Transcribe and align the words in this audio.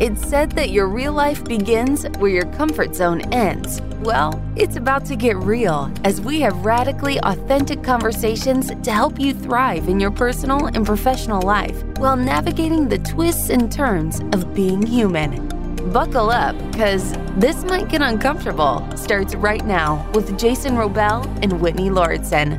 It's 0.00 0.26
said 0.26 0.52
that 0.52 0.70
your 0.70 0.88
real 0.88 1.12
life 1.12 1.44
begins 1.44 2.06
where 2.18 2.30
your 2.30 2.46
comfort 2.52 2.94
zone 2.94 3.20
ends. 3.34 3.82
Well, 4.00 4.42
it's 4.56 4.76
about 4.76 5.04
to 5.06 5.16
get 5.16 5.36
real 5.36 5.92
as 6.04 6.22
we 6.22 6.40
have 6.40 6.64
radically 6.64 7.18
authentic 7.18 7.82
conversations 7.82 8.68
to 8.68 8.90
help 8.92 9.20
you 9.20 9.34
thrive 9.34 9.88
in 9.88 10.00
your 10.00 10.12
personal 10.12 10.66
and 10.68 10.86
professional 10.86 11.42
life 11.42 11.84
while 11.98 12.16
navigating 12.16 12.88
the 12.88 12.98
twists 12.98 13.50
and 13.50 13.70
turns 13.70 14.20
of 14.32 14.54
being 14.54 14.80
human. 14.80 15.47
Buckle 15.92 16.28
up, 16.28 16.54
because 16.70 17.14
this 17.38 17.64
might 17.64 17.88
get 17.88 18.02
uncomfortable. 18.02 18.86
Starts 18.94 19.34
right 19.34 19.64
now 19.64 20.06
with 20.12 20.38
Jason 20.38 20.76
Wrobel 20.76 21.24
and 21.42 21.62
Whitney 21.62 21.88
Lauritsen. 21.88 22.58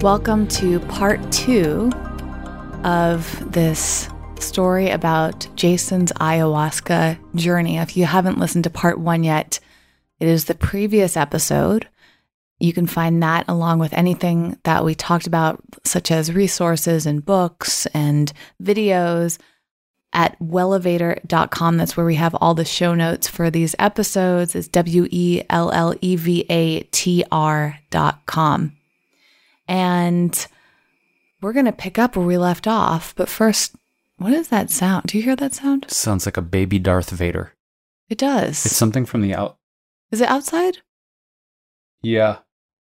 Welcome 0.00 0.48
to 0.48 0.80
part 0.80 1.20
two 1.30 1.92
of 2.82 3.52
this 3.52 4.08
story 4.40 4.90
about 4.90 5.46
Jason's 5.54 6.10
ayahuasca 6.14 7.36
journey. 7.36 7.78
If 7.78 7.96
you 7.96 8.04
haven't 8.04 8.38
listened 8.38 8.64
to 8.64 8.70
part 8.70 8.98
one 8.98 9.22
yet, 9.22 9.60
it 10.18 10.26
is 10.26 10.46
the 10.46 10.56
previous 10.56 11.16
episode. 11.16 11.86
You 12.58 12.72
can 12.72 12.88
find 12.88 13.22
that 13.22 13.44
along 13.46 13.78
with 13.78 13.92
anything 13.92 14.58
that 14.64 14.84
we 14.84 14.96
talked 14.96 15.28
about, 15.28 15.62
such 15.84 16.10
as 16.10 16.32
resources 16.32 17.06
and 17.06 17.24
books 17.24 17.86
and 17.94 18.32
videos 18.60 19.38
at 20.18 20.36
wellevatr.com. 20.40 21.76
That's 21.76 21.96
where 21.96 22.04
we 22.04 22.16
have 22.16 22.34
all 22.34 22.52
the 22.52 22.64
show 22.64 22.92
notes 22.92 23.28
for 23.28 23.50
these 23.50 23.76
episodes. 23.78 24.56
It's 24.56 24.66
W 24.66 25.06
E 25.12 25.42
L 25.48 25.70
L 25.70 25.94
E 26.00 26.16
V 26.16 26.44
A 26.50 26.80
T 26.90 27.24
R.com. 27.30 28.76
And 29.68 30.46
we're 31.40 31.52
going 31.52 31.66
to 31.66 31.72
pick 31.72 32.00
up 32.00 32.16
where 32.16 32.26
we 32.26 32.36
left 32.36 32.66
off. 32.66 33.14
But 33.14 33.28
first, 33.28 33.76
what 34.16 34.32
is 34.32 34.48
that 34.48 34.70
sound? 34.70 35.04
Do 35.06 35.18
you 35.18 35.22
hear 35.22 35.36
that 35.36 35.54
sound? 35.54 35.88
Sounds 35.88 36.26
like 36.26 36.36
a 36.36 36.42
baby 36.42 36.80
Darth 36.80 37.10
Vader. 37.10 37.52
It 38.08 38.18
does. 38.18 38.66
It's 38.66 38.74
something 38.74 39.06
from 39.06 39.20
the 39.20 39.34
out. 39.34 39.56
Is 40.10 40.20
it 40.20 40.28
outside? 40.28 40.78
Yeah, 42.02 42.38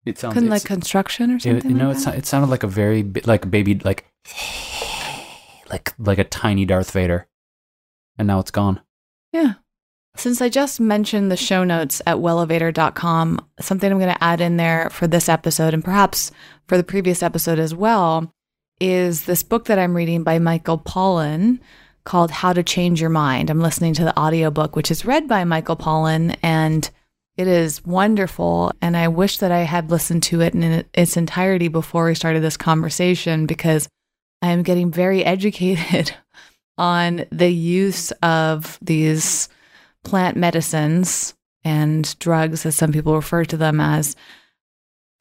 it 0.08 0.18
sounds. 0.18 0.34
Couldn't 0.34 0.50
like 0.50 0.64
construction 0.64 1.34
or 1.34 1.36
it, 1.36 1.44
something? 1.44 1.78
no, 1.78 1.92
like 1.92 2.08
it, 2.08 2.16
it 2.16 2.26
sounded 2.26 2.50
like 2.50 2.64
a 2.64 2.68
very 2.68 3.04
like 3.26 3.46
a 3.46 3.48
baby 3.48 3.76
like 3.76 4.06
like 5.70 5.94
like 5.98 6.18
a 6.18 6.24
tiny 6.24 6.66
Darth 6.66 6.92
Vader, 6.92 7.28
and 8.18 8.28
now 8.28 8.40
it's 8.40 8.52
gone. 8.52 8.82
Yeah. 9.32 9.54
Since 10.16 10.42
I 10.42 10.50
just 10.50 10.80
mentioned 10.80 11.32
the 11.32 11.38
show 11.38 11.64
notes 11.64 12.02
at 12.08 12.18
wellevatr.com, 12.18 13.40
something 13.60 13.92
I'm 13.92 14.00
going 14.00 14.14
to 14.14 14.24
add 14.24 14.42
in 14.42 14.58
there 14.58 14.90
for 14.90 15.06
this 15.06 15.30
episode 15.30 15.76
and 15.76 15.84
perhaps 15.84 16.32
for 16.68 16.76
the 16.76 16.84
previous 16.84 17.22
episode 17.22 17.60
as 17.60 17.76
well 17.76 18.34
is 18.80 19.26
this 19.26 19.44
book 19.44 19.66
that 19.66 19.78
I'm 19.78 19.96
reading 19.96 20.24
by 20.24 20.40
Michael 20.40 20.80
Pollan 20.80 21.60
called 22.04 22.32
How 22.32 22.54
to 22.54 22.64
Change 22.64 23.00
Your 23.00 23.10
Mind. 23.12 23.50
I'm 23.50 23.62
listening 23.62 23.94
to 23.96 24.04
the 24.04 24.20
audiobook, 24.20 24.76
which 24.76 24.90
is 24.90 25.06
read 25.06 25.28
by 25.28 25.44
Michael 25.44 25.76
Pollan, 25.76 26.36
and 26.42 26.90
it 27.36 27.48
is 27.48 27.86
wonderful. 27.86 28.72
And 28.82 28.98
I 28.98 29.10
wish 29.10 29.38
that 29.38 29.52
I 29.52 29.60
had 29.60 29.92
listened 29.92 30.24
to 30.24 30.42
it 30.42 30.56
in 30.56 30.86
its 30.94 31.18
entirety 31.18 31.68
before 31.68 32.06
we 32.06 32.16
started 32.16 32.42
this 32.42 32.58
conversation 32.58 33.46
because 33.46 33.88
I 34.42 34.50
am 34.50 34.64
getting 34.64 34.92
very 34.92 35.24
educated 35.26 36.14
on 36.78 37.26
the 37.32 37.50
use 37.50 38.12
of 38.24 38.78
these 38.82 39.50
plant 40.04 40.38
medicines 40.38 41.34
and 41.64 42.18
drugs, 42.20 42.66
as 42.66 42.76
some 42.76 42.94
people 42.94 43.16
refer 43.16 43.44
to 43.46 43.58
them 43.58 43.82
as, 43.82 44.16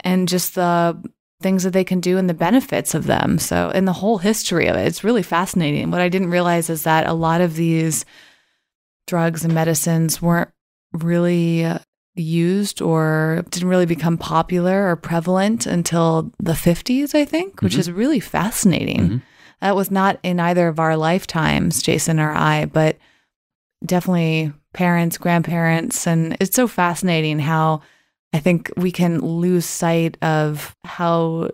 and 0.01 0.29
just 0.29 0.55
the 0.55 1.03
things 1.41 1.65
that 1.65 1.73
they 1.73 1.85
can 1.85 2.01
do 2.01 2.19
and 2.19 2.31
the 2.31 2.35
benefits 2.35 2.95
of 2.95 3.07
them. 3.07 3.39
So, 3.39 3.71
in 3.71 3.85
the 3.85 3.93
whole 3.93 4.19
history 4.19 4.69
of 4.69 4.77
it, 4.77 4.87
it's 4.87 5.05
really 5.05 5.23
fascinating. 5.23 5.91
What 5.91 6.01
I 6.01 6.09
didn't 6.09 6.31
realize 6.31 6.71
is 6.71 6.85
that 6.85 7.07
a 7.07 7.13
lot 7.13 7.41
of 7.41 7.57
these 7.57 8.05
drugs 9.07 9.45
and 9.45 9.55
medicines 9.55 10.23
weren't 10.23 10.51
really 10.93 11.67
used 12.17 12.81
or 12.81 13.45
didn't 13.51 13.69
really 13.69 13.87
become 13.87 14.17
popular 14.19 14.89
or 14.91 14.97
prevalent 14.97 15.67
until 15.67 16.33
the 16.39 16.55
50s, 16.55 17.15
I 17.15 17.25
think, 17.25 17.61
which 17.63 17.75
Mhm. 17.75 17.79
is 17.79 17.91
really 17.91 18.21
fascinating. 18.21 19.01
Mhm. 19.09 19.23
That 19.61 19.77
was 19.77 19.91
not 19.91 20.19
in 20.23 20.41
either 20.41 20.69
of 20.69 20.81
our 20.81 20.97
lifetimes, 20.97 21.83
Jason 21.83 22.19
or 22.19 22.33
I, 22.33 22.65
but 22.67 22.97
definitely 23.85 24.53
parents, 24.73 25.19
grandparents. 25.19 26.07
And 26.07 26.37
it's 26.41 26.57
so 26.57 26.67
fascinating 26.67 27.39
how 27.39 27.81
I 28.33 28.39
think 28.41 28.71
we 28.77 28.91
can 28.91 29.21
lose 29.21 29.65
sight 29.67 30.17
of 30.23 30.75
how 30.85 31.51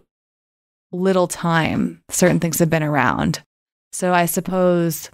little 0.92 1.26
time 1.28 2.02
certain 2.10 2.40
things 2.40 2.58
have 2.58 2.70
been 2.70 2.82
around. 2.82 3.42
So 3.92 4.12
I 4.12 4.26
suppose 4.26 5.10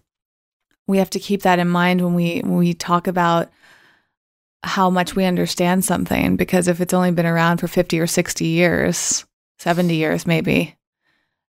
we 0.87 0.99
have 0.99 1.11
to 1.11 1.19
keep 1.21 1.43
that 1.43 1.59
in 1.59 1.69
mind 1.69 2.01
when 2.01 2.15
we 2.15 2.41
when 2.41 2.57
we 2.57 2.73
talk 2.75 3.07
about 3.07 3.51
how 4.65 4.91
much 4.91 5.15
we 5.15 5.25
understand 5.25 5.85
something 5.85 6.37
because 6.37 6.67
if 6.69 6.81
it's 6.81 6.95
only 6.95 7.11
been 7.13 7.27
around 7.27 7.59
for 7.59 7.69
50 7.69 7.99
or 8.01 8.07
60 8.07 8.45
years, 8.45 9.25
70 9.59 9.95
years 9.95 10.27
maybe, 10.27 10.77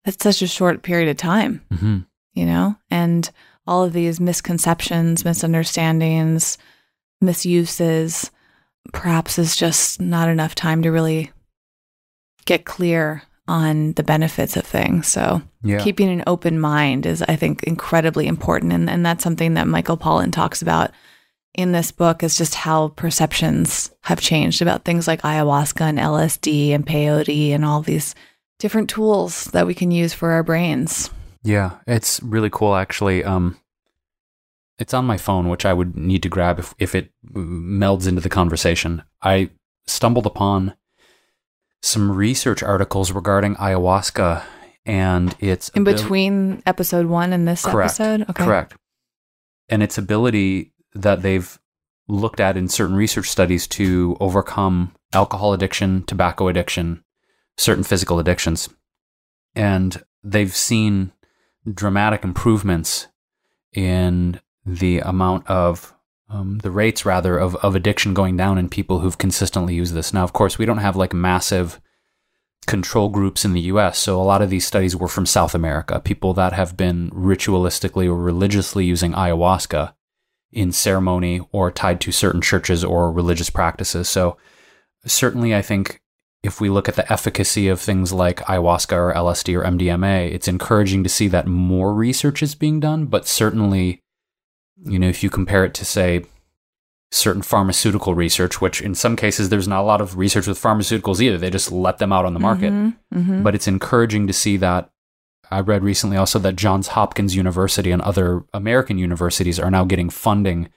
that's 0.05 0.23
such 0.23 0.43
a 0.43 0.47
short 0.47 0.83
period 0.83 1.09
of 1.09 1.17
time 1.17 1.63
Mm-hmm. 1.73 1.99
you 2.35 2.47
know, 2.47 2.77
and 2.91 3.31
all 3.67 3.85
of 3.85 3.93
these 3.93 4.21
misconceptions, 4.21 5.25
misunderstandings, 5.25 6.59
misuses, 7.21 8.31
perhaps 8.93 9.39
is 9.39 9.57
just 9.57 10.01
not 10.01 10.29
enough 10.29 10.55
time 10.55 10.83
to 10.83 10.91
really 10.91 11.31
get 12.47 12.65
clear 12.65 13.23
on 13.47 13.93
the 13.93 14.03
benefits 14.03 14.57
of 14.57 14.65
things. 14.65 15.07
So 15.09 15.43
Yeah. 15.63 15.79
keeping 15.83 16.09
an 16.09 16.23
open 16.27 16.59
mind 16.61 17.05
is, 17.07 17.23
I 17.23 17.37
think, 17.37 17.63
incredibly 17.65 18.27
important. 18.27 18.73
And, 18.73 18.89
and 18.89 19.05
that's 19.05 19.23
something 19.25 19.55
that 19.55 19.67
Michael 19.69 19.97
Pollan 19.99 20.33
talks 20.33 20.63
about 20.63 20.91
in 21.55 21.73
this 21.73 21.91
book 21.93 22.23
is 22.23 22.37
just 22.37 22.55
how 22.55 22.89
perceptions 22.89 23.91
have 24.03 24.21
changed 24.21 24.63
about 24.63 24.85
things 24.85 25.07
like 25.09 25.23
ayahuasca 25.23 25.81
and 25.81 25.99
LSD 25.99 26.71
and 26.71 26.87
peyote 26.87 27.51
and 27.51 27.65
all 27.65 27.83
these 27.83 28.15
different 28.59 28.89
tools 28.89 29.47
that 29.47 29.67
we 29.67 29.75
can 29.75 29.91
use 29.91 30.13
for 30.13 30.31
our 30.31 30.43
brains. 30.43 31.11
Yeah, 31.43 31.79
it's 31.87 32.23
really 32.23 32.51
cool 32.51 32.75
actually. 32.75 33.25
Um 33.25 33.57
it's 34.79 34.95
on 34.95 35.05
my 35.05 35.19
phone, 35.19 35.49
which 35.51 35.67
I 35.67 35.75
would 35.75 35.95
need 35.95 36.23
to 36.23 36.31
grab 36.31 36.59
if, 36.59 36.75
if 36.79 36.95
it 36.95 37.11
melds 37.31 38.09
into 38.09 38.23
the 38.23 38.31
conversation. 38.31 39.03
I 39.21 39.51
stumbled 39.87 40.25
upon 40.25 40.75
some 41.83 42.11
research 42.11 42.63
articles 42.63 43.13
regarding 43.13 43.57
ayahuasca 43.57 44.43
and 44.87 45.37
its 45.39 45.69
In 45.71 45.85
between 45.85 46.63
episode 46.65 47.07
one 47.07 47.35
and 47.35 47.47
this 47.47 47.65
Correct. 47.65 48.01
episode? 48.01 48.23
Okay. 48.31 48.45
Correct. 48.45 48.75
And 49.69 49.83
its 49.83 49.99
ability 49.99 50.73
that 50.95 51.23
they've 51.23 51.59
looked 52.09 52.41
at 52.41 52.57
in 52.57 52.69
certain 52.69 52.97
research 52.97 53.29
studies 53.29 53.67
to 53.67 54.17
overcome 54.21 54.93
alcohol 55.13 55.53
addiction, 55.53 56.03
tobacco 56.05 56.49
addiction, 56.49 57.05
certain 57.57 57.85
physical 57.85 58.19
addictions. 58.19 58.69
And 59.55 60.03
they've 60.23 60.55
seen 60.55 61.13
dramatic 61.73 62.25
improvements 62.25 63.09
in 63.73 64.41
the 64.67 64.99
amount 65.01 65.47
of 65.47 65.95
um, 66.29 66.59
the 66.59 66.71
rates 66.71 67.05
rather 67.05 67.39
of, 67.39 67.57
of 67.57 67.75
addiction 67.75 68.15
going 68.15 68.37
down 68.37 68.59
in 68.59 68.69
people 68.69 69.01
who've 69.01 69.19
consistently 69.19 69.75
used 69.75 69.95
this. 69.95 70.13
Now, 70.13 70.23
of 70.23 70.33
course, 70.33 70.59
we 70.59 70.67
don't 70.67 70.79
have 70.79 70.97
like 70.97 71.13
massive 71.13 71.81
control 72.67 73.09
groups 73.09 73.45
in 73.45 73.53
the 73.53 73.63
US. 73.63 73.99
So 73.99 74.21
a 74.21 74.23
lot 74.23 74.43
of 74.43 74.51
these 74.51 74.67
studies 74.67 74.95
were 74.95 75.09
from 75.09 75.27
South 75.27 75.55
America, 75.55 75.99
people 76.01 76.35
that 76.35 76.53
have 76.53 76.77
been 76.77 77.11
ritualistically 77.11 78.07
or 78.07 78.17
religiously 78.17 78.85
using 78.85 79.13
ayahuasca 79.13 79.95
in 80.53 80.73
ceremony 80.73 81.41
or 81.53 81.71
tied 81.71 82.01
to 82.01 82.13
certain 82.13 82.41
churches 82.41 82.85
or 82.85 83.13
religious 83.13 83.51
practices. 83.51 84.09
So 84.09 84.37
certainly 85.07 85.55
I 85.55 85.63
think 85.63 86.01
if 86.43 86.61
we 86.61 86.71
look 86.71 86.89
at 86.89 86.97
the 86.97 87.11
efficacy 87.13 87.69
of 87.69 87.81
things 87.81 88.13
like 88.13 88.39
ayahuasca 88.41 88.97
or 88.97 89.15
LSD 89.15 89.55
or 89.57 89.65
MDMA, 89.65 90.33
it's 90.33 90.49
encouraging 90.49 91.03
to 91.05 91.11
see 91.11 91.29
that 91.29 91.47
more 91.47 91.95
research 91.95 92.43
is 92.43 92.55
being 92.55 92.81
done, 92.81 93.07
but 93.07 93.29
certainly 93.29 94.03
you 94.85 94.99
know, 94.99 95.09
if 95.09 95.23
you 95.23 95.31
compare 95.31 95.65
it 95.65 95.75
to 95.75 95.85
say 95.85 96.25
certain 97.13 97.43
pharmaceutical 97.43 98.15
research, 98.15 98.61
which 98.61 98.81
in 98.81 98.95
some 98.95 99.17
cases 99.17 99.49
there's 99.49 99.69
not 99.69 99.81
a 99.81 99.87
lot 99.87 100.01
of 100.01 100.17
research 100.17 100.47
with 100.47 100.61
pharmaceuticals 100.61 101.21
either. 101.21 101.39
They 101.39 101.51
just 101.51 101.73
let 101.73 101.99
them 101.99 102.13
out 102.13 102.25
on 102.25 102.35
the 102.35 102.41
market. 102.41 102.73
Mhm, 102.73 102.97
mhm. 103.13 103.43
But 103.43 103.55
it's 103.55 103.67
encouraging 103.67 104.27
to 104.29 104.33
see 104.33 104.57
that. 104.59 104.91
I 105.51 105.61
read 105.61 105.83
recently 105.83 106.17
also 106.17 106.39
that 106.41 106.57
Johns 106.57 106.89
Hopkins 106.89 107.35
University 107.35 107.91
and 107.91 108.03
other 108.03 108.45
American 108.55 108.99
universities 108.99 109.59
are 109.59 109.71
now 109.71 109.85
getting 109.85 110.11
funding 110.11 110.69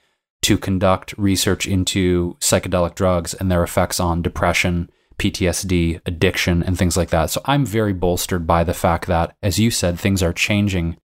to 0.43 0.57
conduct 0.57 1.13
research 1.17 1.67
into 1.67 2.35
psychedelic 2.39 2.95
drugs 2.95 3.33
and 3.33 3.51
their 3.51 3.63
effects 3.63 3.99
on 3.99 4.21
depression, 4.21 4.89
PTSD, 5.17 6.01
addiction, 6.05 6.63
and 6.63 6.77
things 6.77 6.97
like 6.97 7.09
that. 7.09 7.29
So 7.29 7.41
I'm 7.45 7.65
very 7.65 7.93
bolstered 7.93 8.45
by 8.45 8.63
the 8.63 8.73
fact 8.73 9.07
that, 9.07 9.35
as 9.41 9.59
you 9.59 9.71
said, 9.71 9.99
things 9.99 10.21
are 10.21 10.33
changing 10.33 10.97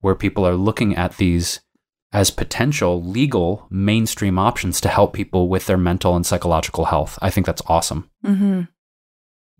where 0.00 0.14
people 0.14 0.46
are 0.46 0.54
looking 0.54 0.96
at 0.96 1.18
these 1.18 1.60
as 2.12 2.30
potential 2.30 3.02
legal 3.02 3.66
mainstream 3.70 4.38
options 4.38 4.80
to 4.80 4.88
help 4.88 5.12
people 5.12 5.48
with 5.48 5.66
their 5.66 5.76
mental 5.76 6.16
and 6.16 6.26
psychological 6.26 6.86
health. 6.86 7.18
I 7.22 7.30
think 7.30 7.46
that's 7.46 7.62
awesome. 7.66 8.10
Mm-hmm. 8.24 8.62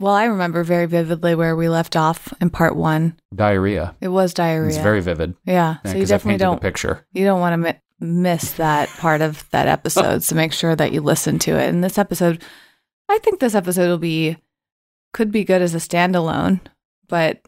Well, 0.00 0.14
I 0.14 0.24
remember 0.24 0.64
very 0.64 0.86
vividly 0.86 1.34
where 1.34 1.54
we 1.54 1.68
left 1.68 1.94
off 1.94 2.32
in 2.40 2.50
part 2.50 2.74
one. 2.74 3.16
Diarrhea. 3.34 3.94
It 4.00 4.08
was 4.08 4.32
diarrhea. 4.34 4.68
It's 4.70 4.78
very 4.78 5.00
vivid. 5.02 5.34
yeah. 5.44 5.76
Yeah, 5.84 5.92
so 5.92 5.98
you 5.98 6.06
definitely 6.06 6.38
don't 6.38 6.60
picture. 6.60 7.06
you 7.12 7.24
don't 7.26 7.38
want 7.40 7.52
to 7.52 7.56
mi- 7.58 7.80
miss 8.22 8.52
that 8.54 8.88
part 8.88 9.20
of 9.20 9.48
that 9.50 9.68
episode. 9.68 10.22
so 10.22 10.34
make 10.34 10.52
sure 10.54 10.74
that 10.74 10.92
you 10.92 11.02
listen 11.02 11.38
to 11.40 11.52
it. 11.52 11.68
And 11.68 11.84
this 11.84 11.98
episode, 11.98 12.42
I 13.10 13.18
think 13.18 13.40
this 13.40 13.54
episode 13.54 13.88
will 13.88 13.98
be 13.98 14.36
could 15.12 15.30
be 15.30 15.44
good 15.44 15.60
as 15.60 15.74
a 15.74 15.78
standalone, 15.78 16.60
but 17.08 17.42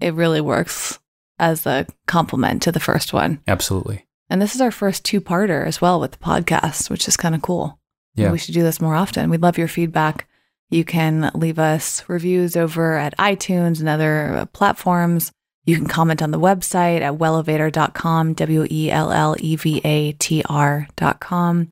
it 0.00 0.14
really 0.14 0.40
works 0.40 0.98
as 1.40 1.66
a 1.66 1.86
complement 2.06 2.62
to 2.62 2.70
the 2.72 2.78
first 2.80 3.12
one. 3.12 3.40
Absolutely. 3.48 4.06
And 4.30 4.40
this 4.40 4.54
is 4.54 4.60
our 4.60 4.70
first 4.70 5.04
two-parter 5.04 5.66
as 5.66 5.80
well 5.80 5.98
with 6.00 6.12
the 6.12 6.18
podcast, 6.18 6.88
which 6.90 7.08
is 7.08 7.16
kind 7.16 7.34
of 7.34 7.42
cool. 7.42 7.78
Yeah. 8.14 8.30
We 8.32 8.38
should 8.38 8.54
do 8.54 8.62
this 8.62 8.80
more 8.80 8.94
often. 8.94 9.28
We'd 9.30 9.42
love 9.42 9.58
your 9.58 9.68
feedback. 9.68 10.28
You 10.70 10.84
can 10.84 11.30
leave 11.34 11.58
us 11.58 12.04
reviews 12.08 12.56
over 12.56 12.96
at 12.96 13.16
iTunes 13.18 13.80
and 13.80 13.88
other 13.88 14.34
uh, 14.34 14.46
platforms. 14.46 15.30
You 15.64 15.76
can 15.76 15.86
comment 15.86 16.22
on 16.22 16.30
the 16.30 16.40
website 16.40 17.00
at 17.00 17.14
wellevatr.com, 17.14 18.34
W 18.34 18.66
E 18.70 18.90
L 18.90 19.12
L 19.12 19.36
E 19.38 19.56
V 19.56 19.80
A 19.84 20.12
T 20.12 20.42
R.com. 20.48 21.68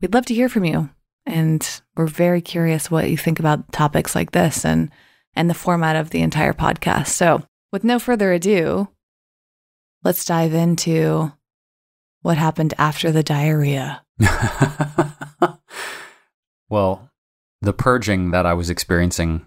We'd 0.00 0.14
love 0.14 0.26
to 0.26 0.34
hear 0.34 0.48
from 0.48 0.64
you. 0.64 0.90
And 1.26 1.80
we're 1.96 2.06
very 2.06 2.40
curious 2.40 2.90
what 2.90 3.10
you 3.10 3.16
think 3.16 3.38
about 3.38 3.72
topics 3.72 4.14
like 4.14 4.32
this 4.32 4.64
and, 4.64 4.90
and 5.34 5.48
the 5.48 5.54
format 5.54 5.96
of 5.96 6.10
the 6.10 6.22
entire 6.22 6.54
podcast. 6.54 7.08
So, 7.08 7.42
with 7.72 7.84
no 7.84 7.98
further 7.98 8.32
ado, 8.32 8.88
let's 10.02 10.24
dive 10.24 10.54
into 10.54 11.32
what 12.22 12.36
happened 12.36 12.74
after 12.78 13.12
the 13.12 13.22
diarrhea. 13.22 14.02
well, 16.68 17.09
the 17.62 17.72
purging 17.72 18.30
that 18.30 18.46
I 18.46 18.54
was 18.54 18.70
experiencing 18.70 19.46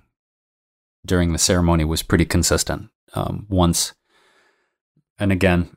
during 1.06 1.34
the 1.34 1.40
ceremony 1.40 1.84
was 1.84 2.04
pretty 2.04 2.26
consistent. 2.26 2.90
Um, 3.14 3.46
once, 3.50 3.94
and 5.20 5.32
again, 5.32 5.76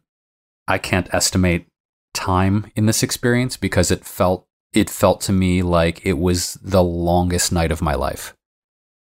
I 0.69 0.79
can't 0.79 1.13
estimate 1.13 1.67
time 2.15 2.71
in 2.75 2.87
this 2.87 3.03
experience 3.03 3.57
because 3.57 3.91
it 3.91 4.05
felt 4.05 4.47
it 4.73 4.91
felt 4.91 5.21
to 5.23 5.33
me 5.33 5.63
like 5.63 6.05
it 6.05 6.19
was 6.19 6.55
the 6.63 6.83
longest 6.83 7.53
night 7.53 7.71
of 7.71 7.83
my 7.83 7.95
life. 7.95 8.35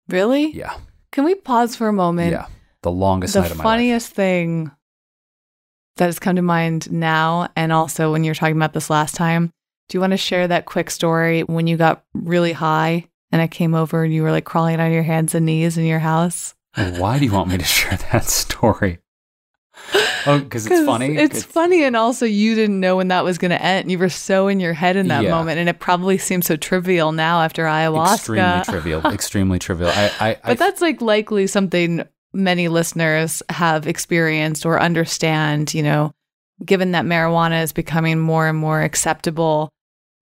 Really? 0.08 0.50
Yeah, 0.52 0.74
Can 1.12 1.24
we 1.24 1.34
pause 1.34 1.76
for 1.76 1.88
a 1.88 1.92
moment? 1.92 2.32
yeah, 2.32 2.46
the 2.82 2.90
longest 2.90 3.34
the 3.34 3.40
night 3.40 3.50
of 3.50 3.58
my 3.58 3.64
life. 3.64 3.66
The 3.66 3.76
funniest 3.76 4.12
thing 4.12 4.70
that 5.96 6.06
has 6.06 6.18
come 6.18 6.36
to 6.36 6.42
mind 6.42 6.90
now, 6.92 7.48
and 7.56 7.72
also 7.72 8.12
when 8.12 8.24
you 8.24 8.30
were 8.30 8.34
talking 8.34 8.56
about 8.56 8.72
this 8.72 8.88
last 8.90 9.14
time, 9.14 9.50
do 9.88 9.96
you 9.96 10.00
want 10.00 10.12
to 10.12 10.16
share 10.18 10.48
that 10.48 10.64
quick 10.66 10.90
story 10.90 11.42
when 11.42 11.66
you 11.66 11.76
got 11.76 12.04
really 12.14 12.52
high 12.52 13.06
and 13.32 13.40
I 13.42 13.46
came 13.46 13.74
over 13.74 14.04
and 14.04 14.12
you 14.12 14.22
were 14.22 14.30
like 14.30 14.44
crawling 14.44 14.80
on 14.80 14.92
your 14.92 15.02
hands 15.02 15.34
and 15.34 15.46
knees 15.46 15.76
in 15.78 15.84
your 15.84 15.98
house? 15.98 16.54
Why 16.74 17.18
do 17.18 17.24
you 17.24 17.32
want 17.32 17.48
me 17.50 17.58
to 17.58 17.64
share 17.64 17.96
that 18.12 18.24
story? 18.24 18.98
Oh, 20.26 20.40
because 20.40 20.66
it's 20.66 20.80
funny. 20.86 21.16
It's, 21.16 21.42
funny, 21.44 21.84
and 21.84 21.96
also 21.96 22.26
you 22.26 22.54
didn't 22.54 22.80
know 22.80 22.96
when 22.96 23.08
that 23.08 23.24
was 23.24 23.38
going 23.38 23.50
to 23.52 23.62
end. 23.62 23.90
You 23.90 23.98
were 23.98 24.08
so 24.08 24.48
in 24.48 24.60
your 24.60 24.72
head 24.74 24.96
in 24.96 25.08
that 25.08 25.24
Yeah. 25.24 25.30
moment, 25.30 25.58
and 25.58 25.68
it 25.68 25.78
probably 25.78 26.18
seems 26.18 26.46
so 26.46 26.56
trivial 26.56 27.12
now 27.12 27.40
after 27.42 27.64
ayahuasca. 27.64 28.14
extremely 28.14 28.64
trivial. 28.64 29.06
Extremely 29.12 29.58
trivial. 29.58 29.90
I, 29.90 30.10
I, 30.20 30.28
I 30.30 30.36
But 30.44 30.58
that's 30.58 30.80
like 30.80 31.00
likely 31.00 31.46
something 31.46 32.04
many 32.32 32.68
listeners 32.68 33.42
have 33.48 33.86
experienced 33.86 34.66
or 34.66 34.80
understand, 34.80 35.72
you 35.74 35.82
know, 35.82 36.12
given 36.64 36.92
that 36.92 37.04
marijuana 37.04 37.62
is 37.62 37.72
becoming 37.72 38.18
more 38.18 38.46
and 38.48 38.58
more 38.58 38.82
acceptable 38.82 39.70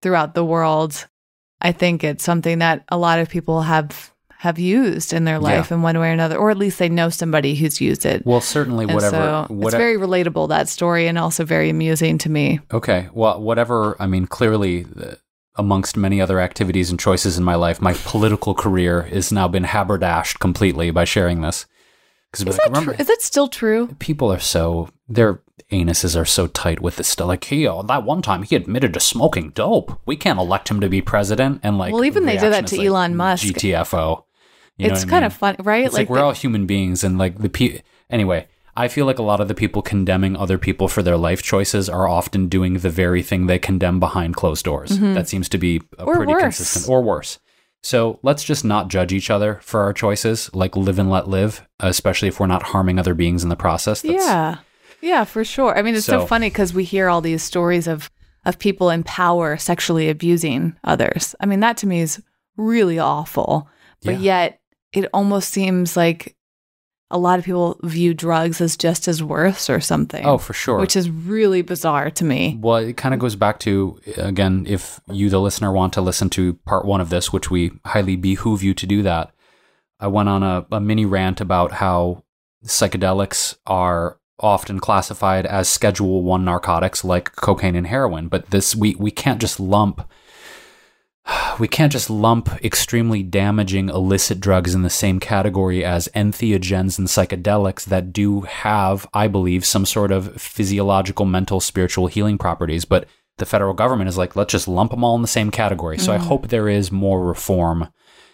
throughout 0.02 0.34
the 0.34 0.44
world. 0.44 1.06
I 1.60 1.72
think 1.72 2.04
it's 2.04 2.24
something 2.24 2.58
that 2.58 2.84
a 2.88 2.98
lot 2.98 3.18
of 3.18 3.28
people 3.28 3.62
have 3.62 4.12
have 4.38 4.58
used 4.58 5.12
in 5.12 5.24
their 5.24 5.38
life 5.38 5.72
in 5.72 5.80
one 5.82 5.98
way 5.98 6.10
or 6.10 6.12
another, 6.12 6.36
or 6.36 6.50
at 6.50 6.58
least 6.58 6.78
they 6.78 6.90
know 6.90 7.08
somebody 7.08 7.54
who's 7.54 7.80
used 7.80 8.04
it. 8.04 8.24
well, 8.26 8.40
certainly 8.40 8.84
and 8.84 8.94
whatever. 8.94 9.16
so 9.16 9.40
it's 9.42 9.50
whatever 9.50 9.82
very 9.82 9.96
relatable 9.96 10.48
that 10.50 10.68
story, 10.68 11.08
and 11.08 11.18
also 11.18 11.44
very 11.44 11.70
amusing 11.70 12.18
to 12.18 12.30
me. 12.30 12.60
Okay. 12.72 13.08
Well, 13.12 13.40
whatever. 13.40 13.96
I 13.98 14.06
mean, 14.06 14.26
clearly, 14.26 14.86
uh, 15.00 15.14
amongst 15.56 15.96
many 15.96 16.20
other 16.20 16.38
activities 16.38 16.90
and 16.90 17.00
choices 17.00 17.38
in 17.38 17.44
my 17.44 17.54
life, 17.54 17.80
my 17.80 17.94
political 18.04 18.54
career 18.54 19.02
has 19.02 19.32
now 19.32 19.48
been 19.48 19.64
haberdashed 19.64 20.38
completely 20.38 20.90
by 20.90 21.04
sharing 21.04 21.40
this. 21.40 21.66
Because 22.44 22.58
Is 22.58 22.64
that 22.72 22.82
true? 22.82 22.94
Is 22.98 23.06
that 23.06 23.22
still 23.22 23.48
true? 23.48 23.88
people 23.98 24.32
are 24.32 24.38
so 24.38 24.88
their 25.08 25.40
anuses 25.72 26.18
are 26.20 26.24
so 26.24 26.46
tight 26.46 26.80
with 26.80 26.96
this 26.96 27.08
stuff. 27.08 27.26
Like, 27.28 27.44
he, 27.44 27.66
oh, 27.66 27.82
that 27.84 28.04
one 28.04 28.22
time 28.22 28.42
he 28.44 28.54
admitted 28.56 28.94
to 28.94 29.00
smoking 29.00 29.50
dope. 29.50 29.98
We 30.06 30.16
can't 30.16 30.38
elect 30.38 30.68
him 30.70 30.80
to 30.80 30.88
be 30.88 31.00
president. 31.02 31.60
And 31.62 31.78
like, 31.78 31.92
Well, 31.92 32.04
even 32.04 32.24
they 32.26 32.36
did 32.38 32.52
that 32.52 32.66
to 32.68 32.76
like, 32.76 32.86
Elon 32.86 33.16
Musk. 33.16 33.44
GTFO. 33.46 34.24
You 34.78 34.90
it's 34.90 35.04
I 35.04 35.08
kind 35.08 35.12
mean? 35.22 35.24
of 35.24 35.32
fun, 35.34 35.56
right? 35.60 35.84
It's 35.86 35.94
like, 35.94 36.10
we're 36.10 36.20
all 36.20 36.32
human 36.32 36.66
beings, 36.66 37.02
and 37.02 37.18
like 37.18 37.38
the 37.38 37.48
pe- 37.48 37.80
anyway. 38.10 38.46
I 38.78 38.88
feel 38.88 39.06
like 39.06 39.18
a 39.18 39.22
lot 39.22 39.40
of 39.40 39.48
the 39.48 39.54
people 39.54 39.80
condemning 39.80 40.36
other 40.36 40.58
people 40.58 40.86
for 40.86 41.02
their 41.02 41.16
life 41.16 41.42
choices 41.42 41.88
are 41.88 42.06
often 42.06 42.46
doing 42.48 42.74
the 42.74 42.90
very 42.90 43.22
thing 43.22 43.46
they 43.46 43.58
condemn 43.58 43.98
behind 43.98 44.36
closed 44.36 44.66
doors. 44.66 44.98
That 44.98 45.28
seems 45.28 45.48
to 45.48 45.56
be 45.56 45.76
a 45.76 45.80
Mm-hmm. 45.80 46.08
Or 46.08 46.14
pretty 46.16 46.32
worse. 46.34 46.42
consistent, 46.42 46.88
or 46.90 47.02
worse. 47.02 47.38
So 47.86 48.18
let's 48.24 48.42
just 48.42 48.64
not 48.64 48.88
judge 48.88 49.12
each 49.12 49.30
other 49.30 49.60
for 49.62 49.82
our 49.82 49.92
choices. 49.92 50.50
Like 50.52 50.76
live 50.76 50.98
and 50.98 51.08
let 51.08 51.28
live, 51.28 51.64
especially 51.78 52.26
if 52.28 52.40
we're 52.40 52.48
not 52.48 52.64
harming 52.64 52.98
other 52.98 53.14
beings 53.14 53.44
in 53.44 53.48
the 53.48 53.56
process. 53.56 54.02
That's, 54.02 54.14
yeah 54.26 54.56
yeah 55.02 55.24
for 55.24 55.44
sure 55.44 55.76
i 55.78 55.82
mean 55.82 55.94
it's 55.94 56.06
so, 56.06 56.20
So- 56.20 56.26
funny 56.26 56.48
because 56.48 56.72
we 56.72 56.82
hear 56.82 57.08
all 57.10 57.20
these 57.20 57.42
stories 57.42 57.86
of 57.86 58.10
of 58.46 58.58
people 58.58 58.88
in 58.88 59.02
power 59.04 59.58
sexually 59.58 60.08
abusing 60.08 60.74
others 60.84 61.34
i 61.38 61.44
mean 61.46 61.60
that 61.60 61.76
to 61.78 61.86
me 61.86 62.00
is 62.00 62.22
really 62.56 62.98
awful 62.98 63.68
but 64.02 64.14
Yeah. 64.14 64.20
yet 64.48 64.60
it 64.94 65.04
almost 65.12 65.50
seems 65.52 65.96
like 65.98 66.34
a 67.10 67.18
lot 67.18 67.38
of 67.38 67.44
people 67.44 67.78
view 67.84 68.12
drugs 68.14 68.60
as 68.60 68.76
just 68.76 69.06
as 69.06 69.22
worse 69.22 69.70
or 69.70 69.80
something 69.80 70.24
Oh, 70.26 70.38
for 70.38 70.52
sure. 70.52 70.78
which 70.80 70.96
is 70.96 71.08
really 71.08 71.62
bizarre 71.62 72.10
to 72.10 72.24
me 72.24 72.58
Well, 72.60 72.76
it 72.76 72.96
kind 72.96 73.14
of 73.14 73.20
goes 73.20 73.36
back 73.36 73.60
to 73.60 74.00
again, 74.16 74.64
if 74.68 75.00
you, 75.10 75.30
the 75.30 75.40
listener, 75.40 75.70
want 75.72 75.92
to 75.94 76.00
listen 76.00 76.28
to 76.30 76.54
part 76.66 76.84
one 76.84 77.00
of 77.00 77.08
this, 77.10 77.32
which 77.32 77.50
we 77.50 77.72
highly 77.84 78.16
behoove 78.16 78.62
you 78.62 78.74
to 78.74 78.86
do 78.86 79.02
that. 79.02 79.30
I 80.00 80.08
went 80.08 80.28
on 80.28 80.42
a, 80.42 80.66
a 80.72 80.80
mini 80.80 81.04
rant 81.06 81.40
about 81.40 81.72
how 81.72 82.24
psychedelics 82.64 83.56
are 83.66 84.18
often 84.38 84.78
classified 84.80 85.46
as 85.46 85.68
Schedule 85.68 86.22
One 86.22 86.44
narcotics, 86.44 87.04
like 87.04 87.34
cocaine 87.36 87.74
and 87.76 87.86
heroin. 87.86 88.28
But 88.28 88.50
this, 88.50 88.76
we 88.76 88.94
we 88.96 89.10
can't 89.10 89.40
just 89.40 89.58
lump. 89.58 90.06
We 91.58 91.68
can't 91.68 91.92
just 91.92 92.10
lump 92.10 92.50
extremely 92.62 93.22
damaging 93.22 93.88
illicit 93.88 94.40
drugs 94.40 94.74
in 94.74 94.82
the 94.82 94.90
same 94.90 95.20
category 95.20 95.82
as 95.84 96.08
entheogens 96.14 96.98
and 96.98 97.08
psychedelics 97.08 97.86
that 97.86 98.12
do 98.12 98.42
have, 98.42 99.08
I 99.14 99.28
believe, 99.28 99.64
some 99.64 99.86
sort 99.86 100.12
of 100.12 100.38
physiological, 100.40 101.24
mental, 101.24 101.60
spiritual 101.60 102.08
healing 102.08 102.36
properties. 102.36 102.84
But 102.84 103.08
the 103.38 103.46
federal 103.46 103.72
government 103.74 104.08
is 104.08 104.18
like, 104.18 104.36
let's 104.36 104.52
just 104.52 104.68
lump 104.68 104.90
them 104.90 105.04
all 105.04 105.16
in 105.16 105.22
the 105.22 105.28
same 105.28 105.50
category. 105.50 105.96
So 105.98 106.12
I 106.12 106.18
mm-hmm. 106.18 106.26
hope 106.26 106.48
there 106.48 106.68
is 106.68 106.92
more 106.92 107.24
reform. 107.24 107.88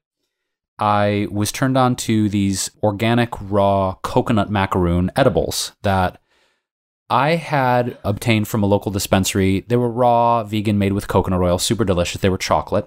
I 0.78 1.26
was 1.30 1.52
turned 1.52 1.78
on 1.78 1.96
to 1.96 2.28
these 2.28 2.70
organic 2.82 3.30
raw 3.40 3.94
coconut 4.02 4.50
macaroon 4.50 5.10
edibles 5.16 5.72
that 5.82 6.20
I 7.08 7.36
had 7.36 7.96
obtained 8.04 8.48
from 8.48 8.62
a 8.62 8.66
local 8.66 8.92
dispensary. 8.92 9.64
They 9.68 9.76
were 9.76 9.88
raw, 9.88 10.44
vegan, 10.44 10.76
made 10.78 10.92
with 10.92 11.08
coconut 11.08 11.40
oil, 11.40 11.58
super 11.58 11.84
delicious. 11.84 12.20
They 12.20 12.28
were 12.28 12.36
chocolate. 12.36 12.86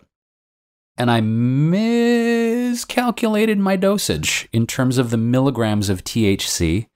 And 0.98 1.10
I 1.10 1.22
miscalculated 1.22 3.58
my 3.58 3.78
dosage 3.78 4.50
in 4.52 4.68
terms 4.68 4.98
of 4.98 5.10
the 5.10 5.18
milligrams 5.18 5.88
of 5.90 6.04
THC. 6.04 6.90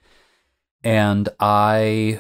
And 0.84 1.30
I 1.40 2.20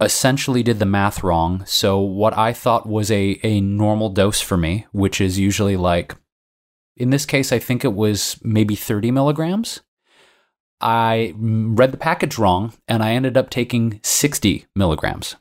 essentially 0.00 0.64
did 0.64 0.80
the 0.80 0.86
math 0.86 1.22
wrong. 1.22 1.64
So 1.64 2.00
what 2.00 2.36
I 2.36 2.52
thought 2.52 2.86
was 2.86 3.10
a 3.10 3.40
a 3.42 3.60
normal 3.60 4.10
dose 4.10 4.40
for 4.40 4.56
me, 4.56 4.86
which 4.92 5.20
is 5.20 5.38
usually 5.38 5.76
like 5.76 6.14
in 6.96 7.10
this 7.10 7.26
case, 7.26 7.52
I 7.52 7.58
think 7.58 7.84
it 7.84 7.94
was 7.94 8.38
maybe 8.42 8.74
30 8.74 9.10
milligrams. 9.10 9.80
I 10.80 11.34
read 11.36 11.92
the 11.92 11.98
package 11.98 12.38
wrong 12.38 12.72
and 12.88 13.02
I 13.02 13.12
ended 13.12 13.36
up 13.36 13.50
taking 13.50 14.00
60 14.02 14.66
milligrams. 14.74 15.36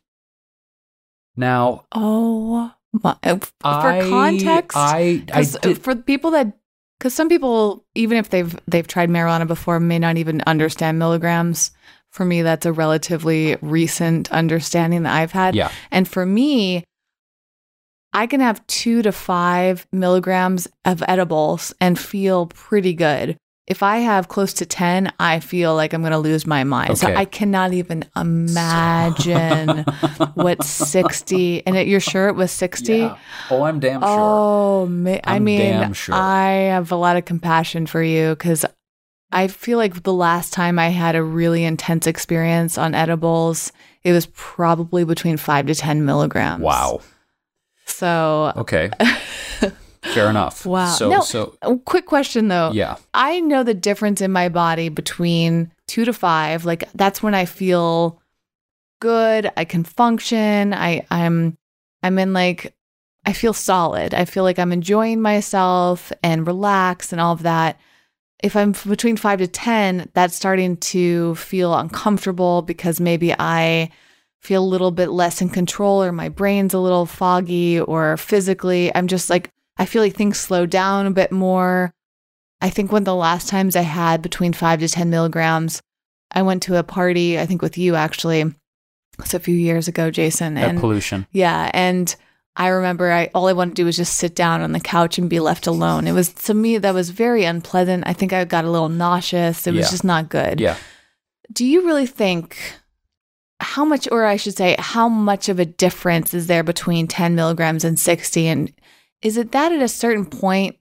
Now, 1.35 1.85
oh 1.91 2.73
my, 3.03 3.17
uh, 3.23 3.37
for 3.39 3.51
I- 3.63 4.09
context 4.09 4.77
I, 4.77 5.25
I 5.33 5.41
uh, 5.41 5.59
did, 5.61 5.81
for 5.81 5.95
people 5.95 6.31
that 6.31 6.53
because 6.97 7.13
some 7.13 7.27
people 7.27 7.85
even 7.93 8.17
if 8.17 8.29
they've 8.29 8.57
they've 8.67 8.87
tried 8.87 9.09
marijuana 9.09 9.47
before 9.47 9.79
may 9.79 9.99
not 9.99 10.17
even 10.17 10.41
understand 10.47 10.97
milligrams 10.97 11.71
for 12.11 12.23
me 12.23 12.41
that's 12.41 12.65
a 12.65 12.71
relatively 12.71 13.57
recent 13.61 14.31
understanding 14.31 15.03
that 15.03 15.13
i've 15.13 15.33
had 15.33 15.55
yeah, 15.55 15.69
and 15.91 16.07
for 16.07 16.25
me 16.25 16.85
I 18.15 18.27
can 18.27 18.39
have 18.39 18.65
two 18.67 19.01
to 19.01 19.11
five 19.11 19.85
milligrams 19.91 20.67
of 20.85 21.03
edibles 21.07 21.73
and 21.81 21.99
feel 21.99 22.47
pretty 22.47 22.93
good. 22.93 23.35
If 23.67 23.83
I 23.83 23.97
have 23.97 24.27
close 24.29 24.53
to 24.53 24.65
10, 24.65 25.11
I 25.19 25.39
feel 25.41 25.75
like 25.75 25.91
I'm 25.91 26.01
going 26.01 26.11
to 26.13 26.17
lose 26.19 26.47
my 26.47 26.63
mind. 26.63 26.97
So 26.97 27.07
Okay. 27.07 27.15
I 27.15 27.25
cannot 27.25 27.73
even 27.73 28.05
imagine 28.15 29.79
what 30.35 30.63
60, 30.63 31.65
and 31.67 31.75
it, 31.75 31.87
you're 31.87 31.99
sure 31.99 32.27
it 32.29 32.35
was 32.35 32.51
60? 32.51 32.95
Yeah. 32.95 33.17
Oh, 33.49 33.63
I'm 33.63 33.79
damn 33.79 34.01
sure. 34.01 34.09
Oh, 34.09 34.85
ma- 34.85 35.19
I 35.23 35.39
mean, 35.39 35.59
damn 35.59 35.93
sure. 35.93 36.15
I 36.15 36.51
have 36.69 36.91
a 36.91 36.95
lot 36.95 37.17
of 37.17 37.25
compassion 37.25 37.85
for 37.85 38.01
you 38.01 38.29
because 38.29 38.65
I 39.31 39.47
feel 39.47 39.77
like 39.77 40.03
the 40.03 40.13
last 40.13 40.53
time 40.53 40.79
I 40.79 40.89
had 40.89 41.15
a 41.15 41.23
really 41.23 41.65
intense 41.65 42.07
experience 42.07 42.77
on 42.77 42.95
edibles, 42.95 43.71
it 44.03 44.13
was 44.13 44.27
probably 44.33 45.03
between 45.03 45.37
five 45.37 45.65
to 45.65 45.75
10 45.75 46.05
milligrams. 46.05 46.61
Wow. 46.61 47.01
So, 47.85 48.51
Okay. 48.57 48.89
Fair 50.13 50.29
enough. 50.29 50.65
wow. 50.65 50.87
So 50.87 51.09
no, 51.09 51.21
so 51.21 51.55
quick 51.85 52.05
question 52.05 52.47
though. 52.47 52.71
yeah. 52.73 52.97
I 53.13 53.39
know 53.39 53.63
the 53.63 53.73
difference 53.73 54.21
in 54.21 54.31
my 54.31 54.49
body 54.49 54.89
between 54.89 55.71
two 55.87 56.05
to 56.05 56.13
five. 56.13 56.63
Like 56.65 56.83
that's 56.93 57.23
when 57.23 57.33
I 57.33 57.45
feel 57.45 58.21
good. 59.01 59.51
I 59.57 59.65
can 59.65 59.83
function. 59.83 60.73
I 60.73 61.05
I'm 61.09 61.57
I'm 62.03 62.19
in 62.19 62.33
like 62.33 62.75
I 63.25 63.33
feel 63.33 63.53
solid. 63.53 64.13
I 64.13 64.25
feel 64.25 64.43
like 64.43 64.59
I'm 64.59 64.71
enjoying 64.71 65.21
myself 65.21 66.11
and 66.21 66.45
relaxed 66.45 67.11
and 67.11 67.19
all 67.19 67.33
of 67.33 67.41
that. 67.43 67.79
If 68.43 68.55
I'm 68.55 68.73
between 68.87 69.17
five 69.17 69.39
to 69.39 69.47
ten, 69.47 70.09
that's 70.13 70.35
starting 70.35 70.77
to 70.77 71.33
feel 71.35 71.73
uncomfortable 71.73 72.61
because 72.61 72.99
maybe 72.99 73.33
I 73.33 73.89
feel 74.45 74.63
a 74.63 74.73
little 74.73 74.91
bit 74.91 75.09
less 75.09 75.41
in 75.41 75.49
control 75.49 76.03
or 76.03 76.11
my 76.11 76.29
brain's 76.29 76.73
a 76.73 76.79
little 76.79 77.05
foggy 77.05 77.79
or 77.79 78.15
physically 78.17 78.91
I'm 78.95 79.07
just 79.07 79.29
like 79.29 79.49
I 79.77 79.85
feel 79.85 80.01
like 80.01 80.15
things 80.15 80.39
slow 80.39 80.65
down 80.65 81.05
a 81.05 81.11
bit 81.11 81.31
more. 81.31 81.91
I 82.61 82.69
think 82.69 82.91
one 82.91 83.01
of 83.01 83.05
the 83.05 83.15
last 83.15 83.49
times 83.49 83.75
I 83.75 83.81
had 83.81 84.21
between 84.21 84.53
five 84.53 84.79
to 84.79 84.87
10 84.87 85.09
milligrams, 85.09 85.81
I 86.31 86.41
went 86.43 86.63
to 86.63 86.77
a 86.77 86.83
party, 86.83 87.37
I 87.39 87.45
think 87.45 87.61
with 87.61 87.77
you 87.77 87.95
actually. 87.95 88.45
It's 89.19 89.33
a 89.33 89.39
few 89.39 89.55
years 89.55 89.87
ago, 89.87 90.11
Jason. 90.11 90.53
That 90.55 90.69
And 90.69 90.79
pollution. 90.79 91.27
yeah. 91.31 91.69
And 91.73 92.15
I 92.57 92.67
remember 92.69 93.11
I 93.11 93.29
all 93.33 93.47
I 93.49 93.53
wanted 93.53 93.71
to 93.75 93.81
do 93.81 93.85
was 93.85 93.97
just 93.97 94.15
sit 94.15 94.33
down 94.35 94.61
on 94.61 94.71
the 94.71 94.79
couch 94.79 95.17
and 95.17 95.29
be 95.29 95.41
left 95.41 95.67
alone. 95.67 96.07
It 96.07 96.13
was 96.13 96.31
to 96.47 96.53
me 96.53 96.77
that 96.77 96.93
was 96.93 97.09
very 97.09 97.43
unpleasant. 97.43 98.03
I 98.07 98.13
think 98.13 98.31
I 98.31 98.45
got 98.45 98.63
a 98.65 98.71
little 98.71 98.87
nauseous. 98.89 99.67
It 99.67 99.71
was 99.73 99.85
Yeah. 99.87 99.91
just 99.91 100.03
not 100.05 100.29
good. 100.29 100.61
Yeah. 100.61 100.77
Do 101.51 101.65
you 101.65 101.85
really 101.85 102.07
think 102.07 102.57
how 103.59 103.85
much, 103.85 104.07
or 104.11 104.25
I 104.25 104.35
should 104.35 104.55
say, 104.57 104.75
how 104.79 105.07
much 105.07 105.49
of 105.49 105.59
a 105.59 105.65
difference 105.65 106.33
is 106.33 106.47
there 106.47 106.63
between 106.63 107.07
10 107.07 107.35
milligrams 107.35 107.83
and 107.83 107.97
60? 107.99 108.47
And 108.47 108.73
is 109.21 109.37
it 109.37 109.51
that 109.53 109.71
at 109.71 109.81
a 109.81 109.87
certain 109.87 110.25
point 110.25 110.75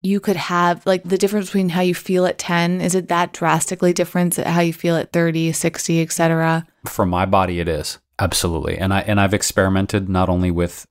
you 0.00 0.18
could 0.18 0.36
have 0.36 0.84
like 0.86 1.04
the 1.04 1.18
difference 1.18 1.46
between 1.46 1.68
how 1.68 1.80
you 1.82 1.94
feel 1.94 2.26
at 2.26 2.38
10? 2.38 2.80
Is 2.80 2.94
it 2.94 3.08
that 3.08 3.32
drastically 3.32 3.92
different 3.92 4.38
at 4.38 4.46
how 4.46 4.60
you 4.60 4.72
feel 4.72 4.96
at 4.96 5.12
30, 5.12 5.52
60, 5.52 6.00
et 6.00 6.12
cetera? 6.12 6.66
For 6.86 7.06
my 7.06 7.26
body 7.26 7.60
it 7.60 7.68
is. 7.68 7.98
Absolutely. 8.18 8.78
And 8.78 8.92
I 8.94 9.00
and 9.00 9.20
I've 9.20 9.34
experimented 9.34 10.08
not 10.08 10.28
only 10.28 10.50
with 10.50 10.86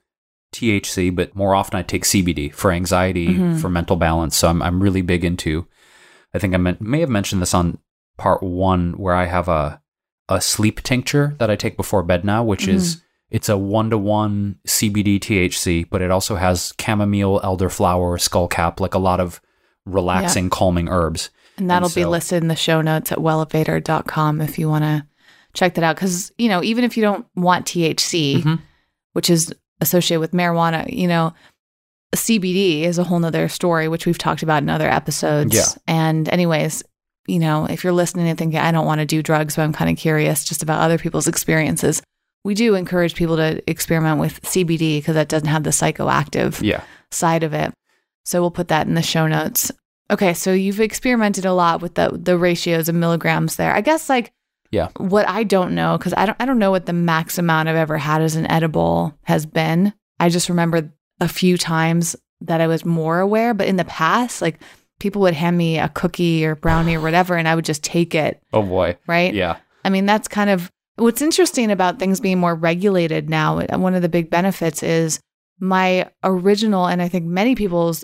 THC, 0.53 1.13
but 1.15 1.35
more 1.35 1.55
often 1.55 1.77
I 1.79 1.83
take 1.83 2.03
CBD 2.03 2.53
for 2.53 2.71
anxiety, 2.71 3.29
Mhm. 3.29 3.59
for 3.59 3.69
mental 3.69 3.95
balance. 3.95 4.35
So 4.37 4.47
I'm 4.49 4.61
I'm 4.61 4.81
really 4.81 5.01
big 5.01 5.23
into 5.23 5.67
I 6.33 6.39
think 6.39 6.53
I 6.53 6.57
may 6.57 6.99
have 7.01 7.09
mentioned 7.09 7.41
this 7.41 7.53
on 7.53 7.79
part 8.17 8.41
1 8.43 8.93
where 8.93 9.13
I 9.15 9.25
have 9.25 9.47
a 9.49 9.80
a 10.31 10.41
sleep 10.41 10.81
tincture 10.81 11.35
that 11.39 11.51
I 11.51 11.55
take 11.55 11.75
before 11.77 12.03
bed 12.03 12.23
now, 12.23 12.43
which 12.43 12.67
is 12.67 13.01
it's 13.29 13.49
a 13.49 13.57
one 13.57 13.89
to 13.89 13.97
one 13.97 14.57
CBD 14.67 15.19
THC, 15.19 15.87
but 15.89 16.01
it 16.01 16.11
also 16.11 16.35
has 16.35 16.73
chamomile, 16.79 17.39
elderflower, 17.41 18.17
skullcap, 18.19 18.79
like 18.79 18.93
a 18.93 18.99
lot 18.99 19.19
of 19.19 19.41
relaxing, 19.85 20.49
calming 20.49 20.87
herbs. 20.89 21.29
And 21.57 21.69
that'll 21.69 21.89
be 21.89 22.03
so- 22.03 22.09
listed 22.09 22.41
in 22.43 22.47
the 22.47 22.55
show 22.55 22.81
notes 22.81 23.11
at 23.11 23.17
wellevatr.com 23.19 24.41
if 24.41 24.57
you 24.57 24.69
want 24.69 24.83
to 24.83 25.05
check 25.53 25.75
that 25.75 25.83
out. 25.83 25.95
Because, 25.95 26.31
you 26.37 26.47
know, 26.49 26.63
even 26.63 26.83
if 26.83 26.95
you 26.95 27.03
don't 27.03 27.25
want 27.35 27.65
THC, 27.65 28.41
Mhm. 28.41 28.59
which 29.13 29.29
is 29.29 29.53
associated 29.81 30.21
with 30.21 30.31
marijuana, 30.31 30.85
you 30.91 31.07
know, 31.07 31.33
CBD 32.15 32.83
is 32.83 32.97
a 32.97 33.03
whole 33.03 33.19
nother 33.19 33.47
story, 33.47 33.87
which 33.87 34.05
we've 34.05 34.17
talked 34.17 34.43
about 34.43 34.61
in 34.63 34.69
other 34.69 34.89
episodes. 34.89 35.55
Yeah. 35.55 35.65
And, 35.87 36.27
anyways, 36.29 36.83
you 37.27 37.39
know, 37.39 37.65
if 37.65 37.83
you're 37.83 37.93
listening 37.93 38.27
and 38.27 38.37
thinking, 38.37 38.59
I 38.59 38.71
don't 38.71 38.85
want 38.85 38.99
to 38.99 39.05
do 39.05 39.21
drugs, 39.21 39.55
but 39.55 39.61
I'm 39.63 39.73
kind 39.73 39.89
of 39.91 39.97
curious 39.97 40.43
just 40.43 40.63
about 40.63 40.81
other 40.81 40.97
people's 40.97 41.27
experiences, 41.27 42.01
we 42.43 42.53
do 42.55 42.73
encourage 42.75 43.13
people 43.15 43.37
to 43.37 43.61
experiment 43.69 44.19
with 44.19 44.41
CBD 44.41 44.97
because 44.99 45.15
that 45.15 45.27
doesn't 45.29 45.47
have 45.47 45.63
the 45.63 45.69
psychoactive 45.69 46.59
Yeah. 46.61 46.81
side 47.11 47.43
of 47.43 47.53
it. 47.53 47.71
So 48.25 48.41
we'll 48.41 48.51
put 48.51 48.69
that 48.69 48.87
in 48.87 48.95
the 48.95 49.01
show 49.01 49.27
notes. 49.27 49.71
Okay, 50.09 50.33
so 50.33 50.51
you've 50.51 50.81
experimented 50.81 51.45
a 51.45 51.53
lot 51.53 51.81
with 51.81 51.93
the 51.95 52.09
the 52.11 52.37
ratios 52.37 52.89
of 52.89 52.95
milligrams 52.95 53.55
there. 53.55 53.73
I 53.73 53.81
guess 53.81 54.09
like 54.09 54.31
Yeah. 54.71 54.89
what 54.97 55.27
I 55.29 55.43
don't 55.43 55.73
know 55.73 55.97
cuz 55.97 56.13
I 56.17 56.25
don't 56.25 56.35
I 56.39 56.45
don't 56.45 56.59
know 56.59 56.71
what 56.71 56.85
the 56.85 56.93
max 56.93 57.37
amount 57.37 57.69
I've 57.69 57.75
ever 57.75 57.97
had 57.97 58.21
as 58.21 58.35
an 58.35 58.49
edible 58.51 59.13
has 59.23 59.45
been. 59.45 59.93
I 60.19 60.29
just 60.29 60.49
remember 60.49 60.91
a 61.19 61.27
few 61.27 61.57
times 61.57 62.15
that 62.41 62.59
I 62.61 62.67
was 62.67 62.83
more 62.83 63.19
aware, 63.19 63.53
but 63.53 63.67
in 63.67 63.75
the 63.77 63.85
past 63.85 64.41
like 64.41 64.59
people 65.01 65.21
would 65.23 65.33
hand 65.33 65.57
me 65.57 65.77
a 65.79 65.89
cookie 65.89 66.45
or 66.45 66.55
brownie 66.55 66.95
or 66.95 67.01
whatever 67.01 67.35
and 67.35 67.47
I 67.47 67.55
would 67.55 67.65
just 67.65 67.83
take 67.83 68.15
it, 68.15 68.41
Oh 68.53 68.63
boy. 68.63 68.97
right? 69.07 69.33
Yeah. 69.33 69.57
I 69.83 69.89
mean, 69.89 70.05
that's 70.05 70.27
kind 70.29 70.49
of 70.49 70.71
what's 70.95 71.21
interesting 71.21 71.71
about 71.71 71.99
things 71.99 72.19
being 72.21 72.39
more 72.39 72.55
regulated 72.55 73.29
now. 73.29 73.59
uh, 73.59 73.77
One 73.79 73.95
of 73.95 74.01
the 74.03 74.09
big 74.09 74.29
benefits 74.29 74.83
is 74.83 75.19
my 75.59 76.09
original, 76.23 76.85
and 76.87 77.01
I 77.01 77.07
think 77.07 77.25
many 77.25 77.55
people's 77.55 78.03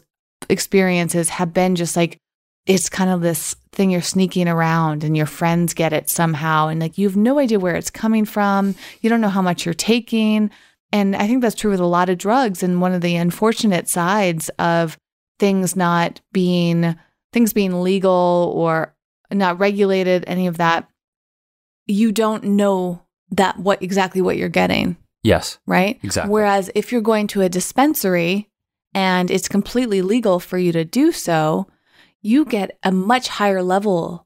experiences 0.49 1.29
have 1.29 1.53
been 1.53 1.75
just 1.75 1.95
like, 1.95 2.17
it's 2.65 2.89
kind 2.89 3.09
of 3.09 3.21
this 3.21 3.55
thing 3.71 3.89
you're 3.91 4.01
sneaking 4.01 4.47
around 4.47 5.03
and 5.03 5.15
your 5.15 5.25
friends 5.25 5.73
get 5.73 5.93
it 5.93 6.09
somehow. 6.09 6.67
And 6.67 6.79
like, 6.81 6.97
you 6.97 7.07
have 7.07 7.15
no 7.15 7.39
idea 7.39 7.59
where 7.59 7.75
it's 7.75 7.89
coming 7.89 8.25
from. 8.25 8.75
You 9.01 9.09
don't 9.09 9.21
know 9.21 9.29
how 9.29 9.41
much 9.41 9.65
you're 9.65 9.73
taking. 9.73 10.49
And 10.91 11.15
I 11.15 11.27
think 11.27 11.41
that's 11.41 11.55
true 11.55 11.71
with 11.71 11.79
a 11.79 11.85
lot 11.85 12.09
of 12.09 12.17
drugs. 12.17 12.63
And 12.63 12.81
one 12.81 12.93
of 12.93 13.01
the 13.01 13.15
unfortunate 13.15 13.87
sides 13.87 14.49
of 14.59 14.97
things 15.39 15.75
not 15.75 16.21
being, 16.31 16.95
things 17.33 17.53
being 17.53 17.81
legal 17.83 18.51
or 18.55 18.93
not 19.31 19.59
regulated, 19.59 20.23
any 20.27 20.47
of 20.47 20.57
that, 20.57 20.89
you 21.85 22.11
don't 22.11 22.43
know 22.43 23.01
that 23.31 23.59
what 23.59 23.81
exactly 23.81 24.21
what 24.21 24.37
you're 24.37 24.49
getting, 24.49 24.97
Yes. 25.23 25.59
right? 25.65 25.99
Exactly. 26.03 26.31
Whereas 26.31 26.69
if 26.75 26.91
you're 26.91 27.01
going 27.01 27.27
to 27.27 27.41
a 27.41 27.49
dispensary 27.49 28.49
and 28.93 29.29
it's 29.29 29.47
completely 29.49 30.01
legal 30.01 30.39
for 30.39 30.57
you 30.57 30.71
to 30.71 30.85
do 30.85 31.11
so, 31.11 31.67
you 32.21 32.45
get 32.45 32.77
a 32.83 32.91
much 32.91 33.27
higher 33.27 33.61
level 33.61 34.25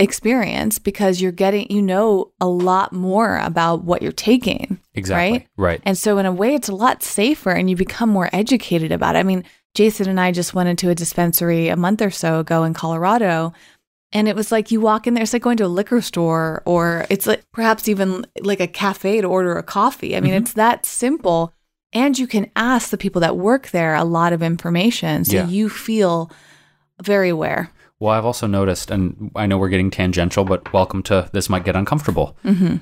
experience 0.00 0.78
because 0.78 1.20
you're 1.20 1.32
getting 1.32 1.70
you 1.70 1.82
know 1.82 2.32
a 2.40 2.46
lot 2.46 2.92
more 2.92 3.38
about 3.38 3.82
what 3.84 4.00
you're 4.02 4.12
taking. 4.12 4.78
Exactly. 4.94 5.38
Right? 5.38 5.48
Right. 5.56 5.80
And 5.84 5.98
so 5.98 6.18
in 6.18 6.26
a 6.26 6.32
way 6.32 6.54
it's 6.54 6.68
a 6.68 6.74
lot 6.74 7.02
safer 7.02 7.50
and 7.50 7.68
you 7.68 7.76
become 7.76 8.08
more 8.08 8.30
educated 8.32 8.92
about 8.92 9.16
it. 9.16 9.18
I 9.18 9.22
mean, 9.24 9.44
Jason 9.78 10.08
and 10.08 10.18
I 10.20 10.32
just 10.32 10.54
went 10.54 10.68
into 10.68 10.90
a 10.90 10.94
dispensary 10.96 11.68
a 11.68 11.76
month 11.76 12.02
or 12.02 12.10
so 12.10 12.40
ago 12.40 12.64
in 12.64 12.74
Colorado 12.74 13.52
and 14.10 14.26
it 14.26 14.34
was 14.34 14.50
like 14.50 14.72
you 14.72 14.80
walk 14.80 15.06
in 15.06 15.14
there 15.14 15.22
it's 15.22 15.32
like 15.32 15.42
going 15.42 15.56
to 15.58 15.66
a 15.66 15.68
liquor 15.68 16.00
store 16.00 16.64
or 16.64 17.06
it's 17.10 17.28
like 17.28 17.44
perhaps 17.52 17.86
even 17.86 18.26
like 18.40 18.58
a 18.58 18.66
cafe 18.66 19.20
to 19.20 19.28
order 19.28 19.56
a 19.56 19.62
coffee. 19.62 20.16
I 20.16 20.20
mean, 20.20 20.32
Mhm. 20.32 20.38
it's 20.40 20.54
that 20.54 20.84
simple 20.84 21.52
and 21.92 22.18
you 22.18 22.26
can 22.26 22.50
ask 22.56 22.90
the 22.90 22.98
people 22.98 23.20
that 23.20 23.36
work 23.36 23.68
there 23.70 23.94
a 23.94 24.02
lot 24.02 24.32
of 24.32 24.42
information 24.42 25.24
so 25.24 25.36
Yeah. 25.36 25.46
you 25.46 25.68
feel 25.68 26.28
very 27.00 27.28
aware. 27.28 27.70
Well, 28.00 28.12
I've 28.14 28.24
also 28.24 28.48
noticed, 28.48 28.90
and 28.90 29.30
I 29.36 29.46
know 29.46 29.58
we're 29.58 29.68
getting 29.68 29.90
tangential, 29.92 30.44
but 30.44 30.72
welcome 30.72 31.04
to 31.04 31.28
this 31.32 31.48
might 31.48 31.64
get 31.64 31.76
uncomfortable. 31.76 32.36
Mhm. 32.44 32.80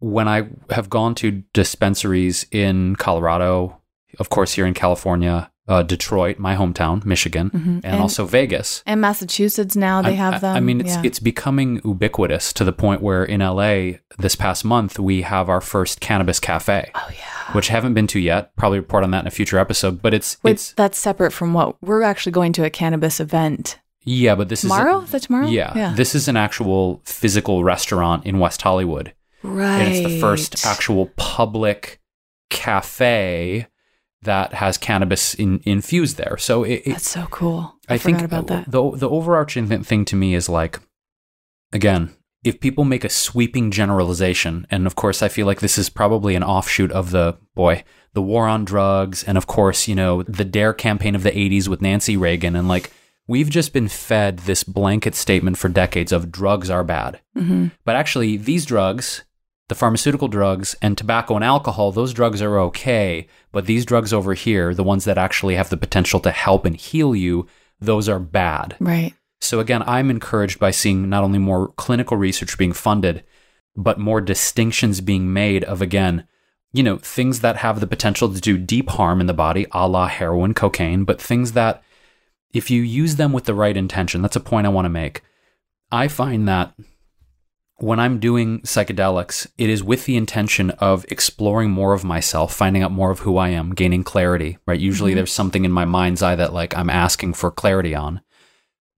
When 0.00 0.26
I 0.26 0.48
have 0.70 0.90
gone 0.90 1.14
to 1.16 1.44
dispensaries 1.54 2.46
in 2.50 2.96
Colorado, 2.96 3.76
of 4.18 4.28
course, 4.28 4.54
here 4.54 4.66
in 4.66 4.74
California, 4.74 5.52
uh, 5.70 5.82
Detroit, 5.82 6.38
my 6.38 6.54
hometown, 6.56 7.04
Michigan, 7.04 7.50
Mhm. 7.54 7.80
and, 7.84 8.00
also 8.02 8.26
Vegas. 8.26 8.82
and 8.86 9.00
Massachusetts 9.00 9.76
now 9.76 10.02
they 10.02 10.10
I- 10.10 10.24
have 10.24 10.34
I- 10.34 10.38
them. 10.38 10.56
I 10.56 10.60
mean, 10.60 10.80
it's 10.80 10.96
Yeah. 10.96 11.02
it's 11.04 11.20
becoming 11.20 11.80
ubiquitous 11.84 12.52
to 12.54 12.64
the 12.64 12.72
point 12.72 13.00
where 13.00 13.24
in 13.24 13.40
LA 13.40 14.00
this 14.18 14.34
past 14.34 14.64
month 14.64 14.98
we 14.98 15.22
have 15.22 15.48
our 15.48 15.60
first 15.60 16.00
cannabis 16.00 16.40
cafe, 16.40 16.90
Oh 16.94 17.08
yeah. 17.10 17.52
which 17.54 17.70
I 17.70 17.74
haven't 17.74 17.94
been 17.94 18.08
to 18.08 18.18
yet. 18.20 18.54
Probably 18.56 18.78
report 18.80 19.04
on 19.04 19.10
that 19.12 19.20
in 19.20 19.26
a 19.28 19.30
future 19.30 19.58
episode. 19.58 20.02
But 20.02 20.12
it's 20.12 20.36
Wait, 20.42 20.52
it's 20.52 20.72
that's 20.72 20.98
separate 20.98 21.32
from 21.32 21.54
what 21.54 21.76
we're 21.80 22.02
actually 22.02 22.32
going 22.32 22.52
to 22.54 22.64
a 22.64 22.70
cannabis 22.70 23.20
event 23.20 23.78
yeah, 24.04 24.34
but 24.34 24.48
this 24.48 24.62
tomorrow. 24.62 24.98
is 25.00 25.04
Is 25.04 25.10
that 25.12 25.22
tomorrow? 25.22 25.46
yeah, 25.46 25.72
yeah. 25.76 25.92
this 25.94 26.14
is 26.14 26.26
an 26.26 26.36
actual 26.36 27.00
physical 27.04 27.62
restaurant 27.64 28.26
in 28.26 28.38
West 28.38 28.60
Hollywood. 28.62 29.12
right. 29.42 29.80
and 29.82 29.94
it's 29.94 30.06
the 30.06 30.20
first 30.20 30.66
actual 30.66 31.06
public 31.16 32.00
cafe 32.50 33.66
that 34.22 34.54
has 34.54 34.76
cannabis 34.76 35.34
in, 35.34 35.60
infused 35.64 36.16
there. 36.16 36.36
So 36.38 36.64
it, 36.64 36.82
it, 36.84 36.90
That's 36.92 37.10
so 37.10 37.26
cool. 37.30 37.74
I, 37.88 37.94
I 37.94 37.98
think 37.98 38.22
about 38.22 38.46
that. 38.48 38.70
the 38.70 38.90
the 38.90 39.08
overarching 39.08 39.66
thing 39.82 40.04
to 40.04 40.16
me 40.16 40.34
is 40.34 40.48
like, 40.48 40.78
again, 41.72 42.14
if 42.44 42.60
people 42.60 42.84
make 42.84 43.04
a 43.04 43.10
sweeping 43.10 43.70
generalization, 43.70 44.66
and 44.70 44.86
of 44.86 44.94
course, 44.94 45.22
I 45.22 45.28
feel 45.28 45.46
like 45.46 45.60
this 45.60 45.78
is 45.78 45.90
probably 45.90 46.34
an 46.34 46.44
offshoot 46.44 46.92
of 46.92 47.10
the 47.10 47.36
boy, 47.54 47.84
the 48.14 48.22
war 48.22 48.46
on 48.46 48.64
drugs, 48.64 49.24
and 49.24 49.36
of 49.36 49.46
course, 49.46 49.88
you 49.88 49.94
know, 49.94 50.22
the 50.22 50.44
DARE 50.44 50.72
campaign 50.72 51.14
of 51.14 51.22
the 51.22 51.32
80s 51.32 51.68
with 51.68 51.82
Nancy 51.82 52.16
Reagan, 52.16 52.56
and 52.56 52.68
like, 52.68 52.92
we've 53.26 53.50
just 53.50 53.72
been 53.72 53.88
fed 53.88 54.40
this 54.40 54.64
blanket 54.64 55.14
statement 55.14 55.58
for 55.58 55.68
decades 55.68 56.12
of 56.12 56.32
drugs 56.32 56.70
are 56.70 56.84
bad. 56.84 57.20
Mm-hmm. 57.36 57.68
But 57.84 57.96
actually, 57.96 58.36
these 58.36 58.64
drugs, 58.64 59.24
the 59.70 59.74
pharmaceutical 59.76 60.26
drugs 60.26 60.74
and 60.82 60.98
tobacco 60.98 61.36
and 61.36 61.44
alcohol, 61.44 61.92
those 61.92 62.12
drugs 62.12 62.42
are 62.42 62.58
okay. 62.58 63.28
But 63.52 63.66
these 63.66 63.86
drugs 63.86 64.12
over 64.12 64.34
here, 64.34 64.74
the 64.74 64.82
ones 64.82 65.04
that 65.04 65.16
actually 65.16 65.54
have 65.54 65.70
the 65.70 65.76
potential 65.76 66.18
to 66.20 66.32
help 66.32 66.64
and 66.64 66.76
heal 66.76 67.14
you, 67.14 67.46
those 67.80 68.08
are 68.08 68.18
bad. 68.18 68.76
Right. 68.80 69.14
So 69.40 69.60
again, 69.60 69.84
I'm 69.86 70.10
encouraged 70.10 70.58
by 70.58 70.72
seeing 70.72 71.08
not 71.08 71.22
only 71.22 71.38
more 71.38 71.68
clinical 71.76 72.16
research 72.16 72.58
being 72.58 72.72
funded, 72.72 73.22
but 73.76 73.96
more 73.96 74.20
distinctions 74.20 75.00
being 75.00 75.32
made 75.32 75.62
of 75.62 75.80
again, 75.80 76.26
you 76.72 76.82
know, 76.82 76.98
things 76.98 77.38
that 77.38 77.58
have 77.58 77.78
the 77.78 77.86
potential 77.86 78.28
to 78.28 78.40
do 78.40 78.58
deep 78.58 78.90
harm 78.90 79.20
in 79.20 79.28
the 79.28 79.32
body, 79.32 79.66
a 79.70 79.86
la 79.86 80.08
heroin, 80.08 80.52
cocaine, 80.52 81.04
but 81.04 81.22
things 81.22 81.52
that 81.52 81.80
if 82.52 82.72
you 82.72 82.82
use 82.82 83.14
them 83.14 83.32
with 83.32 83.44
the 83.44 83.54
right 83.54 83.76
intention, 83.76 84.20
that's 84.20 84.34
a 84.34 84.40
point 84.40 84.66
I 84.66 84.70
want 84.70 84.86
to 84.86 84.90
make. 84.90 85.22
I 85.92 86.08
find 86.08 86.48
that 86.48 86.74
when 87.82 87.98
I'm 88.00 88.18
doing 88.18 88.60
psychedelics, 88.60 89.46
it 89.58 89.70
is 89.70 89.82
with 89.82 90.04
the 90.04 90.16
intention 90.16 90.70
of 90.72 91.04
exploring 91.08 91.70
more 91.70 91.92
of 91.94 92.04
myself, 92.04 92.54
finding 92.54 92.82
out 92.82 92.92
more 92.92 93.10
of 93.10 93.20
who 93.20 93.36
I 93.38 93.48
am, 93.50 93.70
gaining 93.74 94.04
clarity, 94.04 94.58
right? 94.66 94.78
Usually 94.80 95.12
Mhm. 95.12 95.16
there's 95.16 95.32
something 95.32 95.64
in 95.64 95.72
my 95.72 95.84
mind's 95.84 96.22
eye 96.22 96.36
that 96.36 96.52
like 96.52 96.76
I'm 96.76 96.90
asking 96.90 97.34
for 97.34 97.50
clarity 97.50 97.94
on. 97.94 98.20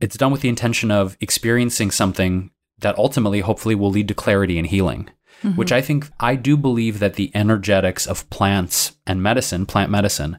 It's 0.00 0.16
done 0.16 0.32
with 0.32 0.40
the 0.40 0.48
intention 0.48 0.90
of 0.90 1.16
experiencing 1.20 1.90
something 1.90 2.50
that 2.80 2.98
ultimately 2.98 3.40
hopefully 3.40 3.74
will 3.76 3.90
lead 3.90 4.08
to 4.08 4.14
clarity 4.14 4.58
and 4.58 4.66
healing, 4.66 5.08
Mhm. 5.44 5.56
which 5.56 5.70
I 5.70 5.80
think 5.80 6.10
I 6.18 6.34
do 6.34 6.56
believe 6.56 6.98
that 6.98 7.14
the 7.14 7.30
energetics 7.34 8.06
of 8.06 8.28
plants 8.30 8.96
and 9.06 9.22
medicine, 9.22 9.64
plant 9.66 9.90
medicine, 9.92 10.38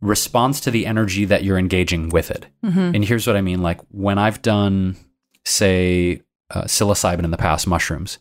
responds 0.00 0.60
to 0.60 0.70
the 0.70 0.86
energy 0.86 1.24
that 1.24 1.42
you're 1.44 1.58
engaging 1.58 2.08
with 2.08 2.30
it. 2.30 2.46
Mhm. 2.64 2.94
And 2.94 3.04
here's 3.04 3.26
what 3.26 3.36
I 3.36 3.40
mean 3.40 3.60
like 3.62 3.80
when 3.90 4.16
I've 4.18 4.40
done, 4.42 4.96
say, 5.44 6.22
uh, 6.50 6.62
psilocybin 6.64 7.24
in 7.24 7.30
the 7.30 7.36
past, 7.36 7.66
mushrooms, 7.66 8.18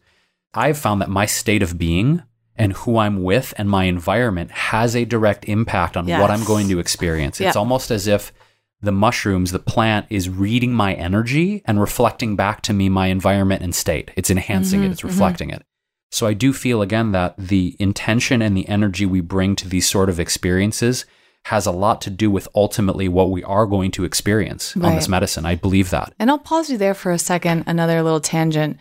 I've 0.53 0.77
found 0.77 1.01
that 1.01 1.09
my 1.09 1.25
state 1.25 1.61
of 1.63 1.77
being 1.77 2.23
and 2.55 2.73
who 2.73 2.97
I'm 2.97 3.23
with 3.23 3.53
and 3.57 3.69
my 3.69 3.85
environment 3.85 4.51
has 4.51 4.95
a 4.95 5.05
direct 5.05 5.45
impact 5.45 5.95
on 5.95 6.07
what 6.07 6.29
I'm 6.31 6.43
going 6.43 6.67
to 6.69 6.79
experience. 6.79 7.39
It's 7.39 7.55
Yeah. 7.55 7.59
almost 7.59 7.91
as 7.91 8.07
if 8.07 8.33
the 8.81 8.91
mushrooms, 8.91 9.51
the 9.51 9.59
plant 9.59 10.05
is 10.09 10.29
reading 10.29 10.73
my 10.73 10.93
energy 10.93 11.61
and 11.65 11.79
reflecting 11.79 12.35
back 12.35 12.61
to 12.63 12.73
me 12.73 12.89
my 12.89 13.07
environment 13.07 13.61
and 13.61 13.73
state. 13.75 14.11
It's 14.15 14.29
enhancing 14.29 14.83
it, 14.83 14.89
Mhm, 14.89 14.91
it's 14.91 15.03
reflecting 15.03 15.49
it. 15.49 15.63
So 16.11 16.25
I 16.27 16.33
do 16.33 16.53
feel 16.53 16.81
again 16.81 17.11
that 17.11 17.35
the 17.37 17.75
intention 17.79 18.41
and 18.41 18.57
the 18.57 18.67
energy 18.67 19.05
we 19.05 19.21
bring 19.21 19.55
to 19.57 19.67
these 19.69 19.87
sort 19.87 20.09
of 20.09 20.19
experiences 20.19 21.05
has 21.45 21.65
a 21.65 21.71
lot 21.71 22.01
to 22.01 22.09
do 22.09 22.29
with 22.29 22.47
ultimately 22.53 23.07
what 23.07 23.31
we 23.31 23.43
are 23.43 23.65
going 23.65 23.91
to 23.91 24.03
experience 24.03 24.75
on 24.77 24.95
this 24.95 25.07
medicine. 25.07 25.45
I 25.45 25.55
believe 25.55 25.89
that. 25.89 26.13
And 26.19 26.29
I'll 26.29 26.37
pause 26.37 26.69
you 26.69 26.77
there 26.77 26.93
for 26.93 27.11
a 27.11 27.17
second. 27.19 27.63
Another 27.65 28.03
little 28.03 28.19
tangent 28.19 28.77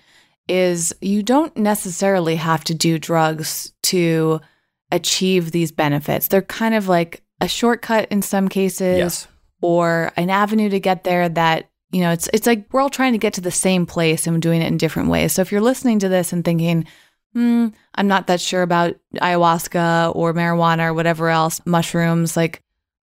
is 0.48 0.94
you 1.00 1.22
don't 1.22 1.56
necessarily 1.56 2.36
have 2.36 2.64
to 2.64 2.74
do 2.74 2.98
drugs 2.98 3.72
to 3.84 4.40
achieve 4.90 5.50
these 5.50 5.72
benefits. 5.72 6.28
They're 6.28 6.42
kind 6.42 6.74
of 6.74 6.88
like 6.88 7.22
a 7.40 7.48
shortcut 7.48 8.08
in 8.10 8.22
some 8.22 8.48
cases 8.48 8.98
Yes. 8.98 9.28
or 9.60 10.12
an 10.16 10.30
avenue 10.30 10.68
to 10.70 10.80
get 10.80 11.04
there 11.04 11.28
that 11.28 11.70
you 11.90 12.00
know 12.00 12.10
it's 12.10 12.28
it's 12.32 12.46
like 12.46 12.66
we're 12.72 12.80
all 12.80 12.90
trying 12.90 13.12
to 13.12 13.18
get 13.18 13.34
to 13.34 13.40
the 13.40 13.50
same 13.50 13.86
place 13.86 14.26
and 14.26 14.34
we're 14.36 14.40
doing 14.40 14.60
it 14.62 14.66
in 14.66 14.76
different 14.76 15.08
ways. 15.08 15.32
So 15.32 15.42
if 15.42 15.52
you're 15.52 15.60
listening 15.60 15.98
to 16.00 16.08
this 16.08 16.32
and 16.32 16.44
thinking, 16.44 16.86
hmm, 17.38 17.68
I'm 17.94 18.08
not 18.08 18.26
that 18.26 18.40
sure 18.40 18.62
about 18.62 18.96
ayahuasca 19.14 20.14
or 20.16 20.34
marijuana 20.34 20.88
or 20.88 20.94
whatever 20.94 21.28
else, 21.28 21.60
mushrooms, 21.64 22.36
like 22.36 22.62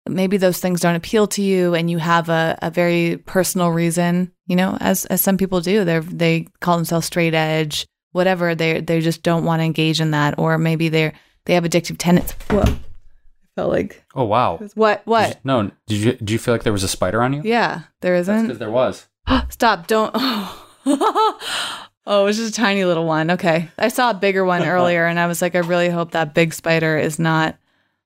maybe 0.09 0.35
those 0.37 0.59
things 0.59 0.81
don't 0.81 0.95
appeal 0.95 1.25
to 1.27 1.41
you 1.41 1.73
and 1.73 1.89
you 1.89 1.97
have 1.99 2.27
a, 2.27 2.57
a 2.61 2.69
very 2.69 3.17
personal 3.25 3.69
reason, 3.71 4.31
you 4.47 4.57
know, 4.57 4.77
as 4.81 5.05
as 5.05 5.21
some 5.21 5.37
people 5.37 5.61
do. 5.61 5.85
They 5.85 5.99
they 5.99 6.47
call 6.59 6.75
themselves 6.75 7.07
straight 7.07 7.33
edge, 7.33 7.87
whatever. 8.11 8.55
They 8.55 8.81
they 8.81 8.99
just 8.99 9.23
don't 9.23 9.45
want 9.45 9.61
to 9.61 9.63
engage 9.65 10.01
in 10.01 10.11
that. 10.11 10.37
Or 10.37 10.57
maybe 10.57 10.89
they're 10.89 11.13
they 11.45 11.53
have 11.53 11.63
addictive 11.63 11.95
tendencies. 11.97 12.35
Whoa. 12.49 12.61
I 12.63 12.77
felt 13.55 13.71
like 13.71 14.03
Oh 14.15 14.25
wow. 14.25 14.59
what 14.75 15.01
what? 15.05 15.27
Did 15.27 15.35
you- 15.35 15.41
no, 15.45 15.71
did 15.87 15.97
you 15.97 16.11
did 16.13 16.29
you 16.31 16.39
feel 16.39 16.53
like 16.53 16.63
there 16.63 16.73
was 16.73 16.83
a 16.83 16.89
spider 16.89 17.21
on 17.21 17.31
you? 17.31 17.41
Yeah, 17.45 17.83
there 18.01 18.15
isn't. 18.15 18.41
Because 18.43 18.59
there 18.59 18.69
was. 18.71 19.07
Stop! 19.49 19.87
Don't. 19.87 20.11
Oh. 20.13 20.61
oh, 22.05 22.21
it 22.21 22.25
was 22.25 22.37
just 22.37 22.51
a 22.51 22.55
tiny 22.55 22.85
little 22.85 23.05
one. 23.05 23.31
Okay, 23.31 23.69
I 23.77 23.87
saw 23.87 24.11
a 24.11 24.13
bigger 24.13 24.45
one 24.45 24.63
earlier, 24.65 25.05
and 25.05 25.19
I 25.19 25.27
was 25.27 25.41
like, 25.41 25.55
I 25.55 25.59
really 25.59 25.89
hope 25.89 26.11
that 26.11 26.33
big 26.33 26.53
spider 26.53 26.97
is 26.97 27.19
not. 27.19 27.57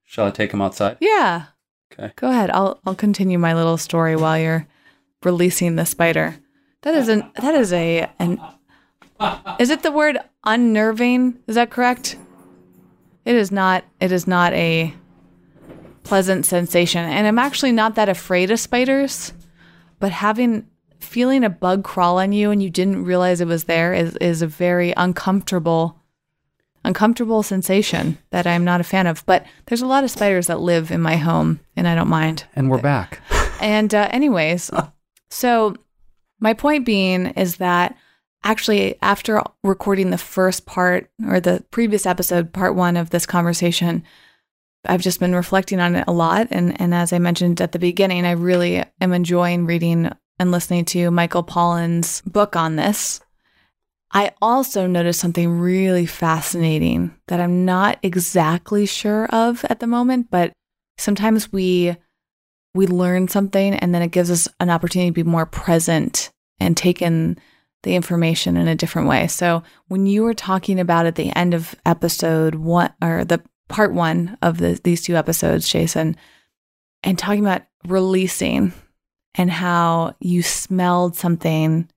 Shall 0.05 0.27
I 0.27 0.31
take 0.31 0.51
him 0.53 0.62
outside? 0.62 0.97
Yeah. 0.99 1.45
Okay. 1.91 2.13
Go 2.15 2.29
ahead. 2.29 2.49
I'll 2.51 2.79
I'll 2.85 2.95
continue 2.95 3.38
my 3.38 3.53
little 3.53 3.77
story 3.77 4.15
while 4.15 4.39
you're 4.39 4.67
releasing 5.23 5.75
the 5.75 5.85
spider. 5.85 6.35
That 6.81 6.95
is 6.95 7.09
an 7.09 7.29
that 7.41 7.55
is 7.55 7.73
a 7.73 8.09
an. 8.19 8.39
Is 9.59 9.69
it 9.69 9.83
the 9.83 9.91
word 9.91 10.17
unnerving? 10.45 11.38
Is 11.47 11.55
that 11.55 11.69
correct? 11.69 12.15
It 13.25 13.35
is 13.35 13.51
not. 13.51 13.83
It 13.99 14.12
is 14.12 14.27
not 14.27 14.53
a 14.53 14.93
pleasant 16.03 16.45
sensation, 16.45 17.03
and 17.03 17.27
I'm 17.27 17.39
actually 17.39 17.73
not 17.73 17.95
that 17.95 18.09
afraid 18.09 18.49
of 18.49 18.59
spiders. 18.59 19.33
But 19.99 20.12
having 20.13 20.65
feeling 20.99 21.43
a 21.43 21.49
bug 21.49 21.83
crawl 21.83 22.19
on 22.19 22.31
you 22.31 22.51
and 22.51 22.62
you 22.62 22.69
didn't 22.69 23.03
realize 23.03 23.41
it 23.41 23.47
was 23.47 23.65
there 23.65 23.93
is 23.93 24.15
is 24.17 24.41
a 24.41 24.47
very 24.47 24.93
uncomfortable 24.97 25.99
uncomfortable 26.83 27.43
sensation 27.43 28.17
that 28.31 28.47
I'm 28.47 28.63
not 28.63 28.81
a 28.81 28.85
fan 28.85 29.07
of. 29.07 29.25
But 29.25 29.45
there's 29.65 29.81
a 29.81 29.88
lot 29.88 30.03
of 30.03 30.12
spiders 30.12 30.47
that 30.47 30.62
live 30.62 30.91
in 30.91 31.01
my 31.01 31.17
home, 31.17 31.59
and 31.75 31.88
I 31.88 31.95
don't 31.95 32.07
mind. 32.07 32.45
And 32.55 32.69
we're 32.69 32.81
back. 32.81 33.21
And 33.62 33.93
uh, 33.93 34.09
anyways, 34.12 34.71
so 35.29 35.75
my 36.39 36.53
point 36.53 36.85
being 36.85 37.27
is 37.27 37.57
that 37.57 37.95
actually 38.43 38.95
after 39.01 39.41
recording 39.63 40.09
the 40.09 40.17
first 40.17 40.65
part 40.65 41.12
or 41.27 41.39
the 41.39 41.63
previous 41.71 42.05
episode, 42.05 42.53
part 42.53 42.75
one 42.75 42.95
of 42.97 43.09
this 43.09 43.25
conversation, 43.25 44.03
I've 44.85 45.01
just 45.01 45.19
been 45.19 45.35
reflecting 45.35 45.81
on 45.81 45.95
it 45.95 46.05
a 46.07 46.13
lot. 46.13 46.47
And 46.51 46.79
and 46.79 46.93
as 46.93 47.12
I 47.12 47.19
mentioned 47.19 47.59
at 47.59 47.73
the 47.73 47.79
beginning, 47.79 48.25
I 48.25 48.31
really 48.31 48.83
am 49.01 49.12
enjoying 49.12 49.65
reading 49.65 50.12
and 50.39 50.52
listening 50.52 50.86
to 50.86 51.12
Michael 51.12 51.43
Pollan's 51.43 52.21
book 52.21 52.56
on 52.56 52.75
this. 52.75 53.19
I 54.12 54.32
also 54.41 54.88
noticed 54.88 55.19
something 55.19 55.60
really 55.60 56.06
fascinating 56.06 57.15
that 57.28 57.39
I'm 57.39 57.65
not 57.65 57.99
exactly 58.02 58.86
sure 58.86 59.28
of 59.28 59.63
at 59.69 59.80
the 59.80 59.88
moment, 59.88 60.32
but 60.32 60.52
sometimes 60.97 61.52
we 61.52 61.95
we 62.75 62.88
learn 62.88 63.28
something 63.28 63.73
and 63.75 63.93
then 63.93 64.02
it 64.02 64.12
gives 64.12 64.30
us 64.30 64.47
an 64.60 64.69
opportunity 64.69 65.10
to 65.10 65.13
be 65.13 65.23
more 65.23 65.45
present 65.45 66.32
and 66.60 66.78
take 66.78 67.02
in 67.02 67.38
the 67.84 67.95
information 67.95 68.58
in 68.58 68.67
a 68.67 68.75
different 68.75 69.08
way. 69.08 69.28
So 69.28 69.63
when 69.88 70.06
you 70.06 70.23
were 70.23 70.34
talking 70.34 70.80
about 70.80 71.06
at 71.06 71.15
the 71.15 71.36
end 71.36 71.54
of 71.54 71.73
episode 71.86 72.56
one 72.56 72.93
or 73.02 73.25
the 73.25 73.41
part 73.69 73.93
one 73.93 74.38
of 74.41 74.58
the, 74.58 74.80
these 74.84 75.02
two 75.02 75.15
episodes, 75.15 75.69
Jason, 75.69 76.15
and 77.04 77.17
talking 77.17 77.45
about 77.45 77.63
releasing 77.88 78.73
and 79.35 79.51
how 79.51 80.15
you 80.19 80.41
smelled 80.41 81.15
something, 81.15 81.89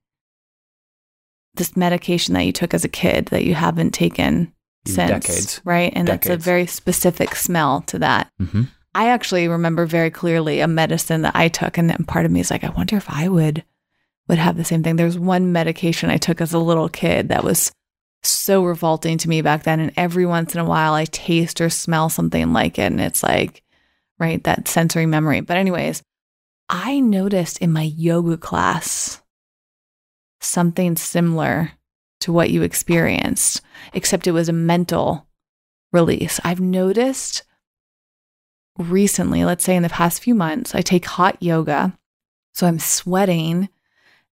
this 1.55 1.75
medication 1.75 2.33
that 2.33 2.43
you 2.43 2.51
took 2.51 2.73
as 2.73 2.83
a 2.83 2.89
kid 2.89 3.27
that 3.27 3.45
you 3.45 3.53
haven't 3.53 3.91
taken 3.91 4.53
since, 4.85 5.25
Decades. 5.25 5.61
right? 5.63 5.93
And 5.95 6.07
that's 6.07 6.27
a 6.27 6.37
very 6.37 6.65
specific 6.65 7.35
smell 7.35 7.81
to 7.81 7.99
that. 7.99 8.31
Mm-hmm. 8.41 8.63
I 8.95 9.09
actually 9.09 9.47
remember 9.47 9.85
very 9.85 10.11
clearly 10.11 10.59
a 10.59 10.67
medicine 10.67 11.23
that 11.23 11.35
I 11.35 11.47
took, 11.47 11.77
and 11.77 11.89
then 11.89 12.03
part 12.05 12.25
of 12.25 12.31
me 12.31 12.41
is 12.41 12.51
like, 12.51 12.63
I 12.63 12.69
wonder 12.69 12.95
if 12.95 13.09
I 13.09 13.27
would 13.27 13.63
would 14.29 14.37
have 14.37 14.55
the 14.55 14.63
same 14.63 14.83
thing. 14.83 14.95
There's 14.95 15.19
one 15.19 15.51
medication 15.51 16.09
I 16.09 16.17
took 16.17 16.39
as 16.39 16.53
a 16.53 16.59
little 16.59 16.87
kid 16.87 17.29
that 17.29 17.43
was 17.43 17.73
so 18.21 18.63
revolting 18.63 19.17
to 19.17 19.27
me 19.29 19.41
back 19.41 19.63
then, 19.63 19.79
and 19.79 19.91
every 19.97 20.25
once 20.25 20.53
in 20.53 20.61
a 20.61 20.65
while 20.65 20.93
I 20.93 21.05
taste 21.05 21.59
or 21.59 21.69
smell 21.69 22.09
something 22.09 22.53
like 22.53 22.79
it, 22.79 22.83
and 22.83 23.01
it's 23.01 23.23
like, 23.23 23.63
right, 24.19 24.41
that 24.43 24.67
sensory 24.67 25.05
memory. 25.05 25.41
But 25.41 25.57
anyways, 25.57 26.01
I 26.75 26.99
noticed 27.01 27.59
in 27.59 27.71
my 27.71 27.83
yoga 27.83 28.35
class 28.35 29.21
something 30.41 30.95
similar 30.97 31.73
to 32.21 32.33
what 32.33 32.49
you 32.49 32.63
experienced, 32.63 33.61
except 33.93 34.25
it 34.25 34.31
was 34.31 34.49
a 34.49 34.53
mental 34.53 35.27
release. 35.91 36.39
I've 36.43 36.59
noticed 36.59 37.43
recently, 38.79 39.45
let's 39.45 39.63
say 39.63 39.75
in 39.75 39.83
the 39.83 39.89
past 39.89 40.23
few 40.23 40.33
months, 40.33 40.73
I 40.73 40.81
take 40.81 41.05
hot 41.05 41.37
yoga. 41.43 41.95
So 42.55 42.65
I'm 42.65 42.79
sweating 42.79 43.69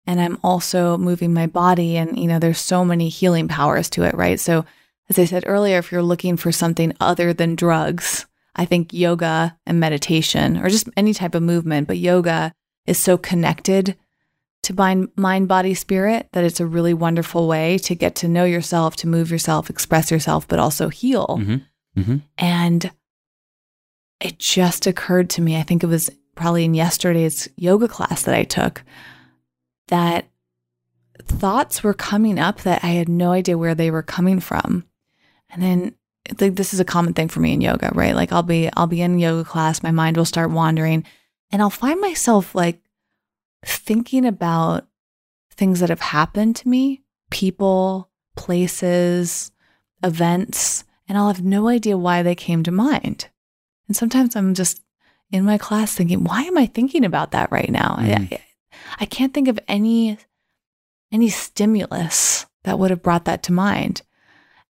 and 0.07 0.19
I'm 0.19 0.39
also 0.43 0.97
moving 0.97 1.35
my 1.35 1.45
body. 1.45 1.95
And, 1.95 2.17
you 2.17 2.25
know, 2.27 2.39
there's 2.39 2.57
so 2.57 2.83
many 2.83 3.09
healing 3.09 3.49
powers 3.49 3.87
to 3.91 4.03
it, 4.03 4.15
right? 4.15 4.39
So, 4.39 4.65
as 5.09 5.19
I 5.19 5.25
said 5.25 5.43
earlier, 5.45 5.77
if 5.77 5.91
you're 5.91 6.01
looking 6.01 6.37
for 6.37 6.51
something 6.51 6.93
other 6.99 7.33
than 7.33 7.55
drugs, 7.55 8.25
I 8.55 8.65
think 8.65 8.93
yoga 8.93 9.57
and 9.65 9.79
meditation 9.79 10.57
or 10.57 10.69
just 10.69 10.89
any 10.97 11.13
type 11.13 11.35
of 11.35 11.43
movement, 11.43 11.87
but 11.87 11.97
yoga 11.97 12.53
is 12.85 12.97
so 12.97 13.17
connected 13.17 13.97
to 14.63 14.75
mind, 14.75 15.09
mind, 15.15 15.47
body, 15.47 15.73
spirit, 15.73 16.27
that 16.33 16.43
it's 16.43 16.59
a 16.59 16.65
really 16.65 16.93
wonderful 16.93 17.47
way 17.47 17.77
to 17.79 17.95
get 17.95 18.15
to 18.15 18.27
know 18.27 18.43
yourself, 18.43 18.95
to 18.97 19.07
move 19.07 19.31
yourself, 19.31 19.69
express 19.69 20.11
yourself, 20.11 20.47
but 20.47 20.59
also 20.59 20.89
heal. 20.89 21.37
Mm-hmm. 21.39 21.99
Mm-hmm. 21.99 22.17
And 22.37 22.91
it 24.19 24.37
just 24.37 24.85
occurred 24.85 25.29
to 25.31 25.41
me, 25.41 25.57
I 25.57 25.63
think 25.63 25.83
it 25.83 25.87
was 25.87 26.09
probably 26.35 26.65
in 26.65 26.73
yesterday's 26.73 27.49
yoga 27.55 27.87
class 27.87 28.23
that 28.23 28.35
I 28.35 28.43
took, 28.43 28.83
that 29.87 30.27
thoughts 31.23 31.83
were 31.83 31.93
coming 31.93 32.39
up 32.39 32.61
that 32.61 32.83
I 32.83 32.89
had 32.89 33.09
no 33.09 33.31
idea 33.31 33.57
where 33.57 33.75
they 33.75 33.91
were 33.91 34.03
coming 34.03 34.39
from. 34.39 34.85
And 35.49 35.61
then 35.61 35.95
like 36.39 36.55
this 36.55 36.73
is 36.73 36.79
a 36.79 36.85
common 36.85 37.13
thing 37.13 37.27
for 37.27 37.39
me 37.39 37.53
in 37.53 37.61
yoga, 37.61 37.91
right? 37.93 38.15
Like 38.15 38.31
I'll 38.31 38.43
be 38.43 38.69
I'll 38.75 38.87
be 38.87 39.01
in 39.01 39.19
yoga 39.19 39.43
class, 39.43 39.83
my 39.83 39.91
mind 39.91 40.17
will 40.17 40.25
start 40.25 40.51
wandering, 40.51 41.05
and 41.51 41.61
I'll 41.61 41.69
find 41.69 41.99
myself 41.99 42.55
like 42.55 42.79
thinking 43.65 44.25
about 44.25 44.87
things 45.51 45.79
that 45.79 45.89
have 45.89 46.01
happened 46.01 46.55
to 46.57 46.67
me, 46.67 47.01
people, 47.29 48.09
places, 48.35 49.51
events, 50.03 50.83
and 51.07 51.17
I'll 51.17 51.27
have 51.27 51.43
no 51.43 51.67
idea 51.67 51.97
why 51.97 52.23
they 52.23 52.35
came 52.35 52.63
to 52.63 52.71
mind. 52.71 53.27
And 53.87 53.95
sometimes 53.95 54.35
I'm 54.35 54.53
just 54.53 54.81
in 55.31 55.43
my 55.45 55.57
class 55.57 55.93
thinking, 55.93 56.23
why 56.23 56.43
am 56.43 56.57
I 56.57 56.65
thinking 56.65 57.05
about 57.05 57.31
that 57.31 57.51
right 57.51 57.69
now? 57.69 57.97
Mm. 57.99 58.33
I, 58.33 58.41
I 58.99 59.05
can't 59.05 59.33
think 59.33 59.47
of 59.47 59.59
any 59.67 60.17
any 61.11 61.29
stimulus 61.29 62.45
that 62.63 62.79
would 62.79 62.89
have 62.89 63.01
brought 63.01 63.25
that 63.25 63.43
to 63.43 63.51
mind. 63.51 64.01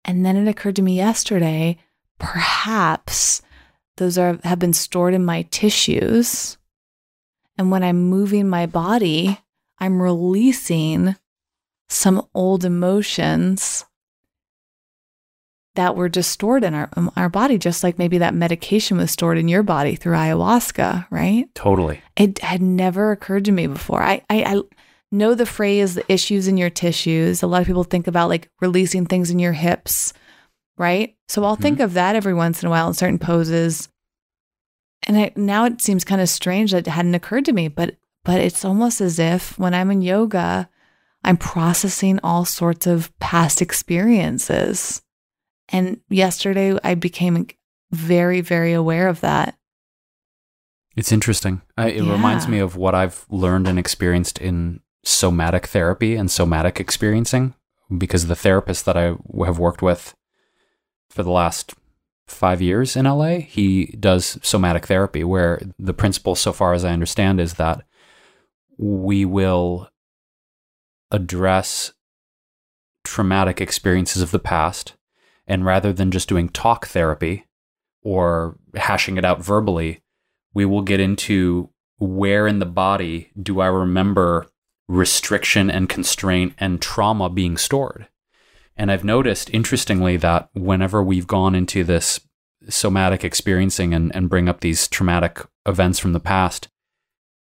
And 0.04 0.24
then 0.24 0.36
it 0.36 0.48
occurred 0.48 0.76
to 0.76 0.82
me 0.82 0.96
yesterday, 0.96 1.78
perhaps 2.18 3.42
those 3.96 4.18
are 4.18 4.38
have 4.44 4.58
been 4.58 4.72
stored 4.72 5.14
in 5.14 5.24
my 5.24 5.42
tissues. 5.50 6.58
And 7.56 7.70
when 7.70 7.82
I'm 7.82 8.02
moving 8.02 8.48
my 8.48 8.66
body, 8.66 9.40
I'm 9.78 10.02
releasing 10.02 11.16
some 11.88 12.26
old 12.34 12.64
emotions 12.64 13.84
that 15.74 15.96
were 15.96 16.08
just 16.08 16.30
stored 16.30 16.64
in 16.64 16.74
our 16.74 16.88
um, 16.96 17.10
our 17.16 17.28
body, 17.28 17.58
just 17.58 17.82
like 17.82 17.98
maybe 17.98 18.18
that 18.18 18.34
medication 18.34 18.96
was 18.96 19.10
stored 19.10 19.38
in 19.38 19.48
your 19.48 19.62
body 19.62 19.96
through 19.96 20.16
ayahuasca, 20.16 21.06
right? 21.10 21.52
Totally. 21.54 22.00
It 22.16 22.40
had 22.40 22.62
never 22.62 23.12
occurred 23.12 23.44
to 23.46 23.52
me 23.52 23.66
before. 23.66 24.02
I, 24.02 24.22
I, 24.30 24.42
I 24.42 24.62
know 25.14 25.35
the 25.35 25.46
phrase 25.46 25.94
the 25.94 26.12
issues 26.12 26.48
in 26.48 26.57
your 26.57 26.70
tissues. 26.70 27.42
A 27.42 27.46
lot 27.46 27.61
of 27.61 27.66
people 27.66 27.85
think 27.85 28.07
about 28.07 28.29
like 28.29 28.50
releasing 28.61 29.07
things 29.07 29.31
in 29.31 29.38
your 29.38 29.53
hips, 29.53 30.12
right? 30.77 31.16
So 31.29 31.44
I'll 31.44 31.57
think 31.57 31.77
mm-hmm. 31.77 31.85
of 31.85 31.94
that 31.94 32.16
every 32.16 32.35
once 32.35 32.62
in 32.62 32.66
a 32.66 32.70
while 32.70 32.88
in 32.88 32.94
certain 32.94 33.18
poses. 33.18 33.88
And 35.07 35.16
I, 35.16 35.33
now 35.37 35.64
it 35.64 35.81
seems 35.81 36.05
kind 36.05 36.20
of 36.20 36.29
strange 36.29 36.72
that 36.72 36.87
it 36.87 36.90
hadn't 36.90 37.14
occurred 37.14 37.44
to 37.46 37.53
me, 37.53 37.68
but 37.68 37.96
but 38.24 38.40
it's 38.40 38.64
almost 38.64 39.00
as 39.00 39.18
if 39.18 39.59
when 39.59 39.74
I'm 39.74 39.90
in 39.90 40.00
yoga, 40.00 40.68
I'm 41.22 41.37
processing 41.37 42.18
all 42.22 42.44
sorts 42.44 42.87
of 42.87 43.16
past 43.18 43.61
experiences. 43.61 45.03
And 45.68 46.00
yesterday 46.09 46.79
I 46.83 46.94
became 46.94 47.46
very, 47.90 48.40
very 48.40 48.72
aware 48.72 49.09
of 49.09 49.20
that. 49.20 49.57
It's 50.96 51.12
interesting. 51.12 51.61
I, 51.77 51.88
it 51.88 52.03
reminds 52.03 52.46
me 52.46 52.61
of 52.61 52.77
what 52.77 52.94
I've 52.94 53.27
learned 53.29 53.66
and 53.66 53.79
experienced 53.79 54.38
in 54.38 54.81
somatic 55.04 55.66
therapy 55.66 56.16
and 56.16 56.30
somatic 56.30 56.80
experiencing 56.80 57.54
because 57.96 58.26
the 58.26 58.36
therapist 58.36 58.84
that 58.86 58.96
I 58.96 59.16
have 59.44 59.58
worked 59.58 59.82
with 59.82 60.14
for 61.10 61.22
the 61.22 61.30
last 61.30 61.74
five 62.26 62.62
years 62.62 62.96
in 62.96 63.04
LA, 63.04 63.38
he 63.38 63.86
does 63.98 64.38
somatic 64.42 64.86
therapy 64.86 65.22
where 65.22 65.60
the 65.78 65.94
principle, 65.94 66.34
so 66.34 66.52
far 66.52 66.72
as 66.72 66.84
I 66.84 66.92
understand, 66.92 67.40
is 67.40 67.54
that 67.54 67.84
we 68.78 69.24
will 69.24 69.90
address 71.10 71.92
traumatic 73.04 73.60
experiences 73.60 74.22
of 74.22 74.30
the 74.30 74.38
past. 74.38 74.94
And 75.46 75.64
rather 75.64 75.92
than 75.92 76.10
just 76.10 76.28
doing 76.28 76.48
talk 76.48 76.86
therapy 76.86 77.46
or 78.02 78.56
hashing 78.74 79.18
it 79.18 79.24
out 79.24 79.44
verbally, 79.44 80.00
we 80.54 80.64
will 80.64 80.82
get 80.82 81.00
into 81.00 81.70
where 81.98 82.46
in 82.46 82.58
the 82.58 82.66
body 82.66 83.30
do 83.40 83.60
I 83.60 83.66
remember 83.66 84.48
restriction 84.88 85.70
and 85.70 85.88
constraint 85.88 86.55
and 86.59 86.81
trauma 86.81 87.29
being 87.31 87.57
stored. 87.57 88.09
And 88.77 88.90
I've 88.90 89.05
noticed, 89.05 89.51
interestingly, 89.51 90.16
that 90.18 90.49
whenever 90.53 91.03
we've 91.03 91.27
gone 91.27 91.55
into 91.55 91.85
this 91.85 92.20
somatic 92.68 93.25
experiencing 93.25 93.94
and, 93.94 94.14
and 94.14 94.29
bring 94.29 94.49
up 94.49 94.61
these 94.61 94.88
traumatic 94.88 95.40
events 95.66 95.99
from 95.99 96.12
the 96.12 96.20
past, 96.20 96.68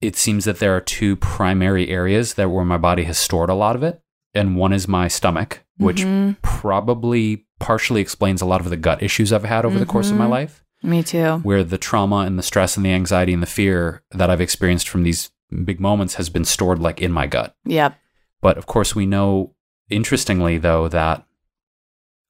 it 0.02 0.16
seems 0.16 0.46
that 0.46 0.60
there 0.60 0.76
are 0.76 0.82
two 0.82 1.16
primary 1.16 1.90
areas 1.90 2.34
that 2.34 2.50
where 2.50 2.66
my 2.66 2.78
body 2.78 3.04
has 3.04 3.18
stored 3.18 3.50
a 3.50 3.54
lot 3.56 3.76
of 3.76 3.84
it. 3.84 4.02
And 4.34 4.58
one 4.58 4.74
is 4.74 4.88
my 4.88 5.08
stomach, 5.08 5.64
which 5.78 6.02
Mhm. 6.04 6.36
probably 6.42 7.46
partially 7.60 8.02
explains 8.02 8.42
a 8.42 8.46
lot 8.46 8.60
of 8.60 8.70
the 8.70 8.76
gut 8.76 9.02
issues 9.02 9.32
I've 9.32 9.46
had 9.46 9.64
over 9.64 9.80
the 9.80 9.86
course 9.86 10.12
of 10.12 10.18
my 10.18 10.26
Mhm. 10.26 10.30
life 10.30 10.64
Me 10.84 11.02
too. 11.02 11.38
where 11.44 11.64
the 11.64 11.78
trauma 11.78 12.18
and 12.18 12.38
the 12.38 12.44
stress 12.44 12.76
and 12.76 12.86
the 12.86 12.92
anxiety 12.92 13.32
and 13.32 13.42
the 13.42 13.48
fear 13.48 14.04
that 14.12 14.30
I've 14.30 14.42
experienced 14.42 14.90
from 14.90 15.04
these 15.04 15.32
big 15.64 15.80
moments 15.80 16.16
has 16.16 16.30
been 16.30 16.46
stored 16.46 16.80
like 16.80 17.02
in 17.02 17.12
my 17.12 17.28
gut. 17.28 17.56
Yeah. 17.66 17.94
But 18.42 18.58
of 18.58 18.66
course, 18.66 18.96
we 18.96 19.06
know, 19.06 19.54
interestingly, 19.90 20.58
though, 20.58 20.88
that 20.88 21.26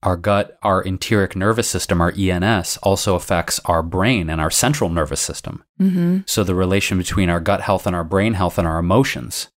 our 0.04 0.15
gut, 0.15 0.58
our 0.62 0.84
enteric 0.84 1.36
nervous 1.36 1.67
system, 1.67 1.99
our 1.99 2.13
ENS, 2.17 2.78
also 2.84 3.15
affects 3.15 3.60
our 3.65 3.82
brain 3.82 4.30
and 4.30 4.39
our 4.39 4.51
central 4.51 4.89
nervous 4.89 5.19
system. 5.19 5.63
Mm-hmm. 5.82 6.19
So 6.28 6.43
the 6.43 6.56
relation 6.56 6.97
between 6.97 7.30
our 7.30 7.39
gut 7.39 7.62
health 7.62 7.88
and 7.88 7.95
our 7.95 8.04
brain 8.04 8.34
health 8.34 8.58
and 8.58 8.67
our 8.67 8.78
emotions. 8.78 9.49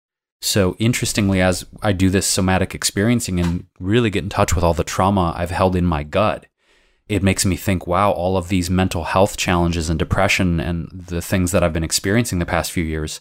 So 0.40 0.76
interestingly, 0.78 1.40
as 1.40 1.66
I 1.82 1.92
do 1.92 2.10
this 2.10 2.26
somatic 2.26 2.74
experiencing 2.74 3.40
and 3.40 3.66
really 3.80 4.10
get 4.10 4.22
in 4.22 4.30
touch 4.30 4.54
with 4.54 4.62
all 4.62 4.74
the 4.74 4.84
trauma 4.84 5.34
I've 5.36 5.50
held 5.50 5.74
in 5.74 5.84
my 5.84 6.04
gut, 6.04 6.46
it 7.08 7.22
makes 7.22 7.44
me 7.44 7.56
think, 7.56 7.86
wow, 7.86 8.12
all 8.12 8.36
of 8.36 8.48
these 8.48 8.70
mental 8.70 9.04
health 9.04 9.36
challenges 9.36 9.90
and 9.90 9.98
depression 9.98 10.60
and 10.60 10.88
the 10.92 11.22
things 11.22 11.52
that 11.52 11.64
I've 11.64 11.72
been 11.72 11.84
experiencing 11.84 12.38
the 12.38 12.46
past 12.46 12.70
few 12.70 12.84
years, 12.84 13.20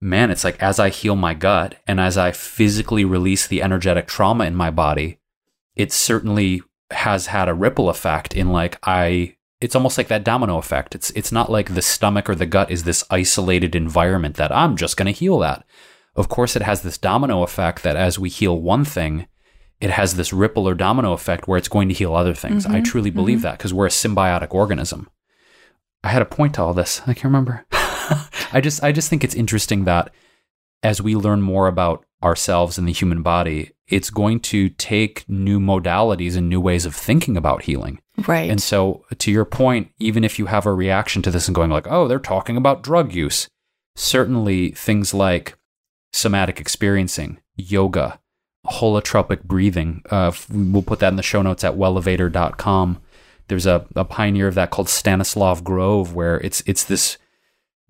man, 0.00 0.30
it's 0.30 0.44
like 0.44 0.62
as 0.62 0.78
I 0.78 0.88
heal 0.90 1.16
my 1.16 1.34
gut 1.34 1.76
and 1.86 1.98
as 2.00 2.16
I 2.16 2.32
physically 2.32 3.04
release 3.04 3.46
the 3.46 3.62
energetic 3.62 4.06
trauma 4.06 4.44
in 4.44 4.54
my 4.54 4.70
body, 4.70 5.18
it 5.76 5.92
certainly 5.92 6.62
has 6.90 7.26
had 7.26 7.48
a 7.48 7.54
ripple 7.54 7.88
effect 7.88 8.34
in 8.34 8.50
like 8.50 8.78
I 8.82 9.34
it's 9.60 9.74
almost 9.74 9.98
like 9.98 10.06
that 10.08 10.22
domino 10.24 10.56
effect. 10.58 10.94
It's 10.94 11.10
it's 11.10 11.32
not 11.32 11.50
like 11.50 11.74
the 11.74 11.82
stomach 11.82 12.30
or 12.30 12.34
the 12.34 12.46
gut 12.46 12.70
is 12.70 12.84
this 12.84 13.04
isolated 13.10 13.74
environment 13.74 14.36
that 14.36 14.52
I'm 14.52 14.76
just 14.76 14.96
going 14.96 15.06
to 15.12 15.18
heal 15.18 15.38
that. 15.40 15.64
Of 16.14 16.28
course 16.28 16.56
it 16.56 16.62
has 16.62 16.82
this 16.82 16.98
domino 16.98 17.42
effect 17.42 17.82
that 17.82 17.96
as 17.96 18.18
we 18.18 18.28
heal 18.28 18.60
one 18.60 18.84
thing, 18.84 19.26
it 19.80 19.90
has 19.90 20.14
this 20.14 20.32
ripple 20.32 20.68
or 20.68 20.74
domino 20.74 21.12
effect 21.12 21.46
where 21.48 21.58
it's 21.58 21.68
going 21.68 21.88
to 21.88 21.94
heal 21.94 22.14
other 22.14 22.34
things. 22.34 22.66
I 22.66 22.80
Mhm, 22.80 22.84
truly 22.84 23.10
believe 23.10 23.42
that 23.42 23.58
because 23.58 23.74
we're 23.74 23.86
a 23.86 23.90
symbiotic 23.90 24.52
organism. 24.54 25.08
I 26.04 26.08
had 26.08 26.22
a 26.22 26.26
point 26.26 26.54
to 26.54 26.62
all 26.62 26.74
this. 26.74 27.02
I 27.06 27.12
can't 27.14 27.24
remember. 27.24 27.64
I 28.52 28.60
just 28.60 28.82
I 28.82 28.92
just 28.92 29.10
think 29.10 29.24
it's 29.24 29.34
interesting 29.34 29.84
that 29.84 30.12
as 30.82 31.02
we 31.02 31.16
learn 31.16 31.42
more 31.42 31.66
about 31.66 32.04
ourselves 32.22 32.78
and 32.78 32.86
the 32.86 32.92
human 32.92 33.22
body, 33.22 33.72
it's 33.88 34.10
going 34.10 34.40
to 34.40 34.68
take 34.70 35.24
new 35.28 35.58
modalities 35.58 36.36
and 36.36 36.48
new 36.48 36.60
ways 36.60 36.84
of 36.84 36.94
thinking 36.94 37.36
about 37.36 37.62
healing. 37.62 38.00
Right. 38.26 38.50
And 38.50 38.62
so, 38.62 39.04
to 39.16 39.30
your 39.30 39.44
point, 39.44 39.90
even 39.98 40.24
if 40.24 40.38
you 40.38 40.46
have 40.46 40.66
a 40.66 40.74
reaction 40.74 41.22
to 41.22 41.30
this 41.30 41.48
and 41.48 41.54
going 41.54 41.70
like, 41.70 41.86
"Oh, 41.88 42.08
they're 42.08 42.18
talking 42.18 42.56
about 42.56 42.82
drug 42.82 43.12
use," 43.14 43.48
certainly 43.96 44.70
things 44.72 45.14
like 45.14 45.56
somatic 46.12 46.60
experiencing, 46.60 47.38
yoga, 47.56 48.18
holotropic 48.66 49.44
breathing. 49.44 50.02
Uh, 50.10 50.32
we'll 50.50 50.82
put 50.82 50.98
that 51.00 51.08
in 51.08 51.16
the 51.16 51.22
show 51.22 51.42
notes 51.42 51.64
at 51.64 51.74
wellevatr.com. 51.74 53.00
There's 53.48 53.66
a, 53.66 53.86
a 53.96 54.04
pioneer 54.04 54.48
of 54.48 54.54
that 54.56 54.70
called 54.70 54.88
Stanislav 54.88 55.64
Grof, 55.64 56.12
where 56.12 56.38
it's 56.38 56.62
it's 56.66 56.84
this 56.84 57.18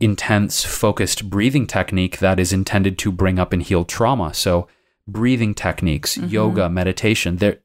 intense, 0.00 0.64
focused 0.64 1.28
breathing 1.28 1.66
technique 1.66 2.18
that 2.18 2.38
is 2.38 2.52
intended 2.52 2.98
to 2.98 3.12
bring 3.12 3.38
up 3.38 3.52
and 3.52 3.62
heal 3.62 3.84
trauma. 3.84 4.32
So, 4.34 4.68
breathing 5.06 5.54
techniques, 5.54 6.16
mm-hmm. 6.16 6.28
yoga, 6.28 6.68
meditation, 6.68 7.36
there 7.36 7.58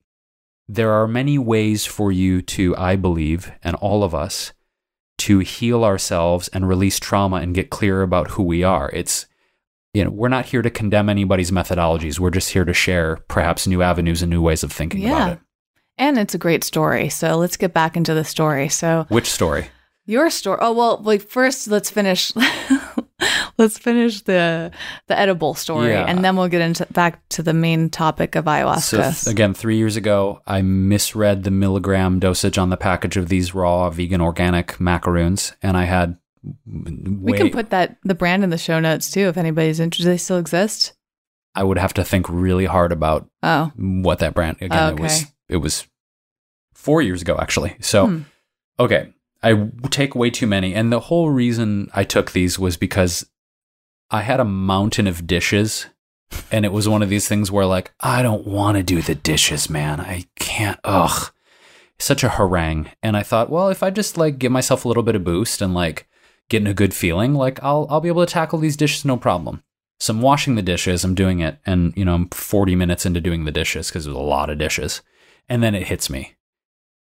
there 0.68 0.92
are 0.92 1.08
many 1.08 1.38
ways 1.38 1.86
for 1.86 2.12
you 2.12 2.42
to, 2.42 2.76
I 2.78 2.96
believe, 2.96 3.52
and 3.62 3.76
all 3.76 4.04
of 4.04 4.16
us, 4.16 4.54
to 5.20 5.40
heal 5.40 5.84
ourselves 5.84 6.48
and 6.48 6.68
release 6.68 7.00
trauma 7.00 7.36
and 7.38 7.54
get 7.54 7.70
clear 7.70 8.02
about 8.02 8.32
who 8.32 8.44
we 8.44 8.64
are. 8.64 8.90
It's 8.94 9.26
you 9.94 10.04
know, 10.04 10.10
we're 10.10 10.30
not 10.30 10.46
here 10.48 10.64
to 10.64 10.72
condemn 10.72 11.08
anybody's 11.08 11.52
methodologies. 11.52 12.18
We're 12.18 12.32
just 12.32 12.50
here 12.50 12.66
to 12.66 12.74
share 12.74 13.18
perhaps 13.28 13.68
new 13.68 13.84
avenues 13.84 14.24
and 14.24 14.30
new 14.32 14.42
ways 14.42 14.64
of 14.64 14.72
thinking 14.72 15.02
Yeah. 15.02 15.10
about 15.16 15.32
it. 15.34 15.40
and 16.00 16.18
it's 16.18 16.34
a 16.34 16.40
great 16.40 16.64
story. 16.64 17.10
So 17.10 17.38
let's 17.38 17.58
get 17.58 17.74
back 17.76 17.96
into 17.96 18.16
the 18.16 18.24
story. 18.24 18.70
So 18.70 19.06
Which 19.10 19.30
story? 19.30 19.68
Your 20.06 20.30
story. 20.30 20.58
Oh 20.62 20.74
well, 20.74 20.98
like 21.04 21.22
first 21.22 21.68
let's 21.68 21.90
finish. 21.90 22.32
let's 23.58 23.78
finish 23.78 24.22
the 24.22 24.72
the 25.08 25.18
edible 25.18 25.54
story, 25.54 25.92
Yeah. 25.92 26.06
and 26.06 26.24
then 26.24 26.36
we'll 26.36 26.48
get 26.50 26.62
into 26.62 26.86
back 26.88 27.28
to 27.30 27.44
the 27.44 27.54
main 27.54 27.90
topic 27.90 28.36
of 28.36 28.46
So 28.46 28.50
ayahuasca. 28.52 29.24
th- 29.24 29.34
again, 29.34 29.54
three 29.54 29.78
years 29.78 29.96
ago, 29.96 30.42
I 30.48 30.62
misread 30.62 31.44
the 31.44 31.52
milligram 31.52 32.20
dosage 32.20 32.58
on 32.58 32.70
the 32.70 32.78
package 32.78 33.18
of 33.18 33.30
these 33.30 33.54
raw 33.56 33.90
vegan 33.90 34.22
organic 34.22 34.80
macaroons, 34.80 35.54
and 35.62 35.78
I 35.78 35.86
had 35.86 36.18
We 36.66 37.34
can 37.34 37.50
put 37.52 37.70
that 37.70 37.98
the 38.04 38.16
brand 38.16 38.44
in 38.44 38.50
the 38.50 38.58
show 38.58 38.80
notes 38.80 39.10
too 39.12 39.28
if 39.28 39.38
anybody's 39.38 39.80
interested. 39.80 40.10
They 40.12 40.18
still 40.18 40.38
exist. 40.38 40.94
I 41.56 41.64
would 41.64 41.78
have 41.78 41.94
to 41.94 42.04
think 42.04 42.26
really 42.30 42.66
hard 42.66 42.92
about 42.92 43.30
Oh, 43.44 43.72
what 43.78 44.20
that 44.20 44.34
brand 44.34 44.58
again. 44.60 44.94
It 44.98 45.00
was 45.00 45.26
it 45.50 45.58
was 45.58 45.88
four 46.74 47.02
years 47.02 47.22
ago 47.22 47.38
actually. 47.40 47.76
So 47.80 48.08
Hmm. 48.08 48.20
okay, 48.80 49.14
I 49.44 49.70
take 49.90 50.16
way 50.16 50.30
too 50.30 50.48
many, 50.48 50.74
and 50.74 50.92
the 50.92 51.02
whole 51.02 51.30
reason 51.30 51.90
I 51.94 52.04
took 52.04 52.32
these 52.32 52.58
was 52.58 52.78
because 52.78 53.26
I 54.10 54.22
had 54.22 54.40
a 54.40 54.46
mountain 54.46 55.06
of 55.06 55.28
dishes, 55.28 55.88
and 56.52 56.66
it 56.66 56.72
was 56.72 56.88
one 56.88 57.04
of 57.04 57.10
these 57.10 57.28
things 57.28 57.52
where 57.52 57.66
like 57.66 57.94
I 58.00 58.22
don't 58.22 58.48
want 58.48 58.78
to 58.78 58.84
do 58.84 59.02
the 59.02 59.16
dishes, 59.16 59.70
man. 59.70 60.00
I 60.00 60.26
can't. 60.38 60.80
Ugh, 60.84 61.32
such 62.00 62.24
a 62.24 62.30
harangue. 62.30 62.92
And 63.02 63.18
I 63.18 63.24
thought, 63.24 63.50
well, 63.50 63.70
if 63.70 63.84
I 63.84 63.90
just 63.90 64.18
like 64.18 64.40
give 64.40 64.52
myself 64.52 64.86
a 64.86 64.88
little 64.88 65.04
bit 65.04 65.16
of 65.16 65.24
boost 65.24 65.62
and 65.62 65.74
like 65.74 66.08
get 66.50 66.62
in 66.62 66.68
a 66.68 66.74
good 66.74 66.94
feeling, 66.94 67.34
like 67.34 67.62
I'll 67.64 67.88
I'll 67.90 68.02
be 68.02 68.10
able 68.10 68.26
to 68.26 68.32
tackle 68.32 68.60
these 68.60 68.78
dishes 68.78 69.04
no 69.04 69.18
problem. 69.18 69.64
So 70.00 70.14
I'm 70.14 70.22
washing 70.22 70.56
the 70.56 70.62
dishes, 70.62 71.04
I'm 71.04 71.16
doing 71.16 71.40
it, 71.40 71.60
and 71.66 71.94
you 71.96 72.06
know 72.06 72.14
I'm 72.14 72.30
40 72.30 72.76
minutes 72.76 73.06
into 73.06 73.22
doing 73.22 73.46
the 73.46 73.52
dishes 73.52 73.88
because 73.88 74.06
there's 74.06 74.16
a 74.16 74.20
lot 74.20 74.50
of 74.50 74.58
dishes, 74.58 75.02
and 75.50 75.64
then 75.64 75.76
it 75.76 75.88
hits 75.88 76.10
me, 76.10 76.36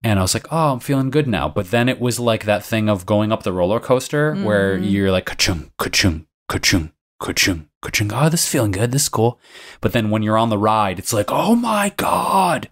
and 0.02 0.18
I 0.18 0.22
was 0.22 0.34
like, 0.34 0.46
oh, 0.52 0.72
I'm 0.72 0.80
feeling 0.80 1.11
good 1.11 1.26
now. 1.26 1.48
But 1.48 1.70
then 1.70 1.88
it 1.88 2.00
was 2.00 2.20
like 2.20 2.44
that 2.44 2.64
thing 2.64 2.88
of 2.88 3.06
going 3.06 3.32
up 3.32 3.42
the 3.42 3.52
roller 3.52 3.80
coaster 3.80 4.34
where 4.37 4.78
Mhm. 4.78 4.90
you're 4.90 5.11
like 5.11 5.26
ka-chung, 5.26 5.70
ka-chung, 5.78 6.26
ka-chung, 6.48 6.92
ka-chung, 7.20 7.66
ka-chung. 7.82 8.12
Oh, 8.14 8.28
this 8.28 8.44
is 8.44 8.48
feeling 8.48 8.70
good. 8.70 8.92
This 8.92 9.02
is 9.02 9.08
cool. 9.08 9.40
But 9.80 9.92
then 9.92 10.11
when 10.11 10.22
you're 10.22 10.38
on 10.38 10.50
the 10.50 10.58
ride, 10.58 10.98
it's 10.98 11.12
like, 11.12 11.30
oh 11.32 11.54
my 11.56 11.92
god. 11.96 12.68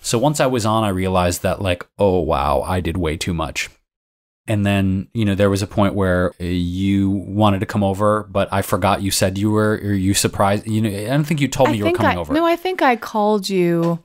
So 0.00 0.18
once 0.18 0.38
I 0.40 0.46
was 0.46 0.64
on, 0.64 0.84
I 0.84 0.88
realized 0.90 1.42
that 1.42 1.60
like, 1.60 1.84
oh 1.98 2.20
wow, 2.20 2.62
I 2.62 2.80
did 2.80 2.96
way 2.96 3.16
too 3.16 3.34
much. 3.34 3.68
And 4.46 4.64
then, 4.64 5.08
you 5.12 5.26
know, 5.26 5.34
there 5.34 5.50
was 5.50 5.60
a 5.60 5.66
point 5.66 5.94
where 5.94 6.32
uh, 6.40 6.44
you 6.44 7.10
wanted 7.10 7.58
to 7.60 7.66
come 7.66 7.84
over, 7.84 8.26
but 8.30 8.48
I 8.50 8.62
forgot 8.62 9.02
you 9.02 9.10
said 9.10 9.36
you 9.36 9.50
were, 9.50 9.78
or 9.84 9.92
you 9.92 10.14
surprised, 10.14 10.66
you 10.66 10.80
know, 10.80 10.88
I 10.88 11.08
don't 11.08 11.24
think 11.24 11.42
you 11.42 11.48
told 11.48 11.68
me 11.68 11.74
I 11.74 11.78
you 11.78 11.84
were 11.84 11.92
coming 11.92 12.16
I, 12.16 12.20
over. 12.20 12.32
No, 12.32 12.46
I 12.46 12.56
think 12.56 12.80
I 12.80 12.96
called 12.96 13.50
you 13.50 13.98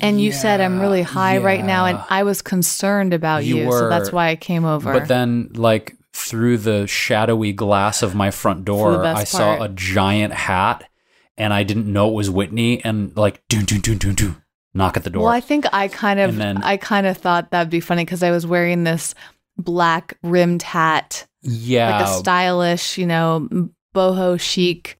and 0.00 0.20
you 0.20 0.32
said 0.32 0.60
I'm 0.60 0.80
really 0.80 1.02
high 1.02 1.38
right 1.38 1.64
now 1.64 1.86
and. 1.86 2.02
I 2.08 2.24
was 2.24 2.42
concerned 2.42 3.14
about 3.14 3.44
You 3.44 3.56
you, 3.58 3.72
so 3.72 3.88
that's 3.88 4.12
why 4.12 4.28
I 4.28 4.36
came 4.36 4.64
over. 4.64 4.92
But 4.92 5.08
then, 5.08 5.50
like, 5.54 5.96
through 6.12 6.58
the 6.58 6.86
shadowy 6.86 7.52
glass 7.52 8.02
of 8.02 8.14
my 8.14 8.30
front 8.30 8.64
door, 8.64 9.04
I 9.04 9.24
saw 9.24 9.62
a 9.62 9.68
giant 9.68 10.34
hat 10.34 10.88
and 11.36 11.54
I 11.54 11.62
didn't 11.62 11.90
know 11.90 12.10
it 12.10 12.14
was 12.14 12.28
Whitney 12.28 12.84
and, 12.84 13.16
like, 13.16 13.42
do, 13.48 13.62
do, 13.62 13.78
do, 13.78 13.94
do, 13.94 14.12
do, 14.12 14.36
knock 14.74 14.96
at 14.96 15.04
the 15.04 15.10
door. 15.10 15.24
Well, 15.24 15.32
I 15.32 15.40
think 15.40 15.64
I 15.72 15.88
kind 15.88 16.20
of 16.20 16.36
then- 16.36 16.62
I 16.62 16.76
kind 16.76 17.06
of 17.06 17.16
thought 17.16 17.50
that'd 17.50 17.70
be 17.70 17.80
funny 17.80 18.04
because 18.04 18.22
I 18.22 18.30
was 18.30 18.46
wearing 18.46 18.84
this 18.84 19.14
black 19.56 20.18
rimmed 20.22 20.62
hat, 20.62 21.26
yeah. 21.42 21.98
like 21.98 22.06
a 22.06 22.12
stylish, 22.18 22.98
you 22.98 23.06
know, 23.06 23.70
boho 23.94 24.38
chic 24.40 24.98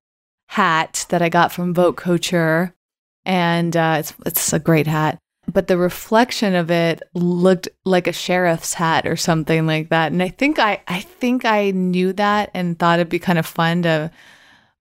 hat 0.48 1.06
that 1.08 1.22
I 1.22 1.28
got 1.28 1.52
from 1.52 1.74
Vote 1.74 1.96
Couture, 1.96 2.74
and 3.24 3.76
uh, 3.76 3.96
it's 4.00 4.14
it's 4.26 4.52
a 4.52 4.58
great 4.58 4.86
hat. 4.86 5.18
But 5.52 5.66
the 5.66 5.76
reflection 5.76 6.54
of 6.54 6.70
it 6.70 7.02
looked 7.14 7.68
like 7.84 8.06
a 8.06 8.12
sheriff's 8.12 8.74
hat 8.74 9.06
or 9.06 9.16
something 9.16 9.66
like 9.66 9.88
that, 9.88 10.12
and 10.12 10.22
I 10.22 10.28
think 10.28 10.58
I 10.58 10.82
I 10.86 11.00
think 11.00 11.44
I 11.44 11.72
knew 11.72 12.12
that 12.14 12.50
and 12.54 12.78
thought 12.78 13.00
it'd 13.00 13.08
be 13.08 13.18
kind 13.18 13.38
of 13.38 13.46
fun 13.46 13.82
to 13.82 14.10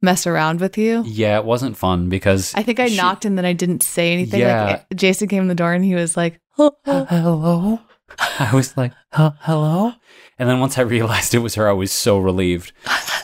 mess 0.04 0.25
around 0.25 0.60
with 0.60 0.77
you. 0.77 1.04
yeah, 1.06 1.38
it 1.38 1.45
wasn't 1.45 1.77
fun 1.77 2.10
because 2.10 2.54
I 2.56 2.63
think 2.63 2.80
I 2.80 2.88
she- 2.88 2.97
knocked 2.97 3.25
and 3.25 3.38
then 3.38 3.45
I 3.45 3.54
didn't 3.54 3.84
say 3.84 4.13
anything. 4.13 4.39
Yeah. 4.41 4.65
Like 4.65 4.86
Jason 4.95 5.27
came 5.27 5.43
in 5.43 5.47
the 5.47 5.56
door 5.56 5.73
and 5.73 5.84
he 5.84 5.95
was 5.95 6.15
like, 6.15 6.39
"Oh, 6.58 6.71
oh." 6.86 7.06
hello. 7.06 7.80
I 8.39 8.54
was 8.54 8.75
like, 8.75 8.91
huh, 9.13 9.32
hello? 9.39 9.93
And 10.38 10.49
then 10.49 10.60
once 10.60 10.77
I 10.77 10.82
realized 10.95 11.34
it 11.34 11.39
was 11.39 11.56
her, 11.56 11.69
I 11.69 11.73
was 11.73 11.91
so 11.91 12.19
relieved. 12.19 12.73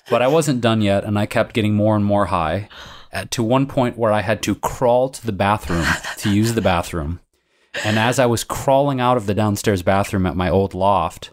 But 0.10 0.22
I 0.22 0.28
wasn't 0.28 0.62
done 0.62 0.82
yet, 0.82 1.04
and 1.04 1.20
I 1.20 1.26
kept 1.26 1.54
getting 1.54 1.76
more 1.76 1.96
and 1.96 2.06
more 2.06 2.28
high 2.28 2.70
Uh, 3.18 3.26
to 3.32 3.42
one 3.42 3.66
point 3.66 3.98
where 3.98 4.12
I 4.12 4.22
had 4.22 4.44
to 4.44 4.54
crawl 4.54 5.10
to 5.10 5.26
the 5.26 5.32
bathroom 5.32 5.88
to 6.18 6.30
use 6.30 6.54
the 6.54 6.62
bathroom. 6.62 7.20
And 7.84 7.98
as 7.98 8.20
I 8.20 8.28
was 8.28 8.44
crawling 8.44 9.02
out 9.02 9.18
of 9.18 9.26
the 9.26 9.34
downstairs 9.34 9.82
bathroom 9.82 10.28
at 10.28 10.36
my 10.36 10.52
old 10.52 10.76
loft, 10.76 11.32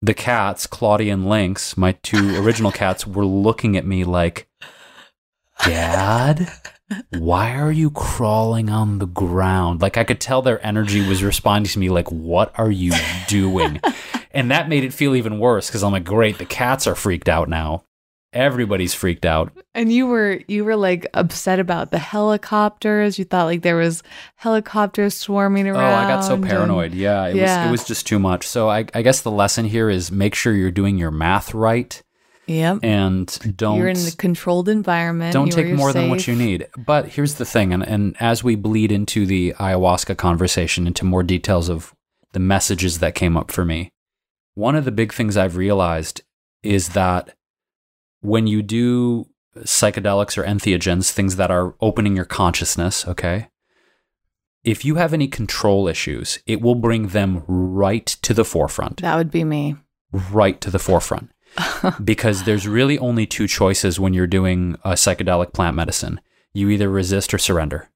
the 0.00 0.14
cats, 0.14 0.66
Claudia 0.66 1.12
and 1.12 1.28
Lynx, 1.28 1.76
my 1.76 1.92
two 1.92 2.42
original 2.42 2.72
cats, 2.72 3.06
were 3.06 3.26
looking 3.26 3.76
at 3.76 3.84
me 3.84 4.04
like, 4.04 4.48
Dad? 5.62 6.50
why 7.10 7.54
are 7.54 7.72
you 7.72 7.90
crawling 7.90 8.70
on 8.70 8.98
the 8.98 9.06
ground? 9.06 9.82
Like 9.82 9.98
I 9.98 10.04
could 10.04 10.22
tell 10.22 10.40
their 10.40 10.64
energy 10.64 11.06
was 11.06 11.22
responding 11.22 11.70
to 11.70 11.78
me 11.78 11.90
like, 11.90 12.10
what 12.10 12.58
are 12.58 12.70
you 12.70 12.92
doing? 13.28 13.78
and 14.30 14.50
that 14.50 14.70
made 14.70 14.84
it 14.84 14.94
feel 14.94 15.14
even 15.14 15.38
worse 15.38 15.68
because 15.68 15.82
I'm 15.82 15.92
like, 15.92 16.04
great, 16.04 16.38
the 16.38 16.46
cats 16.46 16.86
are 16.86 16.94
freaked 16.94 17.28
out 17.28 17.50
now. 17.50 17.84
Everybody's 18.34 18.92
freaked 18.94 19.24
out. 19.24 19.52
And 19.74 19.92
you 19.92 20.06
were 20.06 20.40
you 20.48 20.64
were 20.64 20.76
like 20.76 21.06
upset 21.14 21.58
about 21.60 21.90
the 21.90 21.98
helicopters. 21.98 23.18
You 23.18 23.24
thought 23.24 23.44
like 23.44 23.62
there 23.62 23.76
was 23.76 24.02
helicopters 24.36 25.16
swarming 25.16 25.68
around. 25.68 25.92
Oh. 25.92 25.96
I 25.96 26.08
got 26.08 26.20
so 26.24 26.34
and- 26.34 26.44
paranoid. 26.46 26.94
Yeah, 26.94 27.26
it 27.28 27.36
Yeah. 27.36 27.62
was 27.62 27.68
it 27.68 27.70
was 27.70 27.84
just 27.88 28.06
too 28.06 28.18
much. 28.18 28.46
So 28.46 28.68
I, 28.68 28.86
I 28.94 29.02
guess 29.02 29.22
the 29.22 29.30
lesson 29.30 29.64
here 29.64 29.88
is 29.88 30.10
make 30.12 30.34
sure 30.34 30.52
you're 30.52 30.70
doing 30.70 30.98
your 30.98 31.10
math 31.10 31.54
right 31.54 32.02
Yep. 32.46 32.80
and 32.82 33.54
don't 33.56 33.78
You're 33.78 33.88
in 33.88 33.96
a 33.96 34.10
controlled 34.18 34.68
environment. 34.68 35.32
don't 35.32 35.50
take 35.50 35.72
more 35.74 35.92
than 35.94 36.10
what 36.10 36.26
you 36.26 36.36
need. 36.36 36.66
But 36.76 37.08
here's 37.08 37.34
the 37.36 37.46
thing, 37.46 37.72
and, 37.72 37.82
and 37.82 38.16
as 38.20 38.44
we 38.44 38.54
bleed 38.54 38.92
into 38.92 39.24
the 39.24 39.54
ayahuasca 39.58 40.18
conversation, 40.18 40.86
into 40.86 41.06
more 41.06 41.22
details 41.22 41.70
of 41.70 41.94
the 42.32 42.40
messages 42.40 42.98
that 42.98 43.14
came 43.14 43.36
up 43.38 43.50
for 43.50 43.64
me, 43.64 43.88
one 44.54 44.74
of 44.76 44.84
the 44.84 44.92
big 44.92 45.14
things 45.14 45.38
I've 45.38 45.56
realized 45.56 46.20
is 46.62 46.90
that 46.90 47.34
when 48.24 48.46
you 48.46 48.62
do 48.62 49.26
psychedelics 49.58 50.36
or 50.38 50.44
entheogens, 50.44 51.10
things 51.10 51.36
that 51.36 51.50
are 51.50 51.74
opening 51.80 52.16
your 52.16 52.24
consciousness, 52.24 53.06
okay, 53.06 53.48
if 54.64 54.84
you 54.84 54.94
have 54.94 55.12
any 55.12 55.28
control 55.28 55.86
issues, 55.88 56.38
it 56.46 56.60
will 56.62 56.74
bring 56.74 57.08
them 57.08 57.44
right 57.46 58.06
to 58.06 58.32
the 58.32 58.44
forefront 58.44 59.02
That 59.02 59.16
would 59.16 59.30
be 59.30 59.44
me. 59.44 59.76
right 60.12 60.58
to 60.62 60.70
the 60.70 60.78
forefront 60.78 61.30
because 62.04 62.44
there's 62.44 62.66
really 62.66 62.98
only 62.98 63.26
two 63.26 63.46
choices 63.46 64.00
when 64.00 64.14
you're 64.14 64.26
doing 64.26 64.76
a 64.84 64.92
psychedelic 64.92 65.52
plant 65.52 65.76
medicine. 65.76 66.20
You 66.54 66.70
either 66.70 66.88
resist 66.88 67.34
or 67.34 67.38
surrender. 67.38 67.90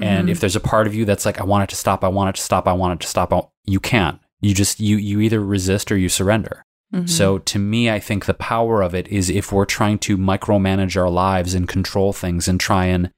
And 0.00 0.28
Mhm. 0.28 0.30
if 0.32 0.40
there's 0.40 0.56
a 0.56 0.60
part 0.60 0.86
of 0.86 0.94
you 0.94 1.04
that's 1.04 1.26
like, 1.26 1.40
I 1.40 1.44
want 1.44 1.64
it 1.64 1.70
to 1.70 1.76
stop, 1.76 2.02
I 2.02 2.08
want 2.08 2.30
it 2.30 2.36
to 2.36 2.42
stop, 2.42 2.66
I 2.66 2.72
want 2.72 2.94
it 3.00 3.02
to 3.04 3.08
stop, 3.08 3.52
you 3.64 3.80
can't. 3.80 4.20
You 4.40 4.54
just 4.54 4.78
you 4.80 4.96
you 4.96 5.20
either 5.20 5.40
resist 5.44 5.90
or 5.92 5.96
you 5.98 6.08
surrender. 6.08 6.64
Mhm. 6.94 7.08
So 7.08 7.38
to 7.38 7.58
me, 7.58 7.90
I 7.90 7.98
think 8.00 8.24
the 8.24 8.34
power 8.34 8.80
of 8.82 8.94
it 8.94 9.06
is 9.08 9.28
if 9.28 9.52
we're 9.52 9.64
trying 9.66 9.98
to 10.00 10.16
micromanage 10.16 10.96
our 11.00 11.10
lives 11.10 11.52
and 11.54 11.68
control 11.68 12.12
things 12.12 12.48
and 12.48 12.58
try 12.58 12.86
and 12.86 13.10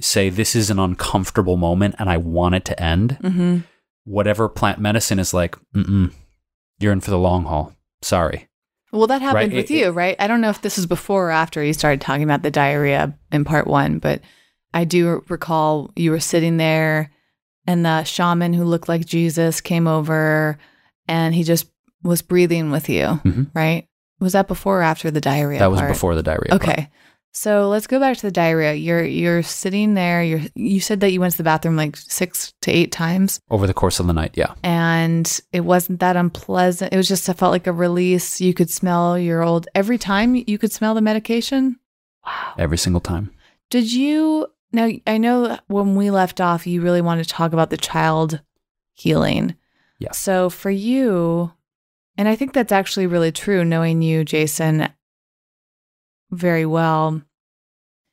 say 0.00 0.28
this 0.28 0.54
is 0.54 0.68
an 0.68 0.78
uncomfortable 0.78 1.56
moment 1.56 1.94
and 1.98 2.10
I 2.10 2.16
want 2.18 2.54
it 2.54 2.64
to 2.66 2.82
end, 2.82 3.18
Mhm. 3.22 3.64
whatever 4.04 4.48
plant 4.48 4.78
medicine 4.80 5.18
is 5.18 5.32
like, 5.32 5.56
mm 5.74 6.10
you're 6.80 6.92
in 6.92 7.00
for 7.00 7.12
the 7.12 7.18
long 7.18 7.44
haul. 7.44 7.72
Sorry. 8.02 8.48
Well, 8.90 9.06
that 9.06 9.22
happened 9.22 9.52
Right, 9.52 9.56
with 9.62 9.70
it- 9.70 9.74
you, 9.78 9.90
right? 9.90 10.16
I 10.18 10.26
don't 10.26 10.40
know 10.40 10.50
if 10.50 10.60
this 10.62 10.76
is 10.78 10.84
before 10.86 11.28
or 11.28 11.30
after 11.30 11.62
you 11.62 11.72
started 11.72 12.00
talking 12.00 12.24
about 12.24 12.42
the 12.42 12.50
diarrhea 12.50 13.16
in 13.30 13.44
part 13.44 13.68
one, 13.68 14.00
but 14.00 14.20
I 14.74 14.84
do 14.84 15.22
recall 15.28 15.92
you 15.94 16.10
were 16.10 16.18
sitting 16.18 16.56
there 16.56 17.10
and 17.68 17.84
the 17.86 18.02
shaman 18.02 18.52
who 18.52 18.64
looked 18.64 18.88
like 18.88 19.06
Jesus 19.06 19.60
came 19.60 19.86
over 19.86 20.58
and 21.06 21.34
he 21.36 21.44
just 21.44 21.66
was 22.02 22.22
breathing 22.22 22.70
with 22.70 22.88
you, 22.88 23.20
Mhm. 23.24 23.50
right? 23.54 23.86
Was 24.20 24.32
that 24.32 24.48
before 24.48 24.80
or 24.80 24.82
after 24.82 25.10
the 25.10 25.20
diarrhea? 25.20 25.58
that 25.58 25.70
was 25.70 25.80
part? 25.80 25.92
before 25.92 26.14
the 26.14 26.22
diarrhea. 26.22 26.50
part. 26.50 26.62
Okay. 26.62 26.90
So 27.34 27.70
let's 27.70 27.86
go 27.86 27.98
back 27.98 28.16
to 28.18 28.22
the 28.22 28.30
diarrhea. 28.30 28.74
You're 28.74 29.02
you're 29.04 29.42
sitting 29.42 29.94
there. 29.94 30.22
You're 30.22 30.42
you 30.54 30.80
said 30.80 31.00
that 31.00 31.12
you 31.12 31.20
went 31.20 31.32
to 31.32 31.38
the 31.38 31.44
bathroom 31.44 31.76
like 31.76 31.96
six 31.96 32.52
to 32.60 32.70
eight 32.70 32.92
times, 32.92 33.40
Over 33.50 33.66
the 33.66 33.72
course 33.72 33.98
of 34.00 34.06
the 34.06 34.12
night, 34.12 34.32
yeah. 34.34 34.52
and 34.62 35.40
it 35.50 35.60
wasn't 35.64 36.00
that 36.00 36.14
unpleasant. 36.14 36.92
It 36.92 36.96
was 36.98 37.08
just 37.08 37.28
I 37.30 37.32
felt 37.32 37.52
like 37.52 37.66
a 37.66 37.72
release. 37.72 38.38
You 38.40 38.52
could 38.52 38.68
smell 38.68 39.18
your 39.18 39.42
old 39.42 39.66
every 39.74 39.96
time. 39.96 40.34
You 40.46 40.58
could 40.58 40.72
smell 40.72 40.94
the 40.94 41.00
medication. 41.00 41.76
Wow. 42.26 42.52
Every 42.58 42.76
single 42.78 43.00
time. 43.00 43.30
Did 43.70 43.90
you 43.90 44.48
now? 44.70 44.90
I 45.06 45.16
know 45.16 45.58
when 45.68 45.96
we 45.96 46.10
left 46.10 46.38
off, 46.38 46.66
you 46.66 46.82
really 46.82 47.00
wanted 47.00 47.24
to 47.24 47.30
talk 47.30 47.54
about 47.54 47.70
the 47.70 47.78
child 47.78 48.42
healing. 48.92 49.54
Yeah. 49.98 50.12
So 50.12 50.50
for 50.50 50.70
you, 50.70 51.52
and 52.16 52.28
I 52.28 52.36
think 52.36 52.52
that's 52.52 52.72
actually 52.72 53.06
really 53.06 53.32
true, 53.32 53.64
knowing 53.64 54.02
you, 54.02 54.24
Jason, 54.24 54.88
very 56.30 56.66
well, 56.66 57.22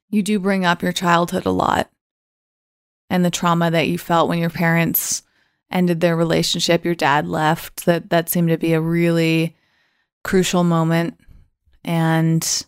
you 0.09 0.23
do 0.23 0.39
bring 0.39 0.65
up 0.65 0.81
your 0.81 0.91
childhood 0.91 1.45
a 1.45 1.51
lot 1.51 1.89
and 3.09 3.25
the 3.25 3.31
trauma 3.31 3.71
that 3.71 3.87
you 3.87 3.97
felt 3.97 4.29
when 4.29 4.39
your 4.39 4.49
parents 4.49 5.23
ended 5.71 6.01
their 6.01 6.15
relationship, 6.15 6.85
your 6.85 6.95
dad 6.95 7.27
left. 7.27 7.85
That 7.85 8.09
that 8.09 8.29
seemed 8.29 8.49
to 8.49 8.57
be 8.57 8.73
a 8.73 8.81
really 8.81 9.55
crucial 10.23 10.63
moment. 10.63 11.19
And 11.83 12.65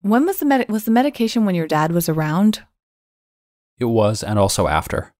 when 0.00 0.26
was 0.26 0.38
the 0.38 0.46
med- 0.46 0.68
was 0.68 0.84
the 0.84 0.90
medication 0.90 1.44
when 1.44 1.54
your 1.54 1.66
dad 1.66 1.92
was 1.92 2.08
around? 2.08 2.62
It 3.78 3.86
was 3.86 4.22
and 4.22 4.38
also 4.38 4.66
after. 4.68 5.12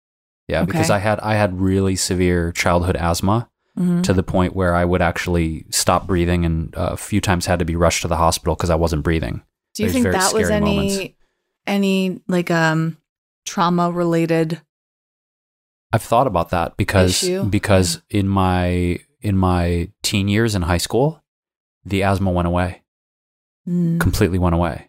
Yeah, 0.46 0.64
because 0.64 0.90
I 0.90 0.98
had 0.98 1.20
I 1.20 1.34
had 1.34 1.60
really 1.60 1.96
severe 1.96 2.52
childhood 2.52 2.96
asthma 2.96 3.48
To 3.76 4.12
the 4.12 4.22
point 4.22 4.54
where 4.54 4.72
I 4.74 4.84
would 4.84 5.02
actually 5.02 5.66
stop 5.70 6.06
breathing 6.06 6.44
and 6.44 6.72
uh, 6.76 6.90
a 6.92 6.96
few 6.96 7.20
times 7.20 7.46
had 7.46 7.58
to 7.58 7.64
be 7.64 7.74
rushed 7.74 8.02
to 8.02 8.08
the 8.08 8.16
hospital 8.16 8.54
because 8.54 8.70
I 8.70 8.76
wasn't 8.76 9.02
breathing. 9.02 9.42
Do 9.74 9.82
you 9.82 9.90
There's 9.90 10.02
think 10.04 10.14
that 10.14 10.32
was 10.32 10.48
any 10.48 10.76
moments. 10.76 11.14
any 11.66 12.20
like 12.28 12.52
um 12.52 12.98
trauma 13.44 13.90
related? 13.90 14.60
I've 15.92 16.02
thought 16.02 16.28
about 16.28 16.50
that 16.50 16.76
because 16.76 17.24
Issue? 17.24 17.44
because 17.44 18.00
in 18.10 18.28
my 18.28 19.00
in 19.20 19.36
my 19.36 19.90
teen 20.04 20.28
years 20.28 20.54
in 20.54 20.62
high 20.62 20.78
school, 20.78 21.22
the 21.84 22.04
asthma 22.04 22.30
went 22.30 22.46
away, 22.46 22.82
Mm. 23.68 23.98
completely 24.00 24.38
went 24.38 24.54
away. 24.54 24.88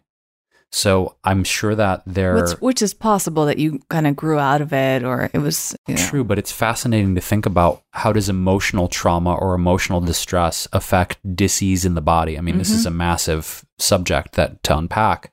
So 0.72 1.16
I'm 1.24 1.44
sure 1.44 1.74
that 1.74 2.02
there 2.06 2.34
Which, 2.34 2.50
which 2.60 2.82
is 2.82 2.92
possible 2.92 3.46
that 3.46 3.58
you 3.58 3.80
kind 3.88 4.06
of 4.06 4.16
grew 4.16 4.38
out 4.38 4.60
of 4.60 4.72
it, 4.72 5.04
or 5.04 5.30
it 5.32 5.38
was 5.38 5.76
you 5.86 5.94
know, 5.94 6.00
True, 6.06 6.24
but 6.24 6.38
it's 6.38 6.52
fascinating 6.52 7.14
to 7.14 7.20
think 7.20 7.46
about 7.46 7.82
how 7.92 8.12
does 8.12 8.28
emotional 8.28 8.88
trauma 8.88 9.34
or 9.34 9.54
emotional 9.54 10.00
distress 10.00 10.66
affect 10.72 11.18
disease 11.36 11.84
in 11.84 11.94
the 11.94 12.00
body. 12.02 12.36
I 12.36 12.40
mean, 12.40 12.58
this 12.58 12.70
is 12.70 12.80
Mm-hmm. 12.84 12.94
a 12.94 12.98
massive 12.98 13.64
subject 13.78 14.32
that 14.34 14.62
to 14.64 14.76
unpack. 14.76 15.32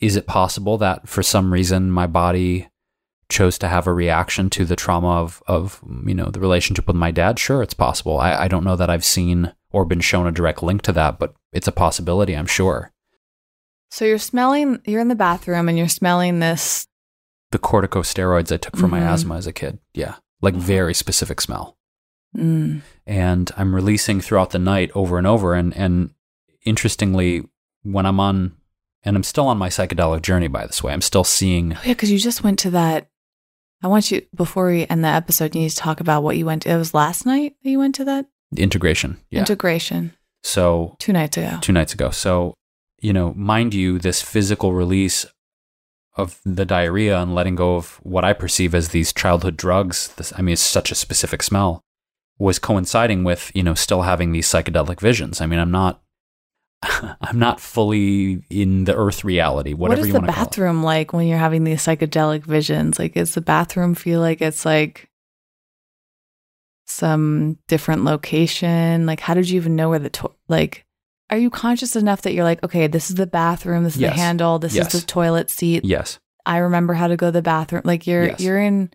Is 0.00 0.14
it 0.14 0.26
possible 0.26 0.78
that 0.78 1.08
for 1.08 1.22
some 1.22 1.52
reason 1.52 1.90
my 1.90 2.06
body 2.06 2.68
chose 3.30 3.58
to 3.58 3.68
have 3.68 3.86
a 3.86 3.92
reaction 3.92 4.48
to 4.50 4.64
the 4.64 4.76
trauma 4.76 5.20
of 5.20 5.42
of 5.46 5.82
you 6.06 6.14
know 6.14 6.30
the 6.30 6.38
relationship 6.40 6.86
with 6.86 6.96
my 6.96 7.10
dad? 7.10 7.38
Sure, 7.38 7.62
it's 7.62 7.74
possible. 7.74 8.18
I, 8.18 8.44
I 8.44 8.48
don't 8.48 8.64
know 8.64 8.76
that 8.76 8.90
I've 8.90 9.04
seen 9.04 9.52
or 9.72 9.84
been 9.84 10.00
shown 10.00 10.26
a 10.26 10.32
direct 10.32 10.62
link 10.62 10.82
to 10.82 10.92
that, 10.92 11.18
but 11.18 11.34
it's 11.52 11.66
a 11.68 11.72
possibility. 11.72 12.34
I'm 12.34 12.46
sure. 12.46 12.92
So 13.90 14.04
you're 14.04 14.18
smelling. 14.18 14.80
You're 14.84 15.00
in 15.00 15.08
the 15.08 15.14
bathroom 15.14 15.68
and 15.68 15.78
you're 15.78 15.88
smelling 15.88 16.38
this. 16.40 16.86
The 17.50 17.58
corticosteroids 17.58 18.52
I 18.52 18.58
took 18.58 18.76
for 18.76 18.88
my 18.88 19.00
Mhm. 19.00 19.06
asthma 19.12 19.36
as 19.36 19.46
a 19.46 19.52
kid, 19.52 19.78
yeah, 19.94 20.16
like 20.42 20.54
very 20.54 20.92
specific 20.92 21.40
smell. 21.40 21.76
Mm, 22.36 22.82
and 23.06 23.50
I'm 23.56 23.74
releasing 23.74 24.20
throughout 24.20 24.50
the 24.50 24.58
night 24.58 24.90
over 24.94 25.16
and 25.16 25.26
over. 25.26 25.54
And 25.54 25.74
and 25.74 26.10
interestingly, 26.66 27.48
when 27.82 28.04
I'm 28.04 28.20
on, 28.20 28.52
and 29.02 29.16
I'm 29.16 29.22
still 29.22 29.46
on 29.46 29.56
my 29.56 29.68
psychedelic 29.70 30.20
journey, 30.22 30.48
by 30.48 30.66
this 30.66 30.82
way, 30.82 30.92
I'm 30.92 31.00
still 31.00 31.24
seeing. 31.24 31.72
oh 31.74 31.80
yeah, 31.84 31.92
because 31.94 32.10
you 32.10 32.18
just 32.18 32.44
went 32.44 32.58
to 32.60 32.70
that. 32.72 33.08
I 33.82 33.86
want 33.86 34.10
you 34.10 34.22
before 34.34 34.66
we 34.66 34.86
end 34.88 35.02
the 35.04 35.08
episode. 35.08 35.54
You 35.54 35.62
need 35.62 35.70
to 35.70 35.76
talk 35.76 36.00
about 36.00 36.22
what 36.22 36.36
you 36.36 36.44
went. 36.44 36.62
to. 36.62 36.70
It 36.70 36.76
was 36.76 36.92
last 36.92 37.24
night 37.24 37.54
that 37.62 37.70
you 37.70 37.78
went 37.78 37.94
to 37.94 38.04
that 38.04 38.26
Integration, 38.56 39.18
yeah. 39.30 39.40
integration 39.40 40.12
so 40.42 40.96
two 40.98 41.12
nights 41.12 41.36
ago. 41.38 41.58
two 41.62 41.72
nights 41.72 41.94
ago. 41.94 42.10
So, 42.10 42.54
you 43.00 43.12
know, 43.12 43.32
mind 43.34 43.74
you, 43.74 43.98
this 43.98 44.22
physical 44.22 44.72
release 44.72 45.24
of 46.16 46.40
the 46.44 46.64
diarrhea 46.64 47.16
and 47.20 47.34
letting 47.34 47.54
go 47.54 47.76
of 47.76 48.00
what 48.02 48.24
I 48.24 48.32
perceive 48.32 48.74
as 48.74 48.88
these 48.88 49.12
childhood 49.12 49.56
drugs, 49.56 50.08
this, 50.16 50.32
I 50.36 50.42
mean, 50.42 50.54
it's 50.54 50.62
such 50.62 50.90
a 50.90 50.96
specific 50.96 51.42
smell, 51.44 51.80
was 52.38 52.58
coinciding 52.58 53.22
with, 53.24 53.52
you 53.54 53.62
know, 53.62 53.74
still 53.74 54.02
having 54.02 54.32
these 54.32 54.48
psychedelic 54.48 55.00
visions. 55.00 55.40
I 55.40 55.46
mean, 55.46 55.60
I'm 55.60 55.70
not. 55.70 56.02
I'm 56.82 57.38
not 57.40 57.58
fully 57.60 58.44
in 58.50 58.84
the 58.84 58.94
earth 58.94 59.24
reality, 59.24 59.74
What 59.74 59.90
whatever 59.90 60.00
is 60.02 60.06
you 60.08 60.12
the 60.12 60.18
want 60.20 60.28
to 60.28 60.34
call 60.34 60.42
it. 60.44 60.46
bathroom 60.46 60.82
like 60.84 61.12
when 61.12 61.26
you're 61.26 61.36
having 61.38 61.64
these 61.64 61.82
psychedelic 61.84 62.44
visions? 62.44 62.98
Like, 63.00 63.14
does 63.14 63.34
the 63.34 63.40
bathroom 63.40 63.96
feel 63.96 64.20
like 64.20 64.40
it's 64.40 64.64
like 64.64 65.08
some 66.86 67.58
different 67.66 68.04
location? 68.04 69.06
Like, 69.06 69.20
how 69.20 69.34
did 69.34 69.48
you 69.50 69.56
even 69.56 69.76
know 69.76 69.88
where 69.90 69.98
the 69.98 70.10
to- 70.10 70.32
like? 70.48 70.84
Are 71.30 71.36
you 71.38 71.50
conscious 71.50 71.94
enough 71.96 72.22
that 72.22 72.32
you're 72.32 72.44
like, 72.44 72.62
okay, 72.64 72.86
this 72.86 73.10
is 73.10 73.16
the 73.16 73.26
bathroom, 73.26 73.84
this 73.84 73.96
is 73.96 74.00
Yes. 74.00 74.14
the 74.14 74.20
handle, 74.20 74.58
this 74.58 74.74
Yes. 74.74 74.94
is 74.94 75.00
the 75.02 75.06
toilet 75.06 75.50
seat. 75.50 75.84
Yes. 75.84 76.18
I 76.46 76.58
remember 76.58 76.94
how 76.94 77.06
to 77.08 77.16
go 77.16 77.26
to 77.26 77.32
the 77.32 77.42
bathroom. 77.42 77.82
Like 77.84 78.06
you're 78.06 78.28
Yes. 78.28 78.40
you're 78.40 78.58
in 78.60 78.90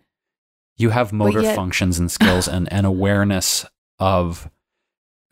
You 0.76 0.90
have 0.90 1.12
motor 1.12 1.42
yet- 1.42 1.54
functions 1.54 1.98
and 2.00 2.10
skills 2.10 2.48
and, 2.48 2.70
and 2.72 2.84
awareness 2.86 3.64
of 4.00 4.50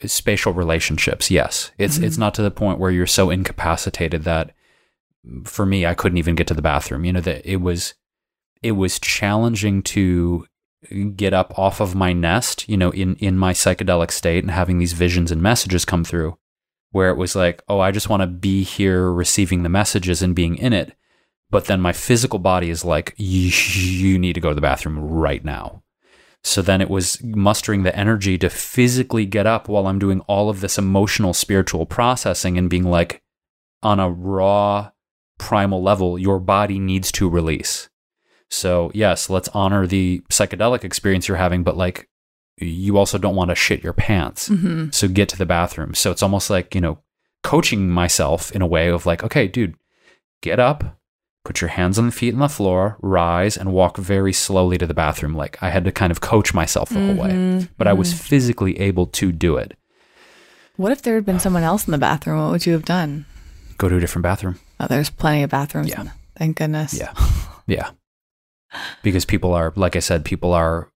spatial 0.05 0.53
relationships. 0.53 1.31
Yes. 1.31 1.73
It's 1.79 1.99
Mhm. 1.99 2.05
it's 2.05 2.19
not 2.19 2.35
to 2.35 2.43
the 2.43 2.51
point 2.53 2.79
where 2.79 2.91
you're 2.93 3.07
so 3.07 3.31
incapacitated 3.31 4.23
that 4.25 4.53
for 5.45 5.67
me 5.67 5.85
I 5.87 5.95
couldn't 5.95 6.19
even 6.19 6.35
get 6.37 6.47
to 6.49 6.55
the 6.55 6.63
bathroom. 6.63 7.05
You 7.05 7.13
know 7.15 7.21
that 7.21 7.43
it 7.45 7.61
was 7.61 7.95
it 8.63 8.73
was 8.73 9.01
challenging 9.01 9.83
to 9.83 10.47
get 11.17 11.33
up 11.35 11.57
off 11.59 11.81
of 11.81 11.95
my 11.97 12.13
nest, 12.13 12.69
you 12.69 12.77
know, 12.77 12.91
in 12.91 13.17
in 13.17 13.37
my 13.37 13.53
psychedelic 13.53 14.13
state 14.13 14.45
and 14.45 14.51
having 14.53 14.79
these 14.79 14.93
visions 14.93 15.33
and 15.33 15.43
messages 15.43 15.85
come 15.85 16.05
through 16.05 16.37
where 16.93 17.11
it 17.11 17.17
was 17.17 17.35
like, 17.35 17.63
"Oh, 17.69 17.81
I 17.81 17.91
just 17.91 18.09
want 18.09 18.23
to 18.23 18.27
be 18.27 18.63
here 18.63 19.11
receiving 19.11 19.63
the 19.63 19.69
messages 19.69 20.23
and 20.23 20.35
being 20.35 20.57
in 20.57 20.73
it." 20.73 20.97
but 21.53 21.67
then 21.67 21.83
my 21.83 21.93
physical 21.93 22.41
body 22.41 22.71
is 22.71 22.85
like 22.85 23.15
you, 23.19 24.19
need 24.19 24.33
to 24.33 24.41
go 24.41 24.49
to 24.49 24.55
the 24.55 24.61
bathroom 24.61 24.99
right 24.99 25.45
now 25.45 25.83
so 26.43 26.61
then 26.61 26.81
it 26.81 26.91
was 26.91 27.23
mustering 27.23 27.85
the 27.85 27.97
energy 27.97 28.37
to 28.37 28.51
physically 28.51 29.27
get 29.27 29.47
up 29.47 29.69
while 29.69 29.87
i'm 29.87 29.99
doing 29.99 30.21
all 30.23 30.49
of 30.49 30.61
this 30.61 30.79
emotional 30.79 31.33
spiritual 31.33 31.87
processing 31.87 32.59
and 32.59 32.71
being 32.71 32.85
like 32.85 33.23
on 33.83 34.01
a 34.01 34.11
raw 34.11 34.91
primal 35.39 35.83
level 35.83 36.19
your 36.19 36.41
body 36.41 36.79
needs 36.79 37.13
to 37.13 37.29
release 37.29 37.89
so 38.49 38.91
yes 38.95 39.29
let's 39.29 39.49
honor 39.49 39.87
the 39.87 40.23
psychedelic 40.31 40.83
experience 40.83 41.29
you're 41.29 41.37
having 41.37 41.63
but 41.63 41.77
like 41.77 42.09
you 42.59 42.97
also 42.99 43.19
don't 43.19 43.35
want 43.37 43.49
to 43.51 43.55
shit 43.55 43.83
your 43.83 43.93
pants 43.95 44.49
mhm. 44.49 44.93
so 44.95 45.09
get 45.09 45.29
to 45.31 45.39
the 45.39 45.47
bathroom. 45.47 45.95
So 45.95 46.11
it's 46.11 46.23
almost 46.23 46.51
like, 46.51 46.75
you 46.75 46.81
know, 46.81 46.99
coaching 47.43 47.89
myself 47.89 48.53
in 48.53 48.63
a 48.63 48.67
way 48.67 48.89
of 48.89 49.07
like, 49.07 49.25
okay, 49.25 49.49
dude, 49.49 49.75
get 50.43 50.61
up, 50.61 50.99
put 51.45 51.61
your 51.61 51.69
hands 51.71 51.99
on 51.99 52.07
the 52.07 52.13
feet 52.13 52.35
on 52.35 52.41
the 52.41 52.49
floor, 52.49 52.99
rise, 53.01 53.57
and 53.57 53.73
walk 53.73 53.97
very 53.97 54.33
slowly 54.33 54.79
to 54.79 54.87
the 54.87 54.95
bathroom. 54.95 55.35
Like 55.35 55.61
I 55.63 55.71
had 55.71 55.85
to 55.87 55.93
kind 55.93 56.11
of 56.13 56.21
coach 56.21 56.55
myself 56.55 56.91
the 56.91 57.01
whole 57.01 57.15
way, 57.17 57.31
Mhm, 57.31 57.69
but 57.79 57.89
I 57.89 57.95
was 57.95 58.13
mhm. 58.13 58.19
physically 58.19 58.79
able 58.79 59.07
to 59.07 59.33
do 59.33 59.57
it. 59.57 59.77
What 60.77 60.93
if 60.93 61.03
there 61.03 61.15
had 61.17 61.27
been 61.27 61.41
someone 61.41 61.63
else 61.65 61.87
in 61.87 61.93
the 61.93 61.99
bathroom? 61.99 62.39
What 62.43 62.51
would 62.53 62.67
you 62.67 62.73
have 62.75 62.85
done? 62.85 63.25
Go 63.79 63.89
to 63.89 63.97
a 63.97 64.01
different 64.01 64.23
bathroom. 64.23 64.59
Oh, 64.79 64.87
there's 64.87 65.11
plenty 65.11 65.43
of 65.43 65.51
bathrooms. 65.51 65.89
Yeah. 65.89 66.03
in- 66.03 66.11
Thank 66.37 66.57
goodness. 66.59 66.95
Yeah. 66.95 67.13
Yeah. 67.67 67.91
Because 69.03 69.25
people 69.25 69.53
are, 69.53 69.73
like 69.77 69.97
I 69.97 70.01
said, 70.01 70.25
people 70.25 70.53
are 70.53 70.89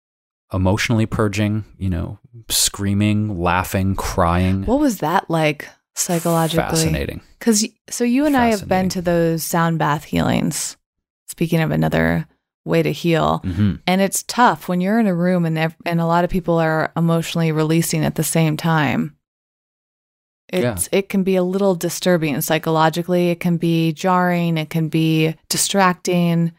emotionally 0.52 1.06
purging, 1.06 1.64
you 1.78 1.90
know, 1.90 2.18
screaming, 2.48 3.40
laughing, 3.40 3.94
crying. 3.94 4.64
What 4.64 4.80
was 4.80 4.98
that 4.98 5.28
like 5.30 5.68
psychologically? 5.94 6.62
Fascinating. 6.62 7.20
Because 7.38 7.66
so 7.88 8.04
you 8.04 8.26
and 8.26 8.36
I 8.36 8.48
have 8.48 8.68
been 8.68 8.88
to 8.90 9.02
those 9.02 9.42
sound 9.42 9.78
bath 9.78 10.04
healings. 10.04 10.76
Speaking 11.28 11.60
of 11.60 11.70
another 11.70 12.26
way 12.64 12.82
to 12.82 12.92
heal, 12.92 13.38
hmm 13.44 13.74
and 13.86 14.00
it's 14.00 14.22
tough 14.24 14.68
when 14.68 14.80
you're 14.80 14.98
in 14.98 15.06
a 15.06 15.14
room 15.14 15.44
and 15.44 15.58
ev- 15.58 15.76
and 15.84 16.00
a 16.00 16.06
lot 16.06 16.24
of 16.24 16.30
people 16.30 16.58
are 16.58 16.92
emotionally 16.96 17.52
releasing 17.52 18.04
at 18.04 18.14
the 18.14 18.24
same 18.24 18.56
time. 18.56 19.16
It's 20.48 20.88
it 20.92 21.08
can 21.08 21.24
be 21.24 21.34
a 21.36 21.42
little 21.42 21.74
disturbing 21.74 22.40
psychologically. 22.40 23.30
It 23.30 23.40
can 23.40 23.56
be 23.56 23.92
jarring. 23.92 24.58
It 24.58 24.70
can 24.70 24.88
be 24.88 25.34
distracting. 25.48 26.52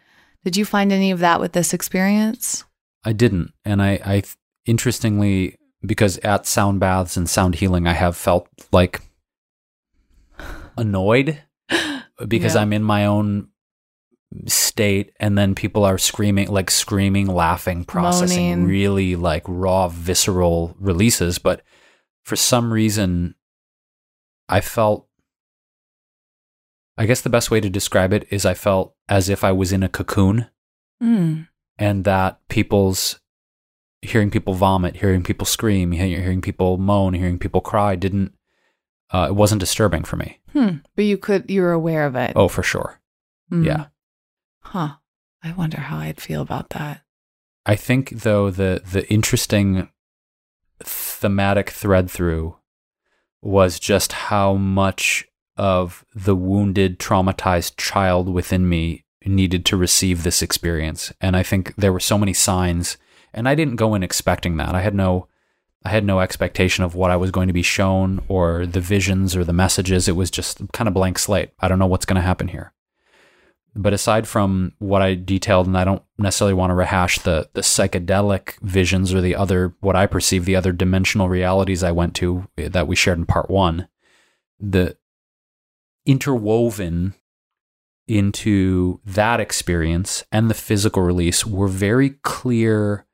Did 0.43 0.57
you 0.57 0.65
find 0.65 0.91
any 0.91 1.11
of 1.11 1.19
that 1.19 1.39
with 1.39 1.53
this 1.53 1.73
experience? 1.73 2.65
I 3.07 3.13
didn't, 3.13 3.53
and 3.63 3.81
I, 3.81 3.99
I 4.05 4.23
interestingly, 4.65 5.55
because 5.81 6.17
at 6.19 6.45
sound 6.45 6.79
baths 6.81 7.15
and 7.15 7.29
sound 7.29 7.55
healing, 7.55 7.87
I 7.87 7.93
have 7.93 8.17
felt 8.17 8.47
like 8.71 9.01
annoyed 10.77 11.41
because 12.27 12.55
Yeah. 12.55 12.61
I'm 12.61 12.73
in 12.73 12.83
my 12.83 13.05
own 13.05 13.47
state, 14.45 15.13
and 15.19 15.37
then 15.37 15.55
people 15.55 15.85
are 15.85 15.97
screaming, 15.97 16.49
like 16.49 16.69
screaming, 16.69 17.27
laughing, 17.27 17.85
processing 17.85 18.49
Moaning. 18.49 18.67
really 18.67 19.15
like 19.15 19.43
raw, 19.47 19.87
visceral 19.87 20.75
releases. 20.79 21.39
But 21.39 21.61
for 22.25 22.35
some 22.35 22.73
reason, 22.73 23.35
I 24.49 24.59
felt. 24.61 25.07
I 26.99 27.05
guess 27.05 27.21
the 27.21 27.29
best 27.29 27.51
way 27.51 27.61
to 27.61 27.69
describe 27.69 28.11
it 28.11 28.27
is 28.31 28.43
I 28.45 28.53
felt 28.55 28.95
as 29.07 29.29
if 29.29 29.43
I 29.43 29.51
was 29.51 29.71
in 29.71 29.83
a 29.83 29.87
cocoon 29.89 30.47
Mm. 31.01 31.47
And 31.77 32.03
that 32.05 32.39
people's 32.49 33.19
hearing 34.01 34.31
people 34.31 34.53
vomit, 34.53 34.97
hearing 34.97 35.23
people 35.23 35.45
scream, 35.45 35.91
hearing 35.91 36.41
people 36.41 36.77
moan, 36.77 37.13
hearing 37.13 37.39
people 37.39 37.61
cry 37.61 37.95
didn't 37.95 38.33
uh, 39.11 39.27
it 39.29 39.35
wasn't 39.35 39.59
disturbing 39.59 40.03
for 40.03 40.17
me. 40.17 40.39
Hmm. 40.53 40.77
But 40.95 41.05
you 41.05 41.17
could 41.17 41.49
you 41.49 41.61
were 41.61 41.71
aware 41.71 42.05
of 42.05 42.15
it. 42.15 42.33
Oh, 42.35 42.47
for 42.47 42.63
sure. 42.63 42.99
Mm. 43.51 43.65
Yeah. 43.65 43.85
Huh. 44.61 44.95
I 45.43 45.53
wonder 45.53 45.79
how 45.79 45.97
I'd 45.97 46.19
feel 46.19 46.41
about 46.41 46.69
that. 46.71 47.01
I 47.65 47.75
think 47.75 48.09
though 48.21 48.49
the 48.49 48.81
the 48.89 49.09
interesting 49.11 49.89
thematic 50.83 51.69
thread 51.69 52.09
through 52.09 52.57
was 53.41 53.79
just 53.79 54.11
how 54.13 54.55
much 54.55 55.25
of 55.55 56.05
the 56.13 56.35
wounded, 56.35 56.99
traumatized 56.99 57.77
child 57.77 58.29
within 58.29 58.67
me 58.67 59.05
needed 59.29 59.65
to 59.65 59.77
receive 59.77 60.23
this 60.23 60.41
experience. 60.41 61.13
And 61.21 61.35
I 61.35 61.43
think 61.43 61.75
there 61.75 61.93
were 61.93 61.99
so 61.99 62.17
many 62.17 62.33
signs 62.33 62.97
and 63.33 63.47
I 63.47 63.55
didn't 63.55 63.75
go 63.75 63.93
in 63.93 64.03
expecting 64.03 64.57
that. 64.57 64.73
I 64.75 64.81
had 64.81 64.95
no 64.95 65.27
I 65.85 65.89
had 65.89 66.03
no 66.03 66.19
expectation 66.19 66.83
of 66.83 66.95
what 66.95 67.11
I 67.11 67.15
was 67.15 67.31
going 67.31 67.47
to 67.47 67.53
be 67.53 67.61
shown 67.61 68.21
or 68.27 68.65
the 68.65 68.81
visions 68.81 69.35
or 69.35 69.43
the 69.43 69.53
messages. 69.53 70.07
It 70.07 70.15
was 70.17 70.29
just 70.31 70.59
kind 70.73 70.87
of 70.87 70.93
blank 70.93 71.17
slate. 71.17 71.51
I 71.59 71.67
don't 71.67 71.79
know 71.79 71.85
what's 71.85 72.05
going 72.05 72.15
to 72.15 72.21
happen 72.21 72.49
here. 72.49 72.73
but 73.75 73.93
aside 73.93 74.27
from 74.27 74.73
what 74.79 75.01
I 75.03 75.13
detailed, 75.13 75.67
and 75.67 75.77
I 75.77 75.83
don't 75.83 76.01
necessarily 76.17 76.55
want 76.55 76.71
to 76.71 76.75
rehash 76.75 77.19
the 77.19 77.49
the 77.53 77.61
psychedelic 77.61 78.59
visions 78.61 79.13
or 79.13 79.21
the 79.21 79.35
other 79.35 79.75
what 79.79 79.95
I 79.95 80.07
perceive 80.07 80.45
the 80.45 80.55
other 80.55 80.71
dimensional 80.73 81.29
realities 81.29 81.83
I 81.83 81.91
went 81.91 82.15
to 82.15 82.47
eh, 82.57 82.69
that 82.69 82.87
we 82.87 82.95
shared 82.95 83.19
in 83.19 83.25
part 83.25 83.49
one, 83.49 83.87
the 84.59 84.97
interwoven 86.05 87.13
into 88.07 88.99
that 89.05 89.39
experience 89.39 90.23
and 90.31 90.49
the 90.49 90.53
physical 90.53 91.03
release 91.03 91.45
were 91.45 91.67
very 91.67 92.11
clear 92.23 93.05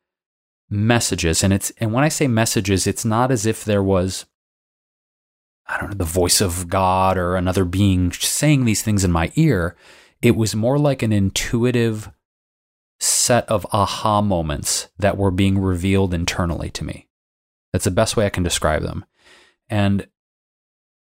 messages. 0.69 1.43
And 1.43 1.53
it's 1.53 1.71
and 1.79 1.93
when 1.93 2.03
i 2.03 2.09
say 2.09 2.27
messages 2.27 2.87
it's 2.87 3.05
not 3.05 3.31
as 3.31 3.45
if 3.45 3.63
there 3.63 3.83
was 3.83 4.25
i 5.67 5.79
don't 5.79 5.89
know 5.91 5.97
the 5.97 6.03
voice 6.03 6.41
of 6.41 6.67
god 6.67 7.17
or 7.17 7.35
another 7.35 7.65
being 7.65 8.11
saying 8.11 8.65
these 8.65 8.81
things 8.81 9.03
in 9.03 9.11
my 9.11 9.31
ear. 9.35 9.75
It 10.21 10.35
was 10.35 10.55
more 10.55 10.79
like 10.79 11.01
an 11.01 11.11
intuitive 11.11 12.09
set 12.99 13.47
of 13.49 13.67
aha 13.73 14.21
moments 14.21 14.87
that 14.97 15.17
were 15.17 15.31
being 15.31 15.59
revealed 15.59 16.13
internally 16.13 16.69
to 16.69 16.85
me. 16.85 17.09
That's 17.73 17.85
the 17.85 17.91
best 17.91 18.15
way 18.15 18.25
i 18.25 18.29
can 18.29 18.43
describe 18.43 18.83
them. 18.83 19.03
And 19.69 20.07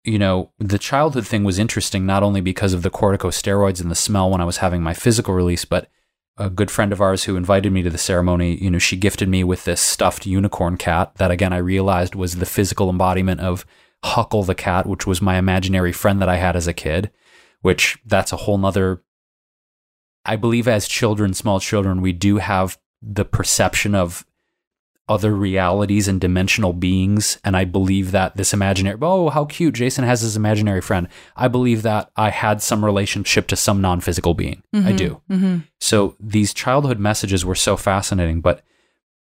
you 0.04 0.18
know, 0.18 0.52
the 0.58 0.78
childhood 0.78 1.26
thing 1.26 1.44
was 1.44 1.58
interesting 1.58 2.04
not 2.04 2.22
only 2.22 2.40
because 2.40 2.72
of 2.74 2.82
the 2.82 2.90
corticosteroids 2.90 3.80
and 3.80 3.90
the 3.90 3.96
smell 3.96 4.30
when 4.30 4.40
I 4.40 4.44
was 4.44 4.58
having 4.58 4.82
my 4.82 4.94
physical 4.94 5.34
release, 5.34 5.64
but 5.64 5.88
a 6.36 6.50
good 6.50 6.70
friend 6.70 6.92
of 6.92 7.00
ours 7.00 7.24
who 7.24 7.36
invited 7.36 7.72
me 7.72 7.82
to 7.82 7.90
the 7.90 7.98
ceremony, 7.98 8.56
you 8.56 8.70
know, 8.70 8.78
she 8.78 8.96
gifted 8.96 9.28
me 9.28 9.44
with 9.44 9.64
this 9.64 9.80
stuffed 9.80 10.26
unicorn 10.26 10.76
cat 10.76 11.14
that 11.16 11.30
again 11.30 11.52
I 11.52 11.58
realized 11.58 12.14
was 12.14 12.36
the 12.36 12.46
physical 12.46 12.90
embodiment 12.90 13.40
of 13.40 13.64
Huckle 14.04 14.42
the 14.42 14.54
cat, 14.54 14.86
which 14.86 15.06
was 15.06 15.22
my 15.22 15.38
imaginary 15.38 15.92
friend 15.92 16.20
that 16.20 16.28
I 16.28 16.36
had 16.36 16.56
as 16.56 16.66
a 16.66 16.74
kid, 16.74 17.10
which 17.62 17.98
that's 18.04 18.32
a 18.32 18.36
whole 18.36 18.58
nother 18.58 19.02
I 20.26 20.36
believe 20.36 20.66
as 20.66 20.88
children, 20.88 21.34
small 21.34 21.60
children, 21.60 22.00
we 22.00 22.12
do 22.12 22.38
have 22.38 22.78
the 23.02 23.24
perception 23.24 23.94
of 23.94 24.26
other 25.08 25.34
realities 25.34 26.08
and 26.08 26.20
dimensional 26.20 26.72
beings. 26.72 27.38
And 27.44 27.56
I 27.56 27.64
believe 27.64 28.10
that 28.12 28.36
this 28.36 28.54
imaginary, 28.54 28.98
oh, 29.02 29.28
how 29.28 29.44
cute, 29.44 29.74
Jason 29.74 30.04
has 30.04 30.22
his 30.22 30.36
imaginary 30.36 30.80
friend. 30.80 31.08
I 31.36 31.48
believe 31.48 31.82
that 31.82 32.10
I 32.16 32.30
had 32.30 32.62
some 32.62 32.84
relationship 32.84 33.46
to 33.48 33.56
some 33.56 33.80
non 33.80 34.00
physical 34.00 34.34
being. 34.34 34.62
Mm-hmm, 34.74 34.88
I 34.88 34.92
do. 34.92 35.20
Mm-hmm. 35.30 35.58
So 35.80 36.16
these 36.18 36.54
childhood 36.54 36.98
messages 36.98 37.44
were 37.44 37.54
so 37.54 37.76
fascinating. 37.76 38.40
But 38.40 38.62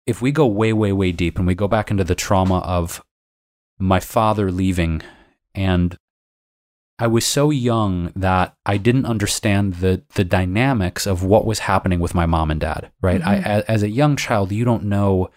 if 0.05 0.21
we 0.21 0.31
go 0.31 0.47
way, 0.47 0.71
way, 0.73 0.93
way 0.93 1.11
deep 1.11 1.37
and 1.37 1.47
we 1.47 1.55
go 1.55 1.67
back 1.67 1.91
into 1.91 2.03
the 2.03 2.15
trauma 2.15 2.59
of 2.59 3.03
my 3.77 3.99
father 3.99 4.51
leaving 4.51 5.01
and 5.53 5.97
I 6.99 7.07
was 7.07 7.25
so 7.25 7.49
young 7.49 8.13
that 8.15 8.55
I 8.65 8.77
didn't 8.77 9.07
understand 9.07 9.75
the 9.75 10.03
the 10.13 10.23
dynamics 10.23 11.07
of 11.07 11.23
what 11.23 11.45
was 11.45 11.59
happening 11.59 11.99
with 11.99 12.13
my 12.13 12.25
mom 12.25 12.51
and 12.51 12.61
dad. 12.61 12.91
Right, 13.01 13.19
mm-hmm. 13.19 13.47
I, 13.47 13.61
as 13.61 13.81
a 13.81 13.89
young 13.89 14.15
child, 14.15 14.51
you 14.51 14.63
don't 14.63 14.85
know 14.85 15.29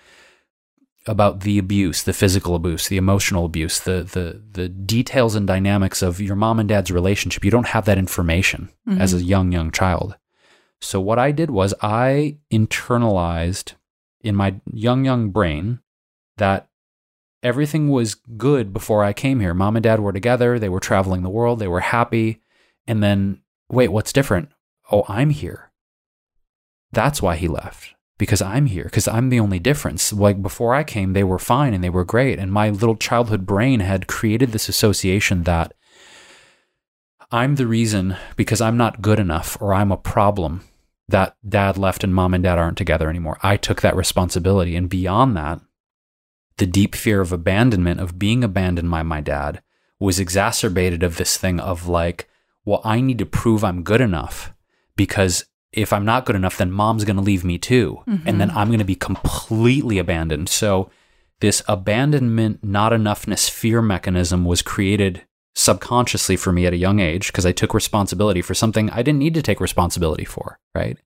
about 1.07 1.40
the 1.40 1.59
abuse, 1.59 2.02
the 2.02 2.12
physical 2.12 2.54
abuse, 2.54 2.88
the 2.88 2.96
emotional 2.96 3.44
abuse, 3.44 3.80
the 3.80 4.02
the 4.02 4.42
the 4.52 4.68
details 4.68 5.34
and 5.34 5.46
dynamics 5.46 6.02
of 6.02 6.20
your 6.20 6.36
mom 6.36 6.59
and 6.59 6.68
dad's 6.68 6.90
relationship. 6.90 7.44
You 7.44 7.50
don't 7.50 7.68
have 7.68 7.84
that 7.84 7.98
information 7.98 8.70
mm-hmm. 8.88 9.00
as 9.00 9.14
a 9.14 9.22
young 9.22 9.52
young 9.52 9.70
child. 9.70 10.16
So 10.80 11.00
what 11.00 11.18
I 11.18 11.32
did 11.32 11.50
was 11.50 11.74
I 11.80 12.38
internalized 12.52 13.74
in 14.20 14.34
my 14.34 14.57
young 14.72 15.04
young 15.04 15.30
brain 15.30 15.80
that 16.36 16.68
everything 17.42 17.88
was 17.88 18.14
good 18.14 18.72
before 18.72 19.04
I 19.04 19.12
came 19.12 19.40
here. 19.40 19.54
Mom 19.54 19.76
and 19.76 19.84
dad 19.84 20.00
were 20.00 20.12
together, 20.12 20.59
they 20.59 20.68
were 20.68 20.80
traveling 20.80 21.22
the 21.22 21.30
world, 21.30 21.61
they 21.61 21.68
were 21.68 21.80
happy, 21.80 22.42
and 22.86 23.02
then 23.02 23.40
wait, 23.70 23.88
what's 23.88 24.12
different? 24.12 24.50
Oh, 24.90 25.04
I'm 25.09 25.30
here. 25.30 25.70
That's 26.92 27.22
why 27.22 27.36
he 27.36 27.48
left 27.48 27.95
because 28.19 28.41
I'm 28.41 28.67
here, 28.67 28.85
because 28.85 29.09
I'm 29.09 29.29
the 29.29 29.41
only 29.41 29.59
difference. 29.59 30.12
Like 30.12 30.43
before 30.43 30.75
I 30.75 30.85
came, 30.85 31.12
they 31.12 31.25
were 31.25 31.39
fine 31.39 31.75
and 31.75 31.85
they 31.85 31.91
were 31.91 32.05
great. 32.05 32.39
And 32.39 32.53
my 32.53 32.71
little 32.71 32.97
childhood 32.97 33.47
brain 33.47 33.81
had 33.81 34.07
created 34.07 34.53
this 34.53 34.69
association 34.69 35.43
that 35.43 35.73
I'm 37.31 37.57
the 37.57 37.67
reason 37.67 38.17
because 38.37 38.61
I'm 38.61 38.77
not 38.77 39.03
good 39.03 39.19
enough 39.19 39.57
or 39.61 39.75
I'm 39.75 39.93
a 39.93 39.97
problem 39.97 40.62
that 41.09 41.37
dad 41.49 41.77
left 41.79 42.03
and 42.03 42.14
mom 42.14 42.35
and 42.35 42.43
dad 42.43 42.59
aren't 42.59 42.79
together 42.79 43.09
anymore. 43.09 43.39
I 43.43 43.57
took 43.57 43.81
that 43.83 43.97
responsibility. 43.97 44.77
And 44.77 44.89
beyond 44.89 45.37
that, 45.37 45.61
the 46.57 46.67
deep 46.67 46.95
fear 46.95 47.21
of 47.21 47.33
abandonment, 47.33 48.01
of 48.01 48.19
being 48.19 48.43
abandoned 48.43 48.91
by 48.91 49.03
my 49.03 49.21
dad, 49.21 49.62
was 49.99 50.19
exacerbated 50.19 51.03
of 51.03 51.17
this 51.17 51.37
thing 51.37 51.61
of 51.61 51.87
like, 51.87 52.29
well, 52.64 52.81
I 52.85 53.01
need 53.01 53.19
to 53.19 53.27
prove 53.27 53.62
I'm 53.62 53.83
good 53.83 54.01
enough 54.01 54.53
because 54.97 55.45
if 55.77 55.93
I'm 55.93 56.05
not 56.05 56.24
good 56.24 56.35
enough, 56.35 56.57
then 56.57 56.72
mom's 56.72 57.05
going 57.05 57.16
to 57.16 57.22
leave 57.22 57.45
me 57.45 57.59
too. 57.59 58.03
Mm-hmm. 58.09 58.29
And 58.29 58.41
then 58.41 58.51
I'm 58.51 58.68
going 58.68 58.81
to 58.81 58.85
be 58.85 58.97
completely 58.97 59.99
abandoned. 59.99 60.49
So, 60.49 60.91
this 61.41 61.62
abandonment, 61.68 62.64
not 62.64 62.93
enoughness 62.93 63.51
fear 63.51 63.83
mechanism 63.83 64.47
was 64.47 64.62
created 64.62 65.22
subconsciously 65.55 66.37
for 66.37 66.51
me 66.51 66.64
at 66.64 66.72
a 66.72 66.79
young 66.79 66.99
age 66.99 67.27
because 67.27 67.45
I 67.45 67.53
took 67.53 67.74
responsibility 67.74 68.41
for 68.41 68.55
something 68.55 68.89
I 68.91 69.03
didn't 69.03 69.18
need 69.18 69.35
to 69.35 69.43
take 69.43 69.61
responsibility 69.61 70.24
for, 70.24 70.59
right? 70.74 70.97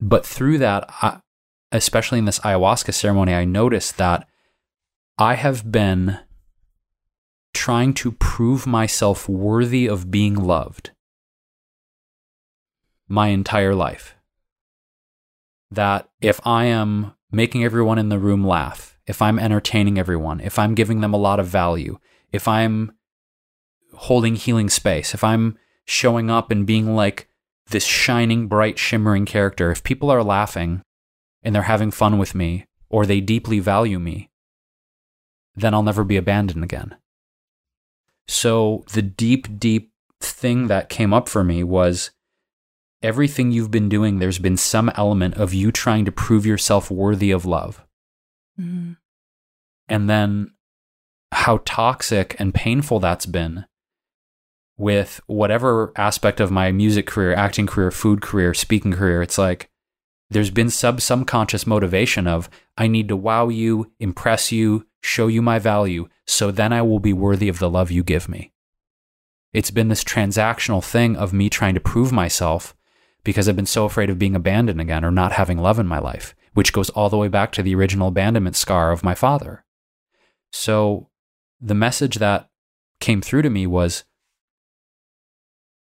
But 0.00 0.24
through 0.24 0.58
that, 0.58 0.84
I, 1.02 1.20
especially 1.72 2.20
in 2.20 2.24
this 2.24 2.38
ayahuasca 2.40 2.94
ceremony, 2.94 3.34
I 3.34 3.44
noticed 3.44 3.98
that 3.98 4.28
I 5.18 5.34
have 5.34 5.72
been 5.72 6.20
trying 7.52 7.94
to 7.94 8.12
prove 8.12 8.64
myself 8.64 9.28
worthy 9.28 9.88
of 9.88 10.10
being 10.10 10.34
loved 10.34 10.92
my 13.10 13.28
entire 13.28 13.74
life. 13.74 14.14
That 15.70 16.08
if 16.20 16.40
I 16.46 16.64
am 16.66 17.12
making 17.30 17.64
everyone 17.64 17.98
in 17.98 18.08
the 18.08 18.18
room 18.18 18.46
laugh, 18.46 18.98
if 19.06 19.20
I'm 19.20 19.38
entertaining 19.38 19.98
everyone, 19.98 20.40
if 20.40 20.58
I'm 20.58 20.74
giving 20.74 21.00
them 21.00 21.12
a 21.12 21.18
lot 21.18 21.40
of 21.40 21.46
value, 21.46 21.98
if 22.32 22.46
I'm 22.46 22.92
holding 23.94 24.36
healing 24.36 24.70
space, 24.70 25.12
if 25.12 25.24
I'm 25.24 25.58
showing 25.84 26.30
up 26.30 26.50
and 26.52 26.66
being 26.66 26.94
like 26.94 27.28
this 27.70 27.84
shining, 27.84 28.46
bright, 28.46 28.78
shimmering 28.78 29.26
character, 29.26 29.72
if 29.72 29.82
people 29.82 30.10
are 30.10 30.22
laughing 30.22 30.82
and 31.42 31.54
they're 31.54 31.62
having 31.62 31.90
fun 31.90 32.16
with 32.18 32.34
me 32.34 32.66
or 32.88 33.04
they 33.04 33.20
deeply 33.20 33.58
value 33.58 33.98
me, 33.98 34.30
then 35.56 35.74
I'll 35.74 35.82
never 35.82 36.04
be 36.04 36.16
abandoned 36.16 36.62
again. 36.62 36.96
So 38.28 38.84
the 38.92 39.02
deep, 39.02 39.58
deep 39.58 39.92
thing 40.20 40.68
that 40.68 40.88
came 40.88 41.12
up 41.12 41.28
for 41.28 41.42
me 41.42 41.64
was 41.64 42.12
everything 43.02 43.50
you've 43.50 43.70
been 43.70 43.88
doing, 43.88 44.18
there's 44.18 44.38
been 44.38 44.56
some 44.56 44.90
element 44.94 45.34
of 45.34 45.54
you 45.54 45.72
trying 45.72 46.04
to 46.04 46.12
prove 46.12 46.46
yourself 46.46 46.90
worthy 46.90 47.30
of 47.30 47.46
love. 47.46 47.84
Mm-hmm. 48.60 48.92
And 49.88 50.10
then 50.10 50.52
how 51.32 51.62
toxic 51.64 52.36
and 52.38 52.54
painful 52.54 53.00
that's 53.00 53.26
been 53.26 53.66
with 54.76 55.20
whatever 55.26 55.92
aspect 55.96 56.40
of 56.40 56.50
my 56.50 56.72
music 56.72 57.06
career, 57.06 57.34
acting 57.34 57.66
career, 57.66 57.90
food 57.90 58.20
career, 58.22 58.54
speaking 58.54 58.92
career. 58.92 59.22
It's 59.22 59.38
like 59.38 59.68
there's 60.30 60.50
been 60.50 60.70
sub 60.70 61.00
subconscious 61.00 61.66
motivation 61.66 62.26
of 62.26 62.48
I 62.78 62.86
need 62.86 63.08
to 63.08 63.16
wow 63.16 63.48
you, 63.48 63.92
impress 63.98 64.52
you, 64.52 64.86
show 65.02 65.26
you 65.26 65.42
my 65.42 65.58
value, 65.58 66.08
so 66.26 66.50
then 66.50 66.72
I 66.72 66.82
will 66.82 67.00
be 67.00 67.12
worthy 67.12 67.48
of 67.48 67.58
the 67.58 67.68
love 67.68 67.90
you 67.90 68.02
give 68.02 68.28
me. 68.28 68.52
It's 69.52 69.70
been 69.70 69.88
this 69.88 70.04
transactional 70.04 70.82
thing 70.82 71.16
of 71.16 71.32
me 71.32 71.50
trying 71.50 71.74
to 71.74 71.80
prove 71.80 72.12
myself 72.12 72.74
because 73.24 73.48
I've 73.48 73.56
been 73.56 73.66
so 73.66 73.84
afraid 73.84 74.10
of 74.10 74.18
being 74.18 74.34
abandoned 74.34 74.80
again 74.80 75.04
or 75.04 75.10
not 75.10 75.32
having 75.32 75.58
love 75.58 75.78
in 75.78 75.86
my 75.86 75.98
life, 75.98 76.34
which 76.54 76.72
goes 76.72 76.90
all 76.90 77.08
the 77.08 77.16
way 77.16 77.28
back 77.28 77.52
to 77.52 77.62
the 77.62 77.74
original 77.74 78.08
abandonment 78.08 78.56
scar 78.56 78.92
of 78.92 79.04
my 79.04 79.14
father. 79.14 79.64
So 80.52 81.08
the 81.60 81.74
message 81.74 82.16
that 82.16 82.50
came 83.00 83.20
through 83.20 83.42
to 83.42 83.50
me 83.50 83.66
was 83.66 84.04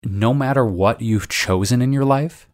no 0.04 0.34
matter 0.34 0.64
what 0.64 1.00
you've 1.00 1.28
chosen 1.28 1.80
in 1.80 1.92
your 1.92 2.04
life, 2.04 2.48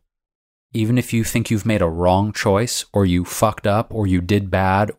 even 0.73 0.99
if 0.99 1.13
you 1.13 1.25
think 1.25 1.51
you've 1.51 1.67
made 1.67 1.81
a 1.81 1.89
wrong 1.89 2.33
choice 2.33 2.85
or 2.93 3.07
you 3.07 3.25
fucked 3.25 3.67
up 3.67 3.93
or 3.93 4.07
you 4.07 4.21
did 4.21 4.51
bad, 4.51 4.91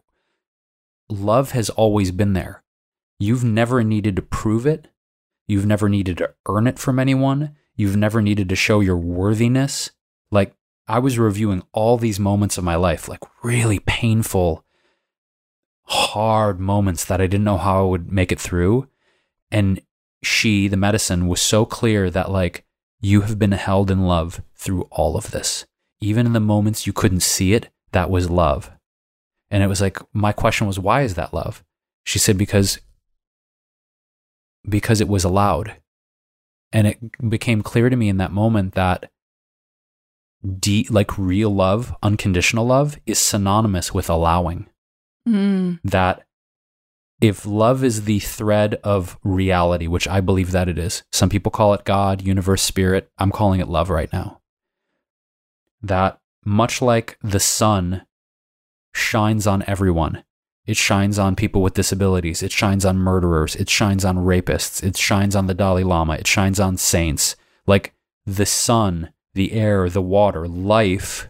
love 1.09 1.51
has 1.51 1.69
always 1.69 2.11
been 2.11 2.33
there. 2.33 2.63
You've 3.19 3.43
never 3.43 3.83
needed 3.83 4.15
to 4.15 4.21
prove 4.21 4.65
it. 4.65 4.87
You've 5.47 5.65
never 5.65 5.89
needed 5.89 6.17
to 6.17 6.33
earn 6.47 6.67
it 6.67 6.79
from 6.79 6.99
anyone. 6.99 7.55
You've 7.79 7.95
never 7.95 8.21
needed 8.21 8.49
to 8.49 8.57
show 8.57 8.81
your 8.81 8.97
worthiness. 8.97 9.91
Like, 10.31 10.53
I 10.85 10.99
was 10.99 11.17
reviewing 11.17 11.63
all 11.71 11.97
these 11.97 12.19
moments 12.19 12.57
of 12.57 12.65
my 12.65 12.75
life, 12.75 13.07
like 13.07 13.21
really 13.41 13.79
painful, 13.79 14.65
hard 15.83 16.59
moments 16.59 17.05
that 17.05 17.21
I 17.21 17.27
didn't 17.27 17.45
know 17.45 17.57
how 17.57 17.79
I 17.79 17.87
would 17.87 18.11
make 18.11 18.33
it 18.33 18.39
through. 18.41 18.89
And 19.49 19.81
she, 20.21 20.67
the 20.67 20.75
medicine, 20.75 21.29
was 21.29 21.41
so 21.41 21.65
clear 21.65 22.09
that, 22.09 22.29
like, 22.29 22.65
you 22.99 23.21
have 23.21 23.39
been 23.39 23.53
held 23.53 23.89
in 23.89 24.01
love 24.01 24.41
through 24.55 24.81
all 24.91 25.15
of 25.15 25.31
this. 25.31 25.65
Even 26.01 26.25
in 26.25 26.33
the 26.33 26.41
moments 26.41 26.85
you 26.85 26.91
couldn't 26.91 27.21
see 27.21 27.53
it, 27.53 27.69
that 27.93 28.09
was 28.09 28.29
love. 28.29 28.71
And 29.49 29.63
it 29.63 29.67
was 29.67 29.79
like, 29.79 29.99
my 30.11 30.33
question 30.33 30.67
was, 30.67 30.77
why 30.77 31.03
is 31.03 31.15
that 31.15 31.33
love? 31.33 31.63
She 32.03 32.19
said, 32.19 32.37
because, 32.37 32.81
because 34.67 34.99
it 34.99 35.07
was 35.07 35.23
allowed 35.23 35.77
And 36.71 36.87
it 36.87 37.29
became 37.29 37.61
clear 37.61 37.89
to 37.89 37.95
me 37.95 38.09
in 38.09 38.17
that 38.17 38.31
moment 38.31 38.75
that 38.75 39.11
deep, 40.59 40.91
like 40.91 41.17
real 41.17 41.53
love, 41.53 41.95
unconditional 42.03 42.65
love 42.65 42.97
is 43.05 43.19
synonymous 43.19 43.93
with 43.93 44.09
allowing. 44.09 44.67
Mm. 45.27 45.79
That 45.83 46.25
if 47.21 47.45
love 47.45 47.83
is 47.83 48.05
the 48.05 48.19
thread 48.19 48.75
of 48.83 49.17
reality, 49.23 49.87
which 49.87 50.07
I 50.07 50.21
believe 50.21 50.51
that 50.51 50.69
it 50.69 50.77
is, 50.77 51.03
some 51.11 51.29
people 51.29 51.51
call 51.51 51.73
it 51.73 51.83
God, 51.83 52.21
universe, 52.21 52.61
spirit. 52.61 53.09
I'm 53.17 53.31
calling 53.31 53.59
it 53.59 53.67
love 53.67 53.89
right 53.89 54.11
now. 54.13 54.39
That 55.81 56.19
much 56.45 56.81
like 56.81 57.17
the 57.21 57.39
sun 57.39 58.05
shines 58.93 59.45
on 59.45 59.63
everyone, 59.67 60.23
it 60.69 60.77
shines 60.77 61.17
on 61.17 61.35
people 61.35 61.63
with 61.63 61.73
disabilities, 61.73 62.43
it 62.43 62.51
shines 62.51 62.85
on 62.85 62.95
murderers, 62.95 63.55
it 63.55 63.67
shines 63.67 64.05
on 64.05 64.17
rapists, 64.17 64.83
it 64.83 64.95
shines 64.95 65.35
on 65.35 65.47
the 65.47 65.55
Dalai 65.55 65.83
Lama, 65.83 66.13
it 66.13 66.27
shines 66.27 66.59
on 66.59 66.77
saints. 66.77 67.35
Like 67.65 67.95
the 68.23 68.45
sun, 68.45 69.11
the 69.33 69.53
air, 69.53 69.89
the 69.89 70.03
water, 70.03 70.47
life 70.47 71.27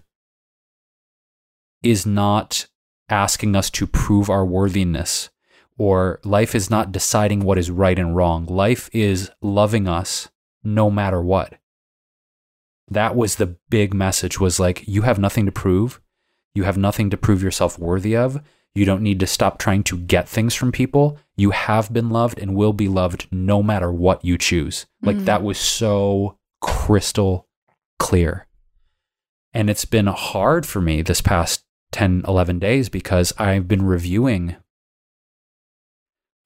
is 1.82 2.06
not 2.06 2.68
asking 3.08 3.56
us 3.56 3.70
to 3.70 3.88
prove 3.88 4.30
our 4.30 4.46
worthiness 4.46 5.30
or 5.78 6.20
life 6.26 6.54
is 6.54 6.70
not 6.70 6.92
deciding 6.92 7.40
what 7.40 7.58
is 7.58 7.72
right 7.72 7.98
and 7.98 8.18
wrong. 8.18 8.46
Life 8.46 8.90
is 8.92 9.32
loving 9.42 9.88
us 9.88 10.28
no 10.66 10.92
matter 10.92 11.22
what. 11.22 11.54
That 12.90 13.16
was 13.16 13.36
the 13.36 13.56
big 13.70 13.94
message 13.94 14.38
was 14.38 14.60
like 14.60 14.86
you 14.86 15.04
have 15.04 15.18
nothing 15.18 15.46
to 15.46 15.52
prove. 15.54 16.02
You 16.54 16.64
have 16.64 16.78
nothing 16.78 17.10
to 17.12 17.16
prove 17.16 17.42
yourself 17.42 17.80
worthy 17.80 18.18
of. 18.18 18.42
You 18.76 18.86
don't 18.86 19.02
need 19.02 19.20
to 19.20 19.28
stop 19.28 19.58
trying 19.58 19.84
to 19.84 19.98
get 19.98 20.30
things 20.30 20.54
from 20.56 20.72
people. 20.72 21.18
You 21.36 21.52
have 21.52 21.92
been 21.92 22.10
loved 22.10 22.40
and 22.40 22.56
will 22.56 22.74
be 22.74 22.88
loved 22.88 23.28
no 23.32 23.64
matter 23.64 23.92
what 23.92 24.24
you 24.24 24.38
choose. 24.38 24.86
Like 25.02 25.18
Mhm. 25.18 25.26
that 25.26 25.44
was 25.44 25.58
so 25.58 26.38
crystal 26.62 27.48
clear. 27.98 28.48
And 29.54 29.70
it's 29.70 29.86
been 29.86 30.08
hard 30.08 30.66
for 30.66 30.80
me 30.82 31.02
this 31.02 31.22
past 31.22 31.64
10, 31.92 32.24
11 32.28 32.60
days 32.60 32.90
because 32.90 33.34
I've 33.40 33.68
been 33.68 33.84
reviewing 33.84 34.56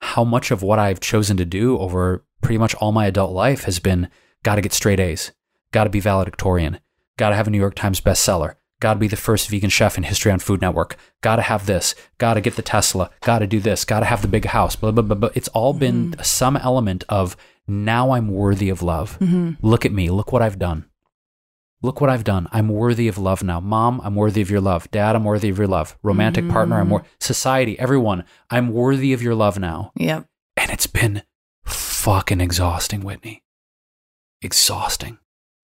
how 0.00 0.24
much 0.24 0.50
of 0.50 0.62
what 0.62 0.78
I've 0.78 1.00
chosen 1.00 1.36
to 1.38 1.44
do 1.44 1.78
over 1.78 2.24
pretty 2.40 2.58
much 2.58 2.74
all 2.76 2.92
my 2.92 3.06
adult 3.06 3.32
life 3.32 3.64
has 3.64 3.78
been 3.78 4.08
got 4.42 4.56
to 4.56 4.60
get 4.60 4.72
straight 4.72 5.00
A's, 5.00 5.32
got 5.72 5.84
to 5.84 5.90
be 5.90 6.00
valedictorian, 6.00 6.80
got 7.16 7.30
to 7.30 7.36
have 7.36 7.46
a 7.46 7.50
New 7.50 7.58
York 7.58 7.74
Times 7.74 8.00
bestseller, 8.00 8.54
got 8.84 8.92
to 8.92 9.00
be 9.00 9.08
the 9.08 9.16
first 9.16 9.48
vegan 9.48 9.70
chef 9.70 9.96
in 9.96 10.04
history 10.04 10.30
on 10.30 10.38
Food 10.38 10.60
Network, 10.60 10.96
got 11.22 11.36
to 11.36 11.42
have 11.42 11.64
this, 11.64 11.94
got 12.18 12.34
to 12.34 12.42
get 12.42 12.56
the 12.56 12.60
Tesla, 12.60 13.08
got 13.22 13.38
to 13.38 13.46
do 13.46 13.58
this, 13.58 13.82
got 13.82 14.00
to 14.00 14.04
have 14.04 14.20
the 14.20 14.28
big 14.28 14.44
house, 14.44 14.76
blah, 14.76 14.90
blah, 14.90 15.02
blah, 15.02 15.16
blah. 15.16 15.30
It's 15.34 15.48
all 15.48 15.72
been 15.72 16.14
some 16.22 16.54
element 16.58 17.02
of 17.08 17.34
now 17.66 18.10
I'm 18.10 18.28
worthy 18.28 18.68
of 18.68 18.82
love. 18.82 19.18
Mm-hmm. 19.20 19.66
Look 19.66 19.86
at 19.86 19.92
me. 19.92 20.10
Look 20.10 20.32
what 20.32 20.42
I've 20.42 20.58
done. 20.58 20.84
Look 21.80 22.02
what 22.02 22.10
I've 22.10 22.24
done. 22.24 22.46
I'm 22.52 22.68
worthy 22.68 23.08
of 23.08 23.16
love 23.16 23.42
now. 23.42 23.58
Mom, 23.58 24.02
I'm 24.04 24.16
worthy 24.16 24.42
of 24.42 24.50
your 24.50 24.60
love. 24.60 24.90
Dad, 24.90 25.16
I'm 25.16 25.24
worthy 25.24 25.48
of 25.48 25.56
your 25.56 25.66
love. 25.66 25.96
Romantic 26.02 26.46
partner, 26.50 26.78
I'm 26.78 26.90
wor- 26.90 27.06
society, 27.18 27.78
everyone, 27.78 28.24
I'm 28.50 28.68
worthy 28.70 29.14
of 29.14 29.22
your 29.22 29.34
love 29.34 29.58
now. 29.58 29.92
Yep. 29.96 30.26
And 30.58 30.70
it's 30.70 30.86
been 30.86 31.22
fucking 31.64 32.42
exhausting, 32.42 33.00
Whitney. 33.00 33.44
Exhausting. 34.42 35.16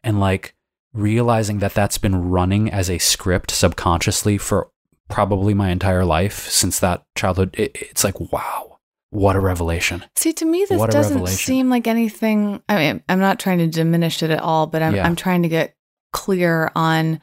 And 0.02 0.18
like 0.18 0.54
realizing 0.92 1.58
that 1.58 1.74
that's 1.74 1.98
been 1.98 2.30
running 2.30 2.70
as 2.70 2.90
a 2.90 2.98
script 2.98 3.50
subconsciously 3.50 4.38
for 4.38 4.70
probably 5.08 5.54
my 5.54 5.70
entire 5.70 6.04
life 6.04 6.48
since 6.48 6.78
that 6.80 7.04
childhood, 7.14 7.54
it, 7.58 7.72
it's 7.74 8.04
like, 8.04 8.18
wow, 8.32 8.78
what 9.10 9.36
a 9.36 9.40
revelation. 9.40 10.04
See, 10.16 10.32
to 10.34 10.44
me, 10.44 10.64
this 10.68 10.78
What 10.78 10.90
doesn't 10.90 11.26
seem 11.28 11.68
like 11.68 11.86
anything. 11.86 12.62
I 12.68 12.76
mean, 12.76 13.02
I'm 13.08 13.20
not 13.20 13.38
trying 13.40 13.58
to 13.58 13.66
diminish 13.66 14.22
it 14.22 14.30
at 14.30 14.40
all, 14.40 14.66
but 14.66 14.82
I'm, 14.82 14.94
Yeah. 14.94 15.04
I'm 15.04 15.16
trying 15.16 15.42
to 15.42 15.48
get 15.48 15.74
clear 16.12 16.70
on. 16.74 17.20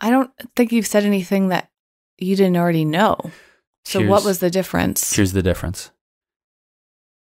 I 0.00 0.10
don't 0.10 0.30
think 0.54 0.72
you've 0.72 0.86
said 0.86 1.04
anything 1.04 1.48
that 1.48 1.70
you 2.18 2.36
didn't 2.36 2.56
already 2.56 2.84
know. 2.84 3.16
So, 3.84 4.06
what 4.06 4.24
was 4.24 4.40
the 4.40 4.50
difference? 4.50 5.14
Here's 5.16 5.32
the 5.32 5.42
difference. 5.42 5.90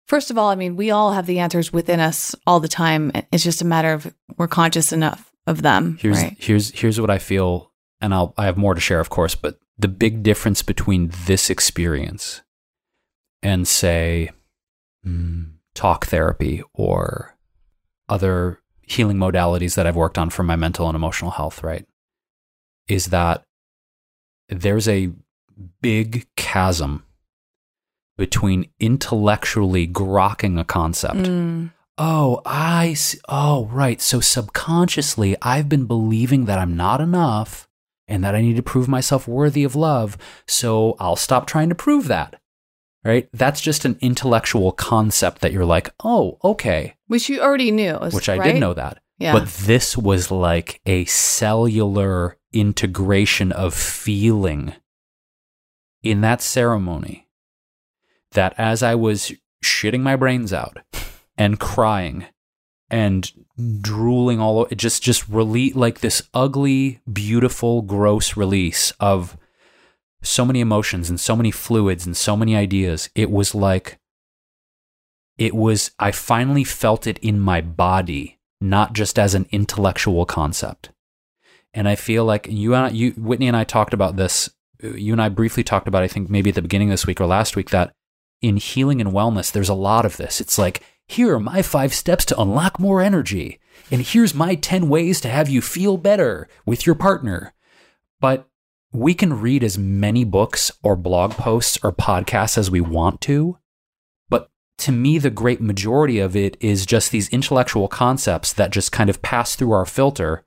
First 0.07 0.31
of 0.31 0.37
all, 0.37 0.51
I 0.51 0.55
mean, 0.55 0.77
we 0.77 0.91
all 0.91 1.13
have 1.13 1.27
the 1.27 1.39
answers 1.39 1.73
within 1.73 1.99
us 1.99 2.35
all 2.47 2.61
the 2.61 2.69
time. 2.69 3.11
It's 3.33 3.45
just 3.45 3.63
a 3.63 3.67
matter 3.67 3.93
of 3.93 4.15
we're 4.37 4.49
conscious 4.49 4.93
enough 4.93 5.33
of 5.47 5.63
them. 5.63 5.99
Here's 6.01 6.23
right? 6.23 6.37
here's 6.39 6.71
here's 6.73 7.01
what 7.01 7.11
I 7.11 7.19
feel, 7.19 7.71
and 8.01 8.15
I'll 8.15 8.35
I 8.37 8.45
have 8.45 8.57
more 8.57 8.75
to 8.75 8.81
share, 8.81 9.01
of 9.01 9.11
course, 9.11 9.35
but 9.35 9.59
the 9.79 9.89
big 9.89 10.23
difference 10.23 10.63
between 10.63 11.11
this 11.27 11.51
experience 11.51 12.43
and 13.43 13.67
say 13.67 14.31
mm, 15.07 15.53
talk 15.75 16.07
therapy 16.07 16.63
or 16.75 17.37
other 18.09 18.61
healing 18.83 19.17
modalities 19.17 19.75
that 19.75 19.87
I've 19.87 19.97
worked 19.97 20.19
on 20.19 20.31
for 20.31 20.43
my 20.43 20.57
mental 20.57 20.87
and 20.87 20.97
emotional 20.97 21.31
health, 21.31 21.63
right? 21.63 21.87
Is 22.89 23.07
that 23.07 23.45
there's 24.49 24.89
a 24.89 25.13
big 25.81 26.27
chasm 26.37 27.05
between 28.17 28.71
intellectually 28.79 29.87
grokking 29.87 30.59
a 30.59 30.65
concept 30.65 31.17
Mm, 31.17 31.71
Oh, 31.97 32.41
I 32.45 32.95
see. 32.95 33.19
Oh, 33.29 33.67
right. 33.67 34.01
So 34.01 34.21
subconsciously, 34.21 35.37
I've 35.43 35.69
been 35.69 35.87
believing 35.87 36.47
that 36.47 36.59
I'm 36.59 36.77
not 36.77 37.01
enough 37.01 37.69
and 38.09 38.25
that 38.25 38.35
I 38.35 38.41
need 38.41 38.57
to 38.57 38.63
prove 38.63 38.89
myself 38.89 39.29
worthy 39.29 39.65
of 39.65 39.77
love. 39.77 40.19
So 40.47 40.97
I'll 40.99 41.17
stop 41.17 41.47
trying 41.47 41.69
to 41.69 41.75
prove 41.75 42.09
that. 42.09 42.41
Right? 43.05 43.29
That's 43.33 43.61
just 43.61 43.85
an 43.85 43.99
intellectual 44.01 44.73
concept 44.73 45.43
that 45.43 45.53
you're 45.53 45.65
like, 45.65 45.91
oh, 46.03 46.39
okay. 46.43 46.97
which 47.07 47.29
you 47.29 47.41
already 47.41 47.71
knew. 47.71 47.95
Which 48.11 48.29
I 48.31 48.39
right? 48.39 48.55
did 48.55 48.61
know 48.61 48.75
that. 48.75 48.99
Yeah. 49.19 49.33
But 49.35 49.49
this 49.49 49.97
was 49.97 50.31
like 50.31 50.81
a 50.87 51.05
cellular 51.05 52.39
integration 52.53 53.53
of 53.53 53.75
feeling 53.75 54.73
in 56.03 56.23
that 56.23 56.41
ceremony 56.41 57.24
that 58.35 58.55
as 58.59 58.83
I 58.83 58.95
was 58.95 59.33
shitting 59.65 60.01
my 60.01 60.17
brains 60.17 60.53
out 60.53 60.79
and 61.37 61.59
crying 61.59 62.27
and 62.91 63.31
drooling 63.81 64.41
all 64.41 64.61
over, 64.61 64.75
just 64.75 65.03
just 65.03 65.29
release 65.29 65.75
like 65.75 66.01
this 66.01 66.23
ugly, 66.35 67.01
beautiful, 67.11 67.83
gross 67.83 68.37
release 68.37 68.93
of 69.01 69.37
so 70.23 70.45
many 70.45 70.61
emotions 70.61 71.11
and 71.11 71.21
so 71.21 71.37
many 71.37 71.51
fluids 71.51 72.07
and 72.07 72.17
so 72.17 72.37
many 72.37 72.57
ideas. 72.57 73.11
It 73.15 73.31
was 73.31 73.55
like 73.55 73.99
it 75.39 75.55
was 75.55 75.91
I 75.99 76.11
finally 76.13 76.65
felt 76.65 77.07
it 77.07 77.19
in 77.19 77.41
my 77.41 77.61
body, 77.61 78.39
not 78.61 78.93
just 78.93 79.19
as 79.19 79.35
an 79.35 79.47
intellectual 79.51 80.25
concept. 80.27 80.91
And 81.73 81.89
I 81.89 81.97
feel 81.97 82.25
like 82.25 82.47
you 82.49 82.75
and 82.75 82.87
I, 82.87 82.89
you 82.91 83.11
Whitney 83.13 83.49
and 83.49 83.57
I 83.57 83.65
talked 83.65 83.95
about 83.95 84.17
this. 84.17 84.49
Uh, 84.83 84.89
you 84.91 85.13
and 85.13 85.21
I 85.21 85.29
briefly 85.29 85.65
talked 85.65 85.89
about 85.89 86.03
I 86.03 86.09
think 86.09 86.31
maybe 86.31 86.51
at 86.51 86.55
the 86.55 86.63
beginning 86.63 86.91
of 86.91 86.93
this 86.93 87.07
week 87.07 87.21
or 87.21 87.27
last 87.27 87.57
week 87.57 87.71
that 87.71 87.93
in 88.41 88.57
healing 88.57 89.01
and 89.01 89.11
wellness 89.11 89.51
there's 89.51 89.69
a 89.69 89.75
lot 89.75 90.05
of 90.05 90.17
this. 90.17 90.41
It's 90.41 90.59
like 90.59 90.83
here 91.07 91.35
are 91.35 91.41
my 91.41 91.63
5 91.63 91.93
steps 91.95 92.25
to 92.27 92.41
unlock 92.41 92.79
more 92.79 93.01
energy 93.01 93.61
and 93.91 94.03
here's 94.03 94.35
my 94.35 94.55
10 94.55 94.89
ways 94.89 95.21
to 95.21 95.29
have 95.29 95.49
you 95.49 95.61
feel 95.61 95.97
better 95.97 96.49
with 96.65 96.87
your 96.87 96.95
partner. 96.95 97.53
But 98.21 98.49
we 98.93 99.13
can 99.13 99.41
read 99.41 99.65
as 99.65 99.77
many 99.77 100.25
books 100.25 100.71
or 100.83 100.97
blog 100.97 101.33
posts 101.33 101.79
or 101.83 101.93
podcasts 101.93 102.57
as 102.57 102.71
we 102.71 102.81
want 102.81 103.21
to. 103.23 103.59
But 104.29 104.51
to 104.79 104.93
me, 104.93 105.19
the 105.19 105.31
great 105.31 105.61
majority 105.61 106.21
of 106.21 106.37
it 106.37 106.57
is 106.61 106.87
just 106.87 107.11
these 107.11 107.29
intellectual 107.31 107.89
concepts 107.89 108.53
that 108.53 108.71
just 108.71 108.93
kind 108.93 109.11
of 109.11 109.21
pass 109.21 109.57
through 109.57 109.73
our 109.73 109.85
filter. 109.85 110.45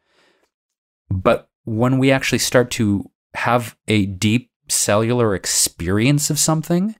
But 1.09 1.49
when 1.65 1.97
we 1.99 2.09
actually 2.09 2.39
start 2.39 2.71
to 2.71 3.11
have 3.33 3.77
a 3.87 4.05
deep 4.05 4.49
cellular 4.69 5.35
experience 5.35 6.29
of 6.29 6.39
something, 6.39 6.95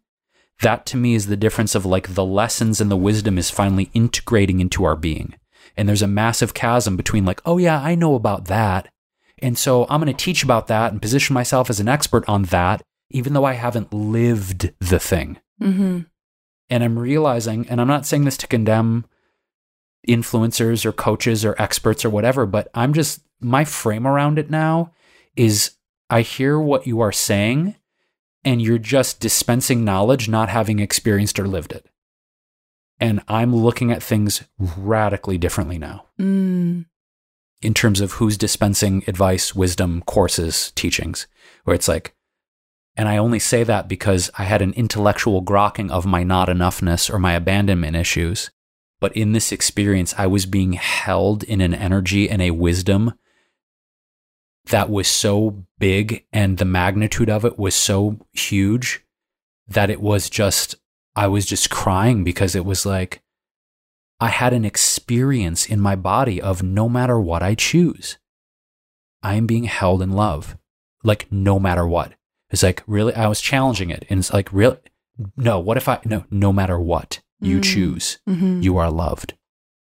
that 0.61 0.85
to 0.87 0.97
me 0.97 1.13
is 1.13 1.27
the 1.27 1.37
difference 1.37 1.75
of 1.75 1.85
like 1.85 2.13
the 2.13 2.25
lessons 2.25 2.81
and 2.81 2.89
the 2.89 2.97
wisdom 2.97 3.37
is 3.37 3.49
finally 3.49 3.91
integrating 3.93 4.59
into 4.59 4.83
our 4.83 4.95
being. 4.95 5.35
And 5.75 5.87
there's 5.87 6.01
a 6.01 6.07
massive 6.07 6.53
chasm 6.53 6.97
between 6.97 7.25
like, 7.25 7.41
oh 7.45 7.57
yeah, 7.57 7.81
I 7.81 7.95
know 7.95 8.15
about 8.15 8.45
that. 8.45 8.89
And 9.39 9.57
so 9.57 9.85
I'm 9.89 10.01
going 10.01 10.13
to 10.13 10.23
teach 10.25 10.43
about 10.43 10.67
that 10.67 10.91
and 10.91 11.01
position 11.01 11.33
myself 11.35 11.69
as 11.69 11.79
an 11.79 11.87
expert 11.87 12.27
on 12.27 12.43
that, 12.43 12.81
even 13.11 13.33
though 13.33 13.45
I 13.45 13.53
haven't 13.53 13.93
lived 13.93 14.73
the 14.79 14.99
thing. 14.99 15.37
Mm-hmm. 15.61 16.01
And 16.69 16.83
I'm 16.83 16.97
realizing, 16.97 17.67
and 17.69 17.79
I'm 17.79 17.87
not 17.87 18.05
saying 18.05 18.25
this 18.25 18.37
to 18.37 18.47
condemn 18.47 19.05
influencers 20.07 20.85
or 20.85 20.91
coaches 20.91 21.45
or 21.45 21.55
experts 21.61 22.03
or 22.03 22.09
whatever, 22.09 22.45
but 22.47 22.69
I'm 22.73 22.93
just, 22.93 23.21
my 23.39 23.63
frame 23.63 24.07
around 24.07 24.39
it 24.39 24.49
now 24.49 24.93
is 25.35 25.71
I 26.09 26.21
hear 26.21 26.59
what 26.59 26.87
you 26.87 26.99
are 27.01 27.11
saying 27.11 27.75
and 28.43 28.61
you're 28.61 28.77
just 28.77 29.19
dispensing 29.19 29.83
knowledge, 29.83 30.29
not 30.29 30.49
having 30.49 30.79
experienced 30.79 31.39
or 31.39 31.47
lived 31.47 31.71
it. 31.71 31.87
And 32.99 33.21
I'm 33.27 33.55
looking 33.55 33.91
at 33.91 34.01
things 34.01 34.43
radically 34.57 35.37
differently 35.37 35.77
now 35.77 36.05
Mm. 36.19 36.85
in 37.61 37.73
terms 37.73 38.01
of 38.01 38.13
who's 38.13 38.37
dispensing 38.37 39.03
advice, 39.07 39.53
wisdom, 39.53 40.01
courses, 40.05 40.71
teachings, 40.75 41.27
where 41.63 41.75
it's 41.75 41.87
like, 41.87 42.15
and 42.95 43.07
I 43.07 43.17
only 43.17 43.37
say 43.39 43.63
that 43.63 43.87
because 43.87 44.31
I 44.37 44.43
had 44.45 44.63
an 44.63 44.73
intellectual 44.73 45.43
grokking 45.43 45.91
of 45.91 46.05
my 46.07 46.23
not 46.23 46.47
enoughness 46.49 47.13
or 47.13 47.19
my 47.19 47.33
abandonment 47.33 47.95
issues. 47.95 48.49
But 48.99 49.15
in 49.15 49.33
this 49.33 49.51
experience, 49.51 50.15
I 50.17 50.25
was 50.25 50.47
being 50.47 50.73
held 50.73 51.43
in 51.43 51.61
an 51.61 51.75
energy 51.75 52.27
and 52.27 52.41
a 52.41 52.49
wisdom 52.49 53.13
that 54.69 54.89
was 54.89 55.07
so 55.07 55.63
big 55.79 56.25
and 56.33 56.57
the 56.57 56.65
magnitude 56.65 57.29
of 57.29 57.45
it 57.45 57.57
was 57.57 57.75
so 57.75 58.17
huge 58.33 59.03
that 59.67 59.89
it 59.89 60.01
was 60.01 60.29
just, 60.29 60.75
I 61.15 61.27
was 61.27 61.45
just 61.45 61.69
crying 61.69 62.23
because 62.23 62.55
it 62.55 62.65
was 62.65 62.85
like, 62.85 63.21
I 64.19 64.29
had 64.29 64.53
an 64.53 64.65
experience 64.65 65.65
in 65.67 65.79
my 65.79 65.95
body 65.95 66.41
of 66.41 66.63
no 66.63 66.89
matter 66.89 67.19
what 67.19 67.43
I 67.43 67.53
choose, 67.55 68.17
I 69.21 69.35
am 69.35 69.45
being 69.47 69.65
held 69.65 70.01
in 70.01 70.11
love. 70.11 70.57
Like, 71.03 71.31
no 71.31 71.59
matter 71.59 71.85
what. 71.87 72.13
It's 72.49 72.63
like, 72.63 72.81
really? 72.87 73.13
I 73.13 73.27
was 73.27 73.39
challenging 73.41 73.89
it. 73.89 74.05
And 74.09 74.19
it's 74.19 74.33
like, 74.33 74.51
really? 74.51 74.77
No, 75.35 75.59
what 75.59 75.77
if 75.77 75.87
I, 75.87 75.99
no, 76.05 76.25
no 76.31 76.51
matter 76.51 76.79
what 76.79 77.21
you 77.39 77.59
Mm. 77.59 77.63
choose, 77.63 78.19
Mhm. 78.27 78.63
you 78.63 78.77
are 78.77 78.89
loved. 78.89 79.35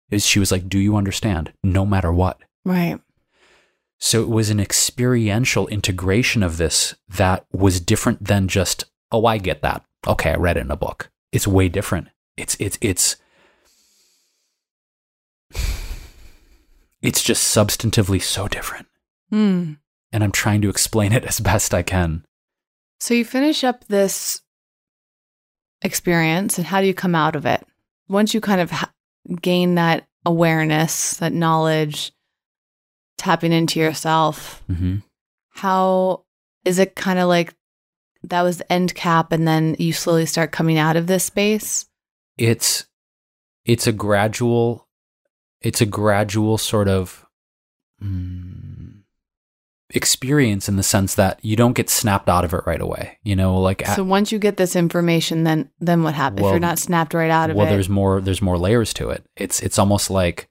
Is- 0.09 0.25
She 0.25 0.39
was 0.39 0.51
like, 0.51 0.69
Do 0.69 0.79
you 0.79 0.95
understand? 0.95 1.51
No 1.63 1.85
matter 1.85 2.11
what. 2.13 2.39
Right. 2.65 2.99
So 4.03 4.23
it 4.23 4.29
was 4.29 4.49
an 4.49 4.59
experiential 4.59 5.67
integration 5.67 6.41
of 6.41 6.57
this 6.57 6.95
that 7.07 7.45
was 7.53 7.79
different 7.79 8.25
than 8.25 8.47
just, 8.47 8.85
oh, 9.11 9.27
I 9.27 9.37
get 9.37 9.61
that. 9.61 9.85
Okay, 10.07 10.31
I 10.31 10.37
read 10.37 10.57
it 10.57 10.61
in 10.61 10.71
a 10.71 10.75
book. 10.75 11.11
It's 11.31 11.47
way 11.47 11.69
different. 11.69 12.07
It's 12.35 12.57
it's 12.59 12.79
it's 12.81 13.17
it's 17.03 17.21
just 17.21 17.55
substantively 17.55 18.19
so 18.19 18.47
different. 18.47 18.87
Mm. 19.31 19.77
And 20.11 20.23
I'm 20.23 20.31
trying 20.31 20.61
to 20.63 20.69
explain 20.69 21.13
it 21.13 21.23
as 21.23 21.39
best 21.39 21.71
I 21.71 21.83
can. 21.83 22.25
So 22.99 23.13
you 23.13 23.23
finish 23.23 23.63
up 23.63 23.85
this 23.85 24.41
experience, 25.83 26.57
and 26.57 26.65
how 26.65 26.81
do 26.81 26.87
you 26.87 26.95
come 26.95 27.13
out 27.13 27.35
of 27.35 27.45
it? 27.45 27.63
Once 28.07 28.33
you 28.33 28.41
kind 28.41 28.61
of 28.61 28.71
ha- 28.71 28.91
gain 29.41 29.75
that 29.75 30.07
awareness, 30.25 31.17
that 31.17 31.33
knowledge, 31.33 32.11
tapping 33.21 33.53
into 33.53 33.79
yourself, 33.79 34.63
Mm-hmm. 34.69 34.97
how 35.51 36.23
is 36.65 36.79
it 36.79 36.95
kind 36.95 37.19
of 37.19 37.27
like 37.27 37.53
that 38.23 38.41
was 38.41 38.57
the 38.57 38.71
end 38.71 38.93
cap, 38.95 39.31
and 39.31 39.47
then 39.47 39.75
you 39.79 39.93
slowly 39.93 40.25
start 40.25 40.51
coming 40.51 40.77
out 40.77 40.95
of 40.97 41.07
this 41.07 41.23
space? 41.25 41.85
It's 42.37 42.85
it's 43.65 43.87
a 43.87 43.91
gradual 43.91 44.87
it's 45.61 45.81
a 45.81 45.85
gradual 45.85 46.57
sort 46.57 46.87
of 46.87 47.25
mm, 48.03 49.01
experience 49.91 50.67
in 50.69 50.77
the 50.77 50.83
sense 50.83 51.15
that 51.15 51.39
you 51.43 51.55
don't 51.55 51.73
get 51.73 51.89
snapped 51.89 52.29
out 52.29 52.45
of 52.45 52.53
it 52.53 52.61
right 52.65 52.81
away. 52.81 53.17
You 53.23 53.35
know, 53.35 53.59
like 53.59 53.85
So 53.87 54.03
once 54.03 54.31
you 54.31 54.39
get 54.39 54.57
this 54.57 54.75
information, 54.75 55.43
then 55.43 55.69
then 55.79 56.03
what 56.03 56.13
happens? 56.15 56.41
if 56.45 56.51
you're 56.51 56.59
not 56.59 56.79
snapped 56.79 57.13
right 57.13 57.29
out 57.31 57.49
of 57.49 57.55
well 57.55 57.65
it, 57.65 57.69
well 57.69 57.75
there's 57.75 57.89
more 57.89 58.21
there's 58.21 58.41
more 58.41 58.57
layers 58.57 58.93
to 58.95 59.09
it 59.09 59.23
it's 59.35 59.59
it's 59.61 59.77
almost 59.79 60.09
like 60.09 60.47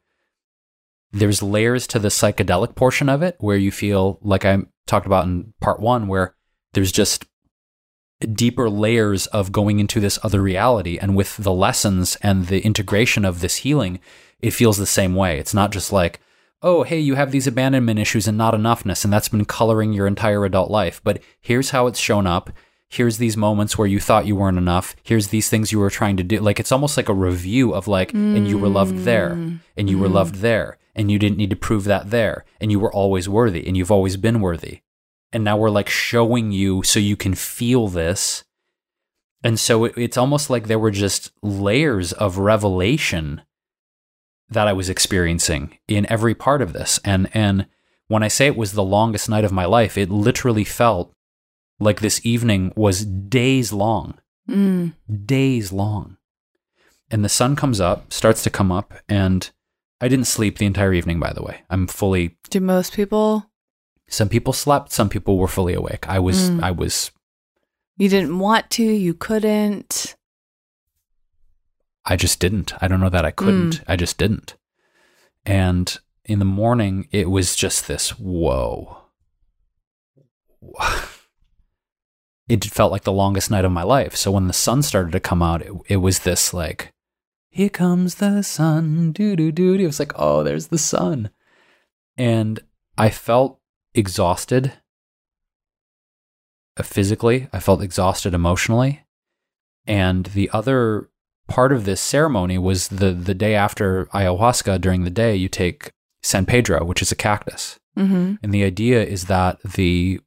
there's 1.12 1.42
layers 1.42 1.86
to 1.88 1.98
the 1.98 2.08
psychedelic 2.08 2.74
portion 2.74 3.08
of 3.08 3.22
it 3.22 3.36
where 3.40 3.56
you 3.56 3.70
feel 3.70 4.18
like 4.22 4.44
i 4.44 4.58
talked 4.86 5.06
about 5.06 5.24
in 5.24 5.52
part 5.60 5.80
one 5.80 6.08
where 6.08 6.34
there's 6.72 6.92
just 6.92 7.24
deeper 8.20 8.68
layers 8.68 9.26
of 9.28 9.52
going 9.52 9.78
into 9.78 10.00
this 10.00 10.18
other 10.22 10.42
reality. 10.42 10.98
And 10.98 11.16
with 11.16 11.36
the 11.36 11.52
lessons 11.52 12.16
and 12.22 12.46
the 12.46 12.60
integration 12.60 13.24
of 13.24 13.40
this 13.40 13.56
healing 13.56 14.00
it 14.40 14.52
feels 14.52 14.78
the 14.78 14.86
same 14.86 15.14
way. 15.14 15.38
It's 15.38 15.54
not 15.54 15.70
just 15.70 15.92
like 15.92 16.20
oh 16.62 16.82
hey 16.82 16.98
you 16.98 17.14
have 17.14 17.30
these 17.30 17.46
abandonment 17.46 17.98
issues 17.98 18.28
and 18.28 18.36
not 18.36 18.54
enoughness 18.54 19.04
and 19.04 19.12
that's 19.12 19.28
been 19.28 19.44
coloring 19.44 19.92
your 19.92 20.06
entire 20.06 20.44
adult 20.44 20.70
life. 20.70 21.00
But 21.04 21.22
here's 21.40 21.70
how 21.70 21.86
it's 21.86 21.98
shown 21.98 22.26
up. 22.26 22.50
Here's 22.88 23.18
these 23.18 23.36
moments 23.36 23.78
where 23.78 23.86
you 23.86 24.00
thought 24.00 24.26
you 24.26 24.34
weren't 24.34 24.58
enough. 24.58 24.96
Here's 25.02 25.28
these 25.28 25.48
things 25.48 25.70
you 25.70 25.78
were 25.78 25.90
trying 25.90 26.16
to 26.16 26.24
do. 26.24 26.40
Like 26.40 26.58
it's 26.58 26.72
almost 26.72 26.96
like 26.96 27.08
a 27.08 27.14
review 27.14 27.72
of 27.72 27.86
like 27.86 28.12
and 28.12 28.48
you 28.48 28.58
were 28.58 28.68
loved 28.68 28.98
there. 28.98 29.32
And 29.76 29.88
you 29.88 29.98
were 29.98 30.08
mm. 30.08 30.14
loved 30.14 30.36
there 30.36 30.76
and 30.94 31.10
you 31.10 31.18
didn't 31.18 31.38
need 31.38 31.50
to 31.50 31.56
prove 31.56 31.84
that 31.84 32.10
there 32.10 32.44
and 32.60 32.70
you 32.70 32.80
were 32.80 32.92
always 32.92 33.28
worthy 33.28 33.66
and 33.66 33.76
you've 33.76 33.90
always 33.90 34.16
been 34.16 34.40
worthy 34.40 34.80
and 35.32 35.44
now 35.44 35.56
we're 35.56 35.70
like 35.70 35.88
showing 35.88 36.50
you 36.52 36.82
so 36.82 36.98
you 36.98 37.16
can 37.16 37.34
feel 37.34 37.88
this 37.88 38.44
and 39.42 39.58
so 39.58 39.84
it, 39.84 39.94
it's 39.96 40.16
almost 40.16 40.50
like 40.50 40.66
there 40.66 40.78
were 40.78 40.90
just 40.90 41.30
layers 41.42 42.12
of 42.12 42.38
revelation 42.38 43.42
that 44.48 44.66
I 44.68 44.72
was 44.72 44.90
experiencing 44.90 45.78
in 45.86 46.10
every 46.10 46.34
part 46.34 46.62
of 46.62 46.72
this 46.72 46.98
and 47.04 47.28
and 47.32 47.66
when 48.08 48.22
I 48.22 48.28
say 48.28 48.46
it 48.46 48.56
was 48.56 48.72
the 48.72 48.82
longest 48.82 49.28
night 49.28 49.44
of 49.44 49.52
my 49.52 49.64
life 49.64 49.96
it 49.96 50.10
literally 50.10 50.64
felt 50.64 51.12
like 51.78 52.00
this 52.00 52.20
evening 52.24 52.72
was 52.76 53.04
days 53.04 53.72
long 53.72 54.14
Mm. 54.48 54.94
days 55.26 55.70
long. 55.70 56.16
And 57.08 57.24
the 57.24 57.28
sun 57.28 57.54
comes 57.54 57.80
up, 57.80 58.12
starts 58.12 58.42
to 58.42 58.50
come 58.50 58.72
up, 58.72 58.94
and 59.08 59.48
I 60.00 60.08
didn't 60.08 60.26
sleep 60.26 60.58
the 60.58 60.66
entire 60.66 60.92
evening, 60.94 61.20
by 61.20 61.32
the 61.32 61.42
way. 61.42 61.62
I'm 61.68 61.86
fully, 61.86 62.36
do 62.48 62.60
most 62.60 62.92
people? 62.94 63.46
some 64.08 64.28
people 64.28 64.52
slept, 64.52 64.90
some 64.92 65.08
people 65.08 65.38
were 65.38 65.46
fully 65.46 65.72
awake. 65.74 66.08
I 66.08 66.18
was, 66.18 66.50
Mm. 66.50 66.62
I 66.62 66.72
was, 66.72 67.12
You 67.96 68.08
didn't 68.08 68.38
want 68.38 68.68
to, 68.70 68.82
you 68.82 69.14
couldn't. 69.14 70.16
I 72.04 72.16
just 72.16 72.40
didn't. 72.40 72.72
I 72.82 72.88
don't 72.88 72.98
know 73.00 73.10
that 73.10 73.24
I 73.24 73.30
couldn't. 73.30 73.82
I 73.86 73.94
just 73.94 74.18
didn't. 74.18 74.56
And 75.46 75.96
in 76.24 76.38
the 76.40 76.44
morning, 76.44 77.06
it 77.12 77.30
was 77.30 77.54
just 77.54 77.86
this 77.86 78.10
whoa. 78.18 78.98
It 82.48 82.64
felt 82.64 82.90
like 82.90 83.04
the 83.04 83.12
longest 83.12 83.48
night 83.48 83.64
of 83.64 83.70
my 83.70 83.84
life. 83.84 84.16
So 84.16 84.32
when 84.32 84.48
the 84.48 84.52
sun 84.52 84.82
started 84.82 85.12
to 85.12 85.20
come 85.20 85.40
out, 85.40 85.62
it, 85.62 85.72
it 85.86 85.96
was 85.98 86.20
this 86.20 86.52
like, 86.52 86.92
here 87.50 87.68
comes 87.68 88.16
the 88.16 88.42
sun, 88.42 89.12
doo 89.12 89.36
doo 89.36 89.52
doo. 89.52 89.74
It 89.74 89.86
was 89.86 89.98
like, 89.98 90.12
oh, 90.16 90.42
there's 90.42 90.68
the 90.68 90.78
sun. 90.78 91.30
And 92.16 92.60
I 92.96 93.10
felt 93.10 93.60
exhausted 93.94 94.72
uh, 96.76 96.82
physically, 96.82 97.48
I 97.52 97.58
felt 97.60 97.82
exhausted 97.82 98.32
emotionally. 98.32 99.04
And 99.86 100.26
the 100.26 100.48
other 100.52 101.10
part 101.48 101.72
of 101.72 101.84
this 101.84 102.00
ceremony 102.00 102.58
was 102.58 102.88
the 102.88 103.12
the 103.12 103.34
day 103.34 103.54
after 103.54 104.06
ayahuasca 104.06 104.80
during 104.80 105.02
the 105.02 105.10
day 105.10 105.34
you 105.34 105.48
take 105.48 105.90
San 106.22 106.46
Pedro, 106.46 106.84
which 106.84 107.02
is 107.02 107.10
a 107.10 107.16
cactus. 107.16 107.78
Mm-hmm. 107.98 108.34
And 108.42 108.54
the 108.54 108.62
idea 108.64 109.02
is 109.02 109.24
that 109.24 109.60
the 109.62 110.20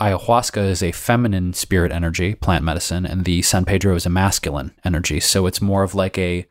ayahuasca 0.00 0.68
is 0.68 0.82
a 0.82 0.92
feminine 0.92 1.52
spirit 1.52 1.92
energy, 1.92 2.34
plant 2.34 2.64
medicine, 2.64 3.06
and 3.06 3.24
the 3.24 3.42
San 3.42 3.64
Pedro 3.64 3.94
is 3.94 4.06
a 4.06 4.10
masculine 4.10 4.72
energy. 4.84 5.20
So 5.20 5.46
it's 5.46 5.60
more 5.60 5.82
of 5.82 5.94
like 5.94 6.18
a 6.18 6.46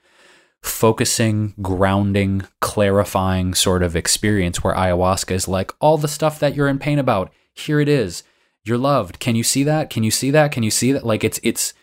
focusing, 0.62 1.54
grounding, 1.62 2.44
clarifying 2.62 3.54
sort 3.54 3.84
of 3.84 3.96
experience 3.96 4.64
where 4.64 4.74
ayahuasca 4.74 5.32
is 5.32 5.48
like 5.48 5.72
all 5.82 5.98
the 5.98 6.08
stuff 6.08 6.40
that 6.40 6.56
you're 6.56 6.70
in 6.70 6.80
pain 6.80 7.00
about. 7.00 7.32
Here 7.54 7.80
it 7.80 7.90
is. 7.90 8.24
You're 8.66 8.78
loved. 8.78 9.20
Can 9.20 9.36
you 9.36 9.44
see 9.44 9.64
that? 9.64 9.90
Can 9.90 10.04
you 10.04 10.12
see 10.12 10.32
that? 10.32 10.52
Can 10.52 10.64
you 10.64 10.72
see 10.72 10.94
that? 10.94 11.06
Like 11.06 11.24
it's 11.24 11.40
it's 11.44 11.74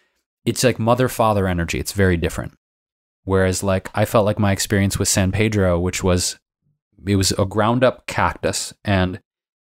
it's 0.46 0.64
like 0.64 0.78
mother 0.78 1.08
father 1.08 1.46
energy. 1.46 1.78
It's 1.78 1.92
very 1.92 2.16
different. 2.16 2.54
Whereas 3.24 3.62
like 3.62 3.90
I 3.94 4.06
felt 4.06 4.24
like 4.24 4.38
my 4.38 4.52
experience 4.52 4.98
with 4.98 5.08
San 5.08 5.30
Pedro, 5.30 5.78
which 5.78 6.02
was 6.02 6.38
it 7.06 7.16
was 7.16 7.32
a 7.32 7.44
ground 7.44 7.84
up 7.84 8.06
cactus 8.06 8.72
and 8.82 9.20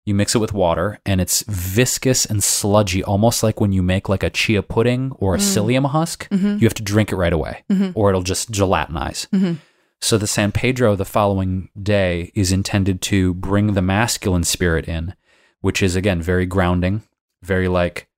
you 0.07 0.15
mix 0.15 0.35
it 0.35 0.39
with 0.39 0.53
water 0.55 0.99
and 1.05 1.21
it's 1.21 1.43
viscous 1.49 2.25
and 2.25 2.43
sludgy, 2.43 3.03
almost 3.05 3.43
like 3.43 3.61
when 3.61 3.73
you 3.73 3.83
make 3.83 4.09
like 4.09 4.23
a 4.23 4.31
chia 4.31 4.63
pudding 4.63 5.13
or 5.19 5.35
a 5.35 5.39
psyllium 5.39 5.91
husk. 5.91 6.29
Mhm. 6.31 6.61
You 6.61 6.67
have 6.67 6.75
to 6.75 6.83
drink 6.83 7.13
it 7.13 7.17
right 7.17 7.33
away 7.33 7.65
Mhm. 7.71 7.93
or 7.95 8.09
it'll 8.09 8.23
just 8.23 8.51
gelatinize. 8.53 9.27
Mhm. 9.31 9.57
So 10.01 10.17
the 10.17 10.27
San 10.27 10.53
Pedro 10.53 10.95
the 10.97 11.05
following 11.05 11.69
day 11.83 12.31
is 12.35 12.53
intended 12.53 13.03
to 13.03 13.35
bring 13.35 13.73
the 13.75 13.83
masculine 13.83 14.45
spirit 14.45 14.87
in, 14.89 15.15
which 15.61 15.83
is 15.83 15.97
again 15.97 16.23
very 16.23 16.47
grounding, 16.47 17.03
very 17.43 17.67
like 17.69 18.09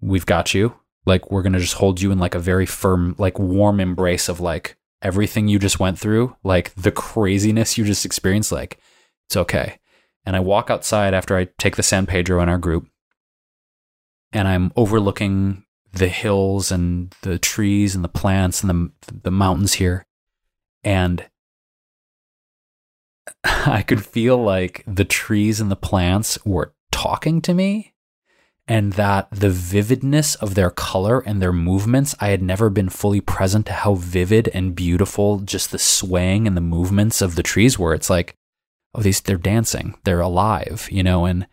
we've 0.00 0.26
got 0.26 0.54
you. 0.54 0.74
Like 1.06 1.30
we're 1.30 1.42
going 1.42 1.52
to 1.52 1.58
just 1.60 1.74
hold 1.74 2.00
you 2.00 2.10
in 2.12 2.18
like 2.18 2.34
a 2.34 2.38
very 2.40 2.66
firm 2.66 3.14
like 3.18 3.38
warm 3.38 3.80
embrace 3.80 4.28
of 4.28 4.40
like 4.40 4.76
everything 5.02 5.48
you 5.48 5.58
just 5.58 5.80
went 5.80 5.98
through, 5.98 6.36
like 6.44 6.74
the 6.74 6.92
craziness 6.92 7.76
you 7.78 7.84
just 7.84 8.04
experienced 8.06 8.52
like 8.52 8.78
it's 9.28 9.36
okay. 9.36 9.78
And 10.24 10.36
I 10.36 10.40
walk 10.40 10.70
outside 10.70 11.14
after 11.14 11.36
I 11.36 11.48
take 11.58 11.76
the 11.76 11.82
San 11.82 12.06
Pedro 12.06 12.42
in 12.42 12.48
our 12.48 12.58
group 12.58 12.88
and 14.32 14.48
I'm 14.48 14.72
overlooking 14.76 15.64
the 15.92 16.08
hills 16.08 16.72
and 16.72 17.14
the 17.22 17.38
trees 17.38 17.94
and 17.94 18.02
the 18.02 18.08
plants 18.08 18.62
and 18.62 18.70
the 18.70 19.10
the 19.24 19.30
mountains 19.30 19.74
here 19.74 20.06
and 20.82 21.28
I 23.44 23.82
could 23.82 24.04
feel 24.04 24.42
like 24.42 24.84
the 24.86 25.04
trees 25.04 25.60
and 25.60 25.70
the 25.70 25.76
plants 25.76 26.38
were 26.44 26.74
talking 26.90 27.40
to 27.42 27.54
me 27.54 27.92
and 28.68 28.94
that 28.94 29.28
the 29.30 29.50
vividness 29.50 30.34
of 30.36 30.54
their 30.54 30.70
color 30.70 31.20
and 31.20 31.42
their 31.42 31.52
movements 31.52 32.14
I 32.20 32.28
had 32.28 32.42
never 32.42 32.70
been 32.70 32.88
fully 32.88 33.20
present 33.20 33.66
to 33.66 33.72
how 33.72 33.94
vivid 33.94 34.48
and 34.54 34.74
beautiful 34.74 35.40
just 35.40 35.72
the 35.72 35.78
swaying 35.78 36.46
and 36.46 36.56
the 36.56 36.60
movements 36.60 37.20
of 37.20 37.34
the 37.34 37.42
trees 37.42 37.78
were. 37.78 37.92
It's 37.92 38.08
like 38.08 38.36
oh 38.94 39.02
these 39.02 39.20
they're 39.20 39.36
dancing 39.36 39.94
they're 40.04 40.20
alive 40.20 40.88
you 40.90 41.02
know 41.02 41.24
and 41.24 41.46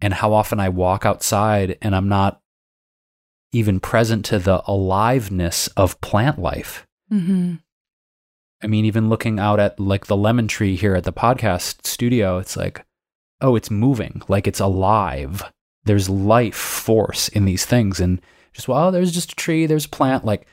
and 0.00 0.14
how 0.14 0.32
often 0.32 0.58
I 0.58 0.68
walk 0.68 1.06
outside 1.06 1.78
and 1.80 1.94
I'm 1.94 2.08
not 2.08 2.40
even 3.52 3.80
present 3.80 4.24
to 4.26 4.38
the 4.38 4.62
aliveness 4.66 5.68
of 5.68 6.00
plant 6.00 6.38
life 6.38 6.86
Mm-hmm. 7.12 7.54
I 8.62 8.66
mean, 8.66 8.84
even 8.84 9.08
looking 9.08 9.38
out 9.38 9.60
at 9.60 9.78
like 9.78 10.06
the 10.06 10.16
lemon 10.16 10.48
tree 10.48 10.76
here 10.76 10.94
at 10.94 11.04
the 11.04 11.12
podcast 11.12 11.86
studio, 11.86 12.38
it's 12.38 12.56
like, 12.56 12.84
oh, 13.40 13.56
it's 13.56 13.70
moving, 13.70 14.22
like 14.28 14.46
it's 14.46 14.60
alive. 14.60 15.42
There's 15.84 16.08
life 16.08 16.54
force 16.54 17.28
in 17.28 17.44
these 17.44 17.66
things. 17.66 18.00
And 18.00 18.20
just, 18.52 18.68
well, 18.68 18.92
there's 18.92 19.12
just 19.12 19.32
a 19.32 19.36
tree, 19.36 19.66
there's 19.66 19.86
a 19.86 19.90
plant. 19.90 20.24
Like 20.24 20.46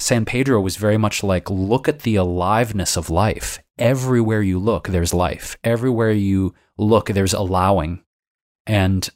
San 0.00 0.24
Pedro 0.24 0.60
was 0.60 0.76
very 0.76 0.98
much 0.98 1.22
like, 1.22 1.48
look 1.48 1.88
at 1.88 2.00
the 2.00 2.16
aliveness 2.16 2.96
of 2.96 3.10
life. 3.10 3.61
Everywhere 3.78 4.42
you 4.42 4.58
look, 4.58 4.88
there's 4.88 5.14
life. 5.14 5.56
Everywhere 5.64 6.10
you 6.10 6.54
look, 6.76 7.06
there's 7.08 7.34
allowing. 7.34 8.02
And 8.66 9.08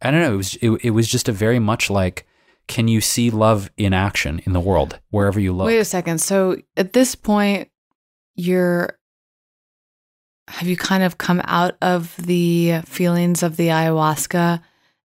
I 0.00 0.10
don't 0.10 0.20
know, 0.20 0.34
it 0.34 0.36
was, 0.36 0.54
it, 0.56 0.70
it 0.84 0.90
was 0.90 1.08
just 1.08 1.28
a 1.28 1.32
very 1.32 1.58
much 1.58 1.90
like, 1.90 2.26
can 2.66 2.88
you 2.88 3.00
see 3.00 3.30
love 3.30 3.70
in 3.76 3.92
action 3.92 4.40
in 4.46 4.52
the 4.52 4.60
world 4.60 5.00
wherever 5.10 5.38
you 5.38 5.52
look? 5.52 5.66
Wait 5.66 5.78
a 5.78 5.84
second. 5.84 6.20
So 6.20 6.56
at 6.76 6.92
this 6.92 7.14
point, 7.14 7.68
you're 8.36 8.98
have 10.48 10.68
you 10.68 10.76
kind 10.76 11.02
of 11.02 11.16
come 11.16 11.40
out 11.44 11.76
of 11.80 12.14
the 12.18 12.80
feelings 12.84 13.42
of 13.42 13.56
the 13.56 13.68
ayahuasca 13.68 14.60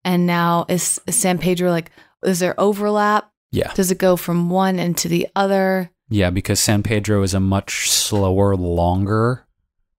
and 0.05 0.27
now 0.27 0.65
is, 0.69 0.99
is 1.07 1.17
San 1.17 1.39
Pedro 1.39 1.71
like 1.71 1.91
is 2.25 2.39
there 2.39 2.59
overlap? 2.59 3.31
Yeah. 3.53 3.73
Does 3.75 3.91
it 3.91 3.99
go 3.99 4.17
from 4.17 4.51
one 4.51 4.79
into 4.79 5.09
the 5.09 5.29
other? 5.37 5.91
Yeah, 6.09 6.31
because 6.31 6.61
San 6.61 6.83
Pedro 6.83 7.23
is 7.23 7.35
a 7.35 7.41
much 7.41 7.91
slower, 7.91 8.55
longer 8.57 9.47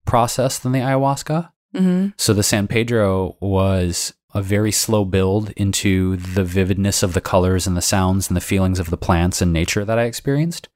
process 0.05 0.57
than 0.57 0.71
the 0.71 0.79
ayahuasca. 0.79 1.51
Mm-hmm. 1.75 2.09
So 2.17 2.33
the 2.33 2.43
San 2.43 2.67
Pedro 2.67 3.35
was 3.41 4.13
a 4.33 4.41
very 4.41 4.71
slow 4.71 5.05
build 5.05 5.51
into 5.51 6.15
the 6.17 6.43
vividness 6.43 7.03
of 7.03 7.13
the 7.13 7.21
colors 7.21 7.67
and 7.67 7.75
the 7.75 7.81
sounds 7.81 8.29
and 8.29 8.37
the 8.37 8.41
feelings 8.41 8.79
of 8.79 8.89
the 8.89 8.97
plants 8.97 9.41
and 9.41 9.51
nature 9.51 9.83
that 9.85 9.99
I 9.99 10.03
experienced. 10.03 10.69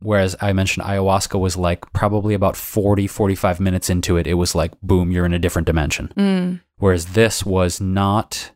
Whereas 0.00 0.36
I 0.40 0.52
mentioned 0.52 0.86
ayahuasca 0.86 1.38
was 1.40 1.56
like 1.56 1.90
probably 1.92 2.34
about 2.34 2.56
40, 2.56 3.06
45 3.06 3.60
minutes 3.60 3.88
into 3.88 4.16
it, 4.16 4.26
it 4.26 4.34
was 4.34 4.54
like, 4.54 4.72
boom, 4.82 5.10
you're 5.10 5.24
in 5.24 5.32
a 5.32 5.38
different 5.38 5.66
dimension. 5.66 6.12
Mm. 6.16 6.60
Whereas 6.76 7.06
this 7.06 7.46
was 7.46 7.80
not, 7.80 8.52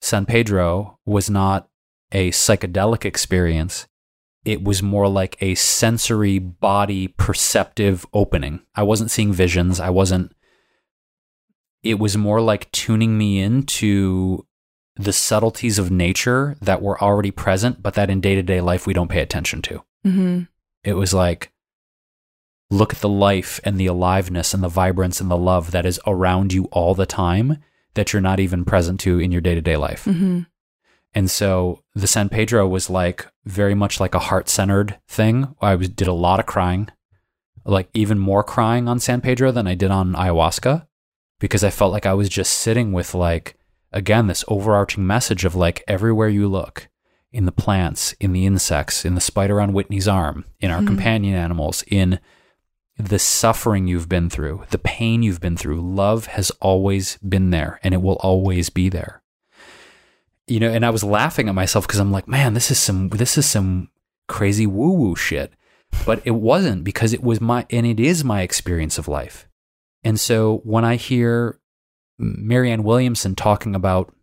San 0.00 0.24
Pedro 0.24 0.98
was 1.04 1.28
not 1.28 1.68
a 2.12 2.30
psychedelic 2.30 3.04
experience. 3.04 3.86
It 4.48 4.64
was 4.64 4.82
more 4.82 5.08
like 5.08 5.36
a 5.42 5.56
sensory 5.56 6.38
body 6.38 7.08
perceptive 7.08 8.06
opening. 8.14 8.62
I 8.74 8.82
wasn't 8.82 9.10
seeing 9.10 9.30
visions. 9.30 9.78
I 9.78 9.90
wasn't, 9.90 10.34
it 11.82 11.98
was 11.98 12.16
more 12.16 12.40
like 12.40 12.72
tuning 12.72 13.18
me 13.18 13.40
into 13.40 14.46
the 14.96 15.12
subtleties 15.12 15.78
of 15.78 15.90
nature 15.90 16.56
that 16.62 16.80
were 16.80 16.98
already 16.98 17.30
present, 17.30 17.82
but 17.82 17.92
that 17.92 18.08
in 18.08 18.22
day 18.22 18.36
to 18.36 18.42
day 18.42 18.62
life 18.62 18.86
we 18.86 18.94
don't 18.94 19.10
pay 19.10 19.20
attention 19.20 19.60
to. 19.60 19.82
Mm-hmm. 20.06 20.44
It 20.82 20.94
was 20.94 21.12
like, 21.12 21.52
look 22.70 22.94
at 22.94 23.00
the 23.00 23.08
life 23.10 23.60
and 23.64 23.78
the 23.78 23.86
aliveness 23.86 24.54
and 24.54 24.62
the 24.62 24.68
vibrance 24.68 25.20
and 25.20 25.30
the 25.30 25.36
love 25.36 25.72
that 25.72 25.84
is 25.84 26.00
around 26.06 26.54
you 26.54 26.64
all 26.72 26.94
the 26.94 27.04
time 27.04 27.58
that 27.92 28.14
you're 28.14 28.22
not 28.22 28.40
even 28.40 28.64
present 28.64 28.98
to 29.00 29.18
in 29.18 29.30
your 29.30 29.42
day 29.42 29.54
to 29.54 29.60
day 29.60 29.76
life. 29.76 30.06
Mm-hmm. 30.06 30.40
And 31.14 31.30
so 31.30 31.82
the 31.94 32.06
San 32.06 32.28
Pedro 32.28 32.66
was 32.68 32.90
like 32.90 33.26
very 33.44 33.74
much 33.74 33.98
like 33.98 34.14
a 34.14 34.18
heart 34.20 34.48
centered 34.48 34.98
thing. 35.08 35.54
I 35.60 35.74
was, 35.74 35.88
did 35.88 36.08
a 36.08 36.12
lot 36.12 36.38
of 36.40 36.46
crying, 36.46 36.88
like 37.64 37.88
even 37.94 38.18
more 38.18 38.44
crying 38.44 38.88
on 38.88 39.00
San 39.00 39.20
Pedro 39.20 39.50
than 39.50 39.66
I 39.66 39.74
did 39.74 39.90
on 39.90 40.12
ayahuasca, 40.12 40.86
because 41.40 41.64
I 41.64 41.70
felt 41.70 41.92
like 41.92 42.06
I 42.06 42.14
was 42.14 42.28
just 42.28 42.52
sitting 42.52 42.92
with 42.92 43.14
like, 43.14 43.56
again, 43.92 44.26
this 44.26 44.44
overarching 44.48 45.06
message 45.06 45.44
of 45.44 45.54
like 45.54 45.82
everywhere 45.88 46.28
you 46.28 46.46
look, 46.46 46.88
in 47.32 47.46
the 47.46 47.52
plants, 47.52 48.12
in 48.20 48.32
the 48.32 48.46
insects, 48.46 49.04
in 49.04 49.14
the 49.14 49.20
spider 49.20 49.60
on 49.60 49.72
Whitney's 49.72 50.08
arm, 50.08 50.44
in 50.60 50.70
our 50.70 50.80
Mhm. 50.80 50.86
companion 50.86 51.34
animals, 51.34 51.84
in 51.88 52.20
the 52.98 53.18
suffering 53.18 53.86
you've 53.86 54.08
been 54.08 54.28
through, 54.28 54.64
the 54.70 54.78
pain 54.78 55.22
you've 55.22 55.40
been 55.40 55.56
through. 55.56 55.80
Love 55.80 56.26
has 56.26 56.50
always 56.60 57.16
been 57.18 57.50
there 57.50 57.78
and 57.82 57.94
it 57.94 58.02
will 58.02 58.16
always 58.16 58.70
be 58.70 58.88
there. 58.88 59.22
You 60.48 60.60
know, 60.60 60.70
and 60.70 60.84
I 60.84 60.90
was 60.90 61.04
laughing 61.04 61.48
at 61.48 61.54
myself 61.54 61.86
because 61.86 62.00
I'm 62.00 62.12
like, 62.12 62.26
man, 62.26 62.54
this 62.54 62.70
is 62.70 62.78
some 62.78 63.08
this 63.10 63.36
is 63.38 63.46
some 63.46 63.90
crazy 64.26 64.66
woo-woo 64.66 65.16
shit. 65.16 65.52
But 66.04 66.22
it 66.24 66.32
wasn't 66.32 66.84
because 66.84 67.12
it 67.12 67.22
was 67.22 67.40
my 67.40 67.66
and 67.70 67.86
it 67.86 68.00
is 68.00 68.24
my 68.24 68.42
experience 68.42 68.98
of 68.98 69.08
life. 69.08 69.48
And 70.04 70.18
so 70.18 70.58
when 70.64 70.84
I 70.84 70.96
hear 70.96 71.58
Marianne 72.18 72.82
Williamson 72.82 73.34
talking 73.34 73.74
about 73.74 74.14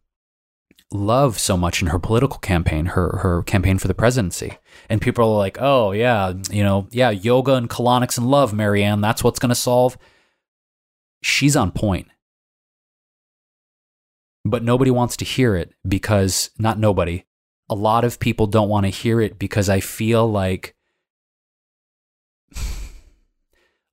love 0.91 1.39
so 1.39 1.57
much 1.57 1.81
in 1.81 1.87
her 1.89 1.99
political 1.99 2.39
campaign, 2.39 2.87
her 2.87 3.17
her 3.17 3.43
campaign 3.43 3.77
for 3.77 3.87
the 3.87 3.93
presidency. 3.93 4.57
And 4.89 5.01
people 5.01 5.25
are 5.25 5.37
like, 5.37 5.57
"Oh 5.59 5.91
yeah, 5.91 6.33
you 6.51 6.63
know, 6.63 6.87
yeah, 6.91 7.09
yoga 7.09 7.53
and 7.55 7.69
colonics 7.69 8.17
and 8.17 8.27
love, 8.27 8.53
Marianne, 8.53 9.01
that's 9.01 9.23
what's 9.23 9.39
going 9.39 9.49
to 9.49 9.55
solve." 9.55 9.97
She's 11.21 11.55
on 11.55 11.71
point. 11.71 12.07
But 14.45 14.63
nobody 14.63 14.91
wants 14.91 15.17
to 15.17 15.25
hear 15.25 15.55
it 15.55 15.73
because 15.87 16.51
not 16.57 16.77
nobody. 16.77 17.25
A 17.67 17.75
lot 17.75 18.03
of 18.03 18.19
people 18.19 18.45
don't 18.45 18.69
want 18.69 18.85
to 18.85 18.91
hear 18.91 19.19
it 19.19 19.39
because 19.39 19.69
I 19.69 19.79
feel 19.79 20.31
like 20.31 20.75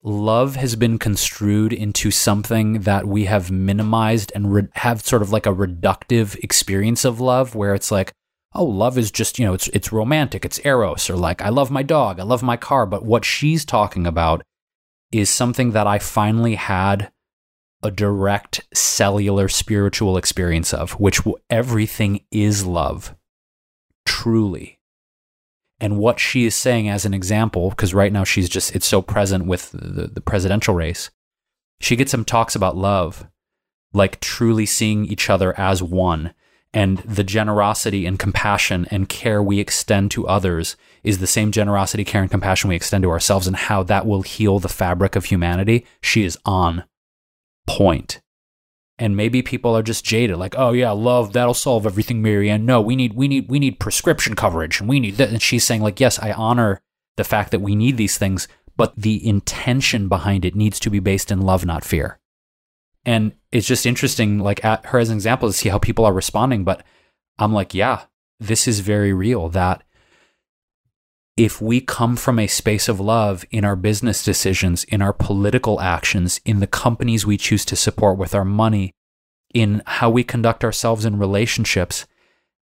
love 0.03 0.57
has 0.57 0.75
been 0.77 0.99
construed 0.99 1.73
into 1.73 2.11
something 2.11 2.81
that 2.81 3.07
we 3.07 3.25
have 3.25 3.51
minimized 3.51 4.33
and 4.35 4.53
re- 4.53 4.69
have 4.75 5.01
sort 5.01 5.23
of 5.23 5.31
like 5.31 5.47
a 5.47 5.55
reductive 5.55 6.37
experience 6.43 7.05
of 7.05 7.21
love 7.21 7.55
where 7.55 7.75
it's 7.75 7.93
like 7.93 8.13
oh 8.55 8.65
love 8.65 8.99
is 8.99 9.13
just 9.13 9.39
you 9.39 9.47
know 9.47 9.55
it's 9.55 9.69
it's 9.69 9.93
romantic 9.93 10.45
it's 10.45 10.61
eros 10.65 11.09
or 11.09 11.17
like 11.17 11.41
i 11.41 11.49
love 11.49 11.71
my 11.71 11.85
dog 11.85 12.19
i 12.19 12.23
love 12.25 12.43
my 12.43 12.57
car 12.57 12.85
but 12.85 13.05
what 13.05 13.25
she's 13.25 13.65
talking 13.65 14.07
about 14.07 14.43
is 15.13 15.31
something 15.31 15.71
that 15.71 15.87
i 15.87 15.99
finally 16.01 16.57
had 16.57 17.11
a 17.83 17.91
direct 17.91 18.61
cellular 18.73 19.49
spiritual 19.49 20.17
experience 20.17 20.73
of 20.73 20.93
which 20.93 21.21
everything 21.51 22.21
is 22.31 22.65
love 22.65 23.15
truly 24.07 24.79
and 25.83 25.99
what 25.99 26.21
she 26.21 26.45
is 26.45 26.55
saying 26.55 26.89
as 26.89 27.05
an 27.05 27.13
example, 27.13 27.71
because 27.71 27.93
right 27.93 28.13
now 28.13 28.23
she's 28.23 28.49
just, 28.49 28.75
it's 28.77 28.87
so 28.87 29.03
present 29.03 29.47
with 29.47 29.73
the, 29.73 30.07
the 30.07 30.21
presidential 30.21 30.75
race. 30.75 31.11
She 31.81 31.97
gets 31.97 32.13
some 32.13 32.25
talks 32.25 32.55
about 32.55 32.77
love, 32.77 33.27
like 33.93 34.21
truly 34.21 34.65
seeing 34.65 35.05
each 35.05 35.29
other 35.29 35.59
as 35.59 35.83
one. 35.83 36.35
And 36.73 36.99
the 36.99 37.25
generosity 37.25 38.07
and 38.07 38.17
compassion 38.17 38.87
and 38.93 39.09
care 39.09 39.43
we 39.43 39.59
extend 39.59 40.13
to 40.13 40.27
others 40.29 40.77
is 41.03 41.19
the 41.19 41.27
same 41.27 41.51
generosity, 41.51 42.05
care, 42.05 42.23
and 42.23 42.31
compassion 42.31 42.69
we 42.69 42.77
extend 42.77 43.03
to 43.03 43.11
ourselves, 43.11 43.49
and 43.49 43.57
how 43.57 43.83
that 43.83 44.07
will 44.07 44.23
heal 44.23 44.61
the 44.61 44.69
fabric 44.69 45.17
of 45.17 45.27
humanity. 45.27 45.85
She 46.01 46.23
is 46.23 46.39
on 46.47 46.85
point. 47.67 48.21
And 48.99 49.17
maybe 49.17 49.43
people 49.43 49.77
are 49.77 49.83
just 49.83 50.05
jaded 50.05 50.37
like 50.37 50.55
oh 50.57 50.73
yeah 50.73 50.91
love 50.91 51.33
that'll 51.33 51.55
solve 51.55 51.87
everything 51.87 52.23
marianne. 52.23 52.67
No 52.67 52.81
we 52.81 52.95
need 52.95 53.15
we 53.15 53.27
need 53.27 53.49
we 53.49 53.59
need 53.59 53.81
prescription 53.81 54.37
coverage 54.37 54.81
and 54.81 54.89
we 54.89 55.01
need 55.01 55.17
that 55.17 55.31
and 55.31 55.43
she's 55.43 55.65
saying 55.65 55.83
like 55.83 55.99
yes 55.99 56.19
i 56.19 56.31
honor 56.33 56.81
the 57.17 57.25
fact 57.25 57.51
that 57.51 57.61
we 57.61 57.75
need 57.75 57.97
these 57.97 58.17
things 58.19 58.47
but 58.77 58.95
the 58.97 59.27
intention 59.27 60.09
behind 60.09 60.45
it 60.45 60.55
needs 60.55 60.79
to 60.81 60.91
be 60.91 60.99
based 60.99 61.31
in 61.31 61.41
love 61.41 61.65
not 61.65 61.85
fear. 61.85 62.19
And 63.05 63.33
it's 63.51 63.67
just 63.67 63.87
interesting 63.87 64.39
like 64.39 64.65
at 64.65 64.87
her 64.87 64.99
as 64.99 65.11
an 65.11 65.17
example 65.17 65.49
to 65.49 65.53
see 65.53 65.69
how 65.69 65.79
people 65.79 66.05
are 66.05 66.13
responding 66.13 66.65
but 66.65 66.83
i'm 67.39 67.53
like 67.53 67.75
yeah 67.75 68.03
this 68.41 68.67
is 68.67 68.81
very 68.81 69.13
real 69.13 69.49
that 69.49 69.83
if 71.37 71.63
we 71.63 71.81
come 71.81 72.17
from 72.17 72.39
a 72.39 72.47
space 72.47 72.89
of 72.89 73.01
love 73.01 73.45
in 73.51 73.65
our 73.65 73.77
business 73.77 74.25
decisions, 74.25 74.85
in 74.85 75.01
our 75.01 75.13
political 75.13 75.81
actions, 75.81 76.41
in 76.45 76.61
the 76.61 76.67
companies 76.67 77.25
we 77.25 77.37
choose 77.37 77.65
to 77.65 77.77
support 77.77 78.19
with 78.19 78.35
our 78.35 78.45
money, 78.45 78.93
in 79.55 79.83
how 79.87 80.11
we 80.11 80.25
conduct 80.25 80.65
ourselves 80.65 81.05
in 81.05 81.19
relationships, 81.19 82.07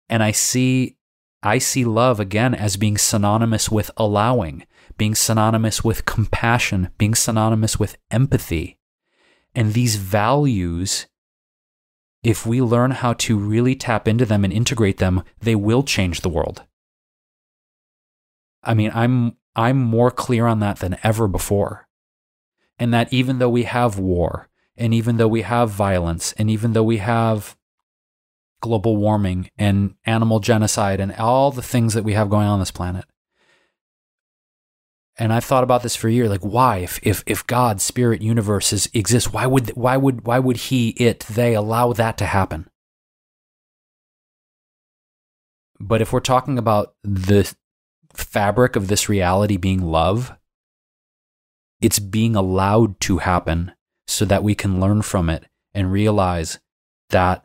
and 0.09 0.23
I 0.23 0.31
see 0.31 0.97
I 1.45 1.59
see 1.59 1.85
love 1.85 2.21
again 2.21 2.55
as 2.55 2.77
being 2.77 2.97
synonymous 2.97 3.69
with 3.69 3.91
allowing, 3.97 4.65
being 4.97 5.17
synonymous 5.17 5.83
with 5.83 6.05
compassion, 6.05 6.91
being 6.99 7.17
synonymous 7.17 7.81
with 7.81 7.97
empathy. 8.13 8.79
And 9.53 9.75
these 9.75 9.97
values 9.97 11.09
if 12.23 12.47
we 12.47 12.63
learn 12.63 12.93
how 12.93 13.15
to 13.15 13.37
really 13.37 13.75
tap 13.75 14.07
into 14.07 14.25
them 14.25 14.45
and 14.45 14.53
integrate 14.53 14.99
them, 14.99 15.25
they 15.41 15.57
will 15.57 15.83
change 15.83 16.21
the 16.21 16.29
world. 16.29 16.63
I 18.63 18.75
mean, 18.75 18.91
I'm 18.95 19.37
I'm 19.55 19.79
more 19.79 20.11
clear 20.11 20.47
on 20.47 20.61
that 20.61 20.79
than 20.79 20.99
ever 21.03 21.29
before. 21.29 21.89
And 22.79 22.93
that 22.95 23.13
even 23.13 23.39
though 23.39 23.51
we 23.51 23.65
have 23.65 23.99
war, 23.99 24.49
and 24.77 24.95
even 24.95 25.17
though 25.17 25.29
we 25.29 25.43
have 25.43 25.71
violence, 25.71 26.33
and 26.33 26.51
even 26.51 26.73
though 26.73 26.83
we 26.83 26.99
have 26.99 27.57
global 28.61 28.97
warming 28.97 29.51
and 29.59 29.95
animal 30.07 30.41
genocide 30.41 31.01
and 31.01 31.13
all 31.17 31.51
the 31.51 31.63
things 31.63 31.95
that 31.95 32.05
we 32.05 32.15
have 32.15 32.31
going 32.31 32.47
on, 32.47 32.55
on 32.55 32.59
this 32.61 32.71
planet. 32.71 33.05
And 35.19 35.33
I've 35.33 35.45
thought 35.45 35.65
about 35.65 35.83
this 35.83 35.95
for 35.95 36.09
a 36.09 36.13
year, 36.13 36.29
like 36.29 36.41
why, 36.41 36.79
if 36.79 36.99
if 37.03 37.23
if 37.27 37.47
God, 37.47 37.83
spirit, 37.83 38.23
universe 38.23 38.73
is, 38.73 38.89
exists, 38.95 39.31
why 39.31 39.47
would 39.47 39.71
why 39.71 39.99
would 39.99 40.27
why 40.27 40.39
would 40.39 40.57
he, 40.57 40.91
it, 40.91 41.21
they 41.21 41.55
allow 41.55 41.93
that 41.93 42.17
to 42.19 42.25
happen? 42.25 42.69
But 45.79 46.01
if 46.01 46.13
we're 46.13 46.21
talking 46.21 46.57
about 46.57 46.95
the 47.05 47.55
fabric 48.15 48.77
of 48.77 48.89
this 48.89 49.09
reality 49.09 49.57
being 49.57 49.83
love, 49.83 50.33
it's 51.81 51.99
being 51.99 52.37
allowed 52.37 53.01
to 53.01 53.19
happen 53.19 53.73
so 54.07 54.25
that 54.25 54.43
we 54.43 54.55
can 54.55 54.81
learn 54.81 55.03
from 55.03 55.29
it 55.29 55.45
and 55.75 55.93
realize 55.93 56.59
that 57.11 57.45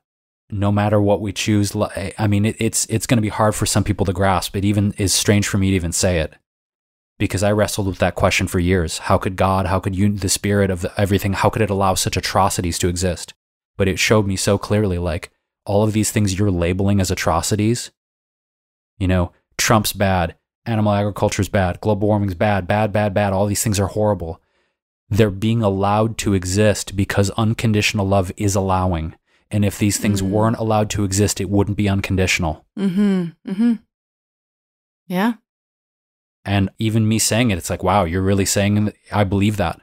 no 0.49 0.72
matter 0.72 1.01
what 1.01 1.22
we 1.22 1.34
choose, 1.34 1.76
eh, 1.95 2.11
I 2.18 2.28
mean, 2.28 2.45
it's 2.45 2.86
it's 2.86 3.05
going 3.05 3.18
to 3.18 3.22
be 3.22 3.30
hard 3.30 3.55
for 3.55 3.65
some 3.65 3.84
people 3.84 4.05
to 4.05 4.13
grasp. 4.13 4.55
It 4.55 4.63
even 4.65 4.93
is 4.97 5.13
strange 5.13 5.47
for 5.47 5.57
me 5.57 5.72
to 5.72 5.76
even 5.76 5.91
say 5.91 6.20
it 6.20 6.36
because 7.20 7.43
I 7.43 7.51
wrestled 7.51 7.88
with 7.88 7.97
that 7.99 8.15
question 8.15 8.47
for 8.47 8.59
years. 8.59 8.99
How 8.99 9.18
could 9.18 9.36
God, 9.36 9.65
how 9.65 9.80
could 9.80 9.95
you, 9.95 10.11
the 10.11 10.30
spirit 10.30 10.70
of 10.70 10.86
everything, 10.97 11.34
how 11.34 11.49
could 11.49 11.61
it 11.61 11.70
allow 11.70 11.95
such 11.95 12.18
atrocities 12.18 12.78
to 12.80 12.88
exist? 12.88 13.34
But 13.76 13.88
it 13.88 13.99
showed 13.99 14.28
me 14.28 14.36
so 14.36 14.57
clearly, 14.57 14.97
like 14.97 15.32
all 15.65 15.84
of 15.84 15.93
these 15.93 16.11
things 16.11 16.38
you're 16.38 16.51
labeling 16.51 17.01
as 17.01 17.11
atrocities. 17.11 17.91
You 18.97 19.07
know, 19.07 19.32
Trump's 19.57 19.93
bad, 19.93 20.36
animal 20.68 20.93
agriculture 20.93 21.41
is 21.41 21.49
bad, 21.49 21.82
global 21.82 22.07
warming 22.07 22.30
is 22.30 22.36
bad, 22.36 22.68
bad, 22.68 22.91
bad, 22.91 23.13
bad. 23.13 23.34
All 23.34 23.45
these 23.45 23.63
things 23.63 23.80
are 23.80 23.88
horrible. 23.88 24.41
They're 25.09 25.30
being 25.30 25.63
allowed 25.63 26.18
to 26.20 26.34
exist 26.34 26.95
because 26.95 27.30
unconditional 27.32 28.07
love 28.07 28.32
is 28.38 28.55
allowing. 28.55 29.15
And 29.49 29.63
if 29.63 29.80
these 29.80 29.97
things 29.97 30.22
mm-hmm. 30.22 30.32
weren't 30.32 30.57
allowed 30.57 30.89
to 30.91 31.05
exist, 31.05 31.39
it 31.39 31.49
wouldn't 31.49 31.78
be 31.78 31.88
unconditional. 31.88 32.65
Mm-hmm. 32.78 33.49
Mm-hmm. 33.49 33.74
Yeah. 35.07 35.34
And 36.43 36.70
even 36.78 37.07
me 37.07 37.20
saying 37.20 37.51
it, 37.51 37.57
it's 37.57 37.70
like, 37.70 37.84
wow, 37.84 38.03
you're 38.03 38.22
really 38.22 38.45
saying 38.45 38.91
I 39.11 39.24
believe 39.24 39.57
that. 39.57 39.80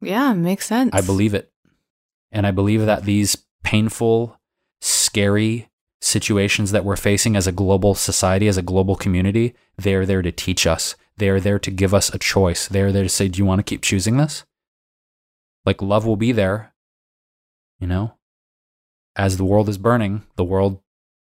Yeah, 0.00 0.32
makes 0.34 0.66
sense. 0.66 0.90
I 0.92 1.00
believe 1.00 1.34
it. 1.34 1.52
And 2.32 2.46
I 2.46 2.50
believe 2.50 2.84
that 2.86 3.04
these 3.04 3.36
painful, 3.62 4.40
scary 4.80 5.68
situations 6.02 6.72
that 6.72 6.84
we're 6.84 6.96
facing 6.96 7.36
as 7.36 7.46
a 7.46 7.52
global 7.52 7.94
society, 7.94 8.48
as 8.48 8.56
a 8.56 8.62
global 8.62 8.96
community, 8.96 9.54
they're 9.76 10.04
there 10.04 10.22
to 10.22 10.32
teach 10.32 10.66
us. 10.66 10.96
They 11.16 11.28
are 11.28 11.40
there 11.40 11.58
to 11.60 11.70
give 11.70 11.94
us 11.94 12.12
a 12.12 12.18
choice. 12.18 12.66
They 12.66 12.80
are 12.80 12.92
there 12.92 13.04
to 13.04 13.08
say, 13.08 13.28
do 13.28 13.38
you 13.38 13.44
want 13.44 13.60
to 13.60 13.62
keep 13.62 13.82
choosing 13.82 14.16
this? 14.16 14.44
Like 15.64 15.80
love 15.80 16.04
will 16.04 16.16
be 16.16 16.32
there, 16.32 16.74
you 17.78 17.86
know? 17.86 18.14
As 19.14 19.36
the 19.36 19.44
world 19.44 19.68
is 19.68 19.78
burning, 19.78 20.24
the 20.36 20.44
world, 20.44 20.80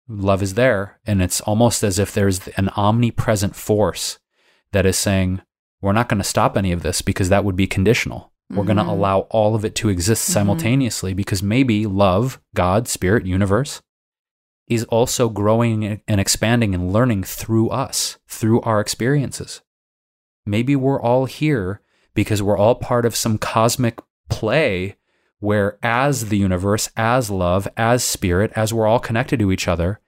love 0.08 0.42
is 0.42 0.54
there. 0.54 1.00
And 1.06 1.22
it's 1.22 1.42
almost 1.42 1.84
as 1.84 2.00
if 2.00 2.14
there's 2.14 2.48
an 2.50 2.70
omnipresent 2.70 3.56
force 3.56 4.20
that 4.72 4.86
is 4.86 4.98
saying, 4.98 5.42
we're 5.82 5.94
not 5.94 6.08
going 6.08 6.22
to 6.22 6.24
stop 6.24 6.56
any 6.56 6.72
of 6.72 6.84
this 6.84 7.02
because 7.02 7.30
that 7.30 7.44
would 7.44 7.56
be 7.56 7.68
conditional. 7.68 8.32
We're 8.50 8.58
mm-hmm. 8.58 8.66
going 8.68 8.78
to 8.78 8.92
allow 8.92 9.20
all 9.30 9.56
of 9.56 9.66
it 9.66 9.76
to 9.76 9.90
exist 9.90 10.24
mm-hmm. 10.24 10.34
simultaneously 10.34 11.12
mm-hmm. 11.12 11.18
because 11.18 11.44
maybe 11.44 11.86
love, 11.86 12.40
God, 12.56 12.88
spirit, 12.88 13.26
universe 13.26 13.82
is 14.70 14.84
also 14.86 15.28
growing 15.28 16.02
and 16.08 16.22
expanding 16.22 16.74
and 16.76 16.94
learning 16.94 17.24
through 17.24 17.70
us, 17.70 18.18
through 18.28 18.62
our 18.62 18.80
experiences. 18.80 19.62
Maybe 20.46 20.76
we're 20.76 21.02
all 21.02 21.26
here 21.26 21.82
because 22.14 22.42
we're 22.42 22.58
all 22.58 22.76
part 22.76 23.06
of 23.06 23.16
some 23.16 23.38
cosmic 23.38 24.00
play 24.30 24.96
where, 25.40 25.78
as 25.82 26.30
the 26.30 26.38
universe, 26.38 26.90
as 26.96 27.30
love, 27.30 27.68
as 27.78 28.04
spirit, 28.04 28.52
as 28.56 28.74
we're 28.74 28.88
all 28.88 29.00
connected 29.00 29.40
to 29.40 29.52
each 29.52 29.68
other, 29.68 30.00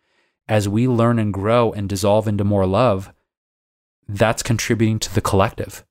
as 0.47 0.67
we 0.67 0.87
learn 0.87 1.17
and 1.19 1.33
grow 1.33 1.71
and 1.71 1.87
dissolve 1.87 2.27
into 2.27 2.43
more 2.43 2.65
love, 2.65 3.13
that's 4.07 4.43
contributing 4.43 4.99
to 4.99 5.13
the 5.15 5.21
collective. 5.21 5.85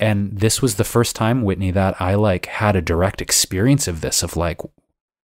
And 0.00 0.38
this 0.38 0.60
was 0.60 0.76
the 0.76 0.84
first 0.84 1.16
time, 1.16 1.42
Whitney, 1.42 1.70
that 1.70 2.00
I 2.00 2.14
like 2.14 2.46
had 2.46 2.76
a 2.76 2.82
direct 2.82 3.22
experience 3.22 3.88
of 3.88 4.00
this, 4.00 4.22
of 4.22 4.36
like 4.36 4.60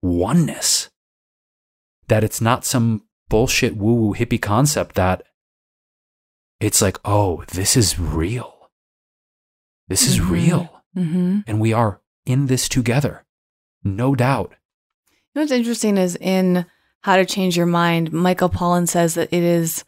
oneness. 0.02 0.90
That 2.08 2.24
it's 2.24 2.42
not 2.42 2.66
some 2.66 3.04
bullshit 3.30 3.76
woo 3.76 3.94
woo 3.94 4.14
hippie 4.14 4.42
concept 4.42 4.96
that 4.96 5.24
it's 6.60 6.82
like, 6.82 6.98
oh, 7.04 7.44
this 7.52 7.76
is 7.76 8.00
real. 8.00 8.70
This 9.88 10.08
is 10.08 10.20
mm-hmm. 10.20 10.32
real. 10.32 10.84
Mm-hmm. 10.96 11.40
And 11.48 11.60
we 11.60 11.74
are 11.74 12.02
in 12.26 12.48
this 12.48 12.70
together. 12.70 13.26
No 13.84 14.16
doubt. 14.16 14.54
You 15.12 15.18
know 15.36 15.42
what's 15.42 15.52
interesting 15.52 15.98
is 15.98 16.16
in 16.22 16.66
How 17.02 17.18
to 17.18 17.26
Change 17.26 17.58
Your 17.58 17.66
Mind, 17.66 18.14
Michael 18.14 18.50
Pollan 18.50 18.88
says 18.88 19.16
that 19.16 19.34
it 19.34 19.44
is, 19.44 19.84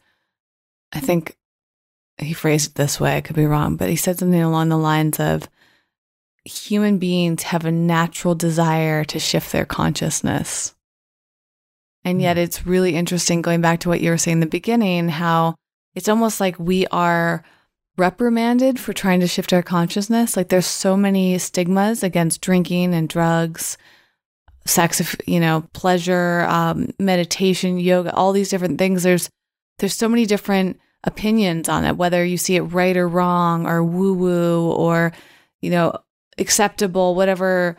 I 0.92 1.00
think, 1.00 1.36
he 2.18 2.32
phrased 2.32 2.70
it 2.70 2.74
this 2.74 2.98
way, 2.98 3.16
I 3.16 3.20
could 3.20 3.36
be 3.36 3.46
wrong, 3.46 3.76
but 3.76 3.88
he 3.88 3.96
said 3.96 4.18
something 4.18 4.42
along 4.42 4.68
the 4.68 4.78
lines 4.78 5.20
of 5.20 5.48
human 6.44 6.98
beings 6.98 7.42
have 7.44 7.64
a 7.64 7.72
natural 7.72 8.34
desire 8.34 9.04
to 9.04 9.18
shift 9.18 9.52
their 9.52 9.66
consciousness. 9.66 10.74
And 12.06 12.22
yet 12.22 12.38
it's 12.38 12.64
really 12.64 12.94
interesting 12.94 13.42
going 13.42 13.60
back 13.60 13.80
to 13.80 13.88
what 13.88 14.00
you 14.00 14.10
were 14.10 14.16
saying 14.16 14.36
in 14.36 14.40
the 14.40 14.46
beginning, 14.46 15.08
how 15.08 15.56
it's 15.96 16.08
almost 16.08 16.38
like 16.38 16.56
we 16.56 16.86
are 16.92 17.42
reprimanded 17.96 18.78
for 18.78 18.92
trying 18.92 19.18
to 19.18 19.26
shift 19.26 19.52
our 19.52 19.62
consciousness. 19.62 20.36
Like 20.36 20.48
there's 20.48 20.66
so 20.66 20.96
many 20.96 21.36
stigmas 21.38 22.04
against 22.04 22.42
drinking 22.42 22.94
and 22.94 23.08
drugs, 23.08 23.76
sex, 24.64 25.16
you 25.26 25.40
know, 25.40 25.66
pleasure, 25.72 26.42
um, 26.48 26.90
meditation, 27.00 27.80
yoga, 27.80 28.14
all 28.14 28.30
these 28.30 28.50
different 28.50 28.78
things. 28.78 29.02
There's 29.02 29.28
there's 29.78 29.96
so 29.96 30.08
many 30.08 30.26
different 30.26 30.78
opinions 31.02 31.68
on 31.68 31.84
it, 31.84 31.96
whether 31.96 32.24
you 32.24 32.38
see 32.38 32.54
it 32.54 32.62
right 32.62 32.96
or 32.96 33.08
wrong 33.08 33.66
or 33.66 33.82
woo 33.82 34.14
woo 34.14 34.70
or, 34.70 35.12
you 35.60 35.70
know, 35.70 35.92
acceptable, 36.38 37.16
whatever 37.16 37.76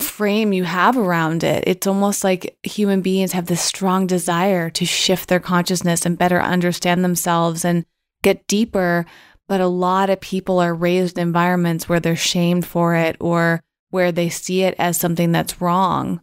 frame 0.00 0.52
you 0.52 0.64
have 0.64 0.96
around 0.96 1.42
it. 1.42 1.64
It's 1.66 1.86
almost 1.86 2.22
like 2.22 2.56
human 2.62 3.02
beings 3.02 3.32
have 3.32 3.46
this 3.46 3.60
strong 3.60 4.06
desire 4.06 4.70
to 4.70 4.84
shift 4.84 5.28
their 5.28 5.40
consciousness 5.40 6.06
and 6.06 6.18
better 6.18 6.40
understand 6.40 7.04
themselves 7.04 7.64
and 7.64 7.84
get 8.22 8.46
deeper. 8.46 9.06
But 9.48 9.60
a 9.60 9.66
lot 9.66 10.10
of 10.10 10.20
people 10.20 10.58
are 10.60 10.74
raised 10.74 11.18
in 11.18 11.28
environments 11.28 11.88
where 11.88 12.00
they're 12.00 12.16
shamed 12.16 12.66
for 12.66 12.94
it 12.94 13.16
or 13.18 13.62
where 13.90 14.12
they 14.12 14.28
see 14.28 14.62
it 14.62 14.74
as 14.78 14.98
something 14.98 15.32
that's 15.32 15.60
wrong. 15.60 16.20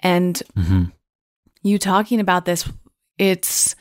And 0.00 0.42
mm-hmm. 0.56 0.84
you 1.62 1.78
talking 1.78 2.20
about 2.20 2.44
this, 2.44 2.68
it's 3.18 3.76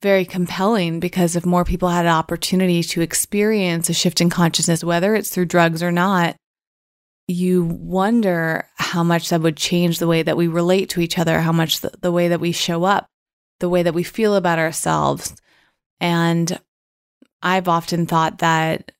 very 0.00 0.24
compelling 0.24 1.00
because 1.00 1.34
if 1.34 1.46
more 1.46 1.64
people 1.64 1.88
had 1.88 2.06
an 2.06 2.12
opportunity 2.12 2.82
to 2.82 3.00
experience 3.00 3.88
a 3.88 3.94
shift 3.94 4.20
in 4.20 4.30
consciousness, 4.30 4.84
whether 4.84 5.14
it's 5.14 5.30
through 5.30 5.46
drugs 5.46 5.82
or 5.82 5.90
not, 5.90 6.36
you 7.26 7.64
wonder 7.64 8.68
how 8.76 9.02
much 9.02 9.30
that 9.30 9.40
would 9.40 9.56
change 9.56 9.98
the 9.98 10.06
way 10.06 10.22
that 10.22 10.36
we 10.36 10.46
relate 10.46 10.90
to 10.90 11.00
each 11.00 11.18
other, 11.18 11.40
how 11.40 11.52
much 11.52 11.80
the, 11.80 11.92
the 12.00 12.12
way 12.12 12.28
that 12.28 12.40
we 12.40 12.52
show 12.52 12.84
up, 12.84 13.08
the 13.60 13.68
way 13.68 13.82
that 13.82 13.94
we 13.94 14.02
feel 14.02 14.34
about 14.34 14.58
ourselves. 14.58 15.34
And 16.00 16.60
I've 17.42 17.68
often 17.68 18.06
thought 18.06 18.38
that 18.38 18.92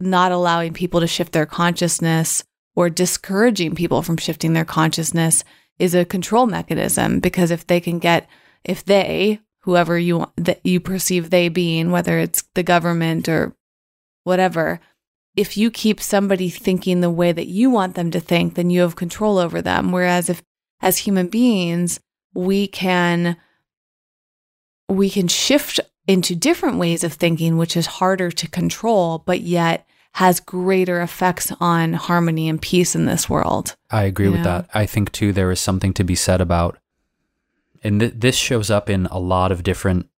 not 0.00 0.32
allowing 0.32 0.72
people 0.72 1.00
to 1.00 1.06
shift 1.06 1.32
their 1.32 1.46
consciousness 1.46 2.44
or 2.74 2.88
discouraging 2.88 3.74
people 3.74 4.02
from 4.02 4.16
shifting 4.16 4.52
their 4.52 4.64
consciousness 4.64 5.44
is 5.78 5.94
a 5.94 6.04
control 6.04 6.46
mechanism 6.46 7.20
because 7.20 7.50
if 7.50 7.66
they 7.66 7.80
can 7.80 7.98
get, 7.98 8.28
if 8.64 8.84
they, 8.84 9.40
whoever 9.62 9.98
you 9.98 10.30
that 10.36 10.64
you 10.64 10.80
perceive 10.80 11.30
they 11.30 11.48
being, 11.48 11.90
whether 11.90 12.18
it's 12.18 12.44
the 12.54 12.62
government 12.62 13.28
or 13.28 13.54
whatever, 14.24 14.80
if 15.38 15.56
you 15.56 15.70
keep 15.70 16.00
somebody 16.00 16.48
thinking 16.48 17.00
the 17.00 17.10
way 17.10 17.30
that 17.30 17.46
you 17.46 17.70
want 17.70 17.94
them 17.94 18.10
to 18.10 18.18
think, 18.18 18.54
then 18.54 18.70
you 18.70 18.80
have 18.80 18.96
control 18.96 19.38
over 19.38 19.62
them. 19.62 19.92
Whereas 19.92 20.28
if 20.28 20.42
as 20.80 20.98
human 20.98 21.28
beings, 21.28 22.00
we 22.34 22.66
can 22.66 23.36
we 24.88 25.08
can 25.08 25.28
shift 25.28 25.78
into 26.08 26.34
different 26.34 26.78
ways 26.78 27.04
of 27.04 27.12
thinking, 27.12 27.56
which 27.56 27.76
is 27.76 27.86
harder 27.86 28.32
to 28.32 28.48
control, 28.48 29.22
but 29.26 29.42
yet 29.42 29.86
has 30.14 30.40
greater 30.40 31.02
effects 31.02 31.52
on 31.60 31.92
harmony 31.92 32.48
and 32.48 32.60
peace 32.60 32.96
in 32.96 33.04
this 33.06 33.30
world. 33.30 33.76
I 33.90 34.04
agree 34.04 34.28
with 34.28 34.38
know? 34.38 34.44
that. 34.44 34.70
I 34.74 34.86
think 34.86 35.12
too 35.12 35.32
there 35.32 35.52
is 35.52 35.60
something 35.60 35.92
to 35.94 36.04
be 36.04 36.16
said 36.16 36.40
about 36.40 36.78
and 37.84 38.00
th- 38.00 38.14
this 38.16 38.36
shows 38.36 38.70
up 38.70 38.90
in 38.90 39.06
a 39.06 39.18
lot 39.18 39.52
of 39.52 39.62
different 39.62 40.08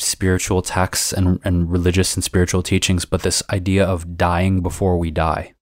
spiritual 0.00 0.62
texts 0.62 1.12
and, 1.12 1.40
and 1.44 1.70
religious 1.70 2.14
and 2.14 2.24
spiritual 2.24 2.62
teachings, 2.62 3.04
but 3.04 3.22
this 3.22 3.42
idea 3.50 3.84
of 3.84 4.16
dying 4.16 4.62
before 4.62 4.98
we 4.98 5.10
die. 5.10 5.54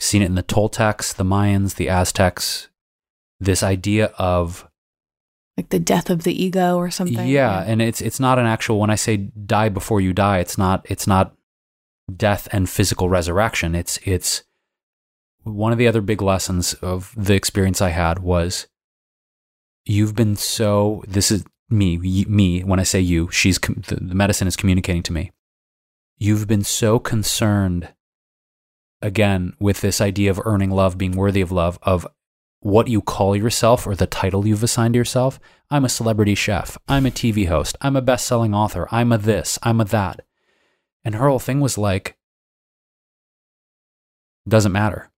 Seen 0.00 0.22
it 0.22 0.26
in 0.26 0.34
the 0.34 0.42
Toltecs, 0.42 1.14
the 1.14 1.24
Mayans, 1.24 1.74
the 1.74 1.88
Aztecs, 1.88 2.68
this 3.40 3.62
idea 3.62 4.06
of 4.18 4.68
like 5.56 5.70
the 5.70 5.80
death 5.80 6.08
of 6.08 6.22
the 6.22 6.44
ego 6.44 6.76
or 6.76 6.88
something. 6.88 7.26
Yeah, 7.26 7.62
yeah, 7.62 7.64
and 7.66 7.82
it's 7.82 8.00
it's 8.00 8.20
not 8.20 8.38
an 8.38 8.46
actual 8.46 8.78
when 8.78 8.90
I 8.90 8.94
say 8.94 9.16
die 9.16 9.68
before 9.68 10.00
you 10.00 10.12
die, 10.12 10.38
it's 10.38 10.56
not 10.56 10.86
it's 10.88 11.06
not 11.06 11.34
death 12.14 12.48
and 12.52 12.70
physical 12.70 13.08
resurrection. 13.08 13.74
It's 13.74 13.98
it's 14.04 14.44
one 15.42 15.72
of 15.72 15.78
the 15.78 15.88
other 15.88 16.00
big 16.00 16.22
lessons 16.22 16.74
of 16.74 17.12
the 17.16 17.34
experience 17.34 17.82
I 17.82 17.88
had 17.88 18.20
was 18.20 18.68
you've 19.84 20.14
been 20.14 20.36
so 20.36 21.02
this 21.08 21.30
is 21.32 21.44
me 21.70 21.96
me 22.28 22.60
when 22.62 22.80
i 22.80 22.82
say 22.82 23.00
you 23.00 23.30
she's 23.30 23.58
the, 23.58 23.98
medicine 24.00 24.48
is 24.48 24.56
communicating 24.56 25.02
to 25.02 25.12
me 25.12 25.30
you've 26.16 26.46
been 26.46 26.64
so 26.64 26.98
concerned 26.98 27.92
again 29.02 29.52
with 29.60 29.80
this 29.80 30.00
idea 30.00 30.30
of 30.30 30.40
earning 30.44 30.70
love 30.70 30.98
being 30.98 31.12
worthy 31.12 31.40
of 31.40 31.52
love 31.52 31.78
of 31.82 32.06
what 32.60 32.88
you 32.88 33.00
call 33.00 33.36
yourself 33.36 33.86
or 33.86 33.94
the 33.94 34.06
title 34.06 34.46
you've 34.46 34.62
assigned 34.62 34.94
to 34.94 34.98
yourself. 34.98 35.38
I'm 35.70 35.84
a 35.84 35.88
celebrity 35.88 36.34
chef. 36.34 36.76
I'm 36.88 37.06
a 37.06 37.10
TV 37.10 37.46
host. 37.46 37.76
I'm 37.80 37.96
a 37.96 38.02
best 38.02 38.26
selling 38.26 38.54
author. 38.54 38.88
I'm 38.90 39.12
a 39.12 39.18
this. 39.18 39.58
I'm 39.62 39.80
a 39.80 39.84
that. 39.86 40.24
And 41.04 41.14
her 41.14 41.28
whole 41.28 41.38
thing 41.38 41.60
was 41.60 41.78
like, 41.78 42.16
doesn't 44.46 44.72
matter. 44.72 45.10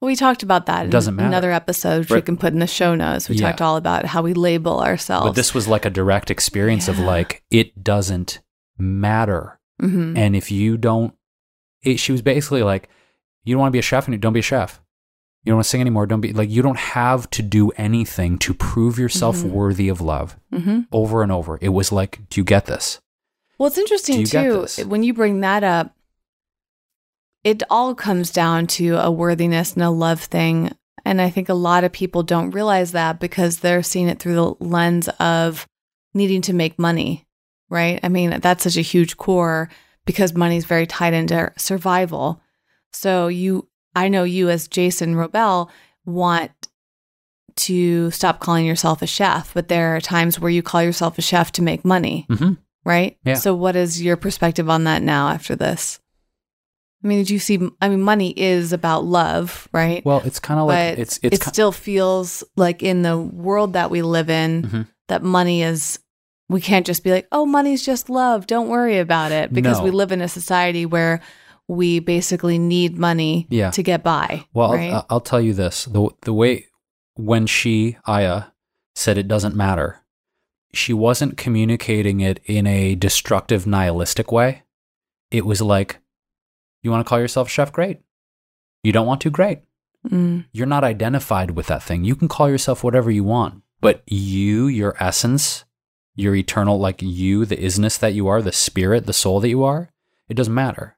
We 0.00 0.14
talked 0.14 0.42
about 0.44 0.66
that 0.66 0.84
in 0.84 0.90
Doesn't 0.90 1.16
matter. 1.16 1.26
another 1.28 1.50
episode, 1.50 2.00
which 2.00 2.10
we 2.10 2.22
can 2.22 2.36
put 2.36 2.52
in 2.52 2.60
the 2.60 2.66
show 2.68 2.94
notes. 2.94 3.28
We 3.28 3.34
Yeah. 3.36 3.48
talked 3.48 3.60
all 3.60 3.76
about 3.76 4.04
how 4.04 4.22
we 4.22 4.32
label 4.32 4.80
ourselves. 4.80 5.26
But 5.26 5.34
this 5.34 5.52
was 5.54 5.66
like 5.66 5.84
a 5.84 5.90
direct 5.90 6.30
experience 6.30 6.86
of 6.86 6.98
like, 7.00 7.42
it 7.50 7.82
doesn't 7.82 8.40
matter. 8.78 9.58
Mhm. 9.82 10.16
And 10.16 10.36
if 10.36 10.52
you 10.52 10.76
don't, 10.76 11.14
it, 11.82 11.98
she 11.98 12.12
was 12.12 12.22
basically 12.22 12.62
like, 12.62 12.88
you 13.44 13.54
don't 13.54 13.60
want 13.60 13.70
to 13.70 13.76
be 13.76 13.78
a 13.80 13.82
chef 13.82 14.06
and 14.06 14.14
you 14.14 14.18
don't 14.18 14.32
be 14.32 14.38
a 14.40 14.42
chef. 14.42 14.80
You 15.44 15.50
don't 15.50 15.56
want 15.58 15.64
to 15.64 15.70
sing 15.70 15.80
anymore. 15.80 16.06
Don't 16.06 16.20
be 16.20 16.32
like, 16.32 16.50
you 16.50 16.62
don't 16.62 16.78
have 16.78 17.28
to 17.30 17.42
do 17.42 17.70
anything 17.70 18.38
to 18.38 18.54
prove 18.54 18.98
yourself 18.98 19.38
Mhm. 19.38 19.50
worthy 19.50 19.88
of 19.88 20.00
love 20.00 20.36
Mhm. 20.52 20.86
over 20.92 21.22
and 21.24 21.32
over. 21.32 21.58
It 21.60 21.70
was 21.70 21.90
like, 21.90 22.20
do 22.30 22.40
you 22.40 22.44
get 22.44 22.66
this? 22.66 23.00
Well, 23.58 23.66
it's 23.66 23.78
interesting 23.78 24.16
Do 24.16 24.20
you 24.20 24.26
get 24.28 24.68
too 24.68 24.84
when 24.88 25.02
you 25.02 25.12
bring 25.12 25.40
that 25.40 25.64
up. 25.64 25.92
It 27.44 27.62
all 27.70 27.94
comes 27.94 28.30
down 28.30 28.66
to 28.68 28.96
a 28.96 29.10
worthiness 29.10 29.74
and 29.74 29.82
a 29.82 29.90
love 29.90 30.20
thing, 30.20 30.72
and 31.04 31.20
I 31.20 31.30
think 31.30 31.48
a 31.48 31.54
lot 31.54 31.84
of 31.84 31.92
people 31.92 32.22
don't 32.22 32.50
realize 32.50 32.92
that 32.92 33.20
because 33.20 33.60
they're 33.60 33.82
seeing 33.82 34.08
it 34.08 34.18
through 34.18 34.34
the 34.34 34.54
lens 34.64 35.08
of 35.20 35.66
needing 36.14 36.42
to 36.42 36.52
make 36.52 36.78
money, 36.78 37.26
right? 37.70 38.00
I 38.02 38.08
mean, 38.08 38.40
that's 38.40 38.64
such 38.64 38.76
a 38.76 38.82
huge 38.82 39.16
core 39.16 39.70
because 40.04 40.34
money 40.34 40.56
is 40.56 40.64
very 40.64 40.86
tied 40.86 41.14
into 41.14 41.52
survival. 41.56 42.42
So 42.92 43.28
you, 43.28 43.68
I 43.94 44.08
know 44.08 44.24
you 44.24 44.48
as 44.50 44.66
Jason 44.68 45.14
Wrobel 45.14 45.70
want 46.04 46.50
to 47.56 48.10
stop 48.10 48.40
calling 48.40 48.66
yourself 48.66 49.02
a 49.02 49.06
chef, 49.06 49.52
but 49.54 49.68
there 49.68 49.96
are 49.96 50.00
times 50.00 50.38
where 50.40 50.50
you 50.50 50.62
call 50.62 50.82
yourself 50.82 51.18
a 51.18 51.22
chef 51.22 51.52
to 51.52 51.62
make 51.62 51.84
money 51.84 52.26
Mm-hmm. 52.30 52.52
right? 52.84 53.18
Yeah. 53.24 53.34
So, 53.34 53.54
what 53.54 53.76
is 53.76 54.02
your 54.02 54.16
perspective 54.16 54.68
on 54.70 54.84
that 54.84 55.02
now 55.02 55.28
after 55.28 55.54
this? 55.56 56.00
I 57.04 57.06
mean, 57.06 57.18
did 57.18 57.30
you 57.30 57.38
see? 57.38 57.60
I 57.80 57.88
mean, 57.88 58.02
money 58.02 58.30
is 58.36 58.72
about 58.72 59.04
love, 59.04 59.68
right? 59.72 60.04
Well, 60.04 60.20
it's 60.24 60.40
kind 60.40 60.58
of 60.58 60.66
like, 60.66 60.98
it's, 60.98 61.18
it's, 61.22 61.36
it 61.36 61.40
ki- 61.44 61.50
still 61.50 61.70
feels 61.72 62.42
like 62.56 62.82
in 62.82 63.02
the 63.02 63.16
world 63.16 63.74
that 63.74 63.90
we 63.90 64.02
live 64.02 64.28
in, 64.30 64.62
Mhm. 64.64 64.86
that 65.08 65.22
money 65.22 65.62
is. 65.62 66.00
We 66.50 66.60
can't 66.62 66.86
just 66.86 67.04
be 67.04 67.10
like, 67.12 67.28
"Oh, 67.30 67.44
money's 67.44 67.84
just 67.84 68.08
love. 68.08 68.46
Don't 68.46 68.68
worry 68.68 68.98
about 68.98 69.32
it," 69.32 69.52
because 69.52 69.78
No. 69.78 69.84
we 69.84 69.90
live 69.90 70.10
in 70.12 70.20
a 70.22 70.28
society 70.28 70.86
where 70.86 71.20
we 71.68 71.98
basically 72.00 72.58
need 72.58 72.96
money 72.98 73.46
Yeah. 73.50 73.70
to 73.72 73.82
get 73.82 74.02
by. 74.02 74.46
Well, 74.54 74.72
right? 74.72 74.92
I'll, 74.94 75.06
I'll 75.10 75.20
tell 75.20 75.40
you 75.42 75.52
this: 75.54 75.84
the 75.84 76.08
the 76.22 76.32
way 76.32 76.66
when 77.14 77.46
she 77.46 77.96
Aya 78.06 78.44
said 78.96 79.18
it 79.18 79.28
doesn't 79.28 79.54
matter, 79.54 79.98
she 80.72 80.92
wasn't 80.94 81.36
communicating 81.36 82.20
it 82.20 82.40
in 82.46 82.66
a 82.66 82.94
destructive, 82.96 83.66
nihilistic 83.66 84.32
way. 84.32 84.62
It 85.30 85.44
was 85.46 85.60
like, 85.60 85.98
you 86.82 86.90
want 86.90 87.04
to 87.04 87.08
call 87.08 87.20
yourself 87.20 87.48
chef? 87.48 87.72
Great. 87.72 88.00
You 88.82 88.92
don't 88.92 89.06
want 89.06 89.20
to? 89.22 89.30
Great. 89.30 89.60
Mm, 90.08 90.46
You're 90.52 90.66
not 90.66 90.84
identified 90.84 91.52
with 91.52 91.66
that 91.66 91.82
thing. 91.82 92.04
You 92.04 92.14
can 92.14 92.28
call 92.28 92.48
yourself 92.48 92.84
whatever 92.84 93.10
you 93.10 93.24
want, 93.24 93.62
but 93.80 94.02
you, 94.06 94.68
your 94.68 94.96
essence, 95.02 95.64
your 96.14 96.34
eternal, 96.34 96.78
like 96.78 97.02
you, 97.02 97.44
the 97.44 97.56
isness 97.56 97.98
that 97.98 98.14
you 98.14 98.28
are, 98.28 98.40
the 98.40 98.52
spirit, 98.52 99.06
the 99.06 99.12
soul 99.12 99.40
that 99.40 99.48
you 99.48 99.64
are, 99.64 99.90
it 100.28 100.34
doesn't 100.34 100.54
matter. 100.54 100.96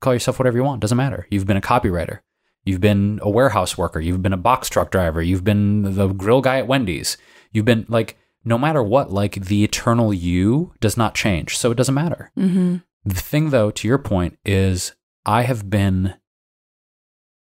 Call 0.00 0.12
yourself 0.12 0.38
whatever 0.38 0.56
you 0.58 0.64
want. 0.64 0.80
Doesn't 0.80 0.96
matter. 0.96 1.26
You've 1.30 1.46
been 1.46 1.56
a 1.56 1.62
copywriter. 1.62 2.20
You've 2.64 2.80
been 2.80 3.18
a 3.22 3.30
warehouse 3.30 3.78
worker. 3.78 4.00
You've 4.00 4.22
been 4.22 4.32
a 4.34 4.38
box 4.38 4.68
truck 4.68 4.90
driver. 4.90 5.22
You've 5.22 5.44
been 5.44 5.94
the 5.94 6.08
grill 6.08 6.42
guy 6.42 6.58
at 6.58 6.66
Wendy's. 6.66 7.16
You've 7.52 7.64
been 7.64 7.86
like, 7.88 8.18
no 8.44 8.58
matter 8.58 8.82
what, 8.82 9.10
like 9.10 9.34
the 9.46 9.64
eternal 9.64 10.12
you 10.12 10.74
does 10.80 10.96
not 10.96 11.14
change. 11.14 11.56
So 11.56 11.70
it 11.70 11.76
doesn't 11.76 11.94
matter. 11.94 12.30
hmm 12.34 12.76
The 13.04 13.14
thing, 13.14 13.50
though, 13.50 13.70
to 13.70 13.88
your 13.88 13.98
point, 13.98 14.38
is 14.44 14.94
I 15.24 15.42
have 15.42 15.70
been 15.70 16.14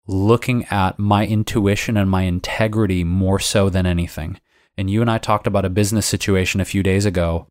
looking 0.06 0.64
at 0.66 0.98
my 0.98 1.26
intuition 1.26 1.96
and 1.96 2.10
my 2.10 2.22
integrity 2.22 3.04
more 3.04 3.38
so 3.38 3.68
than 3.68 3.86
anything. 3.86 4.40
And 4.76 4.90
you 4.90 5.00
and 5.00 5.10
I 5.10 5.18
talked 5.18 5.46
about 5.46 5.64
a 5.64 5.70
business 5.70 6.06
situation 6.06 6.60
a 6.60 6.64
few 6.64 6.82
days 6.82 7.04
ago 7.04 7.46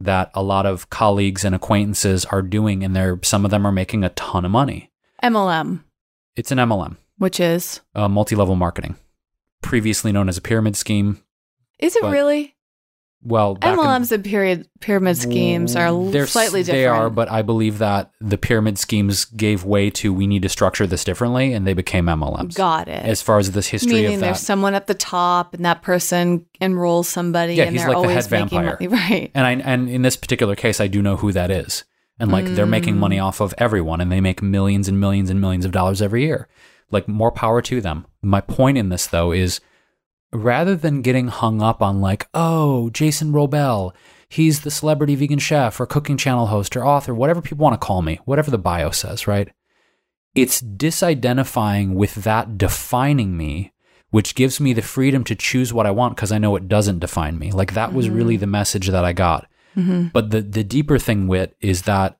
that 0.00 0.30
a 0.34 0.42
lot 0.42 0.64
of 0.64 0.90
colleagues 0.90 1.44
and 1.44 1.54
acquaintances 1.54 2.24
are 2.26 2.42
doing, 2.42 2.84
and 2.84 2.94
they're 2.94 3.18
some 3.22 3.44
of 3.44 3.50
them 3.50 3.66
are 3.66 3.72
making 3.72 4.04
a 4.04 4.10
ton 4.10 4.44
of 4.44 4.50
money. 4.50 4.92
MLM, 5.22 5.82
It's 6.36 6.52
an 6.52 6.58
MLM, 6.58 6.96
which 7.16 7.40
is 7.40 7.80
uh, 7.94 8.08
multi-level 8.08 8.54
marketing, 8.54 8.96
previously 9.60 10.12
known 10.12 10.28
as 10.28 10.36
a 10.36 10.42
pyramid 10.42 10.76
scheme. 10.76 11.22
is 11.80 11.96
it 11.96 12.04
really? 12.04 12.54
Well, 13.24 13.56
back 13.56 13.72
in- 13.74 13.78
MLMs 13.80 14.12
and 14.12 14.24
period 14.24 14.68
pyramid 14.80 15.16
schemes 15.16 15.74
are 15.74 15.92
They're- 16.10 16.26
slightly 16.26 16.60
different. 16.62 16.78
They 16.78 16.86
are, 16.86 17.10
but 17.10 17.28
I 17.30 17.42
believe 17.42 17.78
that 17.78 18.12
the 18.20 18.38
pyramid 18.38 18.78
schemes 18.78 19.24
gave 19.24 19.64
way 19.64 19.90
to 19.90 20.12
we 20.12 20.26
need 20.28 20.42
to 20.42 20.48
structure 20.48 20.86
this 20.86 21.02
differently, 21.02 21.52
and 21.52 21.66
they 21.66 21.74
became 21.74 22.06
MLMs. 22.06 22.54
Got 22.54 22.86
it. 22.86 23.02
As 23.04 23.20
far 23.20 23.38
as 23.38 23.50
this 23.50 23.66
history 23.66 23.92
Meaning 23.92 24.14
of 24.14 24.20
there's 24.20 24.40
someone 24.40 24.74
at 24.74 24.86
the 24.86 24.94
top, 24.94 25.52
and 25.52 25.64
that 25.64 25.82
person 25.82 26.46
enrolls 26.60 27.08
somebody, 27.08 27.54
Yeah, 27.54 27.64
and 27.64 27.72
he's 27.72 27.80
they're 27.82 27.88
like 27.88 27.96
the 27.96 28.08
always 28.08 28.26
head 28.26 28.30
making 28.30 28.60
vampire. 28.60 28.76
money. 28.80 28.88
Right. 29.10 29.30
and 29.34 29.46
I 29.46 29.52
and 29.68 29.88
in 29.88 30.02
this 30.02 30.16
particular 30.16 30.54
case, 30.54 30.80
I 30.80 30.86
do 30.86 31.02
know 31.02 31.16
who 31.16 31.32
that 31.32 31.50
is, 31.50 31.82
and 32.20 32.30
like 32.30 32.46
they're 32.46 32.66
making 32.66 32.94
Mm. 32.94 32.98
money 32.98 33.18
off 33.18 33.40
of 33.40 33.52
everyone, 33.58 34.00
and 34.00 34.12
they 34.12 34.20
make 34.20 34.42
millions 34.42 34.86
and 34.86 35.00
millions 35.00 35.28
and 35.28 35.40
millions 35.40 35.64
of 35.64 35.72
dollars 35.72 36.00
every 36.00 36.22
year. 36.24 36.46
Like 36.92 37.08
more 37.08 37.32
power 37.32 37.60
to 37.62 37.80
them. 37.80 38.06
My 38.22 38.40
point 38.40 38.78
in 38.78 38.90
this 38.90 39.08
though 39.08 39.32
is 39.32 39.60
rather 40.32 40.76
than 40.76 41.02
getting 41.02 41.28
hung 41.28 41.62
up 41.62 41.82
on 41.82 42.00
like, 42.00 42.28
oh, 42.34 42.90
Jason 42.90 43.32
Wrobel, 43.32 43.92
he's 44.28 44.60
the 44.60 44.70
celebrity 44.70 45.14
vegan 45.14 45.38
chef 45.38 45.80
or 45.80 45.86
cooking 45.86 46.16
channel 46.16 46.46
host 46.46 46.76
or 46.76 46.84
author, 46.84 47.14
whatever 47.14 47.40
people 47.40 47.64
want 47.64 47.80
to 47.80 47.86
call 47.86 48.02
me, 48.02 48.20
whatever 48.24 48.50
the 48.50 48.58
bio 48.58 48.90
says, 48.90 49.26
right? 49.26 49.50
It's 50.34 50.60
disidentifying 50.60 51.94
with 51.94 52.16
that 52.16 52.58
defining 52.58 53.36
me, 53.36 53.72
which 54.10 54.34
gives 54.34 54.60
me 54.60 54.72
the 54.72 54.82
freedom 54.82 55.24
to 55.24 55.34
choose 55.34 55.72
what 55.72 55.86
I 55.86 55.90
want 55.90 56.16
because 56.16 56.32
I 56.32 56.38
know 56.38 56.56
it 56.56 56.68
doesn't 56.68 57.00
define 57.00 57.38
me. 57.38 57.50
Like 57.50 57.74
that 57.74 57.92
was 57.92 58.08
really 58.08 58.36
the 58.36 58.46
message 58.46 58.88
that 58.88 59.04
I 59.04 59.12
got. 59.12 59.48
hmm 59.74 60.06
But 60.12 60.30
the 60.30 60.42
the 60.42 60.64
deeper 60.64 60.98
thing 60.98 61.26
wit 61.26 61.56
is 61.60 61.82
that 61.82 62.18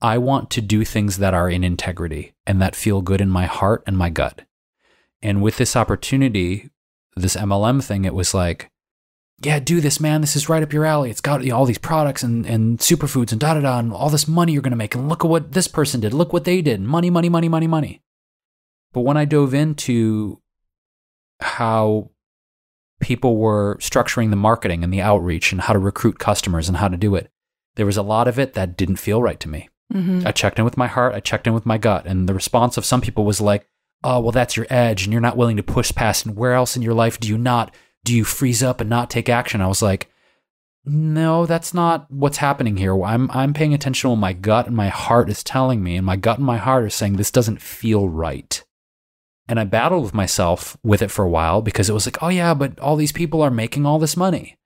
I 0.00 0.18
want 0.18 0.50
to 0.50 0.60
do 0.60 0.84
things 0.84 1.18
that 1.18 1.34
are 1.34 1.50
in 1.50 1.64
integrity 1.64 2.34
and 2.46 2.62
that 2.62 2.76
feel 2.76 3.02
good 3.02 3.20
in 3.20 3.28
my 3.28 3.46
heart 3.46 3.82
and 3.86 3.98
my 3.98 4.10
gut. 4.10 4.42
And 5.22 5.42
with 5.42 5.56
this 5.56 5.76
opportunity, 5.76 6.70
this 7.16 7.36
MLM 7.36 7.82
thing, 7.82 8.04
it 8.04 8.14
was 8.14 8.34
like, 8.34 8.70
yeah, 9.40 9.60
do 9.60 9.80
this, 9.80 10.00
man. 10.00 10.20
This 10.20 10.34
is 10.34 10.48
right 10.48 10.62
up 10.62 10.72
your 10.72 10.84
alley. 10.84 11.10
It's 11.10 11.20
got 11.20 11.44
you 11.44 11.50
know, 11.50 11.56
all 11.58 11.64
these 11.64 11.78
products 11.78 12.22
and, 12.22 12.44
and 12.44 12.78
superfoods 12.78 13.30
and 13.30 13.40
da 13.40 13.54
da 13.54 13.60
da 13.60 13.78
and 13.78 13.92
all 13.92 14.10
this 14.10 14.26
money 14.26 14.52
you're 14.52 14.62
going 14.62 14.72
to 14.72 14.76
make. 14.76 14.94
And 14.94 15.08
look 15.08 15.24
at 15.24 15.30
what 15.30 15.52
this 15.52 15.68
person 15.68 16.00
did. 16.00 16.12
Look 16.12 16.32
what 16.32 16.44
they 16.44 16.60
did. 16.60 16.80
Money, 16.80 17.10
money, 17.10 17.28
money, 17.28 17.48
money, 17.48 17.66
money. 17.66 18.02
But 18.92 19.02
when 19.02 19.16
I 19.16 19.24
dove 19.24 19.54
into 19.54 20.40
how 21.40 22.10
people 23.00 23.36
were 23.36 23.76
structuring 23.80 24.30
the 24.30 24.36
marketing 24.36 24.82
and 24.82 24.92
the 24.92 25.02
outreach 25.02 25.52
and 25.52 25.60
how 25.60 25.72
to 25.72 25.78
recruit 25.78 26.18
customers 26.18 26.68
and 26.68 26.78
how 26.78 26.88
to 26.88 26.96
do 26.96 27.14
it, 27.14 27.30
there 27.76 27.86
was 27.86 27.96
a 27.96 28.02
lot 28.02 28.26
of 28.26 28.38
it 28.40 28.54
that 28.54 28.76
didn't 28.76 28.96
feel 28.96 29.22
right 29.22 29.38
to 29.38 29.48
me. 29.48 29.68
hmm 29.92 30.22
I 30.26 30.32
checked 30.32 30.58
in 30.58 30.64
with 30.64 30.76
my 30.76 30.88
heart, 30.88 31.14
I 31.14 31.20
checked 31.20 31.46
in 31.46 31.54
with 31.54 31.64
my 31.64 31.78
gut, 31.78 32.06
and 32.06 32.28
the 32.28 32.34
response 32.34 32.76
of 32.76 32.84
some 32.84 33.00
people 33.00 33.24
was 33.24 33.40
like, 33.40 33.68
"Oh, 34.04 34.20
well, 34.20 34.32
that's 34.32 34.56
your 34.56 34.66
edge, 34.70 35.04
and 35.04 35.12
you're 35.12 35.20
not 35.20 35.36
willing 35.36 35.56
to 35.56 35.62
push 35.62 35.94
past. 35.94 36.26
And 36.26 36.36
where 36.36 36.54
else 36.54 36.76
in 36.76 36.82
your 36.82 36.94
life 36.94 37.18
do 37.18 37.28
you 37.28 37.38
not 37.38 37.74
do 38.04 38.14
you 38.14 38.24
freeze 38.24 38.62
up 38.62 38.80
and 38.80 38.88
not 38.88 39.10
take 39.10 39.28
action?" 39.28 39.60
I 39.60 39.66
was 39.66 39.82
like, 39.82 40.08
"No, 40.84 41.46
that's 41.46 41.74
not 41.74 42.10
what's 42.10 42.38
happening 42.38 42.76
here. 42.76 43.02
I'm 43.04 43.30
I'm 43.32 43.52
paying 43.52 43.74
attention 43.74 44.08
to 44.08 44.10
what 44.10 44.20
my 44.20 44.32
gut 44.32 44.66
and 44.66 44.76
my 44.76 44.88
heart 44.88 45.28
is 45.28 45.42
telling 45.44 45.82
me, 45.82 45.96
and 45.96 46.06
my 46.06 46.16
gut 46.16 46.38
and 46.38 46.46
my 46.46 46.58
heart 46.58 46.84
are 46.84 46.90
saying 46.90 47.16
this 47.16 47.30
doesn't 47.30 47.62
feel 47.62 48.08
right." 48.08 48.64
And 49.48 49.58
I 49.58 49.64
battled 49.64 50.04
with 50.04 50.14
myself 50.14 50.76
with 50.84 51.00
it 51.02 51.10
for 51.10 51.24
a 51.24 51.30
while 51.30 51.62
because 51.62 51.88
it 51.88 51.94
was 51.94 52.06
like, 52.06 52.22
"Oh 52.22 52.28
yeah, 52.28 52.54
but 52.54 52.78
all 52.80 52.96
these 52.96 53.12
people 53.12 53.42
are 53.42 53.50
making 53.50 53.86
all 53.86 53.98
this 53.98 54.16
money." 54.16 54.58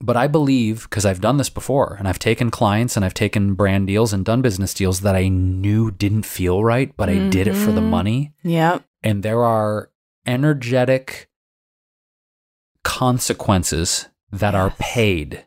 But 0.00 0.16
I 0.16 0.28
believe, 0.28 0.84
because 0.84 1.04
I've 1.04 1.20
done 1.20 1.38
this 1.38 1.50
before, 1.50 1.96
and 1.98 2.06
I've 2.06 2.20
taken 2.20 2.50
clients 2.50 2.94
and 2.96 3.04
I've 3.04 3.14
taken 3.14 3.54
brand 3.54 3.88
deals 3.88 4.12
and 4.12 4.24
done 4.24 4.42
business 4.42 4.72
deals 4.72 5.00
that 5.00 5.16
I 5.16 5.26
knew 5.28 5.90
didn't 5.90 6.22
feel 6.22 6.62
right, 6.62 6.96
but 6.96 7.08
I 7.08 7.28
did 7.28 7.48
it 7.48 7.56
for 7.56 7.72
the 7.72 7.80
Mhm. 7.80 7.90
money. 7.90 8.32
Yeah. 8.44 8.78
And 9.02 9.24
there 9.24 9.44
are 9.44 9.90
energetic 10.24 11.28
consequences 12.84 14.06
that 14.30 14.54
are 14.54 14.72
paid 14.78 15.44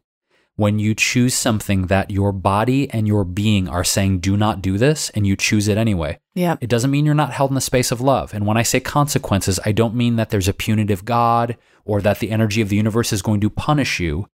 when 0.58 0.80
you 0.80 0.94
choose 0.94 1.34
something 1.34 1.88
that 1.88 2.12
your 2.12 2.32
body 2.32 2.90
and 2.92 3.08
your 3.08 3.24
being 3.24 3.68
are 3.68 3.84
saying, 3.84 4.20
do 4.20 4.36
not 4.38 4.62
do 4.62 4.78
this, 4.78 5.10
and 5.16 5.26
you 5.26 5.36
choose 5.36 5.68
it 5.68 5.78
anyway. 5.78 6.20
Yeah. 6.36 6.58
It 6.62 6.70
doesn't 6.70 6.92
mean 6.92 7.06
you're 7.06 7.16
not 7.16 7.32
held 7.32 7.52
in 7.52 7.56
the 7.56 7.62
space 7.62 7.92
of 7.92 8.02
love. 8.02 8.34
And 8.34 8.46
when 8.46 8.58
I 8.58 8.64
say 8.64 8.80
consequences, 8.80 9.60
I 9.66 9.72
don't 9.72 9.96
mean 9.96 10.18
that 10.18 10.30
there's 10.30 10.48
a 10.50 10.54
punitive 10.54 11.06
God 11.06 11.58
or 11.86 12.02
that 12.02 12.20
the 12.20 12.32
energy 12.32 12.62
of 12.62 12.70
the 12.70 12.76
universe 12.76 13.12
is 13.14 13.22
going 13.22 13.40
to 13.42 13.50
punish 13.50 14.00
you. 14.00 14.28